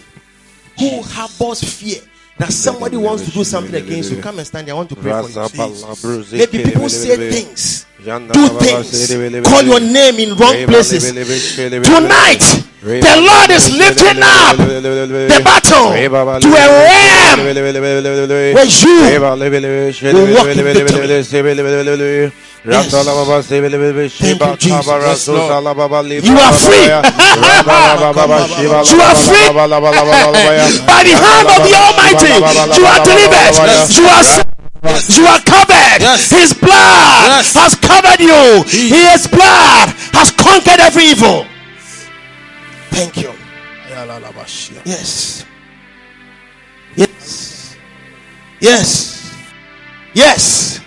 who 0.78 1.02
harbors 1.02 1.64
fear 1.64 2.02
that 2.38 2.52
somebody 2.52 2.98
wants 2.98 3.26
to 3.26 3.32
do 3.32 3.44
something 3.44 3.76
against 3.76 4.12
you, 4.12 4.22
come 4.22 4.38
and 4.40 4.48
stand 4.48 4.68
there. 4.68 4.74
I 4.74 4.78
want 4.78 4.90
to 4.90 4.96
pray 4.96 5.12
for 5.12 5.30
you. 5.30 6.38
Maybe 6.38 6.64
people 6.64 6.90
say 6.90 7.30
things, 7.32 7.86
do 8.34 8.48
things, 8.60 8.92
call 9.50 9.62
your 9.68 9.80
name 9.80 10.20
in 10.20 10.30
wrong 10.38 10.56
places. 10.68 11.04
Tonight, 11.86 12.44
the 13.02 13.16
Lord 13.22 13.50
is 13.52 13.70
lifting 13.78 14.24
up 14.24 14.58
the 15.28 15.42
battle 15.44 15.86
to 16.42 16.48
a 16.48 16.68
realm 16.82 17.40
where 18.56 18.66
you 18.66 19.12
will 20.14 20.34
walk 20.36 20.46
in 20.52 20.64
victory. 20.86 21.08
Yes. 22.84 22.92
Thank 24.18 24.42
you, 24.42 24.58
Jesus. 24.58 25.28
You 26.24 26.38
are 26.40 26.54
free. 26.54 26.86
You 28.92 29.02
are 29.02 29.16
free. 29.16 29.46
By 30.88 31.04
the 31.04 31.14
hand 31.22 31.48
of 31.50 31.62
the 31.70 31.76
Almighty, 31.78 32.28
you 32.78 32.86
are 32.88 33.00
delivered. 33.06 33.54
You 33.98 34.08
are 34.10 34.24
saved. 34.24 34.51
You 34.84 35.26
are 35.28 35.40
covered. 35.42 36.02
His 36.02 36.54
blood 36.54 37.46
has 37.54 37.76
covered 37.76 38.20
you. 38.20 38.64
His 38.68 39.28
blood 39.28 39.90
has 40.14 40.32
conquered 40.32 40.80
every 40.80 41.04
evil. 41.06 41.46
Thank 42.90 43.18
you. 43.18 43.32
Yes. 44.86 45.46
Yes. 46.96 47.76
Yes. 48.60 49.36
Yes. 50.14 50.80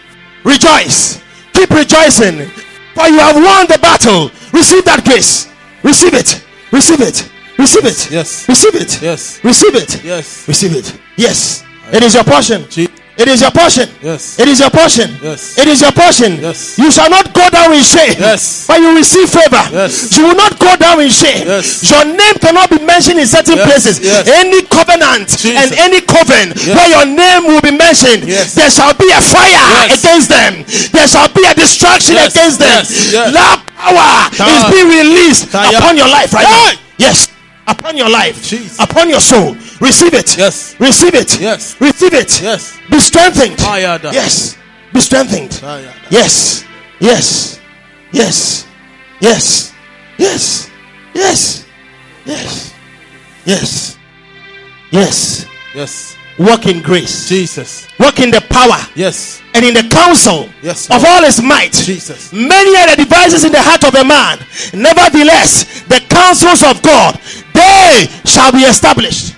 Rejoice. 0.44 1.20
Keep 1.52 1.70
rejoicing. 1.70 2.48
For 2.94 3.06
you 3.08 3.18
have 3.18 3.36
won 3.36 3.66
the 3.68 3.78
battle. 3.80 4.30
Receive 4.52 4.84
that 4.86 5.04
grace. 5.04 5.48
Receive 5.82 6.14
it. 6.14 6.44
Receive 6.72 7.00
it. 7.00 7.30
Receive 7.58 7.84
it. 7.84 8.10
Yes. 8.10 8.48
Receive 8.48 8.74
it. 8.74 9.00
Yes. 9.02 9.44
Receive 9.44 9.74
it. 9.76 10.04
Yes. 10.04 10.48
Receive 10.48 10.74
it. 10.76 10.98
Yes. 11.16 11.62
It 11.92 12.02
is 12.02 12.14
your 12.14 12.24
portion. 12.24 12.68
Je- 12.68 12.88
It 13.16 13.28
is 13.30 13.40
your 13.46 13.52
portion. 13.54 13.86
Yes. 14.02 14.38
It 14.42 14.48
is 14.48 14.58
your 14.58 14.70
portion. 14.74 15.06
Yes. 15.22 15.54
It 15.56 15.68
is 15.70 15.80
your 15.80 15.92
portion. 15.94 16.34
Yes. 16.42 16.74
You 16.76 16.90
shall 16.90 17.08
not 17.08 17.30
go 17.32 17.46
down 17.48 17.70
in 17.72 17.84
shame. 17.86 18.18
Yes. 18.18 18.66
But 18.66 18.80
you 18.82 18.88
will 18.90 18.98
receive 18.98 19.30
favor. 19.30 19.62
Yes. 19.70 20.10
You 20.18 20.26
will 20.26 20.34
not 20.34 20.58
go 20.58 20.74
down 20.74 20.98
in 20.98 21.10
shame. 21.10 21.46
Yes. 21.46 21.78
Your 21.88 22.04
name 22.10 22.34
cannot 22.42 22.70
be 22.74 22.82
mentioned 22.82 23.20
in 23.22 23.26
certain 23.30 23.54
Yes. 23.54 23.66
places. 23.70 23.94
Yes. 24.02 24.26
Any 24.26 24.62
covenant 24.66 25.28
Jesus. 25.30 25.54
and 25.54 25.70
any 25.78 26.00
coven 26.02 26.58
where 26.74 26.88
your 26.90 27.06
name 27.06 27.46
will 27.46 27.62
be 27.62 27.70
mentioned, 27.70 28.26
Yes. 28.26 28.54
there 28.58 28.70
shall 28.70 28.94
be 28.98 29.06
a 29.14 29.20
fire 29.22 29.62
Yes. 29.86 29.94
against 30.02 30.28
them. 30.34 30.52
There 30.90 31.06
shall 31.06 31.28
be 31.30 31.46
a 31.46 31.54
destruction 31.54 32.14
Yes. 32.18 32.34
against 32.34 32.58
them. 32.58 32.82
Yes. 32.82 33.12
Yes. 33.14 33.32
That 33.32 33.62
power 33.78 34.26
is 34.50 34.62
being 34.74 34.88
released 34.90 35.52
Time. 35.52 35.70
upon 35.76 35.96
your 35.96 36.08
life 36.08 36.34
right 36.34 36.46
Hey. 36.46 36.74
now. 36.74 36.80
Yes. 36.98 37.28
Upon 37.66 37.96
your 37.96 38.10
life, 38.10 38.36
Jesus. 38.44 38.76
upon 38.78 39.08
your 39.08 39.20
soul, 39.20 39.56
receive 39.80 40.14
it. 40.14 40.36
Yes. 40.36 40.78
receive 40.78 41.14
it. 41.14 41.40
Yes. 41.40 41.80
receive 41.80 42.14
it. 42.14 42.42
Yes. 42.42 42.78
Be 42.90 42.98
strengthened. 43.00 43.58
Yes. 43.58 44.56
Be 44.92 45.00
strengthened. 45.00 45.60
Yes. 46.10 46.64
Yes. 47.00 47.60
Yes. 48.12 48.66
Yes. 49.20 49.60
Yes. 50.18 50.70
Yes. 51.14 51.64
Yes. 52.24 52.74
Yes. 53.44 53.96
Yes. 54.90 55.46
Yes. 55.74 56.16
Walk 56.38 56.66
in 56.66 56.82
grace. 56.82 57.28
Jesus. 57.28 57.86
Walk 57.98 58.18
in 58.18 58.30
the 58.30 58.40
power 58.50 58.78
Yes. 58.96 59.40
and 59.54 59.64
in 59.64 59.72
the 59.74 59.84
counsel 59.88 60.48
Yes, 60.62 60.90
of 60.90 61.04
all 61.04 61.22
his 61.22 61.40
might. 61.40 61.72
Jesus. 61.72 62.32
Many 62.32 62.76
are 62.76 62.90
the 62.90 62.96
devices 63.04 63.44
in 63.44 63.52
the 63.52 63.62
heart 63.62 63.84
of 63.84 63.94
a 63.94 64.02
man. 64.04 64.38
Nevertheless, 64.72 65.82
the 65.86 66.00
counsels 66.08 66.64
of 66.64 66.82
God, 66.82 67.20
they 67.54 68.08
shall 68.24 68.50
be 68.50 68.62
established. 68.66 69.33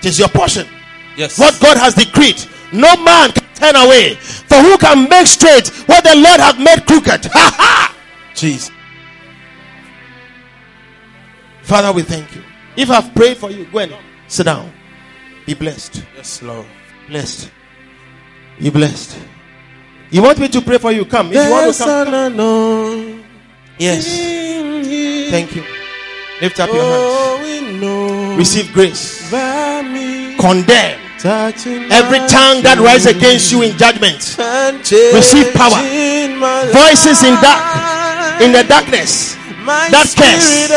It 0.00 0.06
is 0.06 0.18
your 0.18 0.28
portion. 0.28 0.66
Yes. 1.14 1.38
What 1.38 1.60
God 1.60 1.76
has 1.76 1.94
decreed, 1.94 2.42
no 2.72 2.96
man 3.04 3.32
can 3.32 3.44
turn 3.54 3.76
away. 3.76 4.14
For 4.14 4.56
who 4.56 4.78
can 4.78 5.08
make 5.10 5.26
straight 5.26 5.68
what 5.86 6.02
the 6.04 6.14
Lord 6.16 6.40
hath 6.40 6.58
made 6.58 6.86
crooked? 6.86 7.26
Ha 7.26 7.54
ha! 7.56 7.96
Jesus. 8.34 8.70
Father, 11.62 11.92
we 11.92 12.02
thank 12.02 12.34
you. 12.34 12.42
If 12.76 12.90
I've 12.90 13.14
prayed 13.14 13.36
for 13.36 13.50
you, 13.50 13.66
go 13.66 13.80
and 13.80 13.94
sit 14.26 14.44
down. 14.44 14.72
Be 15.44 15.52
blessed. 15.52 16.02
Yes, 16.16 16.42
Lord. 16.42 16.66
Blessed. 17.06 17.50
Be 18.58 18.70
blessed. 18.70 19.18
You 20.10 20.22
want 20.22 20.38
me 20.38 20.48
to 20.48 20.60
pray 20.62 20.78
for 20.78 20.92
you? 20.92 21.04
Come. 21.04 21.28
If 21.32 21.44
you 21.44 21.50
want 21.50 21.74
to 21.74 21.84
come. 21.84 22.36
come. 22.36 23.24
Yes. 23.78 25.30
Thank 25.30 25.54
you. 25.54 25.79
Lift 26.40 26.58
up 26.60 26.70
your 26.72 26.82
hands. 26.82 28.38
Receive 28.38 28.72
grace. 28.72 29.30
Condemn 29.30 30.98
every 31.92 32.18
tongue 32.32 32.62
that 32.64 32.80
rises 32.80 33.12
against 33.14 33.52
you 33.52 33.60
in 33.62 33.76
judgment. 33.76 34.16
Receive 35.12 35.52
power. 35.52 35.76
Voices 36.72 37.22
in 37.24 37.36
dark, 37.44 38.40
in 38.40 38.52
the 38.52 38.64
darkness, 38.64 39.36
that 39.92 40.08
curse, 40.16 40.68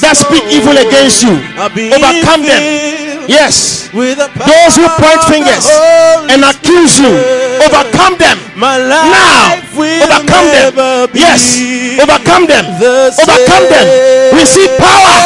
that 0.00 0.16
speak 0.16 0.44
evil 0.48 0.72
against 0.80 1.22
you. 1.22 1.36
Overcome 1.60 2.42
them. 2.48 3.28
Yes. 3.28 3.81
Those 3.92 4.74
who 4.80 4.88
point 4.96 5.20
fingers 5.28 5.68
and 6.32 6.40
accuse 6.48 6.96
you, 6.96 7.12
overcome 7.60 8.16
them. 8.16 8.40
Now, 8.56 9.60
overcome 9.68 10.48
them. 10.48 10.72
Yes, 11.12 11.60
overcome 12.00 12.46
them. 12.48 12.64
Overcome 12.80 13.68
them. 13.68 13.84
Receive 14.32 14.72
power. 14.80 15.16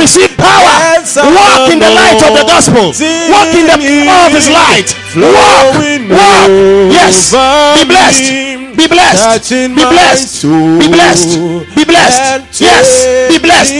Receive 0.00 0.36
power. 0.36 1.00
Walk 1.16 1.72
in 1.72 1.78
the 1.80 1.88
light 1.88 2.20
of 2.20 2.36
the 2.36 2.44
gospel. 2.44 2.92
Walk 3.32 3.54
in 3.56 3.66
the 3.66 3.80
power 3.80 4.26
of 4.28 4.36
His 4.36 4.52
light. 4.52 4.92
Walk. 5.16 5.80
Walk. 6.12 6.50
Yes. 6.92 7.32
Be 7.32 7.88
blessed. 7.88 8.76
Be 8.76 8.86
blessed. 8.86 9.50
Be 9.50 9.84
blessed. 9.88 10.42
Be 10.44 10.88
blessed. 10.92 11.38
Be 11.74 11.84
blessed. 11.84 12.60
Yes. 12.60 12.86
Be 13.28 13.38
blessed. 13.38 13.72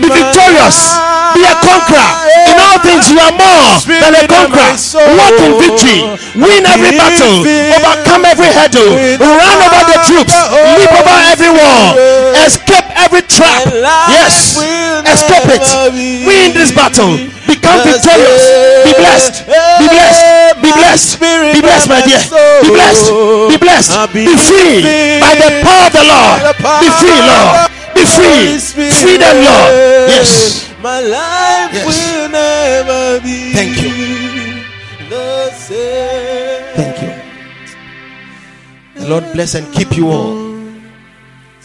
Be 0.00 0.08
victorious. 0.08 0.96
Be 1.34 1.42
a 1.44 1.54
conqueror. 1.60 2.10
In 2.48 2.56
all 2.60 2.78
things, 2.80 3.06
you 3.10 3.18
are 3.20 3.34
more 3.34 3.80
than 3.84 4.12
a 4.16 4.24
conqueror. 4.28 4.72
Walk 5.16 5.38
in 5.40 5.52
victory. 5.60 5.98
Win 6.36 6.64
every 6.66 6.92
battle. 6.96 7.44
Overcome 7.44 8.24
every 8.24 8.50
hurdle. 8.52 8.92
Run 9.20 9.58
over 9.64 9.82
the 9.88 9.98
troops. 10.08 10.36
Leap 10.80 10.92
over 10.92 11.18
every 11.32 11.50
wall. 11.52 11.96
Escape 12.44 12.88
every 12.96 13.22
trap. 13.22 13.68
Yes. 14.08 14.56
Escape 15.06 15.48
it. 15.52 15.66
Win 16.26 16.52
this 16.52 16.72
battle. 16.72 17.16
Become 17.46 17.84
victorious. 17.84 18.44
Be 18.84 18.92
blessed. 18.96 19.46
Be 19.46 19.86
blessed. 19.88 20.60
Be 20.62 20.70
blessed. 20.72 21.20
Be 21.20 21.60
blessed. 21.60 21.86
blessed, 21.86 21.88
my 21.88 22.00
dear. 22.02 22.20
Be 22.62 22.68
blessed. 22.70 23.10
Be 23.50 23.56
blessed. 23.58 23.90
Be 24.12 24.26
free 24.36 25.20
by 25.20 25.34
the 25.34 25.48
power 25.62 25.86
of 25.86 25.92
the 25.92 26.04
Lord. 26.04 26.38
Be 26.80 26.88
free, 26.98 27.20
Lord. 27.20 27.75
Be 27.96 28.04
free. 28.04 28.58
Free 28.60 28.90
Freedom, 29.02 29.36
Lord. 29.48 29.72
Yes. 30.12 30.68
My 30.82 31.00
life 31.00 31.72
Yes. 31.72 31.86
will 31.88 32.28
never 32.28 33.20
be 33.24 33.52
Thank 33.56 33.82
you. 33.82 33.92
Thank 36.76 37.02
you. 37.02 37.12
The 39.00 39.08
Lord 39.08 39.24
bless 39.32 39.54
and 39.54 39.66
keep 39.72 39.96
you 39.96 40.08
all. 40.10 40.36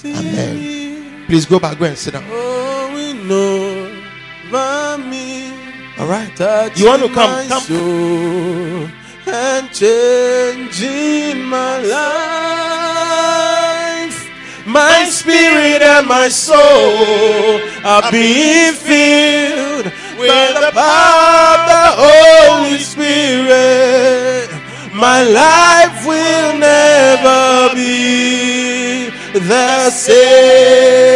Amen. 0.06 1.26
Please 1.28 1.46
go 1.46 1.60
back. 1.60 1.78
Go 1.78 1.86
and 1.86 1.98
sit 1.98 2.14
down. 2.14 2.24
Oh, 2.32 2.92
we 2.96 3.14
know 3.14 3.92
mommy 4.50 5.52
All 6.00 6.08
right. 6.08 6.32
You 6.78 6.86
want 6.88 7.02
to 7.04 7.10
come? 7.14 7.48
Come. 7.48 8.92
and 9.28 9.70
changing 9.72 11.44
my 11.46 11.78
life. 11.84 12.81
My 14.72 15.04
spirit 15.04 15.82
and 15.82 16.08
my 16.08 16.30
soul 16.30 17.60
are 17.84 18.10
being 18.10 18.72
filled 18.72 19.92
with 20.18 20.32
the 20.32 20.72
power 20.72 21.52
of 21.52 21.60
the 21.68 21.88
Holy 22.00 22.78
Spirit. 22.80 24.48
My 24.94 25.24
life 25.24 26.08
will 26.08 26.58
never 26.58 27.76
be 27.76 29.10
the 29.34 29.90
same. 29.92 31.12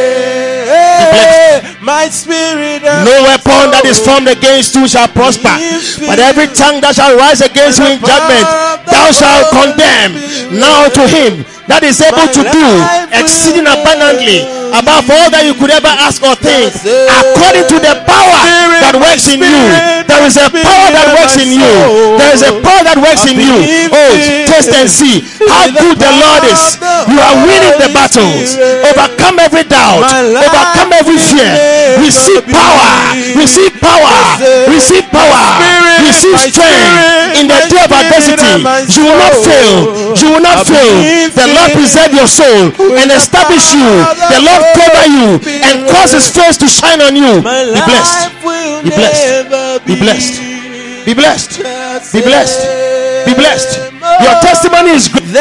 My 1.80 2.10
spirit 2.10 2.84
No 2.84 3.24
weapon 3.24 3.72
that 3.72 3.86
is 3.86 4.00
formed 4.04 4.28
against 4.28 4.76
you 4.76 4.86
shall 4.86 5.08
prosper. 5.08 5.56
But 6.04 6.20
every 6.20 6.52
tongue 6.52 6.82
that 6.82 6.96
shall 7.00 7.16
rise 7.16 7.40
against 7.40 7.80
you 7.80 7.88
in 7.88 8.04
judgment, 8.04 8.44
thou 8.84 9.16
shalt 9.16 9.48
condemn. 9.56 10.12
Now 10.60 10.90
to 10.92 11.08
him 11.08 11.46
that 11.68 11.82
is 11.84 11.98
able 12.02 12.30
to 12.30 12.42
do 12.46 12.66
exceeding 13.14 13.66
abundantly 13.66 14.46
above 14.76 15.08
all 15.10 15.28
that 15.32 15.48
you 15.48 15.56
could 15.56 15.72
ever 15.72 15.90
ask 16.04 16.22
or 16.22 16.36
think, 16.38 16.70
according 17.08 17.66
to 17.72 17.78
the 17.80 17.96
power 18.06 18.42
that 18.84 18.96
works 19.00 19.26
in 19.32 19.40
you. 19.40 19.62
There 20.06 20.24
is 20.28 20.36
a 20.38 20.52
power 20.52 20.88
that 20.92 21.08
works 21.16 21.36
in 21.40 21.50
you. 21.56 21.72
There 22.20 22.32
is 22.36 22.44
a 22.44 22.54
power 22.60 22.84
that 22.84 23.00
works 23.00 23.24
in 23.26 23.40
you. 23.40 23.56
Oh, 23.90 24.12
test 24.46 24.76
and 24.76 24.90
see 24.92 25.24
how 25.48 25.72
good 25.72 25.98
the 25.98 26.12
Lord 26.12 26.44
is. 26.52 26.78
You 27.08 27.18
are 27.18 27.36
winning 27.48 27.76
the 27.80 27.90
battles. 27.96 28.60
Overcome 28.60 29.40
every 29.40 29.64
doubt. 29.66 30.04
Overcome 30.36 30.92
every 30.92 31.18
fear. 31.18 31.50
Receive 32.04 32.44
power. 32.52 33.16
Receive 33.34 33.74
power. 33.80 34.14
Receive 34.68 35.08
power. 35.10 35.42
Receive 36.04 36.36
strength 36.52 37.40
in 37.40 37.48
the 37.48 37.60
day 37.72 37.80
of 37.80 37.92
adversity. 37.96 38.60
You 38.92 39.08
will 39.08 39.20
not 39.24 39.34
fail. 39.40 39.74
You 40.20 40.28
will 40.36 40.44
not 40.44 40.68
fail. 40.68 40.96
The 41.32 41.48
Lord 41.56 41.72
preserve 41.72 42.12
your 42.14 42.28
soul 42.28 42.72
and 43.00 43.08
establish 43.12 43.74
you. 43.74 43.90
The 44.30 44.42
Lord 44.44 44.64
cover 44.76 45.06
you 45.08 45.28
and 45.64 45.88
cause 45.90 46.12
His 46.12 46.28
face 46.30 46.58
to 46.60 46.68
shine 46.68 47.02
on 47.02 47.16
you. 47.16 47.42
Be 47.42 47.82
blessed. 47.88 48.36
Be 48.84 48.92
blessed. 48.92 49.86
Be 49.86 49.96
blessed. 49.96 50.34
Be 51.06 51.14
blessed. 51.14 51.52
Be 52.14 52.22
blessed. 52.22 52.60
Be 53.26 53.34
blessed. 53.34 53.72
Your 54.22 54.36
testimony 54.42 54.92
is 54.92 55.08
greater 55.08 55.34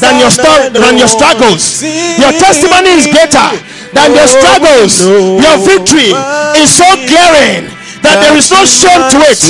than 0.00 0.14
your 0.20 0.30
than 0.72 0.94
your 0.98 1.08
struggles. 1.08 1.82
Your 1.82 2.32
testimony 2.32 2.90
is 2.96 3.06
greater 3.06 3.48
than 3.92 4.14
your 4.14 4.28
struggles. 4.28 5.04
Your 5.04 5.56
victory 5.64 6.12
is 6.60 6.70
so 6.72 6.86
glaring 7.08 7.68
that 8.02 8.16
there 8.20 8.36
is 8.36 8.50
no 8.50 8.64
shame 8.64 9.02
to 9.12 9.18
it. 9.24 9.40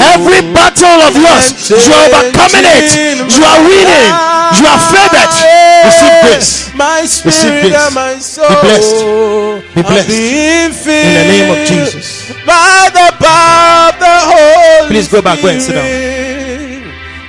Every 0.00 0.40
battle 0.54 0.98
of 1.06 1.14
yours, 1.14 1.54
you 1.70 1.92
are 1.92 2.08
overcoming 2.10 2.66
it. 2.66 2.90
You 3.30 3.42
are 3.44 3.60
winning. 3.66 4.12
You 4.58 4.66
are 4.68 4.82
favored. 4.92 5.32
Receive 5.86 6.16
grace. 6.22 6.74
My 6.74 7.00
Receive 7.00 7.62
grace. 7.62 7.74
and 7.74 7.94
my 7.94 8.18
soul 8.18 8.48
Be 8.48 8.54
blessed. 8.60 9.74
Be 9.74 9.82
blessed. 9.82 10.10
In 10.10 11.14
the 11.14 11.24
name 11.30 11.48
of 11.50 11.66
Jesus. 11.66 12.32
By 12.44 12.90
the 12.92 13.08
power 13.18 13.88
of 13.88 13.98
the 13.98 14.16
Holy 14.30 14.88
Please 14.88 15.08
go 15.08 15.22
back, 15.22 15.40
go 15.40 15.48
and 15.48 15.62
sit 15.62 15.74
down. 15.74 15.88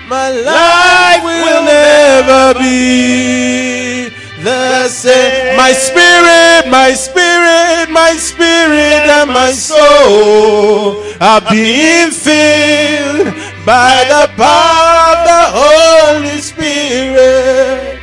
My 0.09 0.29
life 0.29 1.23
will 1.23 1.63
never 1.63 2.59
be 2.59 4.12
the 4.43 4.87
same. 4.89 5.55
My 5.57 5.71
spirit, 5.71 6.69
my 6.69 6.93
spirit, 6.93 7.89
my 7.89 8.13
spirit, 8.17 9.07
and 9.07 9.29
my 9.31 9.51
soul 9.51 11.01
are 11.21 11.41
being 11.49 12.11
filled 12.11 13.33
by 13.65 14.03
the 14.11 14.27
power 14.35 15.15
of 15.15 15.23
the 15.31 15.43
Holy 15.59 16.37
Spirit. 16.41 17.99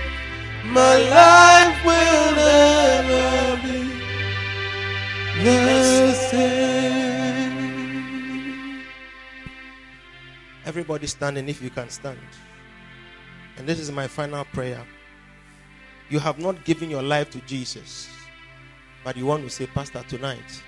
My 0.64 0.96
life 0.96 1.84
will 1.84 2.34
never 2.36 3.60
be 3.62 3.92
the 5.44 6.12
same. 6.14 6.70
Everybody 10.64 11.06
standing 11.06 11.48
if 11.48 11.60
you 11.60 11.70
can 11.70 11.90
stand. 11.90 12.18
And 13.58 13.66
this 13.68 13.78
is 13.78 13.90
my 13.90 14.06
final 14.06 14.44
prayer. 14.46 14.86
You 16.10 16.18
have 16.18 16.40
not 16.40 16.64
given 16.64 16.90
your 16.90 17.04
life 17.04 17.30
to 17.30 17.40
Jesus, 17.42 18.08
but 19.04 19.16
you 19.16 19.26
want 19.26 19.44
to 19.44 19.50
say, 19.50 19.68
Pastor, 19.68 20.02
tonight, 20.08 20.62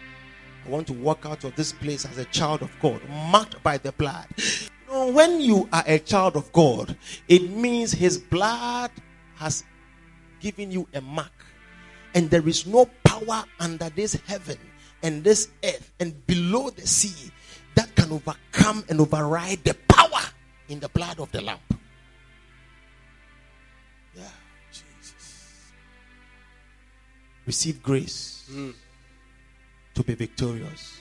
I 0.65 0.69
want 0.69 0.87
to 0.87 0.93
walk 0.93 1.27
out 1.27 1.43
of 1.43 1.57
this 1.57 1.73
place 1.73 2.05
as 2.05 2.17
a 2.17 2.25
child 2.27 2.63
of 2.63 2.71
God, 2.81 3.01
marked 3.09 3.61
by 3.65 3.77
the 3.77 3.91
blood. 3.91 4.27
You 4.37 4.69
know, 4.89 5.11
when 5.11 5.41
you 5.41 5.69
are 5.73 5.83
a 5.85 5.99
child 5.99 6.37
of 6.37 6.53
God, 6.53 6.97
it 7.27 7.51
means 7.51 7.91
His 7.91 8.19
blood 8.19 8.93
has 9.35 9.65
given 10.39 10.71
you 10.71 10.87
a 10.95 11.01
mark. 11.01 11.33
And 12.15 12.31
there 12.31 12.47
is 12.49 12.65
no 12.65 12.89
power 13.03 13.43
under 13.59 13.89
this 13.91 14.15
heaven 14.29 14.59
and 15.03 15.25
this 15.25 15.49
earth 15.65 15.93
and 15.99 16.25
below 16.29 16.71
the 16.71 16.87
sea 16.87 17.33
that 17.75 17.93
can 17.97 18.13
overcome 18.13 18.85
and 18.89 19.01
override 19.01 19.65
the 19.65 19.75
power 19.89 20.23
in 20.69 20.79
the 20.79 20.89
blood 20.91 21.19
of 21.19 21.33
the 21.33 21.41
Lamb. 21.41 21.59
Receive 27.47 27.83
grace 27.83 28.51
to 29.95 30.03
be 30.03 30.15
victorious 30.15 30.99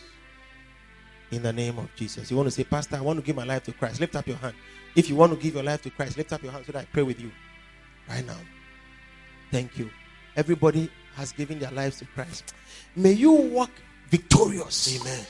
in 1.32 1.44
the 1.44 1.54
name 1.54 1.80
of 1.80 1.94
Jesus. 1.96 2.30
You 2.30 2.38
want 2.38 2.48
to 2.48 2.52
say, 2.52 2.64
Pastor, 2.64 2.98
I 2.98 3.02
want 3.02 3.20
to 3.20 3.26
give 3.26 3.36
my 3.36 3.46
life 3.46 3.64
to 3.64 3.72
Christ. 3.72 4.00
Lift 4.00 4.16
up 4.16 4.28
your 4.28 4.38
hand. 4.38 4.56
If 4.96 5.10
you 5.10 5.16
want 5.16 5.32
to 5.34 5.38
give 5.38 5.54
your 5.54 5.64
life 5.64 5.82
to 5.84 5.90
Christ, 5.90 6.18
lift 6.18 6.34
up 6.34 6.44
your 6.44 6.52
hand 6.52 6.66
so 6.66 6.74
that 6.74 6.80
I 6.80 6.86
pray 6.86 7.04
with 7.04 7.20
you 7.20 7.32
right 8.10 8.26
now. 8.26 8.38
Thank 9.52 9.78
you. 9.78 9.90
Everybody 10.36 10.90
has 11.16 11.32
given 11.32 11.60
their 11.60 11.72
lives 11.72 12.00
to 12.00 12.06
Christ. 12.06 12.54
May 12.96 13.12
you 13.14 13.32
walk 13.32 13.72
victorious. 14.10 15.00
Amen. 15.00 15.26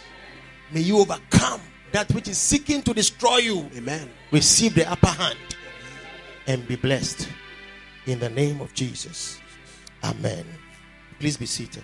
May 0.71 0.81
you 0.81 0.99
overcome 0.99 1.61
that 1.91 2.11
which 2.13 2.27
is 2.27 2.37
seeking 2.37 2.81
to 2.83 2.93
destroy 2.93 3.37
you. 3.37 3.69
Amen. 3.75 4.09
Receive 4.31 4.73
the 4.75 4.89
upper 4.89 5.07
hand 5.07 5.37
and 6.47 6.67
be 6.67 6.75
blessed 6.75 7.27
in 8.05 8.19
the 8.19 8.29
name 8.29 8.61
of 8.61 8.73
Jesus. 8.73 9.39
Amen. 10.03 10.45
Please 11.21 11.37
be 11.37 11.45
seated. 11.45 11.83